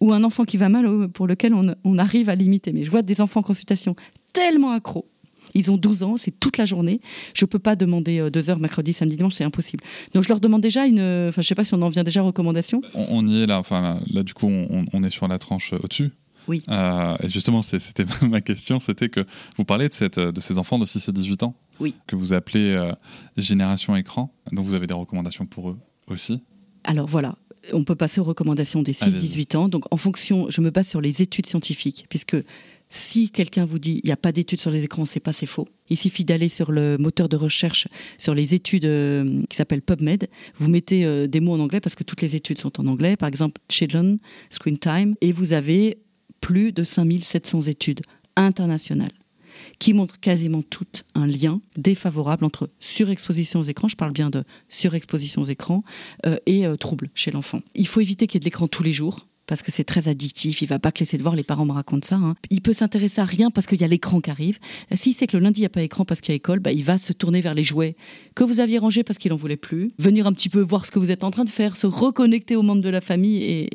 Ou 0.00 0.12
un 0.12 0.22
enfant 0.22 0.44
qui 0.44 0.56
va 0.56 0.68
mal, 0.68 0.86
euh, 0.86 1.08
pour 1.08 1.26
lequel 1.26 1.52
on, 1.52 1.74
on 1.84 1.98
arrive 1.98 2.28
à 2.28 2.36
limiter. 2.36 2.72
Mais 2.72 2.84
je 2.84 2.90
vois 2.90 3.02
des 3.02 3.20
enfants 3.20 3.40
en 3.40 3.42
consultation 3.42 3.96
tellement 4.32 4.70
accros. 4.70 5.06
Ils 5.54 5.70
ont 5.70 5.76
12 5.76 6.02
ans, 6.02 6.16
c'est 6.18 6.38
toute 6.38 6.56
la 6.58 6.66
journée. 6.66 7.00
Je 7.34 7.44
peux 7.44 7.58
pas 7.58 7.76
demander 7.76 8.18
euh, 8.20 8.30
deux 8.30 8.50
heures 8.50 8.58
mercredi, 8.58 8.92
samedi, 8.92 9.16
dimanche, 9.16 9.34
c'est 9.34 9.44
impossible. 9.44 9.82
Donc 10.14 10.24
je 10.24 10.28
leur 10.28 10.40
demande 10.40 10.60
déjà 10.62 10.86
une. 10.86 10.98
euh, 10.98 11.28
Enfin, 11.30 11.42
je 11.42 11.48
sais 11.48 11.54
pas 11.54 11.64
si 11.64 11.74
on 11.74 11.82
en 11.82 11.88
vient 11.88 12.04
déjà 12.04 12.22
aux 12.22 12.26
recommandations. 12.26 12.80
On, 12.94 13.06
on 13.10 13.26
y 13.28 13.42
est 13.42 13.46
là, 13.46 13.58
enfin 13.58 13.80
là, 13.80 14.00
là, 14.10 14.22
du 14.22 14.34
coup 14.34 14.46
on, 14.48 14.84
on 14.92 15.02
est 15.02 15.10
sur 15.10 15.26
la 15.28 15.38
tranche 15.38 15.72
euh, 15.72 15.78
au-dessus. 15.82 16.10
Oui. 16.46 16.62
Euh, 16.70 17.14
et 17.22 17.28
justement, 17.28 17.60
c'était 17.60 18.06
ma 18.28 18.40
question, 18.40 18.80
c'était 18.80 19.08
que 19.10 19.26
vous 19.58 19.64
parlez 19.64 19.88
de, 19.88 19.92
cette, 19.92 20.18
de 20.18 20.40
ces 20.40 20.56
enfants 20.56 20.78
de 20.78 20.86
6 20.86 21.08
à 21.08 21.12
18 21.12 21.42
ans, 21.42 21.54
Oui. 21.78 21.94
que 22.06 22.16
vous 22.16 22.32
appelez 22.32 22.70
euh, 22.70 22.92
génération 23.36 23.94
écran, 23.96 24.32
donc 24.52 24.64
vous 24.64 24.74
avez 24.74 24.86
des 24.86 24.94
recommandations 24.94 25.46
pour 25.46 25.70
eux 25.70 25.78
aussi. 26.06 26.40
Alors 26.84 27.06
voilà, 27.06 27.36
on 27.74 27.84
peut 27.84 27.96
passer 27.96 28.20
aux 28.20 28.24
recommandations 28.24 28.80
des 28.82 28.96
Allez-y. 29.02 29.40
6-18 29.42 29.56
ans. 29.58 29.68
Donc 29.68 29.84
en 29.92 29.98
fonction, 29.98 30.48
je 30.48 30.60
me 30.62 30.70
base 30.70 30.88
sur 30.88 31.00
les 31.02 31.20
études 31.20 31.44
scientifiques, 31.46 32.06
puisque 32.08 32.36
si 32.88 33.30
quelqu'un 33.30 33.66
vous 33.66 33.78
dit 33.78 34.00
il 34.02 34.06
n'y 34.06 34.12
a 34.12 34.16
pas 34.16 34.32
d'études 34.32 34.60
sur 34.60 34.70
les 34.70 34.84
écrans, 34.84 35.06
c'est 35.06 35.20
pas, 35.20 35.32
c'est 35.32 35.46
faux. 35.46 35.68
Il 35.90 35.96
suffit 35.96 36.24
d'aller 36.24 36.48
sur 36.48 36.70
le 36.72 36.96
moteur 36.98 37.28
de 37.28 37.36
recherche, 37.36 37.88
sur 38.18 38.34
les 38.34 38.54
études 38.54 38.84
euh, 38.84 39.42
qui 39.48 39.56
s'appellent 39.56 39.82
PubMed. 39.82 40.28
Vous 40.56 40.68
mettez 40.68 41.04
euh, 41.04 41.26
des 41.26 41.40
mots 41.40 41.54
en 41.54 41.60
anglais 41.60 41.80
parce 41.80 41.94
que 41.94 42.04
toutes 42.04 42.22
les 42.22 42.36
études 42.36 42.58
sont 42.58 42.80
en 42.80 42.86
anglais. 42.86 43.16
Par 43.16 43.28
exemple, 43.28 43.60
Children, 43.68 44.18
Screen 44.50 44.78
Time, 44.78 45.14
et 45.20 45.32
vous 45.32 45.52
avez 45.52 45.98
plus 46.40 46.72
de 46.72 46.84
5700 46.84 47.62
études 47.62 48.02
internationales 48.36 49.12
qui 49.80 49.92
montrent 49.92 50.20
quasiment 50.20 50.62
toutes 50.62 51.04
un 51.16 51.26
lien 51.26 51.60
défavorable 51.76 52.44
entre 52.44 52.70
surexposition 52.78 53.60
aux 53.60 53.64
écrans, 53.64 53.88
je 53.88 53.96
parle 53.96 54.12
bien 54.12 54.30
de 54.30 54.44
surexposition 54.68 55.42
aux 55.42 55.46
écrans, 55.46 55.82
euh, 56.26 56.36
et 56.46 56.64
troubles 56.78 57.10
chez 57.14 57.32
l'enfant. 57.32 57.60
Il 57.74 57.88
faut 57.88 58.00
éviter 58.00 58.28
qu'il 58.28 58.36
y 58.36 58.38
ait 58.38 58.40
de 58.40 58.44
l'écran 58.44 58.68
tous 58.68 58.84
les 58.84 58.92
jours. 58.92 59.27
Parce 59.48 59.62
que 59.62 59.72
c'est 59.72 59.82
très 59.84 60.06
addictif, 60.08 60.62
il 60.62 60.66
va 60.66 60.78
pas 60.78 60.92
que 60.92 61.00
laisser 61.00 61.16
de 61.16 61.22
voir, 61.22 61.34
les 61.34 61.42
parents 61.42 61.64
me 61.64 61.72
racontent 61.72 62.06
ça. 62.06 62.16
hein. 62.16 62.36
Il 62.50 62.60
peut 62.60 62.72
s'intéresser 62.74 63.20
à 63.20 63.24
rien 63.24 63.50
parce 63.50 63.66
qu'il 63.66 63.80
y 63.80 63.84
a 63.84 63.88
l'écran 63.88 64.20
qui 64.20 64.30
arrive. 64.30 64.58
Euh, 64.92 64.96
S'il 64.96 65.14
sait 65.14 65.26
que 65.26 65.36
le 65.36 65.42
lundi 65.42 65.60
il 65.60 65.62
n'y 65.62 65.66
a 65.66 65.70
pas 65.70 65.82
écran 65.82 66.04
parce 66.04 66.20
qu'il 66.20 66.32
y 66.32 66.34
a 66.34 66.36
école, 66.36 66.60
bah, 66.60 66.70
il 66.70 66.84
va 66.84 66.98
se 66.98 67.12
tourner 67.12 67.40
vers 67.40 67.54
les 67.54 67.64
jouets 67.64 67.96
que 68.36 68.44
vous 68.44 68.60
aviez 68.60 68.78
rangés 68.78 69.02
parce 69.02 69.18
qu'il 69.18 69.32
en 69.32 69.36
voulait 69.36 69.56
plus. 69.56 69.90
Venir 69.98 70.26
un 70.26 70.32
petit 70.32 70.48
peu 70.48 70.60
voir 70.60 70.84
ce 70.86 70.90
que 70.92 70.98
vous 70.98 71.10
êtes 71.10 71.24
en 71.24 71.30
train 71.30 71.44
de 71.44 71.50
faire, 71.50 71.76
se 71.76 71.86
reconnecter 71.86 72.54
aux 72.54 72.62
membres 72.62 72.82
de 72.82 72.88
la 72.88 73.00
famille 73.00 73.68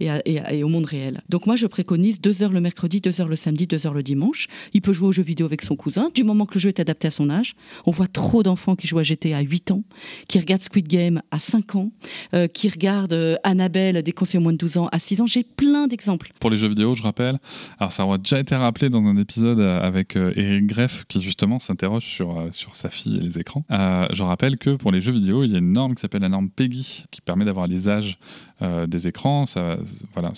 et, 0.00 0.62
au 0.62 0.68
monde 0.68 0.84
réel. 0.84 1.22
Donc 1.28 1.46
moi 1.46 1.56
je 1.56 1.66
préconise 1.66 2.20
deux 2.20 2.42
heures 2.42 2.52
le 2.52 2.60
mercredi, 2.60 3.00
deux 3.00 3.20
heures 3.20 3.28
le 3.28 3.36
samedi, 3.36 3.66
deux 3.66 3.86
heures 3.86 3.94
le 3.94 4.02
dimanche. 4.02 4.48
Il 4.74 4.82
peut 4.82 4.92
jouer 4.92 5.08
aux 5.08 5.12
jeux 5.12 5.22
vidéo 5.22 5.46
avec 5.46 5.62
son 5.62 5.76
cousin, 5.76 6.10
du 6.14 6.24
moment 6.24 6.44
que 6.44 6.54
le 6.54 6.60
jeu 6.60 6.68
est 6.68 6.80
adapté 6.80 7.06
à 7.08 7.10
son 7.10 7.30
âge. 7.30 7.54
On 7.86 7.92
voit 7.92 8.08
trop 8.08 8.42
d'enfants 8.42 8.74
qui 8.76 8.86
jouent 8.86 8.98
à 8.98 9.02
GT 9.02 9.32
à 9.32 9.40
8 9.40 9.70
ans, 9.70 9.84
qui 10.28 10.38
regardent 10.38 10.62
Squid 10.62 10.88
Game 10.88 11.22
à 11.30 11.38
5 11.38 11.76
ans, 11.76 11.90
euh, 12.34 12.48
qui 12.48 12.68
regardent 12.68 13.12
euh, 13.12 13.36
Annabelle, 13.44 14.02
des 14.02 14.12
conseillers 14.12 14.42
moins 14.42 14.52
de 14.52 14.58
12 14.58 14.76
ans 14.78 14.88
à 14.92 14.98
6 14.98 15.19
ans. 15.19 15.19
J'ai 15.26 15.44
plein 15.44 15.86
d'exemples. 15.86 16.32
Pour 16.40 16.50
les 16.50 16.56
jeux 16.56 16.68
vidéo, 16.68 16.94
je 16.94 17.02
rappelle, 17.02 17.38
alors 17.78 17.92
ça 17.92 18.04
aura 18.04 18.18
déjà 18.18 18.38
été 18.38 18.54
rappelé 18.54 18.90
dans 18.90 19.04
un 19.04 19.16
épisode 19.16 19.60
euh, 19.60 19.80
avec 19.80 20.16
euh, 20.16 20.32
Eric 20.36 20.66
Greff 20.66 21.04
qui 21.08 21.20
justement 21.20 21.58
s'interroge 21.58 22.04
sur, 22.04 22.38
euh, 22.38 22.48
sur 22.52 22.74
sa 22.74 22.90
fille 22.90 23.16
et 23.16 23.20
les 23.20 23.38
écrans. 23.38 23.64
Je 23.70 24.22
rappelle 24.22 24.58
que 24.58 24.70
pour 24.70 24.92
les 24.92 25.00
jeux 25.00 25.12
vidéo, 25.12 25.44
il 25.44 25.52
y 25.52 25.54
a 25.54 25.58
une 25.58 25.72
norme 25.72 25.94
qui 25.94 26.00
s'appelle 26.00 26.22
la 26.22 26.28
norme 26.28 26.50
PEGI 26.50 27.04
qui 27.10 27.20
permet 27.20 27.44
d'avoir 27.44 27.66
les 27.66 27.88
âges 27.88 28.18
des 28.60 29.08
écrans. 29.08 29.46
Ça, 29.46 29.78
voilà, 30.14 30.32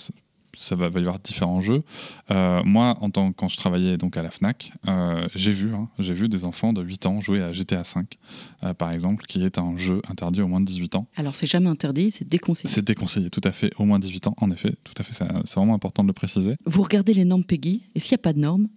ça, 0.55 0.75
va, 0.75 0.89
va 0.89 0.99
y 0.99 1.03
avoir 1.03 1.19
différents 1.19 1.61
jeux. 1.61 1.83
Euh, 2.31 2.61
moi, 2.63 2.97
en 3.01 3.09
tant, 3.09 3.31
quand 3.31 3.47
je 3.47 3.57
travaillais 3.57 3.97
donc 3.97 4.17
à 4.17 4.23
la 4.23 4.31
Fnac, 4.31 4.71
euh, 4.87 5.27
j'ai 5.35 5.51
vu, 5.51 5.73
hein, 5.73 5.89
j'ai 5.99 6.13
vu 6.13 6.29
des 6.29 6.45
enfants 6.45 6.73
de 6.73 6.81
8 6.81 7.05
ans 7.05 7.21
jouer 7.21 7.41
à 7.41 7.51
GTA 7.51 7.81
V, 7.81 8.01
euh, 8.63 8.73
par 8.73 8.91
exemple, 8.91 9.25
qui 9.25 9.43
est 9.43 9.57
un 9.57 9.75
jeu 9.77 10.01
interdit 10.09 10.41
au 10.41 10.47
moins 10.47 10.61
de 10.61 10.65
18 10.65 10.95
ans. 10.95 11.07
Alors 11.15 11.35
c'est 11.35 11.47
jamais 11.47 11.69
interdit, 11.69 12.11
c'est 12.11 12.27
déconseillé. 12.27 12.73
C'est 12.73 12.85
déconseillé, 12.85 13.29
tout 13.29 13.41
à 13.43 13.51
fait, 13.51 13.71
au 13.77 13.85
moins 13.85 13.99
18 13.99 14.27
ans, 14.27 14.35
en 14.37 14.51
effet, 14.51 14.75
tout 14.83 14.93
à 14.97 15.03
fait, 15.03 15.13
c'est 15.13 15.55
vraiment 15.55 15.75
important 15.75 16.03
de 16.03 16.07
le 16.07 16.13
préciser. 16.13 16.55
Vous 16.65 16.81
regardez 16.81 17.13
les 17.13 17.25
normes 17.25 17.43
PEGI, 17.43 17.83
et 17.95 17.99
s'il 17.99 18.15
n'y 18.15 18.21
a 18.21 18.23
pas 18.23 18.33
de 18.33 18.39
normes, 18.39 18.67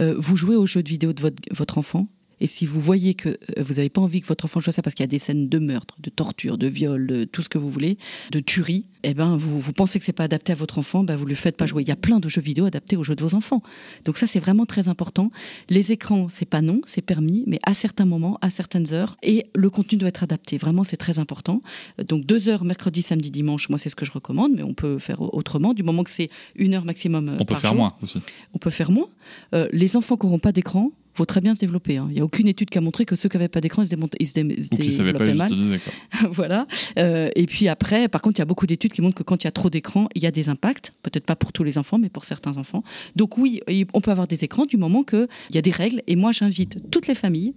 vous 0.00 0.36
jouez 0.36 0.56
aux 0.56 0.66
jeux 0.66 0.82
de 0.82 0.88
vidéo 0.88 1.12
de 1.12 1.20
votre, 1.20 1.42
votre 1.52 1.78
enfant, 1.78 2.08
Et 2.42 2.48
si 2.48 2.66
vous 2.66 2.80
voyez 2.80 3.14
que 3.14 3.28
euh, 3.28 3.34
vous 3.62 3.74
n'avez 3.74 3.88
pas 3.88 4.00
envie 4.00 4.20
que 4.20 4.26
votre 4.26 4.44
enfant 4.46 4.58
joue 4.58 4.70
à 4.70 4.72
ça 4.72 4.82
parce 4.82 4.94
qu'il 4.96 5.04
y 5.04 5.08
a 5.08 5.08
des 5.08 5.20
scènes 5.20 5.48
de 5.48 5.58
meurtre, 5.60 5.94
de 6.00 6.10
torture, 6.10 6.58
de 6.58 6.66
viol, 6.66 7.06
de 7.06 7.22
tout 7.22 7.40
ce 7.40 7.48
que 7.48 7.56
vous 7.56 7.70
voulez, 7.70 7.98
de 8.32 8.40
tuerie, 8.40 8.84
eh 9.04 9.14
ben 9.14 9.36
vous, 9.36 9.60
vous 9.60 9.72
pensez 9.72 10.00
que 10.00 10.04
c'est 10.04 10.12
pas 10.12 10.24
adapté 10.24 10.50
à 10.50 10.56
votre 10.56 10.78
enfant, 10.78 11.04
ben 11.04 11.14
vous 11.14 11.24
le 11.26 11.36
faites 11.36 11.56
pas 11.56 11.66
jouer. 11.66 11.82
Il 11.84 11.88
y 11.88 11.92
a 11.92 11.96
plein 11.96 12.18
de 12.18 12.28
jeux 12.28 12.40
vidéo 12.40 12.64
adaptés 12.64 12.96
aux 12.96 13.04
jeux 13.04 13.14
de 13.14 13.22
vos 13.22 13.36
enfants. 13.36 13.62
Donc 14.04 14.18
ça 14.18 14.26
c'est 14.26 14.40
vraiment 14.40 14.66
très 14.66 14.88
important. 14.88 15.30
Les 15.70 15.92
écrans 15.92 16.28
c'est 16.28 16.44
pas 16.44 16.62
non, 16.62 16.80
c'est 16.84 17.00
permis, 17.00 17.44
mais 17.46 17.60
à 17.64 17.74
certains 17.74 18.06
moments, 18.06 18.38
à 18.42 18.50
certaines 18.50 18.92
heures, 18.92 19.16
et 19.22 19.46
le 19.54 19.70
contenu 19.70 19.96
doit 19.98 20.08
être 20.08 20.24
adapté. 20.24 20.58
Vraiment 20.58 20.82
c'est 20.82 20.96
très 20.96 21.20
important. 21.20 21.62
Donc 22.08 22.26
deux 22.26 22.48
heures 22.48 22.64
mercredi, 22.64 23.02
samedi, 23.02 23.30
dimanche, 23.30 23.68
moi 23.68 23.78
c'est 23.78 23.88
ce 23.88 23.96
que 23.96 24.04
je 24.04 24.10
recommande, 24.10 24.52
mais 24.56 24.64
on 24.64 24.74
peut 24.74 24.98
faire 24.98 25.22
autrement 25.32 25.74
du 25.74 25.84
moment 25.84 26.02
que 26.02 26.10
c'est 26.10 26.28
une 26.56 26.74
heure 26.74 26.84
maximum. 26.84 27.28
euh, 27.28 27.36
On 27.38 27.44
peut 27.44 27.54
faire 27.54 27.70
jour. 27.70 27.78
moins 27.78 27.94
aussi. 28.02 28.20
On 28.52 28.58
peut 28.58 28.70
faire 28.70 28.90
moins. 28.90 29.08
Euh, 29.54 29.68
les 29.72 29.96
enfants 29.96 30.16
qui 30.16 30.26
n'auront 30.26 30.40
pas 30.40 30.50
d'écran 30.52 30.90
vont 31.16 31.24
très 31.24 31.40
bien 31.40 31.54
se 31.54 31.60
développer. 31.60 31.96
hein. 31.98 32.06
Il 32.10 32.14
n'y 32.14 32.20
a 32.20 32.24
aucune 32.24 32.48
étude 32.48 32.70
qui 32.70 32.78
a 32.78 32.80
montré 32.80 33.04
que 33.04 33.16
ceux 33.16 33.28
qui 33.28 33.36
n'avaient 33.36 33.48
pas 33.48 33.60
d'écran, 33.60 33.82
ils 33.82 33.86
se, 33.88 33.94
démontent- 33.94 34.16
ils 34.18 34.26
se 34.26 34.34
dé- 34.34 34.56
se 34.90 34.90
savaient 34.96 35.12
pas 35.12 35.24
développaient 35.26 35.54
mal. 35.54 35.80
voilà. 36.32 36.66
Euh, 36.98 37.28
et 37.36 37.46
puis 37.46 37.68
après, 37.68 38.08
par 38.08 38.22
contre, 38.22 38.38
il 38.38 38.40
y 38.40 38.42
a 38.42 38.46
beaucoup 38.46 38.66
d'études 38.66 38.92
qui 38.92 39.02
montrent 39.02 39.16
que 39.16 39.22
quand 39.22 39.42
il 39.44 39.46
y 39.46 39.48
a 39.48 39.52
trop 39.52 39.70
d'écran, 39.70 40.08
il 40.14 40.22
y 40.22 40.26
a 40.26 40.30
des 40.30 40.48
impacts. 40.48 40.92
Peut-être 41.02 41.24
pas 41.26 41.36
pour 41.36 41.52
tous 41.52 41.64
les 41.64 41.78
enfants, 41.78 41.98
mais 41.98 42.08
pour 42.08 42.24
certains 42.24 42.56
enfants. 42.56 42.82
Donc 43.16 43.36
oui, 43.38 43.60
on 43.94 44.00
peut 44.00 44.10
avoir 44.10 44.26
des 44.26 44.44
écrans 44.44 44.66
du 44.66 44.76
moment 44.76 45.02
qu'il 45.04 45.26
y 45.54 45.58
a 45.58 45.62
des 45.62 45.70
règles. 45.70 46.02
Et 46.06 46.16
moi, 46.16 46.32
j'invite 46.32 46.78
toutes 46.90 47.06
les 47.06 47.14
familles 47.14 47.54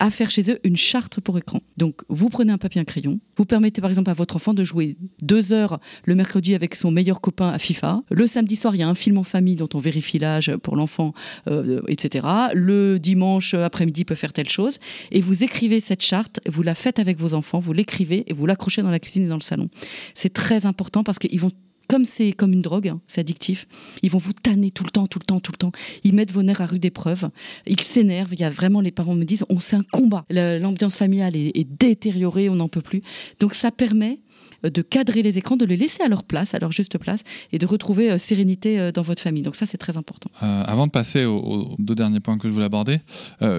à 0.00 0.10
faire 0.10 0.30
chez 0.30 0.50
eux 0.50 0.58
une 0.64 0.76
charte 0.76 1.20
pour 1.20 1.38
écran. 1.38 1.60
Donc, 1.76 2.02
vous 2.08 2.28
prenez 2.28 2.52
un 2.52 2.58
papier, 2.58 2.80
un 2.80 2.84
crayon, 2.84 3.20
vous 3.36 3.44
permettez 3.44 3.80
par 3.80 3.90
exemple 3.90 4.10
à 4.10 4.14
votre 4.14 4.36
enfant 4.36 4.54
de 4.54 4.64
jouer 4.64 4.96
deux 5.22 5.52
heures 5.52 5.78
le 6.04 6.14
mercredi 6.14 6.54
avec 6.54 6.74
son 6.74 6.90
meilleur 6.90 7.20
copain 7.20 7.50
à 7.50 7.58
FIFA. 7.58 8.02
Le 8.10 8.26
samedi 8.26 8.56
soir, 8.56 8.74
il 8.74 8.78
y 8.78 8.82
a 8.82 8.88
un 8.88 8.94
film 8.94 9.18
en 9.18 9.22
famille 9.22 9.56
dont 9.56 9.68
on 9.74 9.78
vérifie 9.78 10.18
l'âge 10.18 10.56
pour 10.62 10.74
l'enfant, 10.74 11.12
euh, 11.48 11.82
etc. 11.86 12.26
Le 12.54 12.98
dimanche 12.98 13.54
après-midi, 13.54 14.04
peut 14.04 14.14
faire 14.14 14.32
telle 14.32 14.48
chose. 14.48 14.78
Et 15.10 15.20
vous 15.20 15.44
écrivez 15.44 15.80
cette 15.80 16.02
charte, 16.02 16.40
vous 16.48 16.62
la 16.62 16.74
faites 16.74 16.98
avec 16.98 17.18
vos 17.18 17.34
enfants, 17.34 17.58
vous 17.58 17.72
l'écrivez 17.72 18.24
et 18.26 18.32
vous 18.32 18.46
l'accrochez 18.46 18.82
dans 18.82 18.90
la 18.90 18.98
cuisine 18.98 19.24
et 19.24 19.28
dans 19.28 19.36
le 19.36 19.42
salon. 19.42 19.68
C'est 20.14 20.32
très 20.32 20.64
important 20.66 21.04
parce 21.04 21.18
qu'ils 21.18 21.40
vont 21.40 21.52
comme 21.90 22.04
c'est 22.04 22.30
comme 22.30 22.52
une 22.52 22.62
drogue, 22.62 22.86
hein, 22.86 23.00
c'est 23.08 23.20
addictif, 23.20 23.66
ils 24.04 24.10
vont 24.12 24.18
vous 24.18 24.32
tanner 24.32 24.70
tout 24.70 24.84
le 24.84 24.90
temps, 24.90 25.08
tout 25.08 25.18
le 25.18 25.24
temps, 25.24 25.40
tout 25.40 25.50
le 25.50 25.56
temps. 25.56 25.72
Ils 26.04 26.14
mettent 26.14 26.30
vos 26.30 26.44
nerfs 26.44 26.60
à 26.60 26.66
rude 26.66 26.84
épreuve. 26.84 27.30
Ils 27.66 27.80
s'énervent. 27.80 28.32
Il 28.32 28.38
y 28.38 28.44
a 28.44 28.50
vraiment, 28.50 28.80
les 28.80 28.92
parents 28.92 29.16
me 29.16 29.24
disent, 29.24 29.44
on 29.48 29.58
c'est 29.58 29.74
un 29.74 29.82
combat. 29.82 30.24
L'ambiance 30.30 30.96
familiale 30.96 31.34
est, 31.34 31.66
détériorée, 31.68 32.48
on 32.48 32.54
n'en 32.54 32.68
peut 32.68 32.80
plus. 32.80 33.02
Donc 33.40 33.54
ça 33.54 33.72
permet 33.72 34.20
de 34.62 34.82
cadrer 34.82 35.22
les 35.22 35.38
écrans, 35.38 35.56
de 35.56 35.64
les 35.64 35.76
laisser 35.76 36.02
à 36.02 36.08
leur 36.08 36.24
place, 36.24 36.54
à 36.54 36.58
leur 36.58 36.72
juste 36.72 36.98
place, 36.98 37.22
et 37.52 37.58
de 37.58 37.66
retrouver 37.66 38.10
euh, 38.10 38.18
sérénité 38.18 38.78
euh, 38.78 38.92
dans 38.92 39.02
votre 39.02 39.22
famille. 39.22 39.42
Donc 39.42 39.56
ça, 39.56 39.66
c'est 39.66 39.78
très 39.78 39.96
important. 39.96 40.30
Euh, 40.42 40.64
avant 40.64 40.86
de 40.86 40.92
passer 40.92 41.24
aux, 41.24 41.74
deux 41.78 41.94
derniers 41.94 42.20
points 42.20 42.38
que 42.38 42.48
je 42.48 42.52
voulais 42.52 42.66
aborder, 42.66 43.00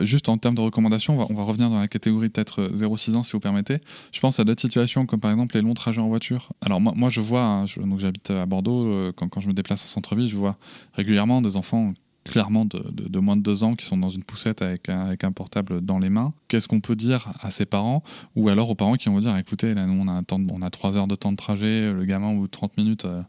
juste 0.04 0.30
en 0.30 0.38
termes 0.38 0.56
de 0.56 0.62
recommandations, 0.62 1.20
on 1.30 1.34
va, 1.34 1.44
revenir 1.44 1.70
dans 1.70 1.80
la 1.80 1.88
catégorie 1.88 2.30
peut-être 2.30 2.62
euh, 2.62 2.70
0-6 2.70 3.16
ans 3.16 3.24
si 3.24 3.32
vous 3.34 3.40
permettez. 3.40 3.78
Je 4.12 4.20
pense 4.20 4.40
à 4.40 4.44
d'autres 4.44 4.62
situations 4.62 5.06
comme 5.06 5.20
par 5.20 5.32
exemple 5.32 5.56
les 5.56 5.62
longs 5.62 5.74
trajets 5.74 6.02
en 6.02 6.08
voiture. 6.08 6.54
Alors 6.62 6.80
moi, 6.80 7.10
je 7.10 7.22
vois, 7.22 7.44
hein, 7.44 7.66
donc 7.78 8.00
j'habite 8.00 8.30
à 8.32 8.46
Bordeaux, 8.46 9.12
quand, 9.16 9.28
quand 9.28 9.42
je 9.42 9.48
me 9.48 9.54
déplace 9.54 9.84
en 9.86 9.88
centre-ville, 9.88 10.28
je 10.28 10.36
vois 10.36 10.58
régulièrement 10.94 11.42
des 11.42 11.58
enfants 11.58 11.94
clairement 12.24 12.66
de, 12.66 12.80
de- 12.92 13.08
de 13.10 13.20
moins 13.20 13.36
de 13.36 13.42
deux 13.42 13.64
ans 13.64 13.76
qui 13.76 13.86
sont 13.86 13.98
dans 13.98 14.10
une 14.10 14.24
poussette 14.24 14.62
avec 14.62 14.90
un, 14.90 15.00
avec 15.02 15.24
un 15.24 15.32
portable 15.32 15.82
dans 15.82 15.98
les 16.00 16.10
mains. 16.10 16.34
Qu'est-ce 16.48 16.68
qu'on 16.68 16.80
peut 16.80 16.96
dire 16.96 17.32
à 17.42 17.50
ces 17.52 17.66
parents 17.66 18.04
ou 18.36 18.50
alors 18.50 18.70
aux 18.70 18.76
parents 18.76 18.94
qui 18.96 19.10
vont 19.10 19.20
dire 19.20 19.36
écoutez, 19.38 19.74
là, 19.74 19.86
nous 19.88 20.00
on 20.02 20.08
a, 20.08 20.12
un 20.12 20.24
temps 20.24 20.40
de- 20.40 20.52
on 20.52 20.62
a 20.62 20.70
trois 20.70 20.96
heures 20.98 21.08
de 21.08 21.16
temps 21.16 21.32
de 21.32 21.38
trajet, 21.38 21.92
le 21.92 22.06
gamin 22.06 22.30
au 22.34 22.38
bout 22.42 22.46
de 22.48 22.52
30 22.52 22.78
minutes, 22.78 23.06
euh, 23.06 23.22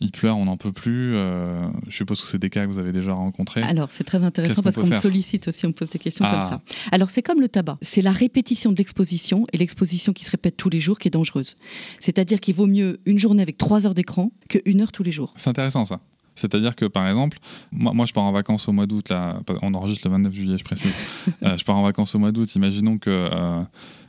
il 0.00 0.12
pleure, 0.12 0.36
on 0.38 0.44
n'en 0.44 0.56
peut 0.56 0.70
plus. 0.70 1.16
euh, 1.16 1.68
je 1.88 1.96
suppose 1.96 2.20
que 2.20 2.28
c'est 2.28 2.38
des 2.38 2.50
cas 2.50 2.64
que 2.64 2.70
vous 2.70 2.78
avez 2.78 2.92
déjà 2.92 3.12
rencontrés. 3.12 3.62
Alors, 3.62 3.90
c'est 3.90 4.04
très 4.04 4.22
intéressant 4.22 4.62
parce 4.62 4.76
qu'on 4.76 4.86
me 4.86 4.94
sollicite 4.94 5.48
aussi, 5.48 5.66
on 5.66 5.70
me 5.70 5.74
pose 5.74 5.90
des 5.90 5.98
questions 5.98 6.24
Ah. 6.24 6.34
comme 6.34 6.48
ça. 6.48 6.60
Alors, 6.92 7.10
c'est 7.10 7.22
comme 7.22 7.40
le 7.40 7.48
tabac. 7.48 7.78
C'est 7.82 8.02
la 8.02 8.12
répétition 8.12 8.70
de 8.70 8.76
l'exposition 8.76 9.44
et 9.52 9.56
l'exposition 9.58 10.12
qui 10.12 10.24
se 10.24 10.30
répète 10.30 10.56
tous 10.56 10.68
les 10.70 10.78
jours 10.78 11.00
qui 11.00 11.08
est 11.08 11.10
dangereuse. 11.10 11.56
C'est-à-dire 11.98 12.38
qu'il 12.38 12.54
vaut 12.54 12.66
mieux 12.68 13.00
une 13.06 13.18
journée 13.18 13.42
avec 13.42 13.58
trois 13.58 13.86
heures 13.86 13.94
d'écran 13.94 14.30
qu'une 14.48 14.80
heure 14.80 14.92
tous 14.92 15.02
les 15.02 15.10
jours. 15.10 15.32
C'est 15.36 15.50
intéressant 15.50 15.84
ça. 15.84 15.98
C'est-à-dire 16.38 16.76
que 16.76 16.84
par 16.86 17.06
exemple, 17.08 17.38
moi, 17.72 17.92
moi 17.92 18.06
je 18.06 18.12
pars 18.12 18.24
en 18.24 18.32
vacances 18.32 18.68
au 18.68 18.72
mois 18.72 18.86
d'août, 18.86 19.08
là, 19.08 19.40
on 19.62 19.74
enregistre 19.74 20.06
le 20.06 20.12
29 20.12 20.32
juillet, 20.32 20.58
je 20.58 20.64
précise. 20.64 20.92
Euh, 21.44 21.56
je 21.56 21.64
pars 21.64 21.76
en 21.76 21.82
vacances 21.82 22.14
au 22.14 22.18
mois 22.18 22.32
d'août, 22.32 22.52
imaginons 22.56 22.98
que 22.98 23.10
euh, 23.10 23.60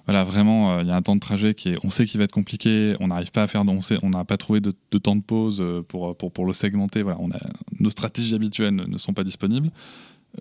voilà, 0.06 0.24
vraiment, 0.24 0.72
euh, 0.74 0.82
il 0.82 0.88
y 0.88 0.92
a 0.92 0.96
un 0.96 1.02
temps 1.02 1.16
de 1.16 1.20
trajet 1.20 1.54
qui 1.54 1.70
est, 1.70 1.78
on 1.84 1.90
sait 1.90 2.06
qu'il 2.06 2.18
va 2.18 2.24
être 2.24 2.32
compliqué, 2.32 2.96
on 3.00 3.08
n'arrive 3.10 3.32
pas 3.32 3.44
à 3.44 3.48
faire, 3.48 3.64
on 3.68 3.82
sait- 3.82 4.00
on 4.02 4.10
n'a 4.10 4.26
pas 4.26 4.38
trouvé 4.38 4.62
de, 4.62 4.74
de 4.92 4.98
temps 4.98 5.16
de 5.16 5.22
pause 5.22 5.64
pour, 5.88 6.16
pour, 6.18 6.32
pour 6.32 6.46
le 6.46 6.54
segmenter, 6.54 7.04
voilà, 7.04 7.18
on 7.22 7.30
a, 7.32 7.38
nos 7.80 7.90
stratégies 7.90 8.34
habituelles 8.34 8.74
ne, 8.74 8.86
ne 8.86 8.98
sont 8.98 9.14
pas 9.14 9.24
disponibles. 9.24 9.70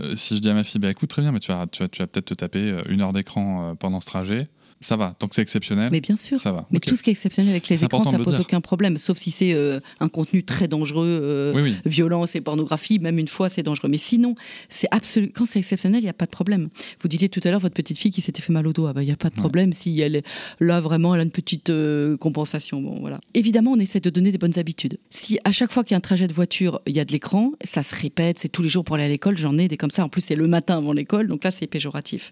Euh, 0.01 0.15
si 0.15 0.37
je 0.37 0.41
dis 0.41 0.49
à 0.49 0.55
ma 0.55 0.65
fille, 0.65 0.81
bah, 0.81 0.91
écoute, 0.91 1.09
très 1.11 1.23
bien, 1.23 1.33
mais 1.33 1.41
tu 1.41 1.51
vas, 1.53 1.67
tu 1.67 1.83
vas, 1.83 1.89
tu 1.89 2.01
vas 2.01 2.07
peut-être 2.07 2.27
te 2.27 2.35
taper 2.35 2.81
une 2.89 3.03
heure 3.03 3.13
d'écran 3.13 3.75
pendant 3.79 4.01
ce 4.01 4.07
trajet, 4.07 4.49
ça 4.81 4.97
va, 4.97 5.15
tant 5.19 5.27
que 5.29 5.35
c'est 5.35 5.43
exceptionnel, 5.43 5.89
Mais 5.91 6.01
bien 6.01 6.17
sûr. 6.17 6.39
ça 6.39 6.53
va. 6.53 6.67
Mais 6.71 6.79
tout 6.79 6.95
ce 6.97 7.03
qui 7.03 7.11
est 7.11 7.13
exceptionnel 7.13 7.51
avec 7.51 7.69
les 7.69 7.83
écrans, 7.85 8.05
ça 8.05 8.19
pose 8.19 8.35
dire. 8.35 8.41
aucun 8.41 8.61
problème, 8.61 8.97
sauf 8.97 9.19
si 9.19 9.31
c'est 9.31 9.53
euh, 9.53 9.81
un 10.01 10.09
contenu 10.09 10.45
très 10.45 10.69
dangereux, 10.69 11.21
euh, 11.23 11.53
Oui, 11.55 11.63
oui. 11.63 11.75
violence 11.85 12.37
et 12.37 12.41
pornographie, 12.41 12.99
même 12.99 13.19
une 13.19 13.29
fois, 13.29 13.49
c'est 13.49 13.63
dangereux. 13.63 13.89
Mais 13.89 13.99
sinon, 13.99 14.35
c'est 14.69 14.89
absolu. 14.91 15.31
Quand 15.35 15.47
c'est 15.47 15.59
exceptionnel, 15.59 16.01
il 16.01 16.05
n'y 16.05 16.11
a 16.11 16.15
pas 16.15 16.27
de 16.27 16.31
problème. 16.31 16.69
Vous 17.01 17.09
disiez 17.09 17.29
tout 17.29 17.41
à 17.45 17.51
l'heure 17.51 17.61
votre 17.61 17.75
petite 17.75 17.99
fille 17.99 18.11
qui 18.13 18.21
s'était 18.21 18.43
fait 18.43 18.53
mal 18.53 18.67
au 18.67 18.73
dos. 18.73 18.87
Ah 18.87 18.93
bah, 18.93 19.03
il 19.03 19.07
n'y 19.07 19.13
a 19.13 19.17
pas 19.17 19.31
de 19.31 19.35
problème 19.35 19.73
si 19.73 20.01
elle 20.01 20.17
est 20.17 20.27
là 20.61 20.81
vraiment, 20.81 21.15
elle 21.15 21.21
a 21.23 21.25
une 21.25 21.31
petite 21.31 21.71
euh, 21.71 22.17
compensation. 22.17 22.81
Bon, 22.81 23.01
voilà. 23.01 23.19
Évidemment, 23.35 23.73
on 23.73 23.81
essaie 23.81 24.01
de 24.01 24.11
donner 24.11 24.31
des 24.31 24.39
bonnes 24.39 24.59
habitudes. 24.61 24.99
Si 25.11 25.39
à 25.45 25.51
chaque 25.51 25.73
fois 25.73 25.83
qu'il 25.83 25.93
y 25.93 25.97
a 25.97 25.99
un 25.99 26.01
trajet 26.01 26.29
de 26.29 26.33
voiture, 26.33 26.81
il 26.87 26.95
y 26.95 27.01
a 27.01 27.05
de 27.05 27.11
l'écran, 27.13 27.53
ça 27.65 27.83
se 27.83 27.95
répète, 27.97 28.39
c'est 28.39 28.49
tous 28.49 28.63
les 28.63 28.69
jours 28.69 28.85
pour 28.85 28.95
aller 28.95 29.05
à 29.05 29.09
l'école. 29.09 29.37
J'en 29.37 29.59
ai 29.59 29.67
des 29.67 29.77
comme 29.77 29.91
ça. 29.91 30.05
En 30.05 30.09
plus, 30.09 30.21
c'est 30.21 30.37
le 30.37 30.47
matin 30.47 30.79
avant 30.79 30.93
l'école, 30.93 31.27
donc 31.27 31.43
là, 31.43 31.51
c'est 31.51 31.67
péjoratif. 31.67 32.31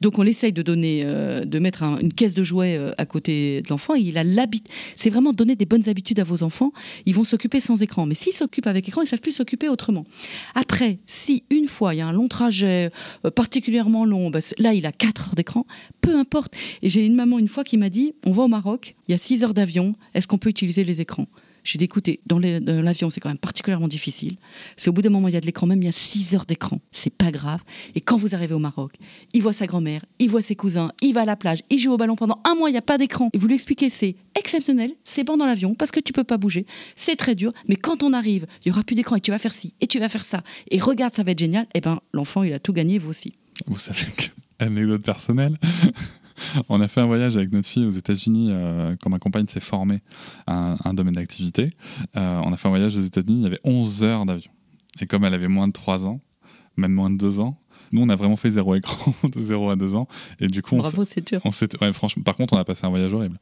Donc, 0.00 0.18
on 0.18 0.24
essaye 0.24 0.52
de 0.52 0.62
donner, 0.62 1.02
euh, 1.04 1.44
de 1.44 1.58
mettre 1.60 1.83
un- 1.84 1.98
une 1.98 2.12
caisse 2.12 2.34
de 2.34 2.42
jouets 2.42 2.76
euh, 2.76 2.92
à 2.98 3.06
côté 3.06 3.62
de 3.62 3.68
l'enfant. 3.68 3.94
Il 3.94 4.18
a 4.18 4.24
l'habitude. 4.24 4.68
C'est 4.96 5.10
vraiment 5.10 5.32
donner 5.32 5.56
des 5.56 5.66
bonnes 5.66 5.88
habitudes 5.88 6.20
à 6.20 6.24
vos 6.24 6.42
enfants. 6.42 6.72
Ils 7.06 7.14
vont 7.14 7.24
s'occuper 7.24 7.60
sans 7.60 7.82
écran. 7.82 8.06
Mais 8.06 8.14
s'ils 8.14 8.32
s'occupent 8.32 8.66
avec 8.66 8.88
écran, 8.88 9.02
ils 9.02 9.06
savent 9.06 9.20
plus 9.20 9.32
s'occuper 9.32 9.68
autrement. 9.68 10.04
Après, 10.54 10.98
si 11.06 11.44
une 11.50 11.66
fois 11.68 11.94
il 11.94 11.98
y 11.98 12.00
a 12.00 12.06
un 12.06 12.12
long 12.12 12.28
trajet 12.28 12.90
euh, 13.24 13.30
particulièrement 13.30 14.04
long, 14.04 14.30
bah, 14.30 14.40
là 14.58 14.74
il 14.74 14.86
a 14.86 14.92
4 14.92 15.28
heures 15.28 15.34
d'écran, 15.34 15.66
peu 16.00 16.16
importe. 16.16 16.54
Et 16.82 16.88
j'ai 16.88 17.04
une 17.04 17.14
maman 17.14 17.38
une 17.38 17.48
fois 17.48 17.64
qui 17.64 17.76
m'a 17.78 17.90
dit 17.90 18.14
on 18.24 18.32
va 18.32 18.42
au 18.44 18.48
Maroc, 18.48 18.96
il 19.08 19.12
y 19.12 19.14
a 19.14 19.18
6 19.18 19.44
heures 19.44 19.54
d'avion, 19.54 19.94
est-ce 20.14 20.26
qu'on 20.26 20.38
peut 20.38 20.50
utiliser 20.50 20.84
les 20.84 21.00
écrans? 21.00 21.26
J'ai 21.64 21.78
dit, 21.78 21.84
écoutez, 21.86 22.20
dans 22.26 22.38
l'avion, 22.38 23.10
c'est 23.10 23.20
quand 23.20 23.30
même 23.30 23.38
particulièrement 23.38 23.88
difficile. 23.88 24.36
C'est 24.76 24.90
au 24.90 24.92
bout 24.92 25.02
d'un 25.02 25.10
moment, 25.10 25.28
il 25.28 25.34
y 25.34 25.36
a 25.36 25.40
de 25.40 25.46
l'écran, 25.46 25.66
même 25.66 25.82
il 25.82 25.86
y 25.86 25.88
a 25.88 25.92
6 25.92 26.34
heures 26.34 26.44
d'écran. 26.44 26.80
C'est 26.92 27.12
pas 27.12 27.30
grave. 27.30 27.60
Et 27.94 28.00
quand 28.00 28.16
vous 28.16 28.34
arrivez 28.34 28.54
au 28.54 28.58
Maroc, 28.58 28.92
il 29.32 29.42
voit 29.42 29.52
sa 29.52 29.66
grand-mère, 29.66 30.04
il 30.18 30.28
voit 30.28 30.42
ses 30.42 30.56
cousins, 30.56 30.92
il 31.00 31.14
va 31.14 31.22
à 31.22 31.24
la 31.24 31.36
plage, 31.36 31.62
il 31.70 31.78
joue 31.78 31.92
au 31.92 31.96
ballon 31.96 32.16
pendant 32.16 32.40
un 32.44 32.54
mois, 32.54 32.68
il 32.68 32.72
n'y 32.72 32.78
a 32.78 32.82
pas 32.82 32.98
d'écran. 32.98 33.30
Et 33.32 33.38
vous 33.38 33.46
lui 33.46 33.54
expliquez, 33.54 33.88
c'est 33.90 34.16
exceptionnel, 34.38 34.92
c'est 35.04 35.24
bon 35.24 35.36
dans 35.36 35.46
l'avion, 35.46 35.74
parce 35.74 35.90
que 35.90 36.00
tu 36.00 36.12
peux 36.12 36.24
pas 36.24 36.36
bouger, 36.36 36.66
c'est 36.96 37.16
très 37.16 37.34
dur, 37.34 37.52
mais 37.68 37.76
quand 37.76 38.02
on 38.02 38.12
arrive, 38.12 38.46
il 38.64 38.68
y 38.68 38.70
aura 38.70 38.82
plus 38.82 38.94
d'écran 38.94 39.16
et 39.16 39.20
tu 39.20 39.30
vas 39.30 39.38
faire 39.38 39.52
ci, 39.52 39.74
et 39.80 39.86
tu 39.86 39.98
vas 39.98 40.08
faire 40.08 40.24
ça, 40.24 40.42
et 40.70 40.78
regarde, 40.78 41.14
ça 41.14 41.22
va 41.22 41.32
être 41.32 41.38
génial, 41.38 41.66
et 41.74 41.80
ben 41.80 42.00
l'enfant, 42.12 42.42
il 42.42 42.52
a 42.52 42.58
tout 42.58 42.72
gagné, 42.72 42.98
vous 42.98 43.10
aussi. 43.10 43.34
Vous 43.66 43.78
savez 43.78 44.06
que, 44.16 44.24
anecdote 44.58 45.02
personnelle, 45.02 45.54
on 46.68 46.80
a 46.80 46.88
fait 46.88 47.00
un 47.00 47.06
voyage 47.06 47.36
avec 47.36 47.52
notre 47.52 47.68
fille 47.68 47.84
aux 47.86 47.90
États-Unis 47.90 48.48
euh, 48.50 48.96
quand 49.00 49.10
ma 49.10 49.18
compagne 49.18 49.46
s'est 49.46 49.60
formée 49.60 50.00
à 50.46 50.72
un, 50.72 50.76
un 50.84 50.94
domaine 50.94 51.14
d'activité. 51.14 51.72
Euh, 52.16 52.40
on 52.44 52.52
a 52.52 52.56
fait 52.56 52.68
un 52.68 52.70
voyage 52.70 52.96
aux 52.96 53.02
États-Unis, 53.02 53.38
il 53.40 53.42
y 53.42 53.46
avait 53.46 53.60
11 53.64 54.04
heures 54.04 54.26
d'avion. 54.26 54.50
Et 55.00 55.06
comme 55.06 55.24
elle 55.24 55.34
avait 55.34 55.48
moins 55.48 55.68
de 55.68 55.72
3 55.72 56.06
ans, 56.06 56.20
même 56.76 56.92
moins 56.92 57.10
de 57.10 57.16
2 57.16 57.40
ans, 57.40 57.58
nous 57.92 58.02
on 58.02 58.08
a 58.08 58.16
vraiment 58.16 58.36
fait 58.36 58.50
zéro 58.50 58.74
écran 58.74 59.14
de 59.28 59.40
0 59.40 59.70
à 59.70 59.76
2 59.76 59.94
ans. 59.94 60.08
Et 60.40 60.46
du 60.48 60.62
coup, 60.62 60.74
on 60.76 60.78
Bravo, 60.78 61.04
c'est 61.04 61.26
dur. 61.26 61.40
on 61.44 61.52
s'est- 61.52 61.80
ouais, 61.80 61.92
franchement, 61.92 62.22
par 62.22 62.36
contre, 62.36 62.54
on 62.54 62.58
a 62.58 62.64
passé 62.64 62.84
un 62.86 62.90
voyage 62.90 63.12
horrible. 63.12 63.38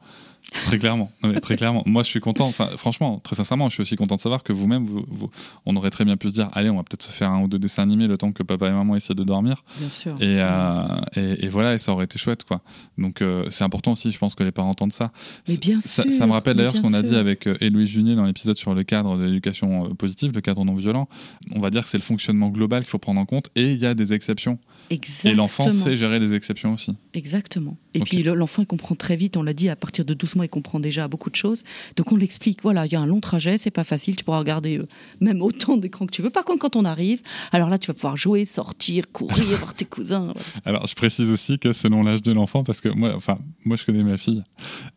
Très 0.51 0.77
clairement, 0.77 1.11
très 1.41 1.55
clairement. 1.57 1.81
Moi, 1.85 2.03
je 2.03 2.09
suis 2.09 2.19
content. 2.19 2.45
Enfin, 2.47 2.69
franchement, 2.77 3.19
très 3.19 3.35
sincèrement, 3.35 3.69
je 3.69 3.73
suis 3.75 3.81
aussi 3.81 3.95
content 3.95 4.15
de 4.17 4.21
savoir 4.21 4.43
que 4.43 4.53
vous-même, 4.53 4.85
vous, 4.85 5.03
vous- 5.07 5.29
on 5.65 5.75
aurait 5.75 5.89
très 5.89 6.05
bien 6.05 6.15
pu 6.15 6.29
se 6.29 6.33
dire, 6.33 6.49
allez, 6.53 6.69
on 6.69 6.75
va 6.77 6.83
peut-être 6.83 7.01
se 7.01 7.11
faire 7.11 7.31
un 7.31 7.41
ou 7.41 7.47
deux 7.47 7.57
dessins 7.59 7.81
animés 7.83 8.07
le 8.07 8.17
temps 8.17 8.31
que 8.31 8.43
papa 8.43 8.67
et 8.67 8.71
maman 8.71 8.95
essaient 8.95 9.15
de 9.15 9.23
dormir. 9.23 9.63
Bien 9.79 9.89
sûr. 9.89 10.15
Et, 10.21 10.37
euh, 10.39 10.83
et, 11.15 11.45
et 11.45 11.49
voilà, 11.49 11.73
et 11.73 11.77
ça 11.79 11.91
aurait 11.91 12.05
été 12.05 12.19
chouette, 12.19 12.43
quoi. 12.43 12.61
Donc, 12.97 13.21
euh, 13.21 13.45
c'est 13.51 13.63
important 13.63 13.93
aussi, 13.93 14.11
je 14.11 14.17
pense 14.19 14.35
que 14.35 14.43
les 14.43 14.51
parents 14.51 14.69
entendent 14.69 14.93
ça. 14.93 15.11
Mais 15.47 15.57
bien 15.57 15.79
sûr, 15.81 16.03
ça 16.11 16.27
me 16.27 16.31
rappelle 16.33 16.55
d'ailleurs 16.57 16.75
ce 16.75 16.81
qu'on 16.81 16.93
a 16.93 17.01
dit 17.01 17.15
avec 17.15 17.47
euh, 17.47 17.57
Héloïse 17.59 17.89
Junier 17.89 18.15
dans 18.15 18.25
l'épisode 18.25 18.57
sur 18.57 18.73
le 18.75 18.83
cadre 18.83 19.17
de 19.17 19.23
l'éducation 19.25 19.95
positive, 19.95 20.31
le 20.35 20.41
cadre 20.41 20.63
non 20.65 20.75
violent. 20.75 21.07
On 21.55 21.61
va 21.61 21.69
dire 21.71 21.81
que 21.83 21.89
c'est 21.89 21.97
le 21.97 22.03
fonctionnement 22.03 22.49
global 22.49 22.83
qu'il 22.83 22.89
faut 22.91 22.99
prendre 22.99 23.19
en 23.19 23.25
compte 23.25 23.49
et 23.55 23.71
il 23.71 23.77
y 23.79 23.85
a 23.85 23.93
des 23.95 24.13
exceptions. 24.13 24.59
Exactement. 24.89 25.33
Et 25.33 25.35
l'enfant 25.35 25.71
sait 25.71 25.97
gérer 25.97 26.19
les 26.19 26.33
exceptions 26.33 26.73
aussi. 26.73 26.95
Exactement. 27.13 27.77
Et 27.93 27.99
puis 28.01 28.23
le- 28.23 28.33
l'enfant, 28.33 28.61
il 28.61 28.65
comprend 28.67 28.95
très 28.95 29.15
vite, 29.15 29.37
on 29.37 29.43
l'a 29.43 29.53
dit, 29.53 29.69
à 29.69 29.75
partir 29.75 30.05
de 30.05 30.13
12 30.13 30.35
mois, 30.35 30.45
il 30.45 30.49
comprend 30.49 30.79
déjà 30.79 31.07
beaucoup 31.07 31.29
de 31.29 31.35
choses. 31.35 31.63
Donc 31.95 32.11
on 32.11 32.15
l'explique, 32.15 32.61
voilà, 32.63 32.85
il 32.85 32.91
y 32.91 32.95
a 32.95 32.99
un 33.01 33.05
long 33.05 33.19
trajet, 33.19 33.57
c'est 33.57 33.71
pas 33.71 33.83
facile, 33.83 34.15
tu 34.15 34.23
pourras 34.23 34.39
regarder 34.39 34.77
euh, 34.79 34.87
même 35.21 35.41
autant 35.41 35.77
d'écrans 35.77 36.05
que 36.05 36.11
tu 36.11 36.21
veux. 36.21 36.29
Par 36.29 36.43
contre, 36.45 36.59
quand 36.59 36.75
on 36.75 36.85
arrive, 36.85 37.21
alors 37.51 37.69
là, 37.69 37.77
tu 37.77 37.87
vas 37.87 37.93
pouvoir 37.93 38.17
jouer, 38.17 38.45
sortir, 38.45 39.11
courir, 39.11 39.43
voir 39.59 39.73
tes 39.73 39.85
cousins. 39.85 40.23
voilà. 40.33 40.39
Alors, 40.65 40.87
je 40.87 40.95
précise 40.95 41.29
aussi 41.29 41.59
que 41.59 41.73
selon 41.73 42.03
l'âge 42.03 42.21
de 42.21 42.31
l'enfant, 42.31 42.63
parce 42.63 42.81
que 42.81 42.89
moi, 42.89 43.13
enfin, 43.15 43.37
moi, 43.65 43.77
je 43.77 43.85
connais 43.85 44.03
ma 44.03 44.17
fille, 44.17 44.43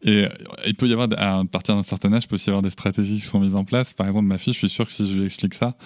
et 0.02 0.24
euh, 0.24 0.28
il 0.66 0.74
peut 0.74 0.88
y 0.88 0.92
avoir, 0.92 1.08
à 1.16 1.44
partir 1.44 1.74
d'un 1.76 1.82
certain 1.82 2.12
âge, 2.12 2.24
il 2.24 2.28
peut 2.28 2.34
aussi 2.36 2.46
y 2.48 2.50
avoir 2.50 2.62
des 2.62 2.70
stratégies 2.70 3.16
qui 3.20 3.26
sont 3.26 3.40
mises 3.40 3.54
en 3.54 3.64
place. 3.64 3.92
Par 3.92 4.06
exemple, 4.06 4.26
ma 4.26 4.38
fille, 4.38 4.52
je 4.52 4.58
suis 4.58 4.68
sûr 4.68 4.86
que 4.86 4.92
si 4.92 5.06
je 5.06 5.18
lui 5.18 5.26
explique 5.26 5.54
ça, 5.54 5.76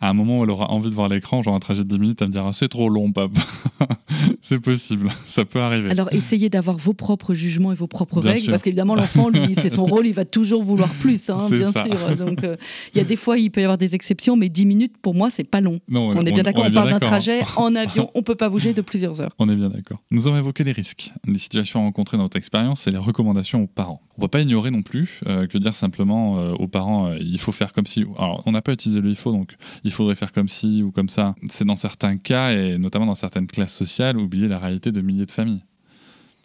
à 0.00 0.10
un 0.10 0.12
moment 0.12 0.40
où 0.40 0.44
elle 0.44 0.50
aura 0.50 0.70
envie 0.70 0.90
de 0.90 0.94
voir 0.94 1.08
l'écran, 1.08 1.42
genre 1.42 1.54
un 1.54 1.60
trajet 1.60 1.84
de 1.84 1.88
10 1.88 1.98
minutes, 1.98 2.22
elle 2.22 2.28
me 2.28 2.32
dira 2.32 2.52
c'est 2.52 2.68
trop 2.68 2.88
long, 2.88 3.12
papa. 3.12 3.40
C'est 4.42 4.60
possible, 4.60 5.10
ça 5.26 5.44
peut 5.44 5.60
arriver. 5.60 5.90
Alors 5.90 6.12
essayez 6.12 6.48
d'avoir 6.48 6.76
vos 6.76 6.94
propres 6.94 7.34
jugements 7.34 7.72
et 7.72 7.74
vos 7.74 7.86
propres 7.86 8.20
Bien 8.20 8.32
règles, 8.32 8.44
sûr. 8.44 8.52
parce 8.52 8.62
qu'évidemment 8.62 8.94
l'enfant, 8.94 9.28
lui, 9.28 9.54
c'est 9.54 9.68
son 9.68 9.84
rôle, 9.86 10.06
il 10.06 10.14
va 10.14 10.24
toujours 10.24 10.62
vouloir 10.62 10.88
plus, 10.88 11.28
hein, 11.28 11.36
bien 11.50 11.72
ça. 11.72 11.84
sûr. 11.84 12.16
Donc 12.16 12.44
euh, 12.44 12.56
il 12.94 12.98
y 12.98 13.00
a 13.00 13.04
des 13.04 13.16
fois, 13.16 13.38
il 13.38 13.50
peut 13.50 13.60
y 13.60 13.64
avoir 13.64 13.78
des 13.78 13.94
exceptions, 13.94 14.36
mais 14.36 14.48
10 14.48 14.66
minutes, 14.66 14.94
pour 15.02 15.14
moi, 15.14 15.30
c'est 15.30 15.48
pas 15.48 15.60
long. 15.60 15.80
Non, 15.88 16.10
On 16.10 16.24
est 16.24 16.32
bien 16.32 16.44
d'accord, 16.44 16.64
on, 16.66 16.72
parle 16.72 16.88
d'un 16.88 16.94
d'accord. 16.94 17.08
trajet 17.10 17.40
en 17.56 17.74
avion, 17.74 18.10
on 18.14 18.22
peut 18.22 18.34
pas 18.36 18.48
bouger 18.48 18.72
de 18.72 18.80
plusieurs 18.80 19.20
heures. 19.20 19.32
On 19.38 19.48
est 19.48 19.56
bien 19.56 19.68
d'accord. 19.68 19.98
Nous 20.10 20.28
avons 20.28 20.38
évoqué 20.38 20.64
les 20.64 20.72
risques, 20.72 21.12
les 21.26 21.38
situations 21.38 21.80
rencontrées 21.80 22.16
dans 22.16 22.24
notre 22.24 22.36
expérience 22.38 22.86
et 22.86 22.90
les 22.90 22.98
recommandations 22.98 23.62
aux 23.64 23.66
parents. 23.68 24.00
On 24.16 24.22
ne 24.22 24.26
peut 24.26 24.30
pas 24.30 24.40
ignorer 24.40 24.70
non 24.70 24.82
plus 24.82 25.20
euh, 25.26 25.46
que 25.46 25.58
dire 25.58 25.74
simplement 25.74 26.38
euh, 26.38 26.52
aux 26.52 26.68
parents 26.68 27.12
il 27.20 27.38
faut 27.38 27.52
faire 27.52 27.72
comme 27.72 27.86
si. 27.86 28.04
Alors, 28.18 28.42
on 28.46 28.52
n'a 28.52 28.62
pas 28.62 28.72
utilisé 28.72 29.00
le 29.00 29.10
il 29.10 29.16
faut, 29.16 29.32
donc 29.32 29.56
il 29.86 29.92
faudrait 29.92 30.16
faire 30.16 30.32
comme 30.32 30.48
si 30.48 30.82
ou 30.82 30.90
comme 30.90 31.08
ça. 31.08 31.34
C'est 31.48 31.64
dans 31.64 31.76
certains 31.76 32.16
cas 32.16 32.52
et 32.52 32.76
notamment 32.76 33.06
dans 33.06 33.14
certaines 33.14 33.46
classes 33.46 33.74
sociales 33.74 34.18
oublier 34.18 34.48
la 34.48 34.58
réalité 34.58 34.90
de 34.92 35.00
milliers 35.00 35.26
de 35.26 35.30
familles. 35.30 35.64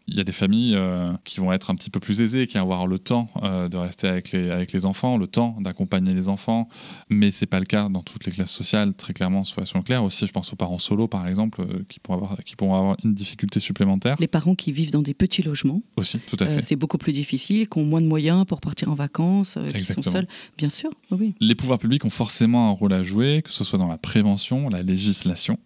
Il 0.07 0.15
y 0.15 0.19
a 0.19 0.23
des 0.23 0.31
familles 0.31 0.75
euh, 0.75 1.13
qui 1.23 1.39
vont 1.39 1.53
être 1.53 1.69
un 1.69 1.75
petit 1.75 1.89
peu 1.89 1.99
plus 1.99 2.21
aisées, 2.21 2.47
qui 2.47 2.57
vont 2.57 2.63
avoir 2.63 2.87
le 2.87 2.99
temps 2.99 3.29
euh, 3.43 3.69
de 3.69 3.77
rester 3.77 4.07
avec 4.07 4.31
les, 4.31 4.49
avec 4.49 4.73
les 4.73 4.85
enfants, 4.85 5.17
le 5.17 5.27
temps 5.27 5.55
d'accompagner 5.59 6.13
les 6.13 6.27
enfants, 6.27 6.67
mais 7.09 7.31
c'est 7.31 7.45
pas 7.45 7.59
le 7.59 7.65
cas 7.65 7.87
dans 7.87 8.01
toutes 8.01 8.25
les 8.25 8.31
classes 8.31 8.51
sociales, 8.51 8.95
très 8.95 9.13
clairement, 9.13 9.43
soyons 9.43 9.83
clairs. 9.83 10.03
Aussi, 10.03 10.25
je 10.27 10.31
pense 10.31 10.51
aux 10.51 10.55
parents 10.55 10.79
solos, 10.79 11.07
par 11.07 11.27
exemple, 11.27 11.61
euh, 11.61 11.83
qui, 11.87 11.99
pourront 11.99 12.17
avoir, 12.17 12.37
qui 12.43 12.55
pourront 12.55 12.75
avoir 12.75 12.97
une 13.03 13.13
difficulté 13.13 13.59
supplémentaire. 13.59 14.15
Les 14.19 14.27
parents 14.27 14.55
qui 14.55 14.71
vivent 14.71 14.91
dans 14.91 15.01
des 15.01 15.13
petits 15.13 15.43
logements, 15.43 15.81
Aussi, 15.97 16.19
tout 16.19 16.37
à 16.39 16.47
fait. 16.47 16.61
c'est 16.61 16.75
beaucoup 16.75 16.97
plus 16.97 17.13
difficile, 17.13 17.69
qui 17.69 17.77
ont 17.77 17.85
moins 17.85 18.01
de 18.01 18.07
moyens 18.07 18.45
pour 18.45 18.59
partir 18.59 18.89
en 18.89 18.95
vacances, 18.95 19.57
qui 19.71 19.83
sont 19.83 20.01
seuls. 20.01 20.27
Bien 20.57 20.69
sûr, 20.69 20.89
oui. 21.11 21.35
Les 21.39 21.55
pouvoirs 21.55 21.79
publics 21.79 22.03
ont 22.05 22.09
forcément 22.09 22.69
un 22.69 22.71
rôle 22.71 22.93
à 22.93 23.03
jouer, 23.03 23.41
que 23.43 23.51
ce 23.51 23.63
soit 23.63 23.79
dans 23.79 23.87
la 23.87 23.97
prévention, 23.97 24.69
la 24.69 24.83
législation 24.83 25.57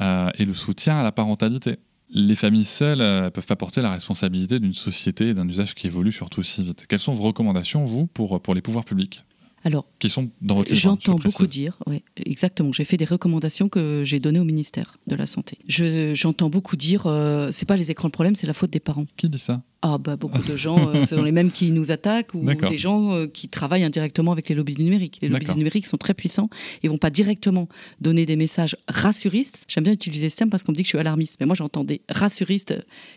et 0.00 0.44
le 0.44 0.54
soutien 0.54 0.98
à 0.98 1.02
la 1.02 1.12
parentalité. 1.12 1.78
Les 2.14 2.34
familles 2.34 2.64
seules 2.66 2.98
ne 2.98 3.28
peuvent 3.30 3.46
pas 3.46 3.56
porter 3.56 3.80
la 3.80 3.90
responsabilité 3.90 4.60
d'une 4.60 4.74
société 4.74 5.28
et 5.28 5.34
d'un 5.34 5.48
usage 5.48 5.74
qui 5.74 5.86
évolue 5.86 6.12
surtout 6.12 6.42
si 6.42 6.62
vite. 6.62 6.84
Quelles 6.88 6.98
sont 7.00 7.14
vos 7.14 7.22
recommandations, 7.24 7.84
vous, 7.86 8.06
pour, 8.06 8.40
pour 8.42 8.54
les 8.54 8.60
pouvoirs 8.60 8.84
publics 8.84 9.24
Alors, 9.64 9.86
qui 9.98 10.10
sont 10.10 10.30
dans 10.42 10.56
votre 10.56 10.68
je 10.68 10.74
J'entends 10.74 11.14
beaucoup 11.14 11.46
dire, 11.46 11.78
oui, 11.86 12.02
exactement. 12.16 12.70
J'ai 12.72 12.84
fait 12.84 12.98
des 12.98 13.06
recommandations 13.06 13.70
que 13.70 14.02
j'ai 14.04 14.20
données 14.20 14.40
au 14.40 14.44
ministère 14.44 14.98
de 15.06 15.14
la 15.14 15.24
Santé. 15.24 15.56
Je- 15.68 16.14
J'entends 16.14 16.50
beaucoup 16.50 16.76
dire, 16.76 17.06
euh, 17.06 17.48
c'est 17.50 17.64
pas 17.66 17.76
les 17.76 17.90
écrans 17.90 18.08
le 18.08 18.12
problème, 18.12 18.34
c'est 18.34 18.46
la 18.46 18.52
faute 18.54 18.70
des 18.70 18.80
parents. 18.80 19.06
Qui 19.16 19.30
dit 19.30 19.38
ça? 19.38 19.62
Ah 19.84 19.98
bah 19.98 20.16
beaucoup 20.16 20.42
de 20.42 20.56
gens, 20.56 20.90
euh, 20.90 21.04
ce 21.08 21.16
sont 21.16 21.22
les 21.22 21.32
mêmes 21.32 21.50
qui 21.50 21.72
nous 21.72 21.90
attaquent 21.90 22.34
ou 22.34 22.44
des 22.44 22.78
gens 22.78 23.14
euh, 23.14 23.26
qui 23.26 23.48
travaillent 23.48 23.82
indirectement 23.82 24.30
avec 24.30 24.48
les 24.48 24.54
lobbies 24.54 24.76
du 24.76 24.84
numérique. 24.84 25.18
Les 25.22 25.28
lobbies 25.28 25.46
du 25.46 25.56
numérique 25.56 25.86
sont 25.86 25.96
très 25.96 26.14
puissants 26.14 26.48
et 26.84 26.88
vont 26.88 26.98
pas 26.98 27.10
directement 27.10 27.68
donner 28.00 28.24
des 28.24 28.36
messages 28.36 28.76
rassuristes. 28.86 29.64
J'aime 29.66 29.82
bien 29.82 29.92
utiliser 29.92 30.28
ce 30.28 30.36
terme 30.36 30.50
parce 30.50 30.62
qu'on 30.62 30.70
me 30.70 30.76
dit 30.76 30.82
que 30.82 30.86
je 30.86 30.90
suis 30.90 30.98
alarmiste, 30.98 31.38
mais 31.40 31.46
moi 31.46 31.56
j'entends 31.56 31.82
des 31.82 32.00
rassuristes 32.08 32.74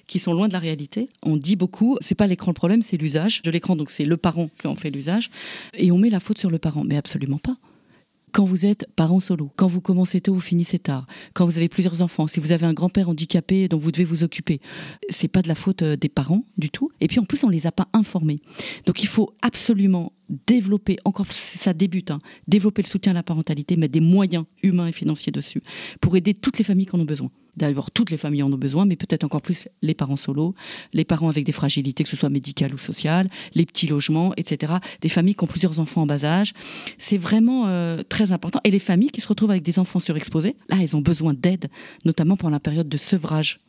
qui 0.07 0.17
sont 0.17 0.33
loin 0.33 0.47
de 0.47 0.53
la 0.53 0.59
réalité. 0.59 1.07
On 1.21 1.37
dit 1.37 1.55
beaucoup, 1.55 1.97
c'est 2.01 2.15
pas 2.15 2.25
l'écran 2.25 2.49
le 2.49 2.55
problème, 2.55 2.81
c'est 2.81 2.97
l'usage 2.97 3.43
de 3.43 3.51
l'écran, 3.51 3.75
donc 3.75 3.91
c'est 3.91 4.05
le 4.05 4.17
parent 4.17 4.49
qui 4.59 4.65
en 4.65 4.75
fait 4.75 4.89
l'usage 4.89 5.29
et 5.77 5.91
on 5.91 5.99
met 5.99 6.09
la 6.09 6.19
faute 6.19 6.39
sur 6.39 6.49
le 6.49 6.57
parent, 6.57 6.83
mais 6.83 6.97
absolument 6.97 7.37
pas 7.37 7.57
quand 8.35 8.43
vous 8.43 8.65
êtes 8.65 8.85
parent 8.97 9.21
solo, 9.21 9.49
quand 9.55 9.67
vous 9.67 9.79
commencez 9.79 10.19
tôt, 10.19 10.33
vous 10.33 10.41
finissez 10.41 10.77
tard, 10.77 11.07
quand 11.33 11.45
vous 11.45 11.55
avez 11.55 11.69
plusieurs 11.69 12.01
enfants, 12.01 12.27
si 12.27 12.41
vous 12.41 12.51
avez 12.51 12.65
un 12.65 12.73
grand-père 12.73 13.07
handicapé 13.07 13.69
dont 13.69 13.77
vous 13.77 13.93
devez 13.93 14.03
vous 14.03 14.25
occuper, 14.25 14.59
c'est 15.07 15.29
pas 15.29 15.41
de 15.41 15.47
la 15.47 15.55
faute 15.55 15.83
euh, 15.83 15.95
des 15.95 16.09
parents 16.09 16.43
du 16.57 16.69
tout. 16.69 16.91
Et 16.99 17.07
puis 17.07 17.17
en 17.19 17.23
plus, 17.23 17.45
on 17.45 17.49
les 17.49 17.65
a 17.65 17.71
pas 17.71 17.87
informés. 17.93 18.41
Donc 18.85 19.03
il 19.03 19.07
faut 19.07 19.33
absolument 19.41 20.11
développer, 20.47 20.97
encore 21.05 21.27
ça 21.31 21.73
débute, 21.73 22.11
hein, 22.11 22.19
développer 22.47 22.81
le 22.81 22.87
soutien 22.87 23.11
à 23.11 23.15
la 23.15 23.23
parentalité, 23.23 23.75
mettre 23.75 23.93
des 23.93 23.99
moyens 23.99 24.45
humains 24.63 24.87
et 24.87 24.91
financiers 24.91 25.31
dessus 25.31 25.61
pour 26.01 26.15
aider 26.15 26.33
toutes 26.33 26.57
les 26.57 26.63
familles 26.63 26.85
qui 26.85 26.95
en 26.95 26.99
ont 26.99 27.05
besoin. 27.05 27.31
D'abord, 27.57 27.89
toutes 27.89 28.11
les 28.11 28.17
familles 28.17 28.43
en 28.43 28.51
ont 28.51 28.57
besoin, 28.57 28.85
mais 28.85 28.97
peut-être 28.97 29.23
encore 29.23 29.41
plus 29.41 29.69
les 29.81 29.93
parents 29.93 30.17
solos, 30.17 30.53
les 30.93 31.05
parents 31.05 31.29
avec 31.29 31.45
des 31.45 31.53
fragilités, 31.53 32.03
que 32.03 32.09
ce 32.09 32.17
soit 32.17 32.29
médicales 32.29 32.73
ou 32.73 32.77
sociales, 32.77 33.29
les 33.53 33.65
petits 33.65 33.87
logements, 33.87 34.33
etc. 34.35 34.73
Des 34.99 35.09
familles 35.09 35.35
qui 35.35 35.43
ont 35.45 35.47
plusieurs 35.47 35.79
enfants 35.79 36.01
en 36.01 36.05
bas 36.05 36.25
âge. 36.25 36.53
C'est 36.97 37.17
vraiment 37.17 37.67
euh, 37.67 38.03
très 38.03 38.33
important. 38.33 38.59
Et 38.65 38.71
les 38.71 38.79
familles 38.79 39.09
qui 39.09 39.21
se 39.21 39.27
retrouvent 39.27 39.51
avec 39.51 39.63
des 39.63 39.79
enfants 39.79 39.99
surexposés, 39.99 40.57
là, 40.67 40.77
elles 40.81 40.97
ont 40.97 41.01
besoin 41.01 41.33
d'aide, 41.33 41.67
notamment 42.03 42.35
pendant 42.35 42.51
la 42.51 42.59
période 42.59 42.89
de 42.89 42.97
sevrage. 42.97 43.61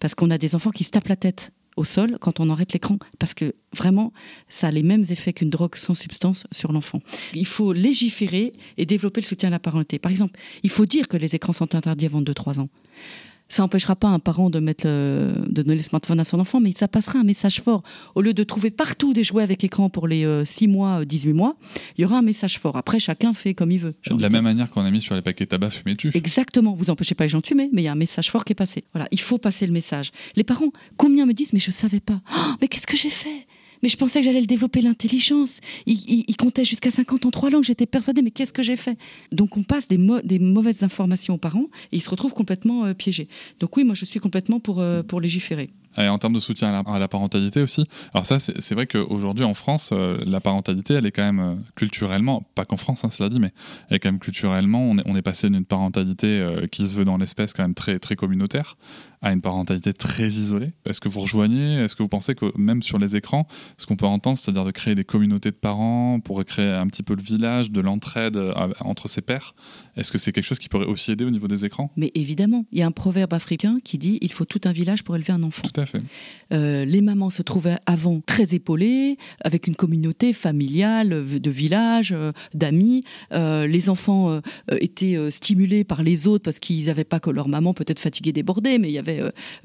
Parce 0.00 0.16
qu'on 0.16 0.30
a 0.30 0.38
des 0.38 0.56
enfants 0.56 0.70
qui 0.70 0.82
se 0.82 0.90
tapent 0.90 1.08
la 1.08 1.16
tête 1.16 1.52
au 1.80 1.84
sol 1.84 2.18
quand 2.20 2.40
on 2.40 2.50
arrête 2.50 2.72
l'écran, 2.72 2.98
parce 3.18 3.34
que 3.34 3.54
vraiment, 3.74 4.12
ça 4.48 4.68
a 4.68 4.70
les 4.70 4.82
mêmes 4.82 5.04
effets 5.08 5.32
qu'une 5.32 5.50
drogue 5.50 5.76
sans 5.76 5.94
substance 5.94 6.46
sur 6.52 6.72
l'enfant. 6.72 7.00
Il 7.34 7.46
faut 7.46 7.72
légiférer 7.72 8.52
et 8.76 8.86
développer 8.86 9.22
le 9.22 9.26
soutien 9.26 9.48
à 9.48 9.50
la 9.50 9.58
parentalité. 9.58 9.98
Par 9.98 10.12
exemple, 10.12 10.38
il 10.62 10.70
faut 10.70 10.86
dire 10.86 11.08
que 11.08 11.16
les 11.16 11.34
écrans 11.34 11.54
sont 11.54 11.74
interdits 11.74 12.06
avant 12.06 12.20
2-3 12.20 12.60
ans. 12.60 12.68
Ça 13.50 13.62
n'empêchera 13.62 13.96
pas 13.96 14.08
un 14.08 14.18
parent 14.20 14.48
de, 14.48 14.60
mettre 14.60 14.86
le- 14.86 15.34
de 15.48 15.62
donner 15.62 15.74
le 15.76 15.82
smartphone 15.82 16.18
à 16.20 16.24
son 16.24 16.40
enfant, 16.40 16.60
mais 16.60 16.72
ça 16.72 16.88
passera 16.88 17.18
un 17.18 17.24
message 17.24 17.60
fort. 17.60 17.82
Au 18.14 18.22
lieu 18.22 18.32
de 18.32 18.42
trouver 18.44 18.70
partout 18.70 19.12
des 19.12 19.24
jouets 19.24 19.42
avec 19.42 19.62
écran 19.64 19.90
pour 19.90 20.08
les 20.08 20.24
6 20.46 20.68
mois, 20.68 21.00
euh, 21.00 21.04
18 21.04 21.32
mois, 21.34 21.56
il 21.98 22.02
y 22.02 22.04
aura 22.06 22.18
un 22.18 22.22
message 22.22 22.58
fort. 22.58 22.76
Après, 22.76 22.98
chacun 23.00 23.34
fait 23.34 23.52
comme 23.54 23.70
il 23.72 23.78
veut. 23.80 23.94
De 24.10 24.22
la 24.22 24.30
même 24.30 24.44
manière 24.44 24.70
qu'on 24.70 24.84
a 24.84 24.90
mis 24.90 25.02
sur 25.02 25.14
les 25.14 25.22
paquets 25.22 25.46
tabac 25.46 25.70
fumé 25.70 25.96
tu. 25.96 26.10
Exactement, 26.14 26.72
vous 26.74 26.88
empêchez 26.90 27.14
pas 27.14 27.24
les 27.24 27.28
gens 27.28 27.40
de 27.40 27.46
fumer, 27.46 27.68
mais 27.72 27.82
il 27.82 27.84
y 27.84 27.88
a 27.88 27.92
un 27.92 27.96
message 27.96 28.30
fort 28.30 28.44
qui 28.44 28.52
est 28.52 28.54
passé. 28.54 28.84
Voilà, 28.94 29.08
il 29.10 29.20
faut 29.20 29.38
passer 29.38 29.66
le 29.66 29.72
message. 29.72 30.12
Les 30.36 30.44
parents, 30.44 30.70
combien 30.96 31.26
me 31.26 31.32
disent, 31.34 31.52
mais 31.52 31.58
je 31.58 31.72
savais 31.72 32.00
pas. 32.00 32.20
Oh, 32.32 32.52
mais 32.60 32.68
qu'est-ce 32.68 32.86
que 32.86 32.96
j'ai 32.96 33.10
fait? 33.10 33.46
Mais 33.82 33.88
je 33.88 33.96
pensais 33.96 34.20
que 34.20 34.26
j'allais 34.26 34.40
le 34.40 34.46
développer 34.46 34.80
l'intelligence. 34.80 35.60
Il, 35.86 36.36
comptait 36.36 36.64
jusqu'à 36.64 36.90
50 36.90 37.26
en 37.26 37.30
trois 37.30 37.50
langues. 37.50 37.64
J'étais 37.64 37.86
persuadée, 37.86 38.22
mais 38.22 38.30
qu'est-ce 38.30 38.52
que 38.52 38.62
j'ai 38.62 38.76
fait? 38.76 38.96
Donc 39.32 39.56
on 39.56 39.62
passe 39.62 39.88
des, 39.88 39.98
mauvaises 40.38 40.82
informations 40.82 41.34
aux 41.34 41.38
parents 41.38 41.66
et 41.92 41.96
ils 41.96 42.00
se 42.00 42.10
retrouvent 42.10 42.34
complètement 42.34 42.86
euh, 42.86 42.94
piégés. 42.94 43.28
Donc 43.58 43.76
oui, 43.76 43.84
moi 43.84 43.94
je 43.94 44.04
suis 44.04 44.20
complètement 44.20 44.60
pour, 44.60 44.80
euh, 44.80 45.02
pour 45.02 45.20
légiférer. 45.20 45.70
Et 45.98 46.08
en 46.08 46.18
termes 46.18 46.34
de 46.34 46.40
soutien 46.40 46.68
à 46.68 46.72
la, 46.72 46.94
à 46.94 46.98
la 46.98 47.08
parentalité 47.08 47.62
aussi. 47.62 47.84
Alors 48.14 48.24
ça, 48.24 48.38
c'est 48.38 48.74
vrai 48.74 48.86
qu'aujourd'hui 48.86 49.44
en 49.44 49.54
France, 49.54 49.90
euh, 49.92 50.18
la 50.24 50.40
parentalité, 50.40 50.94
elle 50.94 51.06
est 51.06 51.10
quand 51.10 51.24
même 51.24 51.40
euh, 51.40 51.54
culturellement, 51.74 52.46
pas 52.54 52.64
qu'en 52.64 52.76
France, 52.76 53.04
hein, 53.04 53.10
cela 53.10 53.28
dit, 53.28 53.40
mais 53.40 53.52
elle 53.88 53.96
est 53.96 53.98
quand 53.98 54.10
même 54.10 54.20
culturellement, 54.20 54.82
on 54.82 54.98
est, 54.98 55.02
on 55.06 55.16
est 55.16 55.22
passé 55.22 55.50
d'une 55.50 55.64
parentalité 55.64 56.38
euh, 56.38 56.66
qui 56.68 56.86
se 56.86 56.94
veut 56.94 57.04
dans 57.04 57.16
l'espèce 57.16 57.52
quand 57.52 57.62
même 57.62 57.74
très, 57.74 57.98
très 57.98 58.14
communautaire 58.14 58.76
à 59.22 59.32
une 59.32 59.42
parentalité 59.42 59.92
très 59.92 60.28
isolée. 60.28 60.72
Est-ce 60.86 61.00
que 61.00 61.08
vous 61.08 61.20
rejoignez? 61.20 61.74
Est-ce 61.74 61.94
que 61.94 62.02
vous 62.02 62.08
pensez 62.08 62.34
que 62.34 62.56
même 62.56 62.82
sur 62.82 62.98
les 62.98 63.16
écrans, 63.16 63.46
ce 63.76 63.84
qu'on 63.84 63.96
peut 63.96 64.06
entendre, 64.06 64.38
c'est-à-dire 64.38 64.64
de 64.64 64.70
créer 64.70 64.94
des 64.94 65.04
communautés 65.04 65.50
de 65.50 65.56
parents 65.56 66.20
pour 66.20 66.42
créer 66.44 66.70
un 66.70 66.86
petit 66.86 67.02
peu 67.02 67.14
le 67.14 67.22
village, 67.22 67.70
de 67.70 67.82
l'entraide 67.82 68.38
entre 68.80 69.08
ses 69.08 69.20
pairs, 69.20 69.54
est-ce 69.96 70.10
que 70.10 70.16
c'est 70.16 70.32
quelque 70.32 70.44
chose 70.44 70.58
qui 70.58 70.70
pourrait 70.70 70.86
aussi 70.86 71.12
aider 71.12 71.26
au 71.26 71.30
niveau 71.30 71.48
des 71.48 71.66
écrans? 71.66 71.92
Mais 71.96 72.10
évidemment, 72.14 72.64
il 72.72 72.78
y 72.78 72.82
a 72.82 72.86
un 72.86 72.92
proverbe 72.92 73.34
africain 73.34 73.76
qui 73.84 73.98
dit 73.98 74.18
il 74.22 74.32
faut 74.32 74.46
tout 74.46 74.62
un 74.64 74.72
village 74.72 75.04
pour 75.04 75.16
élever 75.16 75.34
un 75.34 75.42
enfant. 75.42 75.68
Tout 75.70 75.79
Euh, 76.52 76.84
les 76.84 77.00
mamans 77.00 77.30
se 77.30 77.42
trouvaient 77.42 77.76
avant 77.86 78.20
très 78.20 78.54
épaulées, 78.54 79.16
avec 79.42 79.66
une 79.66 79.76
communauté 79.76 80.32
familiale, 80.32 81.12
euh, 81.12 81.38
de 81.38 81.50
village, 81.50 82.12
euh, 82.12 82.32
d'amis. 82.54 83.04
Les 83.30 83.88
enfants 83.88 84.40
étaient 84.70 85.16
stimulés 85.30 85.84
par 85.84 86.02
les 86.02 86.26
autres 86.26 86.44
parce 86.44 86.58
qu'ils 86.58 86.86
n'avaient 86.86 87.04
pas 87.04 87.20
que 87.20 87.30
leur 87.30 87.48
maman 87.48 87.72
peut-être 87.74 88.00
fatiguée, 88.00 88.32
débordée, 88.32 88.78
mais 88.78 88.88
il 88.88 88.92
y 88.92 88.98
avait 88.98 89.22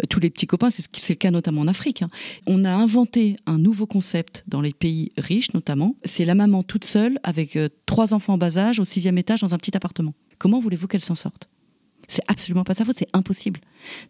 tous 0.10 0.20
les 0.20 0.30
petits 0.30 0.48
copains. 0.48 0.70
C'est 0.70 1.10
le 1.10 1.16
cas 1.16 1.32
notamment 1.32 1.62
en 1.62 1.68
Afrique. 1.68 2.02
hein. 2.02 2.10
On 2.46 2.64
a 2.64 2.72
inventé 2.72 3.38
un 3.46 3.58
nouveau 3.58 3.86
concept 3.88 4.44
dans 4.48 4.62
les 4.62 4.74
pays 4.74 5.12
riches 5.18 5.54
notamment. 5.54 5.96
C'est 6.04 6.26
la 6.26 6.36
maman 6.36 6.64
toute 6.64 6.86
seule 6.86 7.20
avec 7.24 7.58
trois 7.86 8.14
enfants 8.14 8.34
en 8.34 8.38
bas 8.38 8.58
âge 8.58 8.80
au 8.80 8.86
sixième 8.86 9.18
étage 9.18 9.42
dans 9.42 9.54
un 9.54 9.58
petit 9.58 9.76
appartement. 9.76 10.14
Comment 10.38 10.60
voulez-vous 10.60 10.88
qu'elle 10.88 11.02
s'en 11.02 11.16
sorte? 11.16 11.50
C'est 12.08 12.24
absolument 12.28 12.64
pas 12.64 12.74
sa 12.74 12.86
faute, 12.86 12.96
c'est 12.98 13.08
impossible. 13.14 13.60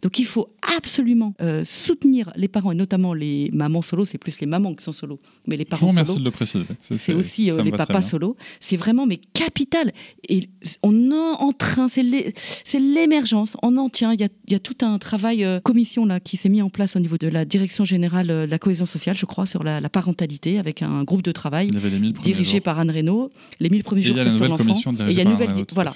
Donc 0.02 0.20
il 0.20 0.26
faut 0.26 0.50
absolument 0.78 1.34
euh, 1.42 1.64
soutenir 1.66 2.32
les 2.36 2.48
parents 2.48 2.72
et 2.72 2.76
notamment 2.76 3.14
les 3.14 3.50
mamans 3.54 3.82
solo. 3.82 4.06
C'est 4.06 4.18
plus 4.18 4.40
les 4.40 4.48
mamans 4.48 4.74
qui 4.74 4.84
sont 4.84 4.92
solo, 4.94 5.20
mais 5.48 5.58
les 5.58 5.64
Je 5.64 5.66
vous 5.66 5.70
parents 5.72 5.88
remercie 5.88 6.14
solo. 6.14 6.20
de 6.20 6.26
le 6.26 6.32
préciser. 6.32 6.66
C'est 6.80 7.14
aussi 7.14 7.52
euh, 7.52 7.62
les 7.64 7.72
papas 7.72 8.02
solo. 8.02 8.36
C'est 8.60 8.78
vraiment 8.78 9.06
mais 9.06 9.20
capital. 9.34 9.92
Et 10.30 10.48
on 10.84 11.12
est 11.12 11.16
en 11.40 11.52
train, 11.52 11.88
c'est 11.88 12.04
l'é- 12.04 12.34
c'est 12.64 12.80
l'émergence. 12.80 13.58
On 13.64 13.76
en 13.78 13.90
tient. 13.90 14.14
Il 14.14 14.22
y 14.22 14.24
a, 14.24 14.30
il 14.48 14.54
y 14.54 14.56
a 14.56 14.60
tout 14.60 14.78
un 14.86 14.98
travail 14.98 15.44
euh, 15.44 15.60
commission 15.60 16.06
là 16.06 16.20
qui 16.20 16.38
s'est 16.38 16.50
mis 16.50 16.62
en 16.62 16.70
place 16.70 16.96
au 16.96 17.00
niveau 17.00 17.18
de 17.18 17.28
la 17.28 17.44
direction 17.46 17.84
générale 17.86 18.28
de 18.28 18.46
la 18.50 18.60
cohésion 18.60 18.86
sociale, 18.86 19.18
je 19.18 19.26
crois, 19.26 19.46
sur 19.46 19.64
la, 19.64 19.82
la 19.82 19.90
parentalité 19.90 20.58
avec 20.58 20.82
un 20.82 21.04
groupe 21.04 21.22
de 21.22 21.32
travail 21.32 21.68
Il 21.68 21.74
y 21.74 21.78
avait 21.78 21.90
les 21.90 22.00
1000 22.00 22.14
premiers 22.14 22.24
dirigé 22.34 22.58
jours. 22.58 22.64
par 22.64 22.80
Anne 22.80 22.92
Reynaud. 22.92 23.30
Les 23.60 23.70
1000 23.70 23.84
premiers 23.84 24.02
Et 24.02 24.04
jours, 24.06 24.18
c'est 24.20 24.40
l'enfant. 24.48 24.58
commission 24.58 24.94
Et 24.94 25.12
il 25.12 25.14
y 25.14 25.20
a 25.20 25.24
une 25.24 25.30
nouvelle. 25.32 25.50
Voilà. 25.74 25.94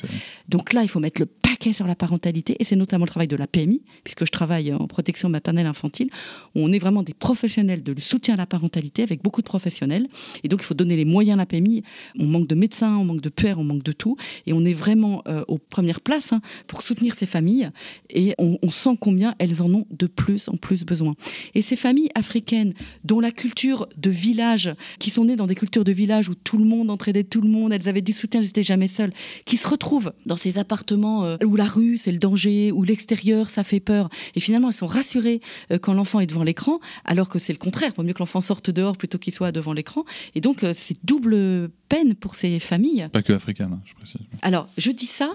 Donc 0.50 0.74
là, 0.74 0.84
il 0.84 0.90
faut 0.90 1.00
mettre 1.00 1.22
le 1.22 1.26
paquet 1.50 1.74
sur 1.74 1.88
la 1.88 1.96
parentalité, 1.96 2.56
et 2.60 2.64
c'est 2.64 2.76
notamment 2.76 3.06
le 3.06 3.10
travail 3.10 3.28
de 3.28 3.36
la 3.36 3.48
PMI, 3.48 3.82
puisque 4.04 4.26
je 4.26 4.32
travaille 4.32 4.72
en 4.72 4.86
protection 4.88 5.30
maternelle 5.30 5.66
infantile, 5.66 6.10
où 6.56 6.60
on 6.60 6.72
est 6.72 6.78
vraiment 6.78 7.02
des 7.02 7.14
professionnels 7.14 7.82
de 7.82 8.00
soutien 8.00 8.36
à 8.36 8.38
la 8.38 8.46
parentalité, 8.46 9.02
avec 9.02 9.24
beaucoup 9.24 9.42
de 9.42 9.48
professionnels. 9.48 10.08
Et 10.44 10.48
donc, 10.48 10.62
il 10.62 10.66
faut 10.66 10.76
donner 10.76 10.96
les 10.96 11.06
moyens 11.06 11.36
à 11.36 11.38
la 11.38 11.46
PMI. 11.46 11.84
On 12.20 12.26
manque 12.26 12.48
de 12.48 12.56
médecins, 12.56 12.96
on 12.98 13.06
manque 13.06 13.22
de 13.22 13.30
pères, 13.30 13.58
on 13.60 13.64
manque 13.64 13.84
de 13.84 13.92
tout. 13.92 14.16
Et 14.46 14.54
on 14.54 14.64
est 14.64 14.74
vraiment 14.74 15.24
euh, 15.28 15.44
aux 15.48 15.58
premières 15.58 16.02
places 16.02 16.34
hein, 16.34 16.42
pour 16.68 16.84
soutenir 16.84 17.16
ces 17.16 17.26
familles. 17.26 17.72
Et 18.10 18.36
on, 18.38 18.60
on 18.62 18.70
sent 18.70 18.98
combien 19.00 19.34
elles 19.40 19.62
en 19.64 19.74
ont 19.74 19.88
de 19.90 20.06
plus 20.06 20.50
en 20.50 20.58
plus 20.58 20.86
besoin. 20.86 21.16
Et 21.56 21.62
ces 21.64 21.76
familles 21.76 22.10
africaines, 22.14 22.74
dont 23.04 23.20
la 23.20 23.32
culture 23.32 23.88
de 23.98 24.10
village, 24.12 24.70
qui 25.00 25.10
sont 25.10 25.26
nées 25.26 25.36
dans 25.36 25.48
des 25.48 25.56
cultures 25.56 25.84
de 25.84 25.92
village 25.92 26.30
où 26.30 26.36
tout 26.36 26.58
le 26.58 26.66
monde 26.66 26.92
entraidait 26.92 27.24
tout 27.24 27.42
le 27.42 27.50
monde, 27.50 27.74
elles 27.74 27.90
avaient 27.90 28.02
du 28.02 28.14
soutien, 28.14 28.40
elles 28.40 28.48
n'étaient 28.48 28.64
jamais 28.64 28.88
seules, 28.88 29.14
qui 29.46 29.58
se 29.58 29.68
retrouvent 29.68 30.14
dans 30.26 30.38
ces 30.38 30.60
appartements 30.60 31.26
euh, 31.26 31.38
ou 31.46 31.56
la 31.56 31.66
rue, 31.66 31.98
c'est 31.98 32.12
le 32.12 32.20
danger, 32.20 32.72
ou 32.72 32.84
l'extérieur, 32.84 33.50
ça 33.50 33.64
fait 33.64 33.80
peur. 33.80 34.10
Et 34.36 34.40
finalement, 34.40 34.70
elles 34.70 34.74
sont 34.74 34.88
rassurées 34.88 35.42
euh, 35.72 35.80
quand 35.80 35.94
l'enfant 35.94 36.20
est 36.20 36.28
devant 36.28 36.44
l'écran, 36.44 36.80
alors 37.06 37.30
que 37.30 37.40
c'est 37.40 37.54
le 37.54 37.60
contraire. 37.60 37.92
Il 37.94 37.98
vaut 37.98 38.04
mieux 38.04 38.14
que 38.14 38.20
l'enfant 38.20 38.42
sorte 38.42 38.70
dehors 38.70 38.98
plutôt 38.98 39.18
qu'il 39.18 39.34
soit 39.34 39.52
devant 39.52 39.74
l'écran. 39.74 40.06
Et 40.36 40.42
donc, 40.42 40.64
euh, 40.64 40.74
c'est 40.74 40.98
double 41.04 41.70
peine 41.88 42.16
pour 42.16 42.36
ces 42.36 42.60
familles. 42.60 43.10
Pas 43.12 43.22
que 43.22 43.34
africaines, 43.34 43.74
hein, 43.74 43.82
je 43.86 43.94
précise. 43.94 44.22
Alors, 44.42 44.68
je 44.78 44.92
dis 44.92 45.06
ça 45.06 45.32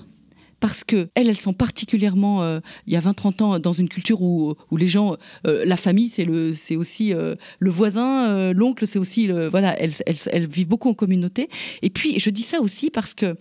parce 0.64 0.82
que 0.82 1.08
elles, 1.14 1.28
elles 1.28 1.36
sont 1.36 1.52
particulièrement, 1.52 2.42
euh, 2.42 2.60
il 2.86 2.94
y 2.94 2.96
a 2.96 3.00
20-30 3.00 3.42
ans, 3.42 3.58
dans 3.58 3.74
une 3.74 3.90
culture 3.90 4.22
où, 4.22 4.54
où 4.70 4.78
les 4.78 4.88
gens, 4.88 5.18
euh, 5.46 5.62
la 5.66 5.76
famille, 5.76 6.08
c'est 6.08 6.24
le, 6.24 6.54
c'est 6.54 6.74
aussi 6.74 7.12
euh, 7.12 7.34
le 7.58 7.70
voisin, 7.70 8.50
l'oncle, 8.54 8.86
c'est 8.86 8.98
aussi 8.98 9.26
le, 9.26 9.46
voilà, 9.48 9.78
elles, 9.78 9.92
elles, 10.06 10.16
elles 10.32 10.48
vivent 10.48 10.68
beaucoup 10.68 10.88
en 10.88 10.94
communauté. 10.94 11.50
Et 11.82 11.90
puis, 11.90 12.18
je 12.18 12.30
dis 12.30 12.42
ça 12.42 12.62
aussi 12.62 12.88
parce 12.88 13.12
que 13.12 13.36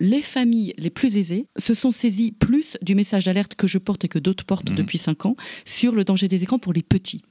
les 0.00 0.22
familles 0.22 0.74
les 0.78 0.90
plus 0.90 1.16
aisées 1.16 1.46
se 1.56 1.74
sont 1.74 1.90
saisies 1.90 2.32
plus 2.32 2.76
du 2.82 2.94
message 2.94 3.24
d'alerte 3.24 3.54
que 3.54 3.66
je 3.66 3.78
porte 3.78 4.04
et 4.04 4.08
que 4.08 4.18
d'autres 4.18 4.44
portent 4.44 4.70
Mhm. 4.70 4.76
depuis 4.76 4.98
5 4.98 5.26
ans 5.26 5.36
sur 5.64 5.94
le 5.94 6.04
danger 6.04 6.28
des 6.28 6.42
écrans 6.42 6.58
pour 6.58 6.72
les 6.72 6.82
petits. 6.82 7.22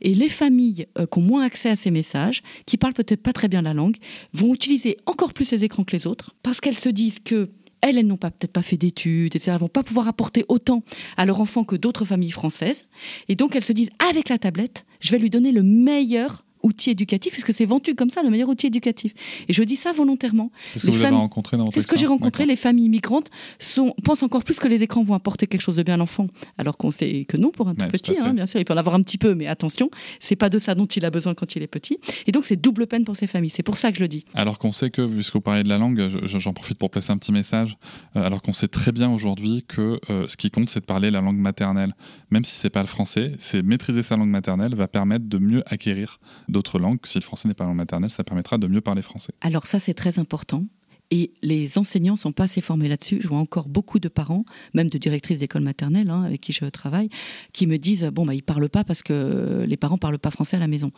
Et 0.00 0.14
les 0.14 0.28
familles 0.28 0.86
euh, 0.98 1.06
qui 1.06 1.18
ont 1.18 1.22
moins 1.22 1.42
accès 1.44 1.68
à 1.68 1.74
ces 1.76 1.90
messages, 1.90 2.42
qui 2.66 2.76
parlent 2.76 2.92
peut-être 2.94 3.22
pas 3.22 3.32
très 3.32 3.48
bien 3.48 3.62
la 3.62 3.74
langue, 3.74 3.96
vont 4.32 4.54
utiliser 4.54 4.96
encore 5.06 5.32
plus 5.32 5.46
ces 5.46 5.64
écrans 5.64 5.82
que 5.84 5.96
les 5.96 6.06
autres, 6.06 6.34
parce 6.44 6.60
qu'elles 6.60 6.76
se 6.78 6.88
disent 6.88 7.18
que 7.18 7.50
elles, 7.80 7.96
elles 7.96 8.06
n'ont 8.06 8.16
pas 8.16 8.30
peut-être 8.32 8.52
pas 8.52 8.62
fait 8.62 8.76
d'études, 8.76 9.34
etc. 9.36 9.52
Elles 9.54 9.60
vont 9.60 9.68
pas 9.68 9.84
pouvoir 9.84 10.08
apporter 10.08 10.44
autant 10.48 10.82
à 11.16 11.24
leur 11.24 11.40
enfant 11.40 11.62
que 11.64 11.76
d'autres 11.76 12.04
familles 12.04 12.32
françaises. 12.32 12.86
Et 13.28 13.36
donc 13.36 13.54
elles 13.54 13.64
se 13.64 13.72
disent, 13.72 13.90
avec 14.10 14.28
la 14.28 14.38
tablette, 14.38 14.84
je 15.00 15.10
vais 15.12 15.18
lui 15.18 15.30
donner 15.30 15.52
le 15.52 15.62
meilleur 15.62 16.44
outil 16.68 16.90
éducatif, 16.90 17.32
puisque 17.32 17.52
c'est 17.52 17.64
vendu 17.64 17.94
comme 17.94 18.10
ça, 18.10 18.22
le 18.22 18.30
meilleur 18.30 18.48
outil 18.48 18.66
éducatif? 18.68 19.12
Et 19.48 19.52
je 19.52 19.62
dis 19.64 19.76
ça 19.76 19.92
volontairement. 19.92 20.50
C'est 20.72 20.78
ce 20.80 20.86
que 20.86 20.90
vous 20.92 21.04
avez 21.04 21.14
rencontré 21.16 21.56
dans 21.56 21.64
votre 21.64 21.74
C'est 21.74 21.82
ce 21.82 21.86
que 21.86 21.96
j'ai 21.96 22.06
rencontré. 22.06 22.46
Les 22.46 22.56
familles 22.56 22.86
immigrantes 22.86 23.28
sont, 23.58 23.94
pensent 24.04 24.22
encore 24.22 24.44
plus 24.44 24.58
que 24.58 24.68
les 24.68 24.82
écrans 24.82 25.02
vont 25.02 25.14
apporter 25.14 25.46
quelque 25.46 25.62
chose 25.62 25.76
de 25.76 25.82
bien 25.82 25.94
à 25.94 25.96
l'enfant, 25.96 26.26
alors 26.58 26.76
qu'on 26.76 26.90
sait 26.90 27.24
que 27.24 27.36
non 27.36 27.50
pour 27.50 27.68
un 27.68 27.74
tout 27.74 27.82
Ouais, 27.84 27.88
petit. 27.90 28.16
hein, 28.18 28.34
bien 28.34 28.46
sûr, 28.46 28.60
il 28.60 28.64
peut 28.64 28.74
en 28.74 28.76
avoir 28.76 28.94
un 28.94 29.02
petit 29.02 29.18
peu, 29.18 29.34
mais 29.34 29.46
attention, 29.46 29.90
c'est 30.20 30.36
pas 30.36 30.48
de 30.48 30.58
ça 30.58 30.74
dont 30.74 30.86
il 30.86 31.04
a 31.04 31.10
besoin 31.10 31.34
quand 31.34 31.56
il 31.56 31.62
est 31.62 31.66
petit. 31.66 31.98
Et 32.26 32.32
donc 32.32 32.44
c'est 32.44 32.56
double 32.60 32.86
peine 32.86 33.04
pour 33.04 33.16
ces 33.16 33.26
familles. 33.26 33.50
C'est 33.50 33.62
pour 33.62 33.76
ça 33.76 33.90
que 33.90 33.96
je 33.96 34.02
le 34.02 34.08
dis. 34.08 34.24
Alors 34.34 34.58
qu'on 34.58 34.72
sait 34.72 34.90
que, 34.90 35.06
puisque 35.06 35.34
vous 35.34 35.40
parlez 35.40 35.62
de 35.62 35.68
la 35.68 35.78
langue, 35.78 36.08
je- 36.08 36.38
j'en 36.38 36.52
profite 36.52 36.78
pour 36.78 36.90
placer 36.90 37.10
un 37.12 37.18
petit 37.18 37.32
message, 37.32 37.76
euh, 38.16 38.24
alors 38.26 38.42
qu'on 38.42 38.52
sait 38.52 38.68
très 38.68 38.92
bien 38.92 39.10
aujourd'hui 39.10 39.64
que 39.66 39.98
euh, 40.10 40.26
ce 40.28 40.36
qui 40.36 40.50
compte, 40.50 40.68
c'est 40.68 40.80
de 40.80 40.84
parler 40.86 41.10
la 41.10 41.20
langue 41.20 41.38
maternelle. 41.38 41.94
Même 42.30 42.44
si 42.44 42.54
c'est 42.56 42.70
pas 42.70 42.80
le 42.80 42.86
français, 42.86 43.32
c'est 43.38 43.62
maîtriser 43.62 44.02
sa 44.02 44.16
langue 44.16 44.28
maternelle 44.28 44.74
va 44.74 44.88
permettre 44.88 45.26
de 45.26 45.38
mieux 45.38 45.62
acquérir 45.66 46.20
d'autres 46.58 46.78
langues. 46.78 46.98
Si 47.04 47.18
le 47.18 47.22
français 47.22 47.46
n'est 47.48 47.54
pas 47.54 47.64
la 47.64 47.68
langue 47.68 47.78
maternelle, 47.78 48.10
ça 48.10 48.24
permettra 48.24 48.58
de 48.58 48.66
mieux 48.66 48.80
parler 48.80 49.02
français. 49.02 49.32
Alors 49.40 49.66
ça, 49.66 49.78
c'est 49.78 49.94
très 49.94 50.18
important. 50.18 50.64
Et 51.10 51.32
les 51.40 51.78
enseignants 51.78 52.16
sont 52.16 52.32
pas 52.32 52.44
assez 52.44 52.60
formés 52.60 52.88
là-dessus. 52.88 53.18
Je 53.22 53.28
vois 53.28 53.38
encore 53.38 53.68
beaucoup 53.68 53.98
de 53.98 54.08
parents, 54.08 54.44
même 54.74 54.90
de 54.90 54.98
directrices 54.98 55.38
d'école 55.38 55.62
maternelle 55.62 56.10
hein, 56.10 56.22
avec 56.22 56.42
qui 56.42 56.52
je 56.52 56.66
travaille, 56.66 57.08
qui 57.54 57.66
me 57.66 57.78
disent 57.78 58.04
bon 58.12 58.26
bah 58.26 58.34
ils 58.34 58.42
parlent 58.42 58.68
pas 58.68 58.84
parce 58.84 59.02
que 59.02 59.64
les 59.66 59.76
parents 59.78 59.96
parlent 59.96 60.18
pas 60.18 60.30
français 60.30 60.58
à 60.58 60.60
la 60.60 60.68
maison. 60.68 60.92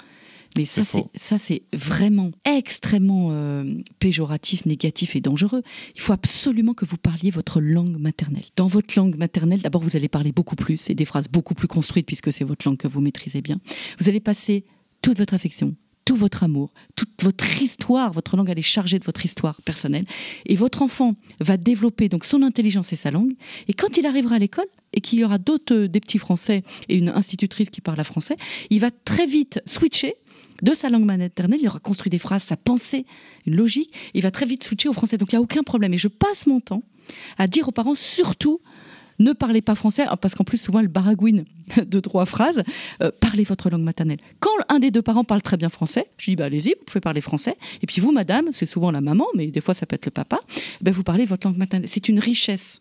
Mais 0.57 0.65
ça 0.65 0.83
C'est 0.83 1.05
ça 1.15 1.39
c'est 1.39 1.63
vraiment 1.73 2.33
extrêmement 2.45 3.29
euh, 3.31 3.63
péjoratif, 4.01 4.67
négatif 4.67 5.15
et 5.15 5.21
dangereux. 5.21 5.63
Il 5.95 6.01
faut 6.01 6.13
absolument 6.13 6.75
que 6.75 6.85
vous 6.85 6.97
parliez 6.97 7.31
votre 7.31 7.61
langue 7.61 7.97
maternelle. 8.01 8.47
Dans 8.57 8.67
votre 8.67 8.93
langue 8.99 9.17
maternelle, 9.17 9.63
d'abord 9.63 9.83
vous 9.83 9.95
allez 9.95 10.09
parler 10.09 10.33
beaucoup 10.33 10.57
plus 10.57 10.91
et 10.91 10.95
des 10.95 11.05
phrases 11.05 11.29
beaucoup 11.29 11.55
plus 11.55 11.69
construites 11.69 12.07
puisque 12.07 12.33
c'est 12.33 12.45
votre 12.45 12.67
langue 12.67 12.79
que 12.79 12.89
vous 12.89 13.01
maîtrisez 13.01 13.43
bien. 13.43 13.61
Vous 14.01 14.09
allez 14.09 14.19
passer 14.19 14.65
toute 15.03 15.19
votre 15.19 15.35
affection, 15.35 15.75
tout 16.05 16.17
votre 16.17 16.43
amour, 16.43 16.73
toute 16.97 17.23
votre 17.23 17.63
histoire. 17.63 18.13
Votre 18.13 18.37
langue, 18.37 18.51
elle 18.51 18.59
est 18.59 18.63
chargée 18.63 18.99
de 18.99 19.05
votre 19.05 19.25
histoire 19.25 19.61
personnelle. 19.63 20.07
Et 20.47 20.57
votre 20.57 20.83
enfant 20.83 21.15
va 21.41 21.57
développer 21.57 22.09
donc 22.09 22.25
son 22.25 22.43
intelligence 22.43 22.93
et 22.93 22.97
sa 22.97 23.11
langue. 23.11 23.33
Et 23.69 23.73
quand 23.73 23.97
il 23.97 24.07
arrivera 24.07 24.37
à 24.37 24.39
l'école 24.39 24.67
et 24.93 25.01
qu'il 25.01 25.19
y 25.19 25.25
aura 25.25 25.39
d'autres, 25.39 25.75
euh, 25.75 25.89
des 25.89 26.01
petits 26.01 26.19
Français 26.19 26.65
et 26.89 26.97
une 26.97 27.11
institutrice 27.11 27.71
qui 27.71 27.81
parle 27.81 28.03
français, 28.03 28.37
il 28.71 28.81
va 28.81 28.91
très 28.91 29.27
vite 29.27 29.61
switcher 29.67 30.15
de 30.63 30.75
sa 30.75 30.91
langue 30.91 31.05
maternelle. 31.05 31.61
Il 31.63 31.69
aura 31.69 31.79
construit 31.79 32.11
des 32.11 32.19
phrases, 32.19 32.43
sa 32.43 32.57
pensée, 32.57 33.07
une 33.47 33.57
logique. 33.57 33.93
Il 34.15 34.23
va 34.23 34.31
très 34.31 34.47
vite 34.47 34.65
switcher 34.65 34.89
au 34.89 34.93
français. 34.93 35.17
Donc 35.17 35.33
il 35.33 35.37
n'y 35.37 35.41
a 35.41 35.43
aucun 35.43 35.63
problème. 35.63 35.95
Et 35.95 35.99
je 35.99 36.09
passe 36.09 36.47
mon 36.47 36.61
temps 36.61 36.83
à 37.39 37.47
dire 37.47 37.69
aux 37.69 37.73
parents 37.73 37.95
surtout 37.95 38.61
ne 39.21 39.33
parlez 39.33 39.63
pas 39.63 39.75
français, 39.75 40.07
parce 40.21 40.35
qu'en 40.35 40.45
plus, 40.45 40.61
souvent, 40.61 40.81
elle 40.81 40.89
baragouine 40.89 41.45
de 41.87 42.01
trois 42.01 42.27
phrases. 42.27 42.63
Euh, 43.03 43.11
parlez 43.21 43.45
votre 43.45 43.71
langue 43.71 43.83
maternelle. 43.83 44.19
Quand 44.41 44.51
un 44.69 44.81
des 44.81 44.91
deux 44.91 45.03
parents 45.03 45.25
parle 45.25 45.43
très 45.43 45.57
bien 45.57 45.69
français, 45.69 46.07
je 46.17 46.31
dis, 46.31 46.37
bah, 46.37 46.47
allez-y, 46.47 46.75
vous 46.79 46.85
pouvez 46.85 47.01
parler 47.01 47.21
français. 47.21 47.57
Et 47.83 47.87
puis 47.87 48.01
vous, 48.01 48.13
madame, 48.13 48.49
c'est 48.53 48.67
souvent 48.67 48.91
la 48.91 49.01
maman, 49.01 49.27
mais 49.35 49.47
des 49.47 49.61
fois, 49.61 49.75
ça 49.75 49.87
peut 49.87 49.95
être 49.95 50.07
le 50.07 50.11
papa, 50.11 50.41
ben, 50.81 50.93
vous 50.93 51.05
parlez 51.05 51.27
votre 51.27 51.47
langue 51.47 51.59
maternelle. 51.59 51.89
C'est 51.89 52.09
une 52.09 52.19
richesse 52.19 52.81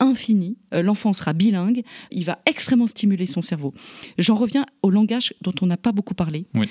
infinie. 0.00 0.56
Euh, 0.72 0.82
L'enfant 0.82 1.12
sera 1.12 1.32
bilingue. 1.32 1.82
Il 2.10 2.24
va 2.24 2.38
extrêmement 2.46 2.86
stimuler 2.86 3.26
son 3.26 3.42
cerveau. 3.42 3.74
J'en 4.18 4.34
reviens 4.34 4.66
au 4.82 4.90
langage 4.90 5.34
dont 5.42 5.54
on 5.60 5.66
n'a 5.66 5.76
pas 5.76 5.92
beaucoup 5.92 6.14
parlé. 6.14 6.46
Oui. 6.54 6.68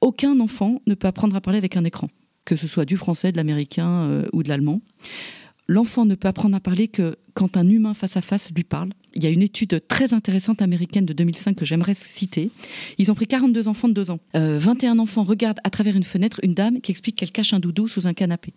Aucun 0.00 0.38
enfant 0.40 0.80
ne 0.86 0.94
peut 0.94 1.08
apprendre 1.08 1.34
à 1.36 1.40
parler 1.40 1.58
avec 1.58 1.76
un 1.76 1.84
écran, 1.84 2.08
que 2.44 2.56
ce 2.56 2.66
soit 2.66 2.84
du 2.84 2.96
français, 2.96 3.32
de 3.32 3.36
l'américain 3.36 4.04
euh, 4.04 4.26
ou 4.32 4.42
de 4.42 4.48
l'allemand. 4.48 4.80
L'enfant 5.70 6.06
ne 6.06 6.14
peut 6.14 6.28
apprendre 6.28 6.56
à 6.56 6.60
parler 6.60 6.88
que 6.88 7.16
quand 7.34 7.58
un 7.58 7.68
humain 7.68 7.92
face 7.92 8.16
à 8.16 8.22
face 8.22 8.50
lui 8.56 8.64
parle. 8.64 8.90
Il 9.14 9.22
y 9.22 9.26
a 9.26 9.30
une 9.30 9.42
étude 9.42 9.82
très 9.86 10.14
intéressante 10.14 10.62
américaine 10.62 11.04
de 11.04 11.12
2005 11.12 11.54
que 11.54 11.66
j'aimerais 11.66 11.92
citer. 11.92 12.50
Ils 12.96 13.12
ont 13.12 13.14
pris 13.14 13.26
42 13.26 13.68
enfants 13.68 13.88
de 13.88 13.92
2 13.92 14.10
ans. 14.10 14.20
Euh, 14.34 14.58
21 14.58 14.98
enfants 14.98 15.24
regardent 15.24 15.60
à 15.64 15.70
travers 15.70 15.94
une 15.94 16.04
fenêtre 16.04 16.40
une 16.42 16.54
dame 16.54 16.80
qui 16.80 16.90
explique 16.90 17.16
qu'elle 17.16 17.32
cache 17.32 17.52
un 17.52 17.60
doudou 17.60 17.86
sous 17.86 18.06
un 18.06 18.14
canapé. 18.14 18.54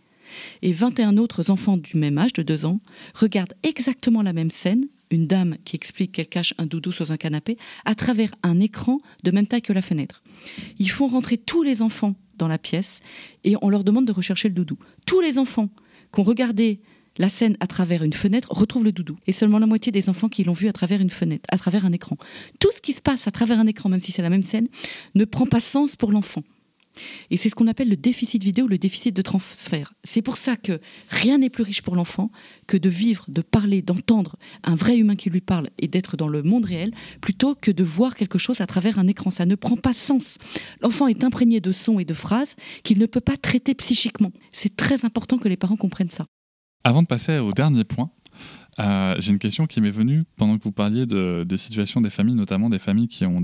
Et 0.62 0.72
21 0.72 1.18
autres 1.18 1.52
enfants 1.52 1.76
du 1.76 1.98
même 1.98 2.18
âge, 2.18 2.32
de 2.32 2.44
2 2.44 2.66
ans, 2.66 2.80
regardent 3.14 3.56
exactement 3.64 4.22
la 4.22 4.32
même 4.32 4.52
scène, 4.52 4.86
une 5.10 5.28
dame 5.28 5.58
qui 5.66 5.76
explique 5.76 6.14
qu'elle 6.14 6.30
cache 6.30 6.54
un 6.58 6.66
doudou 6.66 6.94
sous 6.94 7.12
un 7.12 7.18
canapé, 7.18 7.58
à 7.84 7.94
travers 7.94 8.32
un 8.42 8.62
écran 8.62 9.00
de 9.24 9.32
même 9.32 9.48
taille 9.48 9.62
que 9.62 9.74
la 9.74 9.82
fenêtre. 9.82 10.24
Ils 10.80 10.90
font 10.90 11.08
rentrer 11.08 11.36
tous 11.36 11.64
les 11.64 11.82
enfants 11.82 12.16
dans 12.38 12.48
la 12.48 12.58
pièce 12.58 13.02
et 13.44 13.56
on 13.62 13.70
leur 13.70 13.84
demande 13.84 14.06
de 14.06 14.14
rechercher 14.14 14.48
le 14.48 14.56
doudou. 14.56 14.78
Tous 15.06 15.20
les 15.20 15.38
enfants 15.38 15.70
qui 16.14 16.20
ont 16.22 16.24
regardé 16.24 16.80
la 17.18 17.30
scène 17.30 17.58
à 17.60 17.68
travers 17.68 18.04
une 18.04 18.14
fenêtre 18.14 18.50
retrouvent 18.52 18.86
le 18.86 18.92
doudou. 18.92 19.18
Et 19.28 19.34
seulement 19.34 19.60
la 19.60 19.68
moitié 19.68 19.92
des 19.92 20.10
enfants 20.10 20.30
qui 20.30 20.44
l'ont 20.44 20.54
vu 20.54 20.68
à 20.68 20.74
travers 20.74 21.02
une 21.02 21.10
fenêtre, 21.10 21.46
à 21.52 21.58
travers 21.58 21.86
un 21.86 21.92
écran. 21.92 22.18
Tout 22.60 22.72
ce 22.72 22.82
qui 22.82 22.94
se 22.94 23.02
passe 23.02 23.28
à 23.28 23.32
travers 23.32 23.60
un 23.60 23.68
écran, 23.68 23.90
même 23.90 24.00
si 24.00 24.12
c'est 24.12 24.22
la 24.22 24.30
même 24.30 24.44
scène, 24.44 24.68
ne 25.16 25.26
prend 25.26 25.46
pas 25.46 25.60
sens 25.60 25.96
pour 25.96 26.12
l'enfant. 26.12 26.44
Et 27.30 27.38
c'est 27.38 27.50
ce 27.50 27.56
qu'on 27.56 27.68
appelle 27.68 27.90
le 27.90 27.96
déficit 27.96 28.44
vidéo, 28.44 28.68
le 28.68 28.78
déficit 28.78 29.16
de 29.16 29.22
transfert. 29.22 29.94
C'est 30.04 30.22
pour 30.22 30.38
ça 30.38 30.58
que 30.58 30.80
rien 31.10 31.38
n'est 31.38 31.50
plus 31.50 31.64
riche 31.64 31.82
pour 31.82 31.96
l'enfant 31.96 32.30
que 32.68 32.78
de 32.78 32.90
vivre, 32.90 33.26
de 33.30 33.42
parler, 33.42 33.82
d'entendre 33.82 34.36
un 34.64 34.76
vrai 34.76 34.98
humain 34.98 35.16
qui 35.16 35.30
lui 35.30 35.42
parle 35.42 35.70
et 35.80 35.88
d'être 35.88 36.18
dans 36.18 36.28
le 36.28 36.44
monde 36.44 36.66
réel, 36.66 36.92
plutôt 37.22 37.56
que 37.56 37.72
de 37.72 37.84
voir 37.84 38.16
quelque 38.16 38.38
chose 38.38 38.62
à 38.62 38.68
travers 38.68 39.00
un 39.00 39.08
écran. 39.08 39.32
Ça 39.32 39.46
ne 39.46 39.56
prend 39.56 39.78
pas 39.78 39.94
sens. 39.94 40.38
L'enfant 40.82 41.08
est 41.08 41.24
imprégné 41.24 41.62
de 41.62 41.72
sons 41.72 42.00
et 42.00 42.06
de 42.06 42.14
phrases 42.14 42.56
qu'il 42.84 43.00
ne 43.00 43.06
peut 43.06 43.22
pas 43.22 43.38
traiter 43.38 43.74
psychiquement. 43.74 44.32
C'est 44.52 44.76
très 44.76 45.06
important 45.06 45.38
que 45.38 45.48
les 45.48 45.58
parents 45.58 45.78
comprennent 45.78 46.10
ça. 46.10 46.26
Avant 46.84 47.02
de 47.02 47.08
passer 47.08 47.38
au 47.38 47.52
dernier 47.52 47.84
point, 47.84 48.10
euh, 48.80 49.16
j'ai 49.20 49.32
une 49.32 49.40
question 49.40 49.68
qui 49.68 49.82
m'est 49.82 49.92
venue 49.92 50.24
pendant 50.38 50.58
que 50.58 50.64
vous 50.64 50.72
parliez 50.72 51.06
de, 51.06 51.44
des 51.48 51.58
situations 51.58 52.02
des 52.02 52.10
familles, 52.10 52.36
notamment 52.36 52.70
des 52.70 52.80
familles 52.80 53.08
qui 53.08 53.26
ont 53.26 53.44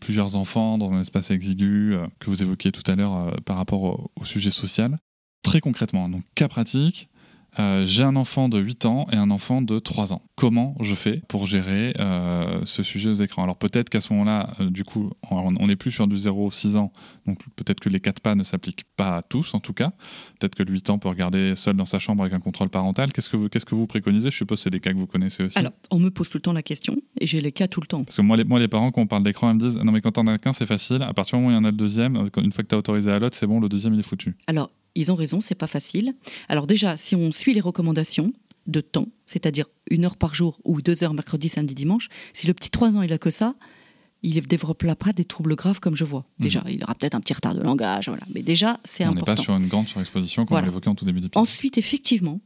plusieurs 0.00 0.36
enfants 0.36 0.78
dans 0.78 0.92
un 0.92 1.00
espace 1.00 1.30
exigu, 1.30 1.94
euh, 1.94 2.06
que 2.20 2.30
vous 2.30 2.42
évoquiez 2.42 2.70
tout 2.70 2.88
à 2.90 2.94
l'heure 2.94 3.14
euh, 3.16 3.30
par 3.44 3.56
rapport 3.56 3.82
au, 3.82 4.10
au 4.14 4.24
sujet 4.24 4.50
social. 4.50 4.98
Très 5.42 5.60
concrètement, 5.60 6.08
donc 6.08 6.22
cas 6.34 6.48
pratique, 6.48 7.08
euh, 7.58 7.84
j'ai 7.84 8.02
un 8.02 8.16
enfant 8.16 8.48
de 8.48 8.58
8 8.58 8.86
ans 8.86 9.06
et 9.12 9.16
un 9.16 9.30
enfant 9.30 9.62
de 9.62 9.78
3 9.78 10.12
ans. 10.12 10.22
Comment 10.36 10.76
je 10.80 10.94
fais 10.94 11.22
pour 11.28 11.46
gérer 11.46 11.94
euh, 11.98 12.60
ce 12.64 12.82
sujet 12.82 13.10
aux 13.10 13.14
écrans? 13.14 13.42
Alors 13.42 13.56
peut-être 13.56 13.90
qu'à 13.90 14.00
ce 14.00 14.12
moment-là, 14.12 14.52
euh, 14.60 14.70
du 14.70 14.84
coup, 14.84 15.10
on 15.30 15.66
n'est 15.66 15.76
plus 15.76 15.90
sur 15.90 16.06
du 16.06 16.16
0-6 16.16 16.76
ans, 16.76 16.92
donc 17.26 17.40
peut-être 17.56 17.80
que 17.80 17.88
les 17.88 18.00
4 18.00 18.20
pas 18.20 18.34
ne 18.34 18.44
s'appliquent 18.44 18.84
pas 18.96 19.16
à 19.16 19.22
tous 19.22 19.54
en 19.54 19.60
tout 19.60 19.72
cas. 19.72 19.92
Peut-être 20.38 20.54
que 20.54 20.62
le 20.62 20.72
8 20.72 20.90
ans 20.90 20.98
peut 20.98 21.08
regarder 21.08 21.54
seul 21.56 21.76
dans 21.76 21.86
sa 21.86 21.98
chambre 21.98 22.22
avec 22.22 22.34
un 22.34 22.40
contrôle 22.40 22.68
parental. 22.68 23.12
Qu'est-ce 23.12 23.28
que 23.28 23.36
vous, 23.36 23.48
qu'est-ce 23.48 23.66
que 23.66 23.74
vous 23.74 23.86
préconisez? 23.86 24.30
Je 24.30 24.36
suppose 24.36 24.58
que 24.58 24.64
c'est 24.64 24.70
des 24.70 24.80
cas 24.80 24.92
que 24.92 24.98
vous 24.98 25.06
connaissez 25.06 25.42
aussi. 25.42 25.58
Alors, 25.58 25.72
on 25.90 25.98
me 25.98 26.10
pose 26.10 26.30
tout 26.30 26.38
le 26.38 26.42
temps 26.42 26.52
la 26.52 26.62
question, 26.62 26.96
et 27.20 27.26
j'ai 27.26 27.40
les 27.40 27.52
cas 27.52 27.66
tout 27.66 27.80
le 27.80 27.86
temps. 27.86 28.04
Parce 28.04 28.16
que 28.16 28.22
moi 28.22 28.36
les, 28.36 28.44
moi, 28.44 28.58
les 28.58 28.68
parents, 28.68 28.90
quand 28.90 29.02
on 29.02 29.06
parle 29.06 29.24
d'écran, 29.24 29.50
ils 29.50 29.54
me 29.54 29.60
disent 29.60 29.78
Non, 29.78 29.92
mais 29.92 30.00
quand 30.00 30.12
t'en 30.12 30.26
as 30.26 30.38
qu'un, 30.38 30.52
c'est 30.52 30.66
facile. 30.66 31.02
À 31.02 31.12
partir 31.12 31.38
du 31.38 31.44
moment 31.44 31.48
où 31.48 31.58
il 31.58 31.60
y 31.60 31.64
en 31.64 31.64
a 31.64 31.70
le 31.70 31.76
deuxième, 31.76 32.16
une 32.36 32.52
fois 32.52 32.62
que 32.62 32.68
t'as 32.68 32.76
autorisé 32.76 33.10
à 33.10 33.18
l'autre, 33.18 33.36
c'est 33.36 33.46
bon, 33.46 33.60
le 33.60 33.68
deuxième, 33.68 33.94
il 33.94 34.00
est 34.00 34.04
foutu. 34.04 34.36
Alors, 34.46 34.70
ils 34.94 35.12
ont 35.12 35.14
raison, 35.14 35.40
c'est 35.40 35.54
pas 35.54 35.66
facile. 35.66 36.14
Alors 36.48 36.66
déjà, 36.66 36.96
si 36.96 37.14
on 37.16 37.32
suit 37.32 37.54
les 37.54 37.60
recommandations 37.60 38.32
de 38.66 38.80
temps, 38.80 39.06
c'est-à-dire 39.26 39.66
une 39.90 40.04
heure 40.04 40.16
par 40.16 40.34
jour 40.34 40.58
ou 40.64 40.82
deux 40.82 41.02
heures 41.04 41.14
mercredi, 41.14 41.48
samedi, 41.48 41.74
dimanche, 41.74 42.08
si 42.32 42.46
le 42.46 42.54
petit 42.54 42.70
3 42.70 42.96
ans 42.96 43.02
il 43.02 43.12
a 43.12 43.18
que 43.18 43.30
ça, 43.30 43.54
il 44.22 44.34
ne 44.36 44.40
développera 44.40 44.94
pas 44.96 45.12
des 45.14 45.24
troubles 45.24 45.56
graves 45.56 45.80
comme 45.80 45.96
je 45.96 46.04
vois. 46.04 46.26
Déjà, 46.38 46.62
il 46.68 46.82
aura 46.84 46.94
peut-être 46.94 47.14
un 47.14 47.20
petit 47.20 47.32
retard 47.32 47.54
de 47.54 47.62
langage, 47.62 48.08
voilà. 48.08 48.22
Mais 48.34 48.42
déjà, 48.42 48.78
c'est 48.84 49.04
on 49.04 49.12
n'est 49.12 49.12
important. 49.22 49.34
pas 49.36 49.42
sur 49.42 49.56
une 49.56 49.66
grande 49.66 49.88
surexposition 49.88 50.44
comme 50.44 50.54
Voilà. 50.54 50.66
on 50.66 50.70
l'évoquait 50.70 50.88
en 50.90 50.94
tout 50.94 51.06
début 51.06 51.20
d'épisode. 51.20 51.40
Ensuite, 51.42 51.78
effectivement, 51.78 52.38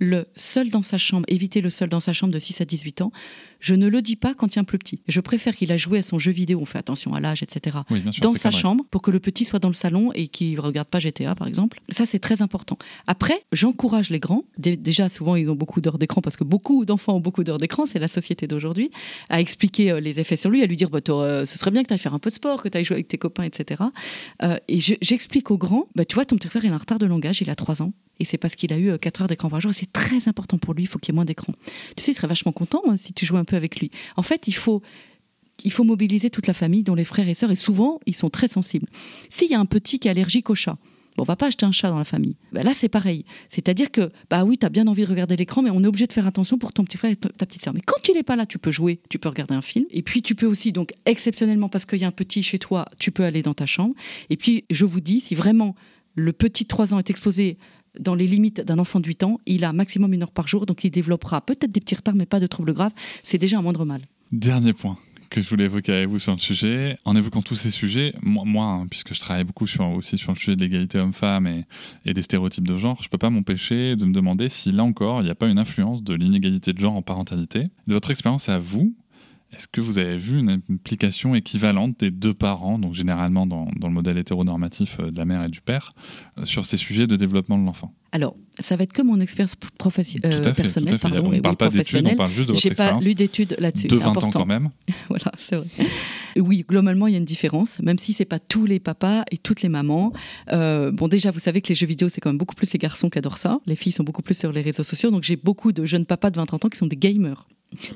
le 0.00 0.26
seul 0.34 0.70
dans 0.70 0.82
sa 0.82 0.98
chambre, 0.98 1.24
éviter 1.28 1.60
le 1.60 1.70
seul 1.70 1.88
dans 1.88 2.00
sa 2.00 2.12
chambre 2.12 2.32
de 2.32 2.38
6 2.40 2.60
à 2.62 2.64
18 2.64 3.02
ans, 3.02 3.12
je 3.60 3.74
ne 3.74 3.86
le 3.88 4.02
dis 4.02 4.16
pas 4.16 4.34
quand 4.34 4.54
il 4.54 4.56
y 4.56 4.58
a 4.58 4.62
un 4.62 4.64
plus 4.64 4.78
petit. 4.78 5.00
Je 5.08 5.20
préfère 5.20 5.54
qu'il 5.56 5.70
a 5.72 5.76
joué 5.76 5.98
à 5.98 6.02
son 6.02 6.18
jeu 6.18 6.32
vidéo, 6.32 6.58
on 6.60 6.64
fait 6.64 6.78
attention 6.78 7.14
à 7.14 7.20
l'âge, 7.20 7.42
etc., 7.42 7.78
Oui, 7.90 8.00
bien 8.00 8.12
sûr, 8.12 8.22
dans 8.22 8.32
sa 8.38 8.50
chambre 8.60 8.84
pour 8.90 9.02
que 9.02 9.10
le 9.10 9.20
petit 9.20 9.44
soit 9.44 9.58
dans 9.58 9.68
le 9.68 9.74
salon 9.74 10.12
et 10.14 10.28
qu'il 10.28 10.54
ne 10.56 10.60
regarde 10.60 10.88
pas 10.88 10.98
GTA, 11.00 11.34
par 11.34 11.46
exemple. 11.46 11.80
Ça, 11.90 12.06
c'est 12.06 12.18
très 12.18 12.42
important. 12.42 12.78
Après, 13.06 13.44
j'encourage 13.52 14.10
les 14.10 14.18
grands. 14.20 14.44
Dé- 14.58 14.76
Déjà, 14.76 15.08
souvent, 15.08 15.36
ils 15.36 15.50
ont 15.50 15.54
beaucoup 15.54 15.80
d'heures 15.80 15.98
d'écran 15.98 16.20
parce 16.22 16.36
que 16.36 16.44
beaucoup 16.44 16.84
d'enfants 16.84 17.14
ont 17.16 17.20
beaucoup 17.20 17.44
d'heures 17.44 17.58
d'écran, 17.58 17.86
c'est 17.86 17.98
la 17.98 18.08
société 18.08 18.46
d'aujourd'hui, 18.46 18.90
à 19.28 19.40
expliquer 19.40 19.90
euh, 19.92 20.00
les 20.00 20.18
effets 20.20 20.36
sur 20.36 20.50
lui, 20.50 20.62
à 20.62 20.66
lui 20.66 20.76
dire 20.76 20.90
bah, 20.90 21.00
euh, 21.10 21.44
ce 21.46 21.58
serait 21.58 21.70
bien 21.70 21.82
que 21.82 21.88
tu 21.88 21.92
ailles 21.94 21.98
faire 21.98 22.14
un 22.14 22.18
peu 22.18 22.30
de 22.30 22.34
sport, 22.34 22.62
que 22.62 22.68
tu 22.68 22.78
ailles 22.78 22.84
jouer 22.84 22.96
avec 22.96 23.08
tes 23.08 23.18
copains, 23.18 23.44
etc. 23.44 23.82
Euh, 24.42 24.56
et 24.68 24.80
je- 24.80 24.94
j'explique 25.02 25.50
aux 25.50 25.58
grands 25.58 25.86
bah, 25.94 26.04
tu 26.04 26.14
vois, 26.14 26.24
ton 26.24 26.36
petit 26.36 26.48
frère, 26.48 26.64
il 26.64 26.70
a 26.70 26.74
un 26.74 26.78
retard 26.78 26.98
de 26.98 27.06
langage, 27.06 27.40
il 27.42 27.50
a 27.50 27.54
3 27.54 27.82
ans. 27.82 27.92
Et 28.22 28.26
c'est 28.26 28.36
parce 28.36 28.54
qu'il 28.54 28.70
a 28.74 28.78
eu 28.78 28.98
4 28.98 29.22
heures 29.22 29.28
d'écran 29.28 29.48
par 29.48 29.62
jour. 29.62 29.70
Et 29.70 29.74
c'est 29.74 29.90
très 29.92 30.28
important 30.28 30.58
pour 30.58 30.74
lui, 30.74 30.82
il 30.82 30.86
faut 30.86 30.98
qu'il 30.98 31.10
y 31.10 31.14
ait 31.14 31.16
moins 31.16 31.24
d'écran. 31.24 31.54
Tu 31.96 32.04
sais, 32.04 32.12
il 32.12 32.14
serait 32.14 32.26
vachement 32.28 32.52
content 32.52 32.82
hein, 32.86 32.98
si 32.98 33.14
tu 33.14 33.24
jouais 33.24 33.38
un 33.38 33.44
avec 33.56 33.80
lui. 33.80 33.90
En 34.16 34.22
fait, 34.22 34.48
il 34.48 34.54
faut, 34.54 34.82
il 35.64 35.72
faut 35.72 35.84
mobiliser 35.84 36.30
toute 36.30 36.46
la 36.46 36.54
famille, 36.54 36.82
dont 36.82 36.94
les 36.94 37.04
frères 37.04 37.28
et 37.28 37.34
sœurs, 37.34 37.50
et 37.50 37.56
souvent, 37.56 38.00
ils 38.06 38.14
sont 38.14 38.30
très 38.30 38.48
sensibles. 38.48 38.86
S'il 39.28 39.50
y 39.50 39.54
a 39.54 39.60
un 39.60 39.66
petit 39.66 39.98
qui 39.98 40.08
est 40.08 40.10
allergique 40.10 40.50
au 40.50 40.54
chat, 40.54 40.78
bon, 41.16 41.22
on 41.22 41.24
va 41.24 41.36
pas 41.36 41.46
acheter 41.46 41.66
un 41.66 41.72
chat 41.72 41.90
dans 41.90 41.98
la 41.98 42.04
famille. 42.04 42.36
Ben 42.52 42.64
là, 42.64 42.72
c'est 42.74 42.88
pareil. 42.88 43.24
C'est-à-dire 43.48 43.90
que, 43.90 44.10
bah 44.30 44.44
oui, 44.44 44.58
tu 44.58 44.66
as 44.66 44.70
bien 44.70 44.86
envie 44.86 45.04
de 45.04 45.08
regarder 45.08 45.36
l'écran, 45.36 45.62
mais 45.62 45.70
on 45.70 45.82
est 45.84 45.86
obligé 45.86 46.06
de 46.06 46.12
faire 46.12 46.26
attention 46.26 46.58
pour 46.58 46.72
ton 46.72 46.84
petit 46.84 46.96
frère 46.96 47.12
et 47.12 47.16
ta 47.16 47.28
ta 47.28 47.46
petite 47.46 47.62
sœur. 47.62 47.74
Mais 47.74 47.82
quand 47.84 48.08
il 48.08 48.14
n'est 48.14 48.22
pas 48.22 48.36
là, 48.36 48.46
tu 48.46 48.58
peux 48.58 48.70
jouer, 48.70 49.00
tu 49.08 49.18
peux 49.18 49.28
regarder 49.28 49.54
un 49.54 49.62
film. 49.62 49.86
Et 49.90 50.02
puis, 50.02 50.22
tu 50.22 50.34
peux 50.34 50.46
aussi, 50.46 50.72
donc, 50.72 50.92
exceptionnellement, 51.06 51.68
parce 51.68 51.84
qu'il 51.84 52.00
y 52.00 52.04
a 52.04 52.08
un 52.08 52.12
petit 52.12 52.42
chez 52.42 52.58
toi, 52.58 52.86
tu 52.98 53.10
peux 53.10 53.24
aller 53.24 53.42
dans 53.42 53.54
ta 53.54 53.66
chambre. 53.66 53.94
Et 54.30 54.36
puis, 54.36 54.64
je 54.70 54.84
vous 54.84 55.00
dis, 55.00 55.20
si 55.20 55.34
vraiment 55.34 55.74
le 56.14 56.32
petit 56.32 56.64
de 56.64 56.68
3 56.68 56.94
ans 56.94 56.98
est 56.98 57.10
exposé 57.10 57.58
dans 57.98 58.14
les 58.14 58.26
limites 58.26 58.60
d'un 58.60 58.78
enfant 58.78 59.00
de 59.00 59.06
8 59.06 59.22
ans, 59.24 59.40
il 59.46 59.64
a 59.64 59.72
maximum 59.72 60.12
une 60.12 60.22
heure 60.22 60.32
par 60.32 60.46
jour, 60.46 60.66
donc 60.66 60.84
il 60.84 60.90
développera 60.90 61.40
peut-être 61.40 61.72
des 61.72 61.80
petits 61.80 61.94
retards, 61.94 62.14
mais 62.14 62.26
pas 62.26 62.40
de 62.40 62.46
troubles 62.46 62.72
graves. 62.72 62.92
C'est 63.22 63.38
déjà 63.38 63.58
un 63.58 63.62
moindre 63.62 63.84
mal. 63.84 64.02
Dernier 64.32 64.72
point 64.72 64.96
que 65.30 65.40
je 65.40 65.48
voulais 65.48 65.64
évoquer 65.64 65.92
avec 65.92 66.08
vous 66.08 66.18
sur 66.18 66.32
le 66.32 66.38
sujet. 66.38 66.98
En 67.04 67.14
évoquant 67.14 67.40
tous 67.40 67.54
ces 67.54 67.70
sujets, 67.70 68.14
moi, 68.20 68.64
hein, 68.64 68.86
puisque 68.90 69.14
je 69.14 69.20
travaille 69.20 69.44
beaucoup 69.44 69.68
sur, 69.68 69.88
aussi 69.90 70.18
sur 70.18 70.32
le 70.32 70.36
sujet 70.36 70.56
de 70.56 70.60
l'égalité 70.60 70.98
homme-femme 70.98 71.46
et, 71.46 71.66
et 72.04 72.12
des 72.12 72.22
stéréotypes 72.22 72.66
de 72.66 72.76
genre, 72.76 73.00
je 73.02 73.08
peux 73.08 73.16
pas 73.16 73.30
m'empêcher 73.30 73.94
de 73.94 74.04
me 74.04 74.12
demander 74.12 74.48
si 74.48 74.72
là 74.72 74.82
encore, 74.82 75.20
il 75.22 75.26
n'y 75.26 75.30
a 75.30 75.36
pas 75.36 75.46
une 75.46 75.58
influence 75.58 76.02
de 76.02 76.14
l'inégalité 76.14 76.72
de 76.72 76.78
genre 76.78 76.94
en 76.94 77.02
parentalité. 77.02 77.68
De 77.86 77.94
votre 77.94 78.10
expérience 78.10 78.48
à 78.48 78.58
vous, 78.58 78.94
est-ce 79.54 79.66
que 79.68 79.80
vous 79.80 79.98
avez 79.98 80.16
vu 80.16 80.38
une 80.38 80.50
implication 80.70 81.34
équivalente 81.34 81.98
des 82.00 82.10
deux 82.10 82.34
parents, 82.34 82.78
donc 82.78 82.94
généralement 82.94 83.46
dans, 83.46 83.68
dans 83.78 83.88
le 83.88 83.94
modèle 83.94 84.16
hétéronormatif 84.18 84.98
euh, 85.00 85.10
de 85.10 85.18
la 85.18 85.24
mère 85.24 85.44
et 85.44 85.48
du 85.48 85.60
père, 85.60 85.92
euh, 86.38 86.44
sur 86.44 86.64
ces 86.64 86.76
sujets 86.76 87.06
de 87.06 87.16
développement 87.16 87.58
de 87.58 87.64
l'enfant? 87.64 87.94
Alors, 88.12 88.36
ça 88.58 88.74
va 88.76 88.82
être 88.84 88.92
que 88.92 89.02
mon 89.02 89.20
expérience 89.20 89.54
professi- 89.78 90.18
euh, 90.24 90.52
personnelle, 90.52 90.98
pardon, 90.98 91.26
on 91.26 91.30
ne 91.30 91.40
parle 91.40 91.54
oui, 91.54 91.56
pas 91.56 91.68
d'études, 91.68 91.68
on 91.68 91.68
professionnelle. 91.70 92.16
parle 92.16 92.30
juste 92.32 92.48
de 92.48 92.52
votre 92.54 92.62
J'ai 92.62 92.70
pas 92.70 92.84
expérience. 92.84 93.04
lu 93.04 93.14
d'études 93.14 93.56
là-dessus. 93.58 93.86
de 93.88 93.94
c'est 93.96 94.02
20 94.02 94.24
ans 94.24 94.30
quand 94.30 94.46
même. 94.46 94.70
voilà, 95.08 95.30
c'est 95.38 95.56
vrai. 95.56 95.66
Oui, 96.36 96.64
globalement, 96.68 97.06
il 97.06 97.12
y 97.12 97.14
a 97.14 97.18
une 97.18 97.24
différence, 97.24 97.80
même 97.80 97.98
si 97.98 98.12
c'est 98.12 98.24
pas 98.24 98.38
tous 98.40 98.66
les 98.66 98.80
papas 98.80 99.22
et 99.30 99.38
toutes 99.38 99.62
les 99.62 99.68
mamans. 99.68 100.12
Euh, 100.52 100.90
bon, 100.90 101.06
déjà, 101.08 101.30
vous 101.30 101.38
savez 101.38 101.60
que 101.60 101.68
les 101.68 101.74
jeux 101.76 101.86
vidéo, 101.86 102.08
c'est 102.08 102.20
quand 102.20 102.30
même 102.30 102.38
beaucoup 102.38 102.54
plus 102.56 102.72
les 102.72 102.78
garçons 102.78 103.10
qui 103.10 103.18
adorent 103.18 103.38
ça. 103.38 103.60
Les 103.66 103.76
filles 103.76 103.92
sont 103.92 104.04
beaucoup 104.04 104.22
plus 104.22 104.36
sur 104.38 104.50
les 104.52 104.62
réseaux 104.62 104.82
sociaux. 104.84 105.10
Donc, 105.12 105.22
j'ai 105.22 105.36
beaucoup 105.36 105.70
de 105.72 105.84
jeunes 105.84 106.04
papas 106.06 106.30
de 106.30 106.40
20-30 106.40 106.66
ans 106.66 106.68
qui 106.68 106.78
sont 106.78 106.86
des 106.88 106.96
gamers. 106.96 107.46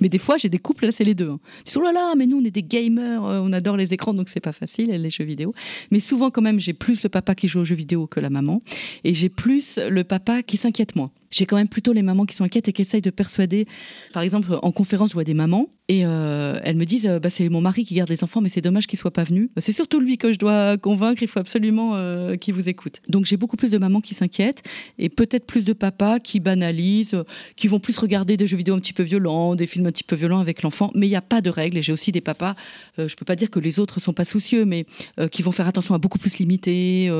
Mais 0.00 0.08
des 0.08 0.18
fois, 0.18 0.36
j'ai 0.36 0.48
des 0.48 0.58
couples, 0.58 0.86
là, 0.86 0.92
c'est 0.92 1.04
les 1.04 1.14
deux. 1.14 1.30
hein. 1.30 1.40
Ils 1.60 1.64
disent, 1.64 1.76
oh 1.76 1.82
là 1.82 1.92
là, 1.92 2.14
mais 2.16 2.26
nous, 2.26 2.38
on 2.40 2.44
est 2.44 2.50
des 2.50 2.62
gamers, 2.62 3.24
euh, 3.24 3.40
on 3.42 3.52
adore 3.52 3.76
les 3.76 3.92
écrans, 3.92 4.14
donc 4.14 4.28
c'est 4.28 4.40
pas 4.40 4.52
facile, 4.52 4.90
les 4.90 5.10
jeux 5.10 5.24
vidéo. 5.24 5.52
Mais 5.90 6.00
souvent, 6.00 6.30
quand 6.30 6.42
même, 6.42 6.60
j'ai 6.60 6.72
plus 6.72 7.02
le 7.02 7.08
papa 7.08 7.34
qui 7.34 7.48
joue 7.48 7.60
aux 7.60 7.64
jeux 7.64 7.74
vidéo 7.74 8.06
que 8.06 8.20
la 8.20 8.30
maman. 8.30 8.60
Et 9.02 9.14
j'ai 9.14 9.28
plus 9.28 9.78
le 9.78 10.04
papa 10.04 10.42
qui 10.42 10.56
s'inquiète 10.56 10.96
moins. 10.96 11.10
J'ai 11.34 11.46
quand 11.46 11.56
même 11.56 11.68
plutôt 11.68 11.92
les 11.92 12.02
mamans 12.02 12.26
qui 12.26 12.36
sont 12.36 12.44
inquiètes 12.44 12.68
et 12.68 12.72
qui 12.72 12.82
essayent 12.82 13.02
de 13.02 13.10
persuader. 13.10 13.66
Par 14.12 14.22
exemple, 14.22 14.56
en 14.62 14.70
conférence, 14.70 15.08
je 15.10 15.14
vois 15.14 15.24
des 15.24 15.34
mamans 15.34 15.68
et 15.88 16.06
euh, 16.06 16.60
elles 16.62 16.76
me 16.76 16.86
disent 16.86 17.06
euh, 17.06 17.18
bah, 17.18 17.28
c'est 17.28 17.48
mon 17.48 17.60
mari 17.60 17.84
qui 17.84 17.94
garde 17.94 18.08
les 18.08 18.22
enfants, 18.22 18.40
mais 18.40 18.48
c'est 18.48 18.60
dommage 18.60 18.86
qu'il 18.86 18.98
soit 18.98 19.10
pas 19.10 19.24
venu. 19.24 19.50
Bah, 19.54 19.60
c'est 19.60 19.72
surtout 19.72 19.98
lui 19.98 20.16
que 20.16 20.32
je 20.32 20.38
dois 20.38 20.78
convaincre. 20.78 21.22
Il 21.22 21.28
faut 21.28 21.40
absolument 21.40 21.96
euh, 21.96 22.36
qu'il 22.36 22.54
vous 22.54 22.68
écoute. 22.68 23.02
Donc 23.08 23.26
j'ai 23.26 23.36
beaucoup 23.36 23.56
plus 23.56 23.72
de 23.72 23.78
mamans 23.78 24.00
qui 24.00 24.14
s'inquiètent 24.14 24.62
et 24.98 25.08
peut-être 25.08 25.44
plus 25.44 25.64
de 25.64 25.72
papas 25.72 26.20
qui 26.20 26.38
banalisent, 26.38 27.22
qui 27.56 27.66
vont 27.66 27.80
plus 27.80 27.98
regarder 27.98 28.36
des 28.36 28.46
jeux 28.46 28.56
vidéo 28.56 28.76
un 28.76 28.78
petit 28.78 28.92
peu 28.92 29.02
violents, 29.02 29.56
des 29.56 29.66
films 29.66 29.86
un 29.86 29.90
petit 29.90 30.04
peu 30.04 30.14
violents 30.14 30.38
avec 30.38 30.62
l'enfant. 30.62 30.92
Mais 30.94 31.06
il 31.06 31.10
n'y 31.10 31.16
a 31.16 31.22
pas 31.22 31.40
de 31.40 31.50
règles. 31.50 31.78
Et 31.78 31.82
j'ai 31.82 31.92
aussi 31.92 32.12
des 32.12 32.20
papas. 32.20 32.54
je 32.96 33.14
peux 33.16 33.24
pas 33.24 33.36
dire 33.36 33.50
que 33.50 33.58
les 33.58 33.80
autres 33.80 34.00
sont 34.00 34.12
pas 34.12 34.24
soucieux, 34.24 34.64
mais 34.64 34.86
qui 35.32 35.42
vont 35.42 35.52
faire 35.52 35.66
attention 35.66 35.94
à 35.94 35.98
beaucoup 35.98 36.18
plus 36.18 36.38
limiter 36.38 37.10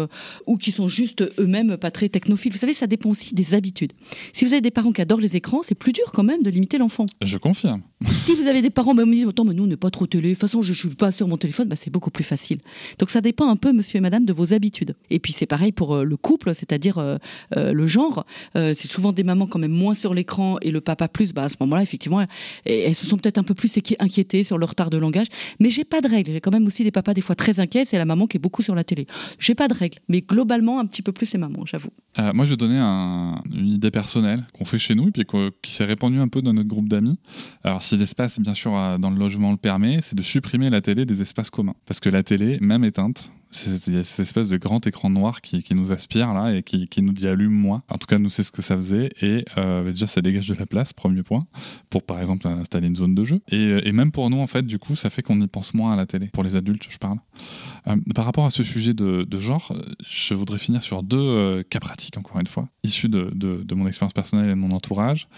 ou 0.47 0.57
qui 0.57 0.73
sont 0.73 0.89
juste 0.89 1.23
eux-mêmes 1.39 1.77
pas 1.77 1.91
très 1.91 2.09
technophiles. 2.09 2.53
Vous 2.53 2.59
savez, 2.59 2.75
ça 2.75 2.87
dépend 2.87 3.11
aussi 3.11 3.35
des 3.35 3.55
habitudes. 3.55 3.93
Si 4.33 4.45
vous 4.45 4.53
avez 4.53 4.61
des 4.61 4.71
parents 4.71 4.93
qui 4.93 5.01
adorent 5.01 5.21
les 5.21 5.37
écrans, 5.37 5.63
c'est 5.63 5.75
plus 5.75 5.93
dur 5.93 6.11
quand 6.13 6.23
même 6.25 6.43
de 6.43 6.51
limiter 6.51 6.79
l'enfant. 6.79 7.07
Je 7.23 7.39
confirme. 7.39 7.83
Si 8.13 8.35
vous 8.35 8.47
avez 8.47 8.63
des 8.63 8.71
parents, 8.71 8.95
bah, 8.95 9.05
me 9.05 9.13
disent 9.13 9.27
Attends, 9.29 9.45
mais 9.45 9.55
nous, 9.55 9.65
on 9.65 9.67
n'est 9.67 9.77
pas 9.77 9.91
trop 9.91 10.07
télé. 10.07 10.29
De 10.31 10.35
toute 10.35 10.41
façon, 10.43 10.63
je 10.63 10.71
ne 10.71 10.75
suis 10.77 10.89
pas 10.91 11.11
sur 11.13 11.29
mon 11.29 11.37
téléphone. 11.37 11.69
Bah, 11.69 11.77
c'est 11.77 11.91
beaucoup 11.91 12.11
plus 12.11 12.25
facile. 12.25 12.59
Donc, 12.99 13.11
ça 13.11 13.21
dépend 13.21 13.49
un 13.49 13.57
peu, 13.57 13.73
monsieur 13.73 13.99
et 13.99 14.01
madame, 14.01 14.25
de 14.25 14.33
vos 14.33 14.55
habitudes. 14.55 14.95
Et 15.11 15.19
puis, 15.19 15.33
c'est 15.33 15.47
pareil 15.47 15.73
pour 15.73 15.95
euh, 15.95 16.05
le 16.05 16.17
couple, 16.17 16.55
c'est-à-dire 16.55 16.99
euh, 16.99 17.17
euh, 17.57 17.73
le 17.73 17.87
genre. 17.87 18.25
C'est 18.55 18.91
souvent 18.91 19.13
des 19.13 19.23
mamans 19.25 19.47
quand 19.47 19.59
même 19.59 19.71
moins 19.73 19.95
sur 19.95 20.15
l'écran 20.15 20.57
et 20.63 20.71
le 20.71 20.81
papa 20.81 21.09
plus. 21.09 21.33
Bah, 21.33 21.45
à 21.45 21.49
ce 21.49 21.57
moment-là, 21.61 21.83
effectivement, 21.83 22.25
elles, 22.65 22.95
se 22.95 23.07
sont 23.07 23.17
peut-être 23.17 23.39
un 23.39 23.43
peu 23.43 23.55
plus 23.55 23.73
inquiétées 23.99 24.43
sur 24.43 24.59
le 24.59 24.65
retard 24.65 24.91
de 24.91 24.97
langage. 24.99 25.27
Mais 25.61 25.71
j'ai 25.71 25.85
pas 25.85 26.01
de 26.01 26.09
règles. 26.09 26.33
J'ai 26.33 26.41
quand 26.41 26.53
même 26.53 26.67
aussi 26.67 26.85
des 26.85 26.91
papas 26.91 27.15
des 27.15 27.21
fois 27.21 27.35
très 27.35 27.61
inquiets. 27.61 27.85
C'est 27.85 27.99
la 27.99 28.05
maman 28.05 28.27
qui 28.27 28.37
est 28.37 28.41
beaucoup 28.41 28.63
sur 28.63 28.75
la 28.75 28.85
télé. 28.85 29.07
J'ai 29.39 29.55
pas 29.55 29.69
de 29.69 29.75
règles. 29.75 29.99
Mais 30.09 30.21
globalement, 30.23 30.79
un 30.79 30.87
petit 30.87 31.03
peu 31.03 31.13
plus 31.13 31.33
les 31.33 31.39
mamans, 31.39 31.65
j'avoue. 31.67 31.91
Moi, 32.33 32.45
je 32.45 32.51
vais 32.51 32.57
donner 32.57 32.79
un- 32.79 33.43
une 33.53 33.69
idée 33.69 33.91
personnelle 33.95 34.43
qu'on 34.53 34.65
fait 34.65 34.81
chez 34.81 34.97
nous 34.97 35.07
et 35.09 35.13
puis 35.13 35.25
qui 35.63 35.73
s'est 35.73 35.85
répandue 35.85 36.19
un 36.19 36.27
peu 36.27 36.43
dans 36.43 36.53
notre 36.53 36.69
groupe 36.69 36.89
d'amis. 36.89 37.17
Alors, 37.63 37.81
si 37.81 37.97
l'espace, 37.97 38.41
bien 38.41 38.53
sûr, 38.53 38.77
euh, 38.77 38.99
dans 38.99 39.11
le 39.11 39.17
logement 39.17 39.53
le 39.53 39.57
permet, 39.57 40.01
c'est 40.01 40.17
de 40.17 40.23
supprimer 40.23 40.69
la 40.69 40.81
télé 40.81 41.07
des 41.07 41.23
espaces 41.23 41.49
communs. 41.49 41.77
Parce 41.87 42.01
que 42.01 42.09
la 42.09 42.25
télé, 42.25 42.59
même 42.61 42.83
éteinte, 42.83 43.31
c'est 43.55 44.05
cette 44.05 44.21
espèce 44.21 44.49
de 44.49 44.57
grand 44.57 44.85
écran 44.87 45.11
noir 45.11 45.41
qui, 45.41 45.63
qui 45.63 45.75
nous 45.75 45.93
aspire 45.93 46.35
là 46.35 46.55
et 46.55 46.63
qui, 46.63 46.89
qui 46.89 47.03
nous 47.03 47.13
dit 47.13 47.29
allume 47.29 47.53
moi. 47.53 47.83
En 47.89 47.99
tout 47.99 48.07
cas, 48.07 48.19
nous, 48.19 48.29
c'est 48.31 48.43
ce 48.43 48.51
que 48.51 48.63
ça 48.63 48.77
faisait. 48.77 49.11
Et 49.23 49.45
euh, 49.59 49.85
déjà, 49.91 50.07
ça 50.07 50.21
dégage 50.23 50.49
de 50.49 50.55
la 50.55 50.67
place, 50.67 50.93
premier 50.93 51.23
point, 51.23 51.47
pour 51.89 52.03
par 52.03 52.21
exemple 52.21 52.49
installer 52.49 52.89
une 52.89 52.97
zone 52.97 53.15
de 53.15 53.23
jeu. 53.25 53.41
Et, 53.49 53.57
euh, 53.57 53.81
et 53.87 53.93
même 53.93 54.11
pour 54.13 54.29
nous, 54.29 54.39
en 54.39 54.47
fait, 54.49 54.67
du 54.67 54.79
coup, 54.79 54.97
ça 54.97 55.09
fait 55.09 55.23
qu'on 55.23 55.41
y 55.41 55.47
pense 55.47 55.73
moins 55.73 55.93
à 55.93 55.97
la 55.97 56.05
télé. 56.07 56.27
Pour 56.29 56.43
les 56.43 56.57
adultes, 56.57 56.87
je 56.91 56.99
parle. 56.99 57.19
Euh, 57.87 57.97
par 58.15 58.25
rapport 58.25 58.45
à 58.45 58.51
ce 58.51 58.63
sujet 58.63 58.93
de, 58.95 59.23
de 59.23 59.39
genre, 59.39 59.73
je 60.09 60.35
voudrais 60.35 60.59
finir 60.59 60.83
sur 60.83 61.03
deux 61.03 61.63
cas 61.71 61.81
pratiques, 61.81 62.19
encore 62.19 62.41
une 62.41 62.47
fois, 62.47 62.69
issus 62.83 63.09
de, 63.09 63.31
de- 63.35 63.75
mon 63.75 63.87
expérience 63.87 64.13
personnelle 64.13 64.47
et 64.47 64.51
de 64.51 64.55
mon 64.55 64.71
entourage. 64.71 65.29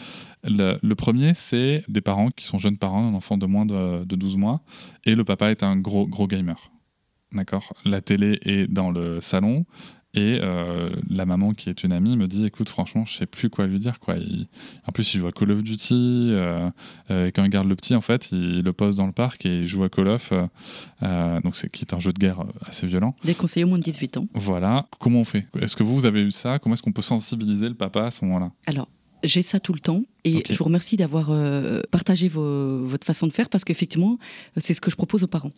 Le, 0.45 0.79
le 0.83 0.95
premier, 0.95 1.33
c'est 1.35 1.83
des 1.89 2.01
parents 2.03 2.29
qui 2.31 2.45
sont 2.47 2.59
jeunes 2.59 2.77
parents 2.79 3.03
d'un 3.11 3.17
enfant 3.17 3.37
de 3.39 3.47
moins 3.47 3.67
de, 3.67 4.05
de 4.05 4.17
12 4.17 4.37
mois, 4.37 4.63
et 5.05 5.15
le 5.15 5.25
papa 5.25 5.51
est 5.51 5.63
un 5.63 5.77
gros, 5.77 6.07
gros 6.07 6.27
gamer. 6.27 6.71
D'accord 7.37 7.73
La 7.85 8.01
télé 8.01 8.39
est 8.43 8.67
dans 8.71 8.91
le 8.91 9.21
salon, 9.21 9.65
et 10.15 10.39
euh, 10.41 10.89
la 11.11 11.27
maman, 11.27 11.53
qui 11.53 11.69
est 11.69 11.85
une 11.85 11.93
amie, 11.93 12.17
me 12.17 12.27
dit 12.27 12.47
Écoute, 12.47 12.71
franchement, 12.71 13.05
je 13.05 13.15
sais 13.19 13.27
plus 13.27 13.51
quoi 13.51 13.67
lui 13.67 13.79
dire. 13.79 14.01
Quoi. 14.01 14.17
Il- 14.17 14.47
En 14.87 14.93
plus, 14.93 15.13
il 15.13 15.21
joue 15.21 15.27
à 15.27 15.33
Call 15.33 15.51
of 15.51 15.63
Duty. 15.63 16.29
euh, 16.33 16.71
euh, 17.11 17.27
et 17.27 17.33
quand 17.33 17.45
il 17.45 17.51
garde 17.51 17.69
le 17.69 17.77
petit, 17.77 17.95
en 17.95 18.01
fait, 18.01 18.33
il 18.33 18.63
le 18.63 18.73
pose 18.73 18.97
dans 18.97 19.05
le 19.07 19.13
parc 19.13 19.45
et 19.45 19.61
il 19.61 19.67
joue 19.67 19.85
à 19.85 19.91
Call 19.91 20.09
of, 20.09 20.33
donc 21.45 21.57
c'est 21.57 21.71
qui 21.71 21.85
est 21.85 21.95
un 21.95 21.99
jeu 21.99 22.13
de 22.13 22.19
guerre 22.19 22.41
assez 22.63 22.87
violent. 22.87 23.15
Déconseillé 23.25 23.65
au 23.65 23.69
moins 23.69 23.79
de 23.79 23.83
18 23.83 24.17
ans. 24.17 24.27
Voilà. 24.35 24.87
Comment 25.01 25.21
on 25.21 25.25
fait? 25.25 25.47
Est-ce 25.61 25.77
que 25.77 25.83
vous, 25.83 25.95
vous 25.95 26.07
avez 26.07 26.23
eu 26.23 26.31
ça? 26.31 26.59
Comment 26.59 26.75
est-ce 26.75 26.83
qu'on 26.83 26.93
peut 26.93 27.03
sensibiliser 27.03 27.69
le 27.69 27.75
papa 27.75 28.05
à 28.05 28.11
ce 28.11 28.25
moment-là? 28.25 28.53
Alors, 28.67 28.89
j'ai 29.25 29.43
ça 29.43 29.61
tout 29.61 29.73
le 29.73 29.81
temps 29.81 30.03
et 30.25 30.43
je 30.49 30.57
vous 30.59 30.65
remercie 30.65 30.97
d'avoir 30.97 31.31
euh, 31.31 31.81
partagé 31.91 32.29
vos- 32.29 32.85
votre 32.85 33.07
façon 33.07 33.27
de 33.27 33.33
faire 33.33 33.49
parce 33.49 33.65
qu'effectivement, 33.65 34.19
euh, 34.21 34.61
c'est 34.61 34.75
ce 34.75 34.81
que 34.81 34.91
je 34.91 34.97
propose 34.97 35.23
aux 35.23 35.27
parents. 35.29 35.53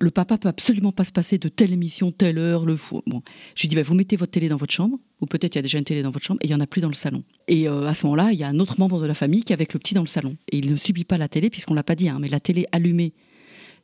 Le 0.00 0.10
papa 0.10 0.38
peut 0.38 0.48
absolument 0.48 0.92
pas 0.92 1.04
se 1.04 1.12
passer 1.12 1.38
de 1.38 1.48
telle 1.48 1.72
émission, 1.72 2.10
telle 2.12 2.38
heure, 2.38 2.64
le 2.64 2.76
fou. 2.76 3.02
Bon, 3.06 3.22
je 3.54 3.62
lui 3.62 3.68
dis, 3.68 3.74
bah, 3.74 3.82
vous 3.82 3.94
mettez 3.94 4.16
votre 4.16 4.32
télé 4.32 4.48
dans 4.48 4.56
votre 4.56 4.72
chambre, 4.72 4.98
ou 5.20 5.26
peut-être 5.26 5.54
il 5.54 5.58
y 5.58 5.60
a 5.60 5.62
déjà 5.62 5.78
une 5.78 5.84
télé 5.84 6.02
dans 6.02 6.10
votre 6.10 6.24
chambre 6.24 6.38
et 6.42 6.46
il 6.46 6.50
y 6.50 6.54
en 6.54 6.60
a 6.60 6.66
plus 6.66 6.80
dans 6.80 6.88
le 6.88 6.94
salon. 6.94 7.22
Et 7.48 7.68
euh, 7.68 7.86
à 7.86 7.94
ce 7.94 8.06
moment-là, 8.06 8.30
il 8.32 8.38
y 8.38 8.44
a 8.44 8.48
un 8.48 8.58
autre 8.60 8.76
membre 8.78 9.00
de 9.00 9.06
la 9.06 9.14
famille 9.14 9.42
qui 9.44 9.52
est 9.52 9.54
avec 9.54 9.72
le 9.74 9.78
petit 9.78 9.94
dans 9.94 10.02
le 10.02 10.06
salon 10.06 10.36
et 10.50 10.58
il 10.58 10.70
ne 10.70 10.76
subit 10.76 11.04
pas 11.04 11.18
la 11.18 11.28
télé 11.28 11.50
puisqu'on 11.50 11.74
l'a 11.74 11.82
pas 11.84 11.94
dit, 11.96 12.08
hein, 12.08 12.18
mais 12.20 12.28
la 12.28 12.40
télé 12.40 12.66
allumée 12.72 13.12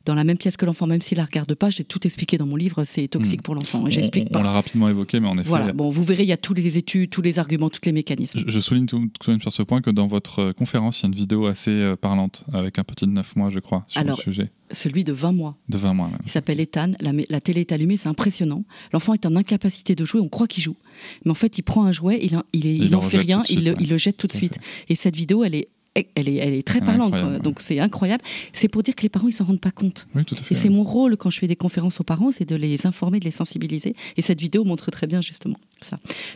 dans 0.05 0.15
la 0.15 0.23
même 0.23 0.37
pièce 0.37 0.57
que 0.57 0.65
l'enfant, 0.65 0.87
même 0.87 1.01
s'il 1.01 1.17
la 1.17 1.25
regarde 1.25 1.53
pas, 1.55 1.69
j'ai 1.69 1.83
tout 1.83 2.05
expliqué 2.07 2.37
dans 2.37 2.45
mon 2.45 2.55
livre, 2.55 2.83
c'est 2.83 3.07
toxique 3.07 3.41
Hmm. 3.41 3.43
pour 3.43 3.55
l'enfant. 3.55 3.83
On, 3.85 3.89
j'explique 3.89 4.27
on- 4.31 4.37
on 4.37 4.39
pas. 4.39 4.43
l'a 4.43 4.51
rapidement 4.51 4.89
évoqué, 4.89 5.19
mais 5.19 5.27
en 5.27 5.37
effet, 5.37 5.49
Voilà, 5.49 5.73
bon, 5.73 5.89
vous 5.89 6.03
verrez, 6.03 6.23
il 6.23 6.29
y 6.29 6.33
a 6.33 6.37
toutes 6.37 6.57
les 6.59 6.77
études, 6.77 7.09
tous 7.09 7.21
les 7.21 7.37
arguments, 7.39 7.69
tous 7.69 7.81
les 7.85 7.91
mécanismes. 7.91 8.39
je, 8.45 8.49
je 8.49 8.59
souligne 8.59 8.85
tout, 8.85 8.99
tout 9.19 9.27
de 9.27 9.31
même 9.31 9.41
sur 9.41 9.51
ce 9.51 9.61
point 9.61 9.81
que 9.81 9.89
dans 9.91 10.07
votre 10.07 10.39
euh, 10.39 10.51
conférence, 10.51 10.99
il 10.99 11.03
y 11.03 11.05
a 11.05 11.09
une 11.09 11.15
vidéo 11.15 11.45
assez 11.47 11.71
euh, 11.71 11.95
parlante 11.95 12.45
avec 12.53 12.79
un 12.79 12.83
petit 12.83 13.05
de 13.05 13.11
9 13.11 13.35
mois, 13.35 13.49
je 13.49 13.59
crois, 13.59 13.83
sur 13.87 14.01
Alors, 14.01 14.17
le 14.17 14.23
sujet. 14.23 14.51
Celui 14.71 15.03
de 15.03 15.13
20 15.13 15.31
mois. 15.31 15.57
De 15.67 15.77
20 15.77 15.93
mois 15.93 16.07
même. 16.07 16.19
Il 16.25 16.31
s'appelle 16.31 16.59
Ethan. 16.59 16.91
La, 17.01 17.11
la 17.29 17.41
télé 17.41 17.61
est 17.61 17.71
allumée, 17.71 17.97
c'est 17.97 18.07
impressionnant. 18.09 18.63
L'enfant 18.93 19.13
est 19.15 19.25
en 19.25 19.35
incapacité 19.35 19.95
de 19.95 20.05
jouer, 20.05 20.21
on 20.21 20.29
croit 20.29 20.47
qu'il 20.47 20.63
joue. 20.63 20.75
Mais 21.25 21.31
en 21.31 21.35
fait, 21.35 21.57
il 21.57 21.63
prend 21.63 21.85
un 21.85 21.91
jouet, 21.91 22.19
il, 22.21 22.39
il, 22.53 22.67
est- 22.67 22.75
Il 22.75 22.83
il 22.85 22.89
le 22.91 22.97
en 22.97 23.01
fait 23.01 23.17
rien, 23.17 23.43
il, 23.49 23.65
le- 23.65 23.71
ouais. 23.71 23.77
il 23.79 23.89
le 23.89 23.97
jette 23.97 24.17
tout 24.17 24.27
de 24.27 24.33
suite. 24.33 24.55
fait. 24.55 24.85
Et 24.89 24.95
cette 24.95 25.15
vidéo, 25.15 25.43
elle 25.43 25.55
est, 25.55 25.67
elle 25.95 26.29
est, 26.29 26.35
elle 26.35 26.53
est 26.53 26.65
très 26.65 26.81
parlante. 26.81 27.13
ouais. 27.13 27.39
Donc 27.39 27.61
c'est 27.61 27.79
incroyable. 27.79 28.23
C'est 28.53 28.67
pour 28.67 28.83
dire 28.83 28.95
que 28.95 29.01
les 29.01 29.09
parents, 29.09 29.27
ils 29.27 29.33
s'en 29.33 29.45
rendent 29.45 29.59
pas 29.59 29.71
compte. 29.71 30.07
Oui, 30.15 30.23
tout 30.25 30.35
à 30.39 30.41
fait. 30.43 30.55
Et 30.55 30.57
c'est 30.57 30.69
mon 30.69 30.83
rôle 30.83 31.17
quand 31.17 31.29
je 31.29 31.39
fais 31.39 31.47
des 31.47 31.55
conférences 31.55 31.99
aux 31.99 32.03
parents, 32.03 32.31
c'est 32.31 32.47
de 32.47 32.55
les 32.55 32.85
informer, 32.85 33.19
de 33.19 33.25
les 33.25 33.31
sensibiliser. 33.31 33.95
Et 34.17 34.21
cette 34.21 34.39
vidéo 34.41 34.63
montre 34.63 34.91
très 34.91 35.07
bien 35.07 35.21
justement. 35.21 35.57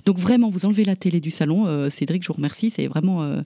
Donc 0.06 0.18
vraiment, 0.18 0.50
vous 0.50 0.66
enlevez 0.66 0.84
la 0.84 0.96
télé 0.96 1.20
du 1.20 1.32
salon. 1.32 1.66
Euh, 1.68 1.90
Cédric, 1.90 2.24
je 2.24 2.28
vous 2.28 2.34
remercie. 2.34 2.70
C'est 2.70 2.88
vraiment 2.88 3.24
euh, 3.24 3.42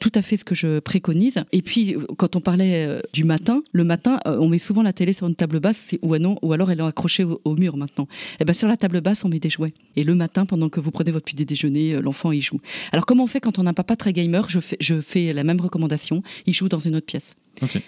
tout 0.00 0.12
à 0.14 0.22
fait 0.22 0.36
ce 0.36 0.44
que 0.44 0.54
je 0.54 0.78
préconise. 0.78 1.44
Et 1.52 1.62
puis, 1.62 1.94
euh, 1.94 2.00
quand 2.16 2.36
on 2.36 2.40
parlait 2.40 3.00
du 3.12 3.24
matin, 3.24 3.62
le 3.72 3.84
matin, 3.84 4.20
on 4.24 4.48
met 4.48 4.58
souvent 4.58 4.82
la 4.82 4.92
télé 4.92 5.12
sur 5.12 5.26
une 5.26 5.34
table 5.34 5.60
basse 5.60 5.94
ou, 6.02 6.16
non, 6.18 6.38
ou 6.42 6.52
alors 6.52 6.70
elle 6.70 6.80
est 6.80 6.84
accrochée 6.84 7.24
au, 7.24 7.56
mur 7.56 7.76
maintenant. 7.76 8.06
Et 8.40 8.44
ben 8.44 8.52
sur 8.52 8.68
la 8.68 8.76
table 8.76 9.00
basse, 9.00 9.24
on 9.24 9.28
met 9.28 9.40
des 9.40 9.50
jouets. 9.50 9.72
Et 9.96 10.04
le 10.04 10.14
matin, 10.14 10.46
pendant 10.46 10.68
que 10.68 10.80
vous 10.80 10.90
prenez 10.90 11.10
votre 11.10 11.24
petit 11.24 11.44
déjeuner, 11.44 12.00
l'enfant 12.00 12.32
y 12.32 12.40
joue. 12.40 12.60
Alors 12.92 13.06
comment 13.06 13.24
on 13.24 13.28
fait 13.28 13.40
quand 13.40 13.58
on 13.58 13.66
a 13.66 13.70
un 13.70 13.74
papa 13.74 13.96
très 13.96 14.12
gamer? 14.12 14.48
Je 14.48 15.00
fais 15.00 15.32
la 15.32 15.44
même 15.44 15.60
recommandation. 15.60 16.22
Il 16.46 16.54
joue 16.54 16.68
dans 16.68 16.80
une 16.80 16.96
autre 16.96 17.06
pièce. 17.06 17.36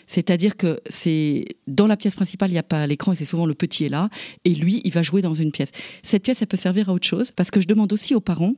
C'est-à-dire 0.06 0.56
que 0.56 0.80
c'est 0.88 1.44
dans 1.66 1.86
la 1.86 1.96
pièce 1.96 2.14
principale, 2.14 2.50
il 2.50 2.54
n'y 2.54 2.58
a 2.58 2.62
pas 2.62 2.86
l'écran 2.86 3.12
et 3.12 3.16
c'est 3.16 3.24
souvent 3.24 3.46
le 3.46 3.54
petit 3.54 3.84
est 3.84 3.88
là 3.88 4.08
et 4.44 4.54
lui, 4.54 4.80
il 4.84 4.92
va 4.92 5.02
jouer 5.02 5.22
dans 5.22 5.34
une 5.34 5.52
pièce. 5.52 5.70
Cette 6.02 6.22
pièce, 6.22 6.40
elle 6.42 6.48
peut 6.48 6.56
servir 6.56 6.88
à 6.88 6.92
autre 6.92 7.06
chose 7.06 7.30
parce 7.32 7.50
que 7.50 7.60
je 7.60 7.66
demande 7.66 7.92
aussi 7.92 8.14
aux 8.14 8.20
parents, 8.20 8.54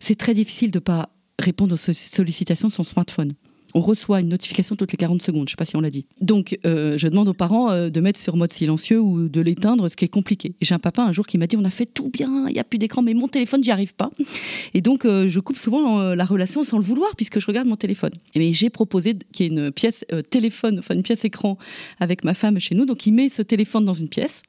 c'est 0.00 0.16
très 0.16 0.34
difficile 0.34 0.70
de 0.70 0.78
pas 0.78 1.10
répondre 1.38 1.74
aux 1.74 1.78
so- 1.78 1.92
sollicitations 1.92 2.68
de 2.68 2.72
son 2.72 2.84
smartphone. 2.84 3.32
On 3.78 3.80
reçoit 3.80 4.18
une 4.18 4.30
notification 4.30 4.74
toutes 4.74 4.90
les 4.90 4.96
40 4.96 5.22
secondes, 5.22 5.42
je 5.42 5.44
ne 5.44 5.50
sais 5.50 5.56
pas 5.56 5.64
si 5.64 5.76
on 5.76 5.80
l'a 5.80 5.90
dit. 5.90 6.04
Donc, 6.20 6.58
euh, 6.66 6.98
je 6.98 7.06
demande 7.06 7.28
aux 7.28 7.32
parents 7.32 7.70
euh, 7.70 7.90
de 7.90 8.00
mettre 8.00 8.18
sur 8.18 8.36
mode 8.36 8.50
silencieux 8.50 9.00
ou 9.00 9.28
de 9.28 9.40
l'éteindre, 9.40 9.88
ce 9.88 9.94
qui 9.94 10.04
est 10.04 10.08
compliqué. 10.08 10.56
J'ai 10.60 10.74
un 10.74 10.80
papa 10.80 11.04
un 11.04 11.12
jour 11.12 11.28
qui 11.28 11.38
m'a 11.38 11.46
dit 11.46 11.56
on 11.56 11.64
a 11.64 11.70
fait 11.70 11.86
tout 11.86 12.10
bien, 12.10 12.48
il 12.48 12.54
n'y 12.54 12.58
a 12.58 12.64
plus 12.64 12.78
d'écran, 12.78 13.02
mais 13.02 13.14
mon 13.14 13.28
téléphone, 13.28 13.62
j'y 13.62 13.70
arrive 13.70 13.94
pas. 13.94 14.10
Et 14.74 14.80
donc, 14.80 15.04
euh, 15.04 15.28
je 15.28 15.38
coupe 15.38 15.58
souvent 15.58 16.12
la 16.12 16.24
relation 16.24 16.64
sans 16.64 16.78
le 16.78 16.82
vouloir, 16.82 17.14
puisque 17.14 17.38
je 17.38 17.46
regarde 17.46 17.68
mon 17.68 17.76
téléphone. 17.76 18.10
Mais 18.34 18.52
j'ai 18.52 18.68
proposé 18.68 19.16
qu'il 19.32 19.46
y 19.46 19.48
ait 19.48 19.52
une 19.52 19.70
pièce 19.70 20.04
téléphone, 20.28 20.80
enfin 20.80 20.96
une 20.96 21.04
pièce 21.04 21.24
écran 21.24 21.56
avec 22.00 22.24
ma 22.24 22.34
femme 22.34 22.58
chez 22.58 22.74
nous. 22.74 22.84
Donc, 22.84 23.06
il 23.06 23.12
met 23.12 23.28
ce 23.28 23.42
téléphone 23.42 23.84
dans 23.84 23.94
une 23.94 24.08
pièce. 24.08 24.42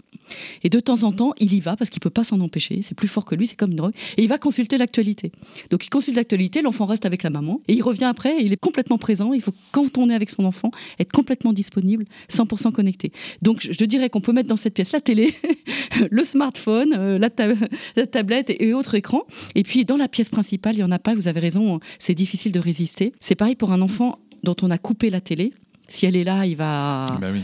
Et 0.64 0.70
de 0.70 0.80
temps 0.80 1.04
en 1.04 1.12
temps, 1.12 1.34
il 1.40 1.54
y 1.54 1.60
va 1.60 1.76
parce 1.76 1.90
qu'il 1.90 2.00
peut 2.00 2.10
pas 2.10 2.24
s'en 2.24 2.40
empêcher. 2.42 2.82
C'est 2.82 2.96
plus 2.96 3.08
fort 3.08 3.26
que 3.26 3.36
lui, 3.36 3.48
c'est 3.48 3.56
comme 3.56 3.72
une 3.72 3.78
drogue. 3.78 3.94
Et 4.18 4.24
il 4.24 4.28
va 4.28 4.38
consulter 4.38 4.78
l'actualité. 4.78 5.32
Donc, 5.70 5.86
il 5.86 5.90
consulte 5.90 6.16
l'actualité, 6.18 6.62
l'enfant 6.62 6.86
reste 6.86 7.06
avec 7.06 7.24
la 7.24 7.30
maman. 7.30 7.62
Et 7.68 7.74
il 7.74 7.82
revient 7.82 8.06
après, 8.06 8.40
et 8.42 8.46
il 8.46 8.54
est 8.54 8.58
complètement 8.62 8.98
présent. 8.98 9.34
Il 9.34 9.42
faut, 9.42 9.54
quand 9.72 9.98
on 9.98 10.10
est 10.10 10.14
avec 10.16 10.30
son 10.30 10.46
enfant, 10.46 10.72
être 11.00 11.12
complètement 11.12 11.54
disponible, 11.54 12.06
100% 12.32 12.72
connecté. 12.72 13.12
Donc, 13.42 13.68
je 13.70 13.86
dirais 13.86 14.10
qu'on 14.10 14.22
peut 14.22 14.34
mettre 14.34 14.50
dans 14.50 14.58
cette 14.58 14.74
pièce 14.74 14.92
la 14.92 15.02
télé, 15.02 15.34
le 16.12 16.24
smartphone, 16.24 16.94
euh, 16.98 17.18
la, 17.18 17.30
ta- 17.30 17.48
la 17.96 18.08
tablette 18.08 18.50
et, 18.50 18.68
et 18.68 18.74
autres 18.74 18.96
écrans. 18.96 19.24
Et 19.56 19.64
puis, 19.64 19.86
dans 19.86 19.98
la 19.98 20.08
pièce 20.08 20.30
principale, 20.30 20.76
il 20.76 20.80
y 20.80 20.84
en 20.84 20.92
a 20.92 21.00
pas. 21.00 21.14
Vous 21.16 21.28
avez 21.28 21.40
raison, 21.40 21.80
c'est 22.00 22.16
difficile 22.16 22.52
de 22.52 22.60
résister. 22.60 23.14
C'est 23.20 23.36
pareil 23.36 23.56
pour 23.56 23.72
un 23.72 23.82
enfant 23.82 24.20
dont 24.44 24.56
on 24.62 24.72
a 24.72 24.78
coupé 24.78 25.10
la 25.10 25.22
télé. 25.22 25.54
Si 25.90 26.06
elle 26.06 26.16
est 26.16 26.24
là, 26.24 26.46
il 26.46 26.56
va 26.56 27.08
Bah 27.20 27.30
oui. 27.34 27.40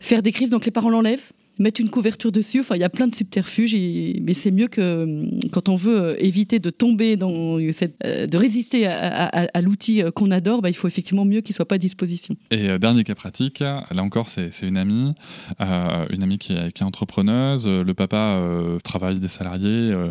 faire 0.00 0.22
des 0.22 0.32
crises, 0.32 0.50
donc 0.50 0.64
les 0.64 0.70
parents 0.70 0.90
l'enlèvent, 0.90 1.30
mettent 1.58 1.78
une 1.78 1.90
couverture 1.90 2.32
dessus. 2.32 2.60
Enfin, 2.60 2.74
il 2.76 2.80
y 2.80 2.84
a 2.84 2.88
plein 2.88 3.06
de 3.06 3.14
subterfuges, 3.14 3.74
mais 3.74 4.34
c'est 4.34 4.50
mieux 4.50 4.68
que 4.68 5.04
hum, 5.04 5.40
quand 5.52 5.68
on 5.68 5.76
veut 5.76 6.00
euh, 6.00 6.16
éviter 6.18 6.58
de 6.58 6.70
tomber 6.70 7.16
dans 7.16 7.58
euh, 7.58 8.26
de 8.26 8.36
résister 8.36 8.86
à, 8.86 9.60
l'outil 9.60 10.02
euh, 10.02 10.10
qu'on 10.10 10.30
adore, 10.30 10.62
bah, 10.62 10.70
il 10.70 10.74
faut 10.74 10.88
effectivement 10.88 11.24
mieux 11.24 11.40
qu'il 11.40 11.54
soit 11.54 11.66
pas 11.66 11.76
à 11.76 11.78
disposition. 11.78 12.34
Et 12.50 12.68
euh, 12.68 12.78
dernier 12.78 13.04
cas 13.04 13.14
pratique, 13.14 13.60
là 13.60 13.84
encore, 13.98 14.28
c'est 14.28 14.50
une 14.62 14.76
amie, 14.76 15.12
euh, 15.60 16.06
une 16.10 16.22
amie 16.22 16.38
qui 16.38 16.52
est, 16.52 16.72
qui 16.72 16.82
est 16.82 16.86
entrepreneuse. 16.86 17.66
Euh, 17.66 17.84
Le 17.84 17.94
papa 17.94 18.16
euh, 18.36 18.78
travaille 18.80 19.20
des 19.20 19.28
salariés. 19.28 19.92
euh, 19.92 20.10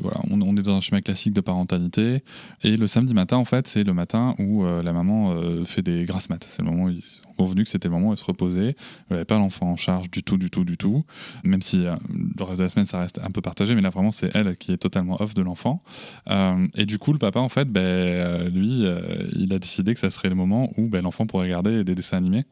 voilà, 0.00 0.20
on, 0.30 0.56
est 0.56 0.62
dans 0.62 0.76
un 0.76 0.80
schéma 0.80 1.00
classique 1.00 1.32
de 1.34 1.40
parentalité. 1.40 2.22
Et 2.62 2.76
le 2.76 2.86
samedi 2.86 3.14
matin, 3.14 3.36
en 3.36 3.44
fait, 3.44 3.66
c'est 3.66 3.84
le 3.84 3.92
matin 3.92 4.34
où 4.38 4.64
euh, 4.64 4.82
la 4.82 4.92
maman 4.92 5.32
euh, 5.32 5.64
fait 5.64 5.82
des 5.82 6.04
grasses 6.04 6.30
maths. 6.30 6.46
C'est 6.48 6.62
le 6.62 6.70
moment 6.70 6.84
où 6.84 6.92
convenu 7.36 7.64
que 7.64 7.70
c'était 7.70 7.88
le 7.88 7.94
moment 7.94 8.08
où 8.08 8.12
elle 8.12 8.18
se 8.18 8.24
reposait. 8.24 8.76
Elle 9.08 9.16
n'avait 9.16 9.24
pas 9.24 9.38
l'enfant 9.38 9.70
en 9.70 9.76
charge 9.76 10.10
du 10.10 10.22
tout, 10.22 10.36
du 10.36 10.50
tout, 10.50 10.64
du 10.64 10.76
tout. 10.76 11.04
Même 11.44 11.62
si 11.62 11.86
euh, 11.86 11.96
le 12.38 12.44
reste 12.44 12.58
de 12.58 12.64
la 12.64 12.68
semaine, 12.68 12.86
ça 12.86 12.98
reste 13.00 13.20
un 13.22 13.30
peu 13.30 13.40
partagé. 13.40 13.74
Mais 13.74 13.82
là, 13.82 13.90
vraiment, 13.90 14.12
c'est 14.12 14.34
elle 14.34 14.56
qui 14.56 14.72
est 14.72 14.78
totalement 14.78 15.20
off 15.20 15.34
de 15.34 15.42
l'enfant. 15.42 15.82
Euh, 16.30 16.66
et 16.76 16.86
du 16.86 16.98
coup, 16.98 17.12
le 17.12 17.18
papa, 17.18 17.40
en 17.40 17.48
fait, 17.48 17.70
ben, 17.70 17.80
euh, 17.82 18.48
lui, 18.50 18.84
il 19.32 19.52
a 19.52 19.58
décidé 19.58 19.94
que 19.94 20.00
ça 20.00 20.10
serait 20.10 20.28
le 20.28 20.34
moment 20.34 20.70
où 20.76 20.88
ben, 20.88 21.02
l'enfant 21.02 21.26
pourrait 21.26 21.44
regarder 21.44 21.84
des 21.84 21.94
dessins 21.94 22.16
animés 22.16 22.44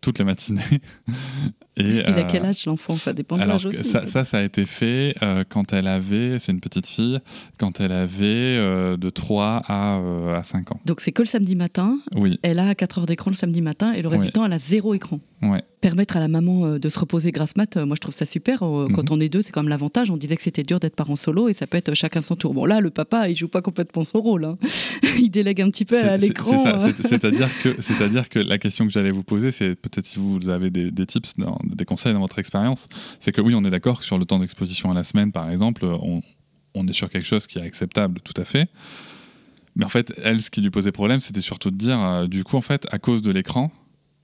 toute 0.00 0.18
la 0.18 0.24
matinée. 0.24 0.62
Et, 1.78 1.82
Il 1.82 2.00
a 2.00 2.18
euh, 2.18 2.24
quel 2.30 2.44
âge 2.44 2.64
l'enfant? 2.66 2.94
Ça 2.96 3.12
dépend 3.12 3.36
de 3.36 3.44
l'âge 3.44 3.66
aussi. 3.66 3.84
ça, 3.84 4.06
ça, 4.06 4.24
ça 4.24 4.38
a 4.38 4.42
été 4.42 4.66
fait 4.66 5.14
euh, 5.22 5.44
quand 5.48 5.72
elle 5.72 5.86
avait, 5.86 6.38
c'est 6.38 6.52
une 6.52 6.60
petite 6.60 6.86
fille, 6.86 7.18
quand 7.58 7.80
elle 7.80 7.92
avait 7.92 8.24
euh, 8.58 8.96
de 8.96 9.10
3 9.10 9.62
à, 9.66 10.00
à 10.36 10.42
5 10.42 10.72
ans. 10.72 10.80
Donc 10.86 11.00
c'est 11.00 11.12
que 11.12 11.22
le 11.22 11.28
samedi 11.28 11.56
matin. 11.56 11.98
Oui, 12.14 12.38
Elle 12.42 12.58
a 12.58 12.74
4 12.74 12.98
heures 13.00 13.06
d'écran 13.06 13.30
le 13.30 13.36
samedi 13.36 13.62
matin 13.62 13.92
et 13.92 14.02
le 14.02 14.08
reste 14.08 14.24
du 14.24 14.30
temps, 14.32 14.44
elle 14.44 14.52
a 14.52 14.58
zéro 14.58 14.94
écran. 14.94 15.20
ouais. 15.42 15.62
Permettre 15.80 16.16
à 16.16 16.20
la 16.20 16.26
maman 16.26 16.76
de 16.76 16.88
se 16.88 16.98
reposer 16.98 17.30
grâce 17.30 17.54
mat, 17.54 17.76
moi 17.76 17.94
je 17.94 18.00
trouve 18.00 18.12
ça 18.12 18.24
super. 18.26 18.58
Quand 18.58 18.88
Mhm. 18.88 19.04
on 19.10 19.20
est 19.20 19.28
deux, 19.28 19.42
c'est 19.42 19.52
quand 19.52 19.62
même 19.62 19.68
l'avantage. 19.68 20.10
On 20.10 20.16
disait 20.16 20.34
que 20.34 20.42
c'était 20.42 20.64
dur 20.64 20.80
d'être 20.80 20.96
parent 20.96 21.14
solo 21.14 21.48
et 21.48 21.52
ça 21.52 21.68
peut 21.68 21.76
être 21.78 21.94
chacun 21.94 22.20
son 22.20 22.34
tour. 22.34 22.52
Bon 22.52 22.64
là, 22.64 22.80
le 22.80 22.90
papa, 22.90 23.28
il 23.28 23.36
joue 23.36 23.46
pas 23.46 23.62
complètement 23.62 24.04
son 24.04 24.20
rôle. 24.20 24.44
hein. 24.44 24.58
il 25.20 25.30
délègue 25.30 25.62
un 25.62 25.70
petit 25.70 25.84
peu 25.84 25.96
à 26.02 26.16
l'écran. 26.16 26.50
c'est 26.64 26.70
ça, 26.70 26.78
c'est- 26.80 27.06
C'est-à-dire 27.08 28.28
que, 28.28 28.38
que 28.38 28.38
la 28.40 28.58
question 28.58 28.86
que 28.86 28.90
j'allais 28.92 29.12
vous 29.12 29.22
poser, 29.22 29.52
c'est 29.52 29.76
peut-être 29.76 30.06
si 30.06 30.18
vous 30.18 30.48
avez 30.48 30.70
des, 30.70 30.90
des 30.90 31.06
tips, 31.06 31.34
dans- 31.38 31.58
des 31.74 31.84
conseils 31.84 32.12
dans 32.12 32.20
votre 32.20 32.38
expérience, 32.38 32.86
c'est 33.18 33.32
que 33.32 33.40
oui, 33.40 33.54
on 33.54 33.64
est 33.64 33.70
d'accord 33.70 34.00
que 34.00 34.04
sur 34.04 34.18
le 34.18 34.24
temps 34.24 34.38
d'exposition 34.38 34.90
à 34.90 34.94
la 34.94 35.04
semaine, 35.04 35.32
par 35.32 35.50
exemple, 35.50 35.84
on, 35.84 36.22
est 36.86 36.92
sur 36.92 37.10
quelque 37.10 37.26
chose 37.26 37.46
qui 37.46 37.58
est 37.58 37.62
acceptable, 37.62 38.20
tout 38.20 38.40
à 38.40 38.44
fait. 38.44 38.68
Mais 39.74 39.84
en 39.84 39.88
fait, 39.88 40.12
elle, 40.22 40.40
ce 40.40 40.50
qui 40.50 40.60
lui 40.60 40.70
posait 40.70 40.92
problème, 40.92 41.20
c'était 41.20 41.40
surtout 41.40 41.70
de 41.70 41.76
dire, 41.76 42.00
euh, 42.00 42.26
du 42.26 42.44
coup, 42.44 42.56
en 42.56 42.60
fait, 42.60 42.86
à 42.92 42.98
cause 42.98 43.22
de 43.22 43.30
l'écran 43.30 43.72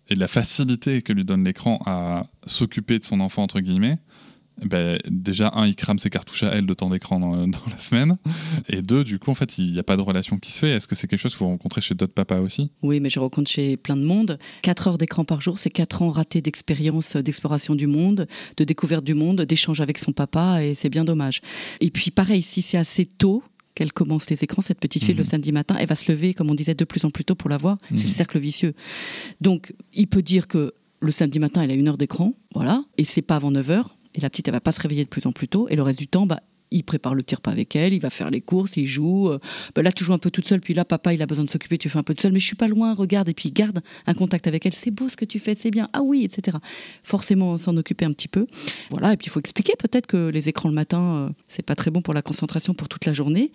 et 0.08 0.14
de 0.14 0.20
la 0.20 0.28
facilité 0.28 1.02
que 1.02 1.12
lui 1.12 1.24
donne 1.24 1.44
l'écran 1.44 1.80
à 1.86 2.26
s'occuper 2.46 2.98
de 2.98 3.04
son 3.04 3.20
enfant, 3.20 3.42
entre 3.42 3.60
guillemets, 3.60 3.98
ben, 4.64 4.98
déjà, 5.10 5.50
un, 5.54 5.66
il 5.66 5.74
crame 5.74 5.98
ses 5.98 6.10
cartouches 6.10 6.44
à 6.44 6.48
elle 6.54 6.66
de 6.66 6.74
temps 6.74 6.90
d'écran 6.90 7.18
dans, 7.20 7.36
dans 7.48 7.58
la 7.70 7.78
semaine. 7.78 8.16
Et 8.68 8.82
deux, 8.82 9.02
du 9.04 9.18
coup, 9.18 9.30
en 9.30 9.34
fait, 9.34 9.58
il 9.58 9.72
n'y 9.72 9.78
a 9.78 9.82
pas 9.82 9.96
de 9.96 10.02
relation 10.02 10.38
qui 10.38 10.52
se 10.52 10.60
fait. 10.60 10.70
Est-ce 10.70 10.86
que 10.86 10.94
c'est 10.94 11.06
quelque 11.08 11.18
chose 11.20 11.34
que 11.34 11.40
vous 11.40 11.46
rencontrez 11.48 11.80
chez 11.80 11.94
d'autres 11.94 12.12
papas 12.14 12.40
aussi? 12.40 12.70
Oui, 12.82 13.00
mais 13.00 13.10
je 13.10 13.18
rencontre 13.18 13.50
chez 13.50 13.76
plein 13.76 13.96
de 13.96 14.04
monde. 14.04 14.38
4 14.62 14.88
heures 14.88 14.98
d'écran 14.98 15.24
par 15.24 15.40
jour, 15.40 15.58
c'est 15.58 15.70
4 15.70 16.02
ans 16.02 16.10
ratés 16.10 16.40
d'expérience, 16.40 17.16
euh, 17.16 17.22
d'exploration 17.22 17.74
du 17.74 17.86
monde, 17.86 18.26
de 18.56 18.64
découverte 18.64 19.04
du 19.04 19.14
monde, 19.14 19.40
d'échange 19.42 19.80
avec 19.80 19.98
son 19.98 20.12
papa, 20.12 20.62
et 20.64 20.74
c'est 20.74 20.88
bien 20.90 21.04
dommage. 21.04 21.40
Et 21.80 21.90
puis 21.90 22.10
pareil, 22.10 22.42
si 22.42 22.62
c'est 22.62 22.78
assez 22.78 23.06
tôt 23.06 23.42
qu'elle 23.74 23.92
commence 23.92 24.30
les 24.30 24.44
écrans, 24.44 24.62
cette 24.62 24.78
petite 24.78 25.02
fille, 25.02 25.14
Mhm. 25.14 25.18
le 25.18 25.24
samedi 25.24 25.50
matin, 25.50 25.74
elle 25.80 25.88
va 25.88 25.96
se 25.96 26.12
lever, 26.12 26.32
comme 26.32 26.48
on 26.48 26.54
disait, 26.54 26.74
de 26.76 26.84
plus 26.84 27.04
en 27.04 27.10
plus 27.10 27.24
tôt 27.24 27.34
pour 27.34 27.50
la 27.50 27.56
voir. 27.56 27.78
C'est 27.88 27.96
Mhm. 27.96 28.02
le 28.04 28.08
cercle 28.10 28.38
vicieux. 28.38 28.74
Donc, 29.40 29.74
il 29.92 30.06
peut 30.06 30.22
dire 30.22 30.46
que 30.46 30.74
le 31.00 31.10
samedi 31.10 31.38
matin, 31.40 31.62
elle 31.62 31.72
a 31.72 31.74
une 31.74 31.88
heure 31.88 31.98
d'écran, 31.98 32.34
voilà, 32.54 32.84
et 32.98 33.04
c'est 33.04 33.20
pas 33.20 33.36
avant 33.36 33.50
9 33.50 33.68
heures, 33.70 33.96
et 34.14 34.20
la 34.20 34.30
petite, 34.30 34.48
elle 34.48 34.54
va 34.54 34.60
pas 34.60 34.72
se 34.72 34.80
réveiller 34.80 35.04
de 35.04 35.08
plus 35.08 35.26
en 35.26 35.32
plus 35.32 35.48
tôt, 35.48 35.66
et 35.68 35.76
le 35.76 35.82
reste 35.82 35.98
du 35.98 36.08
temps, 36.08 36.26
bah, 36.26 36.40
il 36.70 36.82
prépare 36.82 37.14
le 37.14 37.22
petit 37.22 37.34
repas 37.36 37.52
avec 37.52 37.76
elle, 37.76 37.92
il 37.92 38.00
va 38.00 38.10
faire 38.10 38.30
les 38.30 38.40
courses, 38.40 38.76
il 38.76 38.86
joue. 38.86 39.28
euh, 39.28 39.38
bah 39.74 39.82
là, 39.82 39.92
tu 39.92 40.02
joues 40.04 40.12
un 40.12 40.18
peu 40.18 40.30
toute 40.30 40.46
seule, 40.46 40.60
puis 40.60 40.74
là, 40.74 40.84
papa, 40.84 41.14
il 41.14 41.22
a 41.22 41.26
besoin 41.26 41.44
de 41.44 41.50
s'occuper, 41.50 41.78
tu 41.78 41.88
fais 41.88 41.98
un 41.98 42.02
peu 42.02 42.14
toute 42.14 42.22
seule, 42.22 42.32
mais 42.32 42.40
je 42.40 42.46
suis 42.46 42.56
pas 42.56 42.68
loin, 42.68 42.94
regarde, 42.94 43.28
et 43.28 43.34
puis 43.34 43.52
garde 43.52 43.80
un 44.06 44.14
contact 44.14 44.46
avec 44.46 44.66
elle. 44.66 44.74
C'est 44.74 44.90
beau 44.90 45.08
ce 45.08 45.16
que 45.16 45.24
tu 45.24 45.38
fais, 45.38 45.54
c'est 45.54 45.70
bien. 45.70 45.88
Ah 45.92 46.02
oui, 46.02 46.24
etc. 46.24 46.58
Forcément, 47.02 47.58
s'en 47.58 47.76
occuper 47.76 48.04
un 48.04 48.12
petit 48.12 48.28
peu. 48.28 48.46
Voilà, 48.90 49.12
et 49.12 49.16
puis 49.16 49.26
il 49.26 49.30
faut 49.30 49.40
expliquer 49.40 49.74
peut-être 49.78 50.06
que 50.06 50.28
les 50.28 50.48
écrans 50.48 50.68
le 50.68 50.74
matin, 50.74 51.16
euh, 51.16 51.30
c'est 51.48 51.64
pas 51.64 51.76
très 51.76 51.90
bon 51.90 52.02
pour 52.02 52.14
la 52.14 52.22
concentration 52.22 52.74
pour 52.74 52.88
toute 52.88 53.04
la 53.04 53.12
journée. 53.12 53.52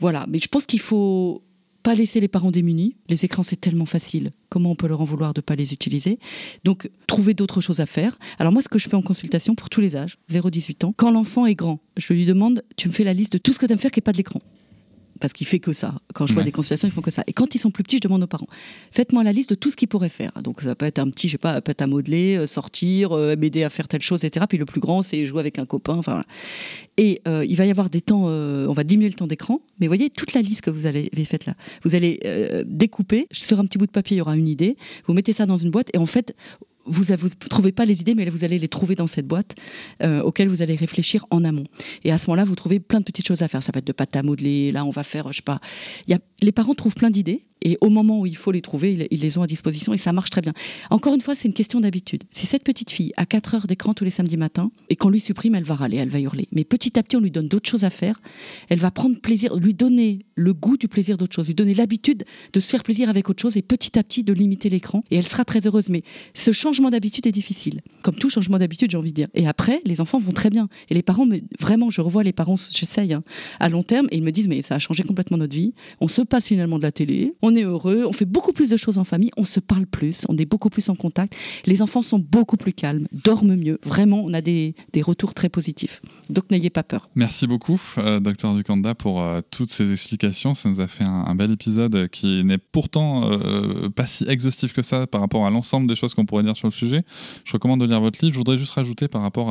Voilà, 0.00 0.26
mais 0.28 0.38
je 0.38 0.48
pense 0.48 0.66
qu'il 0.66 0.80
faut 0.80 1.42
pas 1.84 1.94
laisser 1.94 2.18
les 2.18 2.28
parents 2.28 2.50
démunis. 2.50 2.96
Les 3.08 3.24
écrans, 3.24 3.44
c'est 3.44 3.60
tellement 3.60 3.86
facile. 3.86 4.32
Comment 4.48 4.70
on 4.70 4.74
peut 4.74 4.88
leur 4.88 5.02
en 5.02 5.04
vouloir 5.04 5.34
de 5.34 5.42
pas 5.42 5.54
les 5.54 5.72
utiliser? 5.74 6.18
Donc, 6.64 6.90
trouver 7.06 7.34
d'autres 7.34 7.60
choses 7.60 7.80
à 7.80 7.86
faire. 7.86 8.18
Alors 8.38 8.52
moi, 8.52 8.62
ce 8.62 8.68
que 8.68 8.78
je 8.78 8.88
fais 8.88 8.96
en 8.96 9.02
consultation 9.02 9.54
pour 9.54 9.68
tous 9.68 9.82
les 9.82 9.94
âges, 9.94 10.16
0-18 10.30 10.86
ans, 10.86 10.94
quand 10.96 11.10
l'enfant 11.10 11.44
est 11.44 11.54
grand, 11.54 11.80
je 11.98 12.14
lui 12.14 12.24
demande, 12.24 12.64
tu 12.76 12.88
me 12.88 12.92
fais 12.94 13.04
la 13.04 13.12
liste 13.12 13.34
de 13.34 13.38
tout 13.38 13.52
ce 13.52 13.58
que 13.58 13.66
tu 13.66 13.72
aimes 13.72 13.78
faire 13.78 13.90
qui 13.90 13.98
n'est 13.98 14.02
pas 14.02 14.12
de 14.12 14.16
l'écran. 14.16 14.40
Parce 15.20 15.32
qu'il 15.32 15.46
fait 15.46 15.60
que 15.60 15.72
ça. 15.72 15.94
Quand 16.12 16.26
je 16.26 16.34
vois 16.34 16.42
des 16.42 16.52
consultations, 16.52 16.88
ils 16.88 16.90
font 16.90 17.00
que 17.00 17.10
ça. 17.10 17.22
Et 17.26 17.32
quand 17.32 17.54
ils 17.54 17.58
sont 17.58 17.70
plus 17.70 17.82
petits, 17.82 17.96
je 17.96 18.02
demande 18.02 18.22
aux 18.22 18.28
parents, 18.28 18.46
faites-moi 18.90 19.22
la 19.22 19.32
liste 19.32 19.50
de 19.50 19.54
tout 19.54 19.70
ce 19.70 19.76
qu'ils 19.76 19.88
pourraient 19.88 20.08
faire. 20.08 20.32
Donc 20.42 20.62
ça 20.62 20.74
peut 20.74 20.86
être 20.86 20.98
un 20.98 21.08
petit, 21.10 21.28
je 21.28 21.32
sais 21.32 21.38
pas, 21.38 21.60
peut-être 21.60 21.82
à 21.82 21.86
modeler, 21.86 22.36
euh, 22.36 22.46
sortir, 22.46 23.12
euh, 23.12 23.36
m'aider 23.36 23.62
à 23.62 23.70
faire 23.70 23.88
telle 23.88 24.02
chose, 24.02 24.24
etc. 24.24 24.46
Puis 24.48 24.58
le 24.58 24.64
plus 24.64 24.80
grand, 24.80 25.02
c'est 25.02 25.26
jouer 25.26 25.40
avec 25.40 25.58
un 25.58 25.66
copain. 25.66 25.94
Enfin, 25.94 26.12
voilà. 26.12 26.26
Et 26.96 27.22
euh, 27.26 27.44
il 27.48 27.56
va 27.56 27.66
y 27.66 27.70
avoir 27.70 27.90
des 27.90 28.00
temps, 28.00 28.24
euh, 28.26 28.66
on 28.68 28.72
va 28.72 28.84
diminuer 28.84 29.08
le 29.08 29.14
temps 29.14 29.26
d'écran. 29.26 29.60
Mais 29.80 29.86
voyez, 29.86 30.10
toute 30.10 30.34
la 30.34 30.42
liste 30.42 30.62
que 30.62 30.70
vous 30.70 30.86
avez 30.86 31.10
faite 31.24 31.46
là, 31.46 31.54
vous 31.82 31.94
allez 31.94 32.20
découper. 32.66 33.26
Sur 33.32 33.58
un 33.60 33.64
petit 33.64 33.78
bout 33.78 33.86
de 33.86 33.90
papier, 33.90 34.16
il 34.16 34.18
y 34.18 34.20
aura 34.20 34.36
une 34.36 34.48
idée. 34.48 34.76
Vous 35.06 35.14
mettez 35.14 35.32
ça 35.32 35.46
dans 35.46 35.56
une 35.56 35.70
boîte 35.70 35.90
et 35.94 35.98
en 35.98 36.06
fait, 36.06 36.34
vous 36.86 37.04
ne 37.12 37.48
trouvez 37.48 37.72
pas 37.72 37.84
les 37.84 38.00
idées, 38.00 38.14
mais 38.14 38.28
vous 38.28 38.44
allez 38.44 38.58
les 38.58 38.68
trouver 38.68 38.94
dans 38.94 39.06
cette 39.06 39.26
boîte 39.26 39.54
euh, 40.02 40.22
auxquelles 40.22 40.48
vous 40.48 40.62
allez 40.62 40.76
réfléchir 40.76 41.26
en 41.30 41.44
amont. 41.44 41.64
Et 42.04 42.12
à 42.12 42.18
ce 42.18 42.28
moment-là, 42.28 42.44
vous 42.44 42.54
trouvez 42.54 42.80
plein 42.80 43.00
de 43.00 43.04
petites 43.04 43.26
choses 43.26 43.42
à 43.42 43.48
faire. 43.48 43.62
Ça 43.62 43.72
peut 43.72 43.78
être 43.78 43.86
de 43.86 43.92
pâte 43.92 44.16
à 44.16 44.22
modeler. 44.22 44.72
Là, 44.72 44.84
on 44.84 44.90
va 44.90 45.02
faire, 45.02 45.30
je 45.32 45.36
sais 45.36 45.42
pas. 45.42 45.60
Les 46.42 46.52
parents 46.52 46.74
trouvent 46.74 46.94
plein 46.94 47.10
d'idées. 47.10 47.46
Et 47.62 47.78
au 47.80 47.88
moment 47.88 48.20
où 48.20 48.26
il 48.26 48.36
faut 48.36 48.52
les 48.52 48.60
trouver, 48.60 49.06
ils, 49.10 49.20
les 49.20 49.38
ont 49.38 49.42
à 49.42 49.46
disposition 49.46 49.94
et 49.94 49.96
ça 49.96 50.12
marche 50.12 50.28
très 50.28 50.42
bien. 50.42 50.52
Encore 50.90 51.14
une 51.14 51.20
fois, 51.22 51.34
c'est 51.34 51.48
une 51.48 51.54
question 51.54 51.80
d'habitude. 51.80 52.24
Si 52.30 52.44
cette 52.46 52.62
petite 52.62 52.90
fille 52.90 53.12
a 53.16 53.24
4 53.24 53.54
heures 53.54 53.66
d'écran 53.66 53.94
tous 53.94 54.04
les 54.04 54.10
samedis 54.10 54.36
matins 54.36 54.70
et 54.90 54.96
qu'on 54.96 55.08
lui 55.08 55.20
supprime, 55.20 55.54
elle 55.54 55.64
va 55.64 55.74
râler, 55.74 55.96
elle 55.96 56.10
va 56.10 56.20
hurler. 56.20 56.46
Mais 56.52 56.64
petit 56.64 56.98
à 56.98 57.02
petit, 57.02 57.16
on 57.16 57.20
lui 57.20 57.30
donne 57.30 57.48
d'autres 57.48 57.68
choses 57.70 57.84
à 57.84 57.90
faire. 57.90 58.20
Elle 58.68 58.78
va 58.80 58.90
prendre 58.90 59.18
plaisir, 59.18 59.56
lui 59.56 59.72
donner 59.72 60.18
le 60.34 60.52
goût 60.52 60.76
du 60.76 60.88
plaisir 60.88 61.16
d'autre 61.16 61.34
chose, 61.34 61.46
lui 61.46 61.54
donner 61.54 61.72
l'habitude 61.74 62.24
de 62.52 62.60
se 62.60 62.68
faire 62.68 62.82
plaisir 62.82 63.08
avec 63.08 63.30
autre 63.30 63.40
chose 63.40 63.56
et 63.56 63.62
petit 63.62 63.98
à 63.98 64.02
petit 64.02 64.24
de 64.24 64.34
limiter 64.34 64.68
l'écran. 64.68 65.02
Et 65.10 65.16
elle 65.16 65.26
sera 65.26 65.44
très 65.46 65.66
heureuse. 65.66 65.88
Mais 65.88 66.02
ce 66.34 66.52
changement 66.52 66.90
d'habitude 66.90 67.26
est 67.26 67.32
difficile. 67.32 67.80
Comme 68.02 68.14
tout 68.16 68.28
changement 68.28 68.58
d'habitude, 68.58 68.90
j'ai 68.90 68.98
envie 68.98 69.10
de 69.10 69.14
dire. 69.14 69.28
Et 69.32 69.46
après, 69.46 69.80
les 69.86 70.02
enfants 70.02 70.18
vont 70.18 70.32
très 70.32 70.50
bien. 70.50 70.68
Et 70.90 70.94
les 70.94 71.02
parents, 71.02 71.24
me- 71.24 71.40
vraiment, 71.60 71.88
je 71.88 72.02
revois 72.02 72.22
les 72.24 72.32
parents, 72.32 72.56
j'essaye 72.56 73.14
hein, 73.14 73.22
à 73.58 73.70
long 73.70 73.82
terme, 73.82 74.06
et 74.10 74.18
ils 74.18 74.22
me 74.22 74.32
disent, 74.32 74.48
mais 74.48 74.60
ça 74.60 74.74
a 74.74 74.78
changé 74.78 75.02
complètement 75.02 75.38
notre 75.38 75.54
vie. 75.54 75.72
On 76.00 76.08
se 76.08 76.20
passe 76.20 76.48
finalement 76.48 76.76
de 76.78 76.82
la 76.82 76.92
télé, 76.92 77.32
on 77.44 77.54
est 77.54 77.64
heureux, 77.64 78.04
on 78.06 78.12
fait 78.12 78.24
beaucoup 78.24 78.52
plus 78.52 78.70
de 78.70 78.76
choses 78.78 78.96
en 78.96 79.04
famille, 79.04 79.30
on 79.36 79.44
se 79.44 79.60
parle 79.60 79.86
plus, 79.86 80.22
on 80.30 80.36
est 80.38 80.46
beaucoup 80.46 80.70
plus 80.70 80.88
en 80.88 80.94
contact. 80.94 81.36
Les 81.66 81.82
enfants 81.82 82.00
sont 82.00 82.18
beaucoup 82.18 82.56
plus 82.56 82.72
calmes, 82.72 83.06
dorment 83.12 83.54
mieux. 83.54 83.78
Vraiment, 83.84 84.22
on 84.24 84.32
a 84.32 84.40
des, 84.40 84.74
des 84.94 85.02
retours 85.02 85.34
très 85.34 85.50
positifs. 85.50 86.00
Donc 86.30 86.50
n'ayez 86.50 86.70
pas 86.70 86.82
peur. 86.82 87.10
Merci 87.14 87.46
beaucoup, 87.46 87.80
euh, 87.98 88.18
docteur 88.18 88.54
Ducanda, 88.54 88.94
pour 88.94 89.20
euh, 89.20 89.42
toutes 89.50 89.70
ces 89.70 89.92
explications. 89.92 90.54
Ça 90.54 90.70
nous 90.70 90.80
a 90.80 90.88
fait 90.88 91.04
un, 91.04 91.34
bel 91.34 91.50
épisode 91.50 92.08
qui 92.08 92.44
n'est 92.44 92.58
pourtant 92.58 93.30
euh, 93.30 93.90
pas 93.90 94.06
si 94.06 94.24
exhaustif 94.26 94.72
que 94.72 94.82
ça 94.82 95.06
par 95.06 95.20
rapport 95.20 95.44
à 95.46 95.50
l'ensemble 95.50 95.86
des 95.86 95.96
choses 95.96 96.14
qu'on 96.14 96.24
pourrait 96.24 96.44
dire 96.44 96.56
sur 96.56 96.68
le 96.68 96.72
sujet. 96.72 97.02
Je 97.44 97.52
recommande 97.52 97.80
de 97.80 97.86
lire 97.86 98.00
votre 98.00 98.24
livre. 98.24 98.32
Je 98.32 98.38
voudrais 98.38 98.56
juste 98.56 98.72
rajouter 98.72 99.08
par 99.08 99.20
rapport 99.20 99.50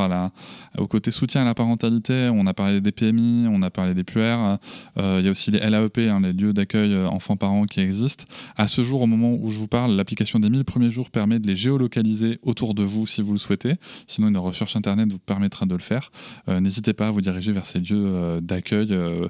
au 0.79 0.87
côté 0.87 1.11
soutien 1.11 1.43
à 1.43 1.45
la 1.45 1.53
parentalité. 1.53 2.31
On 2.33 2.47
a 2.47 2.53
parlé 2.55 2.81
des 2.81 2.91
PMI, 2.91 3.47
on 3.47 3.61
a 3.61 3.69
parlé 3.69 3.93
des 3.93 4.03
PUR. 4.03 4.57
euh, 4.97 5.17
il 5.19 5.25
y 5.25 5.27
a 5.27 5.31
aussi 5.31 5.51
les 5.51 5.59
LAEP, 5.59 5.99
hein, 5.99 6.21
les 6.21 6.33
lieux 6.33 6.53
d'accueil 6.53 6.95
enfants-parents 7.05 7.65
qui 7.65 7.82
existent. 7.83 8.25
À 8.55 8.67
ce 8.67 8.81
jour, 8.83 9.01
au 9.01 9.07
moment 9.07 9.33
où 9.39 9.49
je 9.49 9.59
vous 9.59 9.67
parle, 9.67 9.95
l'application 9.95 10.39
des 10.39 10.49
1000 10.49 10.63
premiers 10.65 10.89
jours 10.89 11.11
permet 11.11 11.39
de 11.39 11.47
les 11.47 11.55
géolocaliser 11.55 12.39
autour 12.41 12.73
de 12.73 12.83
vous 12.83 13.05
si 13.07 13.21
vous 13.21 13.33
le 13.33 13.37
souhaitez. 13.39 13.75
Sinon, 14.07 14.29
une 14.29 14.37
recherche 14.37 14.75
internet 14.75 15.11
vous 15.11 15.19
permettra 15.19 15.65
de 15.65 15.73
le 15.73 15.81
faire. 15.81 16.11
Euh, 16.49 16.59
N'hésitez 16.59 16.93
pas 16.93 17.07
à 17.09 17.11
vous 17.11 17.21
diriger 17.21 17.51
vers 17.51 17.65
ces 17.65 17.79
lieux 17.79 17.91
euh, 18.05 18.41
d'accueil. 18.41 18.87
euh, 18.91 19.27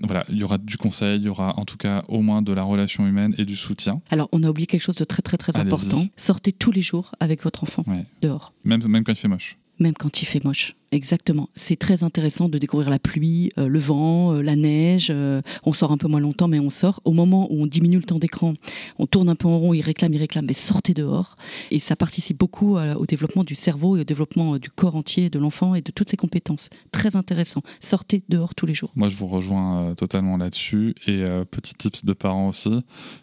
voilà, 0.00 0.24
il 0.28 0.36
y 0.38 0.42
aura 0.42 0.58
du 0.58 0.76
conseil, 0.76 1.18
il 1.20 1.24
y 1.24 1.28
aura 1.28 1.56
en 1.58 1.64
tout 1.64 1.76
cas 1.76 2.02
au 2.08 2.20
moins 2.20 2.42
de 2.42 2.52
la 2.52 2.64
relation 2.64 3.06
humaine 3.06 3.32
et 3.38 3.44
du 3.44 3.54
soutien, 3.54 4.00
Alors, 4.10 4.28
on 4.32 4.42
a 4.42 4.48
oublié 4.48 4.66
quelque 4.66 4.82
chose 4.82 4.96
de 4.96 5.04
très 5.04 5.22
très 5.22 5.36
très 5.36 5.56
important. 5.56 6.04
Sortez 6.16 6.50
tous 6.52 6.72
les 6.72 6.82
jours 6.82 7.12
avec 7.20 7.42
votre 7.44 7.62
enfant 7.62 7.84
Ouais. 7.86 8.04
dehors. 8.20 8.52
même, 8.64 8.84
même 8.88 9.04
quand 9.04 9.12
il 9.12 9.18
fait 9.18 9.28
moche. 9.28 9.56
Même 9.78 9.94
quand 9.94 10.20
il 10.22 10.24
fait 10.26 10.42
moche. 10.44 10.74
Exactement. 10.94 11.48
C'est 11.56 11.74
très 11.74 12.04
intéressant 12.04 12.48
de 12.48 12.56
découvrir 12.56 12.88
la 12.88 13.00
pluie, 13.00 13.50
euh, 13.58 13.66
le 13.66 13.80
vent, 13.80 14.32
euh, 14.32 14.42
la 14.42 14.54
neige. 14.54 15.08
euh, 15.10 15.42
on 15.64 15.72
sort 15.72 15.90
un 15.90 15.96
peu 15.96 16.06
moins 16.06 16.20
longtemps, 16.20 16.46
mais 16.46 16.60
on 16.60 16.70
sort. 16.70 17.00
Au 17.04 17.12
moment 17.12 17.48
où 17.50 17.64
on 17.64 17.66
diminue 17.66 17.96
le 17.96 18.04
temps 18.04 18.20
d'écran, 18.20 18.54
on 19.00 19.08
tourne 19.08 19.28
un 19.28 19.34
peu 19.34 19.48
en 19.48 19.58
rond, 19.58 19.74
il 19.74 19.80
réclame, 19.80 20.14
il 20.14 20.18
réclame, 20.18 20.46
mais 20.46 20.52
sortez 20.52 20.94
dehors. 20.94 21.34
Et 21.72 21.80
ça 21.80 21.96
participe 21.96 22.38
beaucoup 22.38 22.76
au 22.76 23.06
développement 23.06 23.42
du 23.42 23.56
cerveau 23.56 23.96
et 23.96 24.02
au 24.02 24.04
développement 24.04 24.56
du 24.58 24.70
corps 24.70 24.94
entier 24.94 25.30
de 25.30 25.40
l'enfant 25.40 25.74
et 25.74 25.80
de 25.80 25.90
toutes 25.90 26.10
ses 26.10 26.16
compétences. 26.16 26.70
Très 26.92 27.16
intéressant. 27.16 27.62
Sortez 27.80 28.22
dehors 28.28 28.54
tous 28.54 28.66
les 28.66 28.74
jours. 28.74 28.92
Moi, 28.94 29.08
je 29.08 29.16
vous 29.16 29.26
rejoins 29.26 29.94
totalement 29.96 30.36
là-dessus. 30.36 30.94
Et 31.08 31.24
petit 31.50 31.74
tips 31.74 32.04
de 32.04 32.12
parents 32.12 32.50
aussi, 32.50 32.70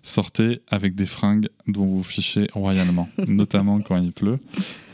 sortez 0.03 0.59
avec 0.67 0.95
des 0.95 1.05
fringues 1.05 1.47
dont 1.67 1.85
vous 1.85 2.03
fichez 2.03 2.47
royalement, 2.53 3.07
notamment 3.27 3.79
quand 3.79 3.95
il 3.95 4.11
pleut. 4.11 4.39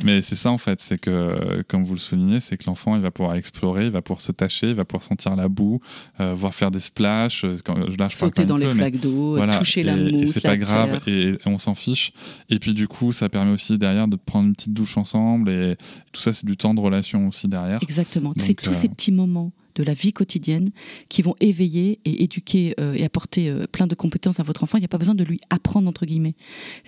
Mais 0.04 0.22
c'est 0.22 0.36
ça 0.36 0.52
en 0.52 0.60
fait, 0.60 0.80
c'est 0.80 1.00
que, 1.00 1.64
comme 1.68 1.84
vous 1.84 1.96
le 1.96 2.00
soulignez, 2.00 2.40
c'est 2.40 2.56
que 2.58 2.67
l'enfant, 2.68 2.96
il 2.96 3.02
va 3.02 3.12
pouvoir 3.12 3.36
explorer, 3.36 3.86
il 3.86 3.92
va 3.92 4.02
pouvoir 4.02 4.22
se 4.22 4.32
tâcher, 4.32 4.70
il 4.70 4.76
va 4.76 4.86
pouvoir 4.86 5.04
sentir 5.04 5.36
la 5.36 5.48
boue, 5.48 5.80
euh, 6.20 6.34
voir 6.36 6.54
faire 6.54 6.70
des 6.70 6.80
splashs. 6.80 7.44
euh, 7.44 7.58
Quand, 7.64 7.76
là, 7.76 7.86
je 7.90 8.16
Sauter 8.16 8.46
dans 8.46 8.58
les 8.58 8.68
mais 8.68 8.74
flaques 8.74 9.00
d'eau, 9.00 9.34
euh, 9.34 9.38
Voilà, 9.38 9.58
toucher 9.58 9.84
la 9.84 9.98
et, 9.98 10.08
et 10.08 10.12
mousse, 10.12 10.30
c'est 10.32 10.44
la 10.44 10.50
pas 10.52 10.58
grave 10.58 11.02
et, 11.08 11.30
et 11.30 11.38
on 11.46 11.58
s'en 11.58 11.76
fiche. 11.76 12.12
Et 12.50 12.60
puis 12.60 12.74
du 12.74 12.88
coup, 12.88 13.14
ça 13.14 13.30
permet 13.30 13.52
aussi 13.52 13.78
derrière 13.78 14.08
de 14.08 14.16
prendre 14.16 14.48
une 14.48 14.56
petite 14.56 14.74
douche 14.74 14.98
ensemble 14.98 15.50
et 15.50 15.76
tout 16.12 16.22
ça, 16.22 16.34
c'est 16.34 16.46
du 16.46 16.58
temps 16.58 16.74
de 16.74 16.80
relation 16.80 17.28
aussi 17.28 17.48
derrière. 17.48 17.80
Exactement. 17.82 18.34
C'est 18.38 18.54
tous 18.54 18.70
euh, 18.70 18.74
ces 18.74 18.90
petits 18.90 19.12
moments 19.12 19.52
de 19.78 19.84
la 19.84 19.94
vie 19.94 20.12
quotidienne 20.12 20.70
qui 21.08 21.22
vont 21.22 21.36
éveiller 21.40 22.00
et 22.04 22.24
éduquer 22.24 22.74
euh, 22.80 22.94
et 22.94 23.06
apporter 23.06 23.50
euh, 23.50 23.66
plein 23.72 23.88
de 23.88 23.96
compétences 23.96 24.40
à 24.40 24.44
votre 24.44 24.64
enfant. 24.64 24.78
Il 24.78 24.82
n'y 24.82 24.86
a 24.86 24.90
pas 24.90 24.98
besoin 24.98 25.16
de 25.16 25.24
lui 25.24 25.40
apprendre, 25.50 25.88
entre 25.88 26.06
guillemets. 26.06 26.34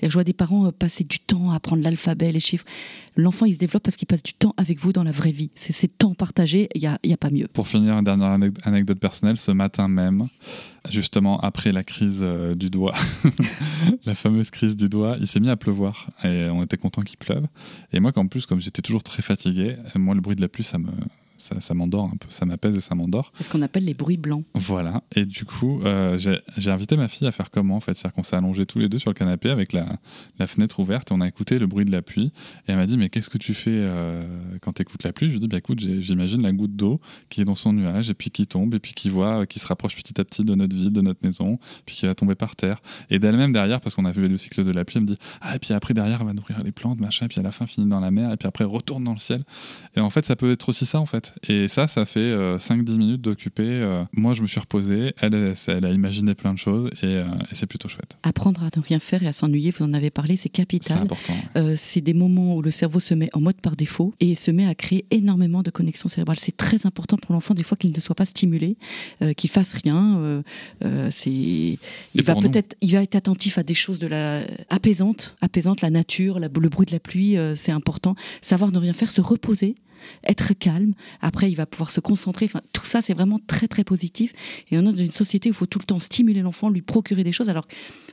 Je 0.02 0.10
vois 0.10 0.24
des 0.24 0.34
parents 0.34 0.68
euh, 0.68 0.72
passer 0.72 1.04
du 1.04 1.20
temps 1.20 1.52
à 1.52 1.56
apprendre 1.56 1.84
l'alphabet, 1.84 2.32
les 2.32 2.40
chiffres. 2.40 2.66
L'enfant, 3.16 3.46
il 3.46 3.54
se 3.54 3.60
développe 3.60 3.84
parce 3.84 3.96
qu'il 3.96 4.08
passe 4.08 4.24
du 4.24 4.34
temps 4.34 4.54
avec 4.58 4.80
vous 4.80 4.92
dans 4.92 5.04
la 5.04 5.12
vraie 5.12 5.32
vie. 5.32 5.52
C'est 5.56 5.74
ces 5.74 5.88
temps 5.88 6.16
partagés, 6.16 6.68
il 6.74 6.82
n'y 6.82 6.88
a, 6.88 6.98
y 7.04 7.14
a 7.14 7.18
pas 7.18 7.30
mieux. 7.30 7.48
Pour 7.54 7.68
finir, 7.68 7.98
une 7.98 8.04
dernière 8.04 8.30
anec- 8.38 8.58
anecdote 8.64 9.00
personnelle, 9.00 9.38
ce 9.38 9.52
matin 9.52 9.88
même, 9.88 10.28
justement 10.90 11.40
après 11.40 11.72
la 11.72 11.84
crise 11.84 12.26
du 12.56 12.70
doigt, 12.70 12.96
la 14.06 14.16
fameuse 14.16 14.50
crise 14.50 14.76
du 14.76 14.90
doigt, 14.90 15.18
il 15.20 15.28
s'est 15.28 15.40
mis 15.40 15.50
à 15.50 15.58
pleuvoir 15.58 16.10
et 16.24 16.50
on 16.50 16.64
était 16.64 16.78
content 16.78 17.02
qu'il 17.02 17.18
pleuve. 17.18 17.46
Et 17.94 18.00
moi, 18.00 18.12
en 18.16 18.28
plus, 18.28 18.46
comme 18.46 18.60
j'étais 18.60 18.82
toujours 18.82 19.04
très 19.04 19.22
fatigué, 19.22 19.76
moi 19.96 20.16
le 20.16 20.22
bruit 20.22 20.36
de 20.36 20.42
la 20.42 20.48
pluie, 20.48 20.64
ça 20.64 20.78
me 20.78 20.90
ça, 21.40 21.60
ça 21.60 21.74
m'endort 21.74 22.06
un 22.06 22.18
peu, 22.18 22.30
ça 22.30 22.46
m'apaise 22.46 22.76
et 22.76 22.82
ça 22.82 22.96
m'endort. 22.96 23.32
C'est 23.36 23.44
ce 23.44 23.50
qu'on 23.50 23.62
appelle 23.62 23.86
les 23.86 23.94
bruits 23.94 24.18
blancs. 24.18 24.46
Voilà, 24.54 25.04
et 25.16 25.26
du 25.26 25.46
coup, 25.46 25.82
euh, 25.84 26.18
j'ai 26.18 26.72
invité 26.72 26.98
ma 26.98 27.08
fille 27.08 27.28
à 27.28 27.32
faire 27.32 27.50
comment 27.50 27.78
en 27.78 27.80
fait 27.80 27.94
C'est-à-dire 27.94 28.16
qu'on 28.16 28.24
s'est 28.24 28.36
allongés 28.36 28.66
tous 28.66 28.80
les 28.80 28.90
deux 28.90 29.00
sur 29.00 29.10
le 29.10 29.16
canapé 29.16 29.50
avec 29.50 29.74
la, 29.74 29.98
la 30.38 30.48
fenêtre 30.48 30.80
ouverte 30.80 31.12
et 31.12 31.14
on 31.14 31.22
a 31.22 31.28
écouté 31.28 31.60
le 31.60 31.68
bruit 31.68 31.86
de 31.86 31.92
la 31.92 32.02
pluie. 32.02 32.32
Et 32.68 32.72
elle 32.72 32.78
m'a 32.78 32.86
dit 32.86 32.98
Mais 32.98 33.10
qu'est-ce 33.10 33.30
que 33.30 33.38
tu 33.38 33.54
fais 33.54 33.72
euh, 33.74 34.22
quand 34.62 34.74
tu 34.74 34.82
écoutes 34.82 35.04
la 35.04 35.14
pluie? 35.14 35.28
Je 35.28 35.34
lui 35.34 35.38
ai 35.38 35.42
dit 35.42 35.48
Bah 35.48 35.58
écoute, 35.58 35.80
j'imagine 35.80 36.42
la 36.42 36.52
goutte 36.52 36.76
d'eau 36.76 37.00
qui 37.30 37.42
est 37.42 37.46
dans 37.46 37.56
son 37.56 37.74
nuage 37.74 38.10
et 38.10 38.14
puis 38.14 38.30
qui 38.32 38.48
tombe 38.48 38.74
et 38.74 38.80
puis 38.80 38.94
qui 38.94 39.10
voit, 39.10 39.42
euh, 39.42 39.46
qui 39.46 39.60
se 39.60 39.68
rapproche 39.68 39.96
petit 39.96 40.20
à 40.20 40.26
petit 40.26 40.44
de 40.44 40.56
notre 40.56 40.76
ville, 40.76 40.92
de 40.92 41.02
notre 41.02 41.20
maison, 41.24 41.60
puis 41.86 41.96
qui 41.96 42.06
va 42.06 42.16
tomber 42.16 42.36
par 42.36 42.56
terre. 42.56 42.82
Et 43.10 43.20
d'elle-même 43.20 43.54
derrière, 43.54 43.80
parce 43.82 43.96
qu'on 43.96 44.06
a 44.06 44.12
vu 44.12 44.28
le 44.28 44.38
cycle 44.38 44.64
de 44.64 44.72
la 44.72 44.86
pluie, 44.86 44.98
elle 44.98 45.04
me 45.04 45.08
dit 45.08 45.18
Ah, 45.42 45.56
et 45.56 45.60
puis 45.60 45.74
après 45.74 45.94
derrière, 45.94 46.20
elle 46.22 46.28
va 46.28 46.34
nourrir 46.34 46.64
les 46.64 46.72
plantes, 46.72 47.00
machin, 47.00 47.26
et 47.26 47.30
puis 47.30 47.40
à 47.40 47.44
la 47.44 47.52
fin 47.52 47.68
finit 47.68 47.88
dans 47.88 48.00
la 48.00 48.12
mer, 48.12 48.32
et 48.32 48.38
puis 48.38 48.48
après 48.48 48.64
retourne 48.64 49.04
dans 49.04 49.14
le 49.14 49.20
ciel. 49.20 49.44
Et 49.96 50.00
en 50.00 50.10
fait, 50.10 50.26
ça 50.26 50.36
peut 50.36 50.52
être 50.52 50.70
aussi 50.70 50.86
ça 50.86 51.00
en 51.00 51.06
fait. 51.06 51.29
Et 51.48 51.68
ça, 51.68 51.88
ça 51.88 52.06
fait 52.06 52.20
euh, 52.20 52.58
5-10 52.58 52.98
minutes 52.98 53.22
d'occuper. 53.22 53.64
euh, 53.68 54.04
moi, 54.14 54.34
je 54.34 54.42
me 54.42 54.48
suis 54.48 54.60
reposé, 54.60 55.14
elle, 55.20 55.34
elle, 55.34 55.54
elle 55.68 55.86
a 55.86 55.92
imaginé 55.92 56.36
plein 56.36 56.54
de 56.54 56.60
choses 56.60 56.90
et, 57.02 57.06
euh, 57.06 57.26
et 57.52 57.56
c'est 57.56 57.66
plutôt 57.68 57.88
chouette. 57.88 58.18
Apprendre 58.24 58.64
à 58.64 58.70
ne 58.76 58.82
rien 58.82 59.00
faire 59.00 59.24
et 59.24 59.28
à 59.28 59.32
s'ennuyer, 59.32 59.72
vous 59.72 59.86
en 59.86 59.94
avez 59.94 60.10
parlé, 60.10 60.36
c'est 60.36 60.44
C'est 60.44 60.50
capital. 60.50 60.98
important. 61.00 61.34
Euh, 61.58 61.74
c'est 61.78 62.02
des 62.02 62.14
moments 62.14 62.56
où 62.56 62.62
le 62.62 62.72
cerveau 62.72 63.00
se 63.00 63.14
met 63.14 63.30
en 63.34 63.42
mode 63.42 63.60
par 63.62 63.76
défaut 63.76 64.14
et 64.20 64.36
se 64.36 64.52
met 64.52 64.66
à 64.66 64.76
créer 64.76 65.06
énormément 65.12 65.62
de 65.64 65.70
connexions 65.72 66.10
cérébrales. 66.10 66.38
C'est 66.40 66.58
très 66.58 66.86
important 66.86 67.18
pour 67.18 67.34
l'enfant 67.34 67.54
des 67.54 67.64
fois 67.64 67.78
qu'il 67.78 67.92
ne 67.92 68.00
soit 68.00 68.16
pas 68.16 68.26
stimulé, 68.26 68.78
qu'il 69.38 69.50
fasse 69.50 69.74
rien. 69.74 70.42
c'est, 71.12 71.30
il 71.30 71.80
va 72.24 72.36
peut-être, 72.36 72.76
il 72.82 72.94
va 72.94 73.04
être 73.04 73.16
attentif 73.16 73.58
à 73.58 73.64
des 73.64 73.74
choses 73.74 74.00
de 74.00 74.08
la 74.08 74.42
apaisantes, 74.70 75.36
apaisantes, 75.42 75.82
la 75.82 75.90
nature, 75.90 76.40
la- 76.40 76.48
le 76.60 76.70
bruit 76.70 76.86
de 76.86 76.92
la 76.92 77.00
pluie, 77.00 77.36
c'est 77.56 77.72
important. 77.72 78.16
Savoir 78.42 78.72
ne 78.72 78.78
rien 78.78 78.94
faire, 78.94 79.12
se 79.12 79.22
reposer. 79.22 79.76
Être 80.24 80.54
calme, 80.54 80.94
après 81.22 81.52
il 81.52 81.56
va 81.56 81.66
pouvoir 81.66 81.92
se 81.92 82.00
concentrer. 82.00 82.46
Enfin, 82.46 82.62
tout 82.74 82.86
ça 82.86 83.02
c'est 83.02 83.14
vraiment 83.14 83.40
très 83.48 83.68
très 83.68 83.84
positif. 83.84 84.34
Et 84.72 84.78
on 84.78 84.82
est 84.82 84.94
dans 84.94 84.98
une 84.98 85.12
société 85.12 85.50
où 85.50 85.54
il 85.54 85.56
faut 85.56 85.66
tout 85.66 85.80
le 85.80 85.86
temps 85.86 86.00
stimuler 86.00 86.42
l'enfant, 86.42 86.70
lui 86.70 86.82
procurer 86.82 87.24
des 87.24 87.32
choses. 87.32 87.50
Alors 87.50 87.68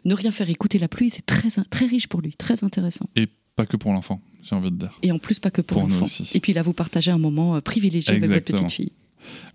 ne 0.04 0.14
rien 0.14 0.30
faire, 0.30 0.48
écouter 0.48 0.78
la 0.78 0.88
pluie, 0.88 1.10
c'est 1.10 1.26
très 1.26 1.48
très 1.70 1.86
riche 1.86 2.06
pour 2.06 2.20
lui, 2.20 2.32
très 2.32 2.64
intéressant. 2.64 3.08
Et 3.16 3.28
pas 3.56 3.66
que 3.66 3.76
pour 3.76 3.92
l'enfant, 3.92 4.20
j'ai 4.42 4.54
envie 4.54 4.70
de 4.70 4.76
dire. 4.76 4.98
Et 5.02 5.10
en 5.10 5.18
plus, 5.18 5.40
pas 5.40 5.50
que 5.50 5.62
pour, 5.62 5.80
l'enfant. 5.80 6.06
Et 6.34 6.40
puis 6.40 6.52
là, 6.52 6.62
vous 6.62 6.74
partagez 6.74 7.10
un 7.10 7.18
moment 7.18 7.56
euh, 7.56 7.60
privilégié 7.60 8.14
avec 8.14 8.30
votre 8.30 8.44
petite 8.44 8.70
fille. 8.70 8.92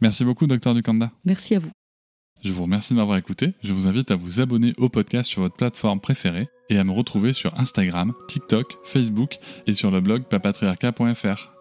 Merci 0.01 0.25
beaucoup, 0.25 0.47
docteur 0.47 0.73
Ducanda. 0.73 1.11
Merci 1.23 1.55
à 1.55 1.59
vous. 1.59 1.69
Je 2.43 2.51
vous 2.51 2.63
remercie 2.63 2.93
de 2.93 2.97
m'avoir 2.97 3.17
écouté. 3.17 3.53
Je 3.63 3.71
vous 3.71 3.87
invite 3.87 4.09
à 4.09 4.15
vous 4.15 4.41
abonner 4.41 4.73
au 4.77 4.89
podcast 4.89 5.29
sur 5.29 5.43
votre 5.43 5.55
plateforme 5.55 6.01
préférée 6.01 6.47
et 6.69 6.77
à 6.77 6.83
me 6.83 6.91
retrouver 6.91 7.33
sur 7.33 7.57
Instagram, 7.59 8.13
TikTok, 8.27 8.77
Facebook 8.83 9.37
et 9.67 9.75
sur 9.75 9.91
le 9.91 10.01
blog 10.01 10.23
papatriarca.fr. 10.23 11.60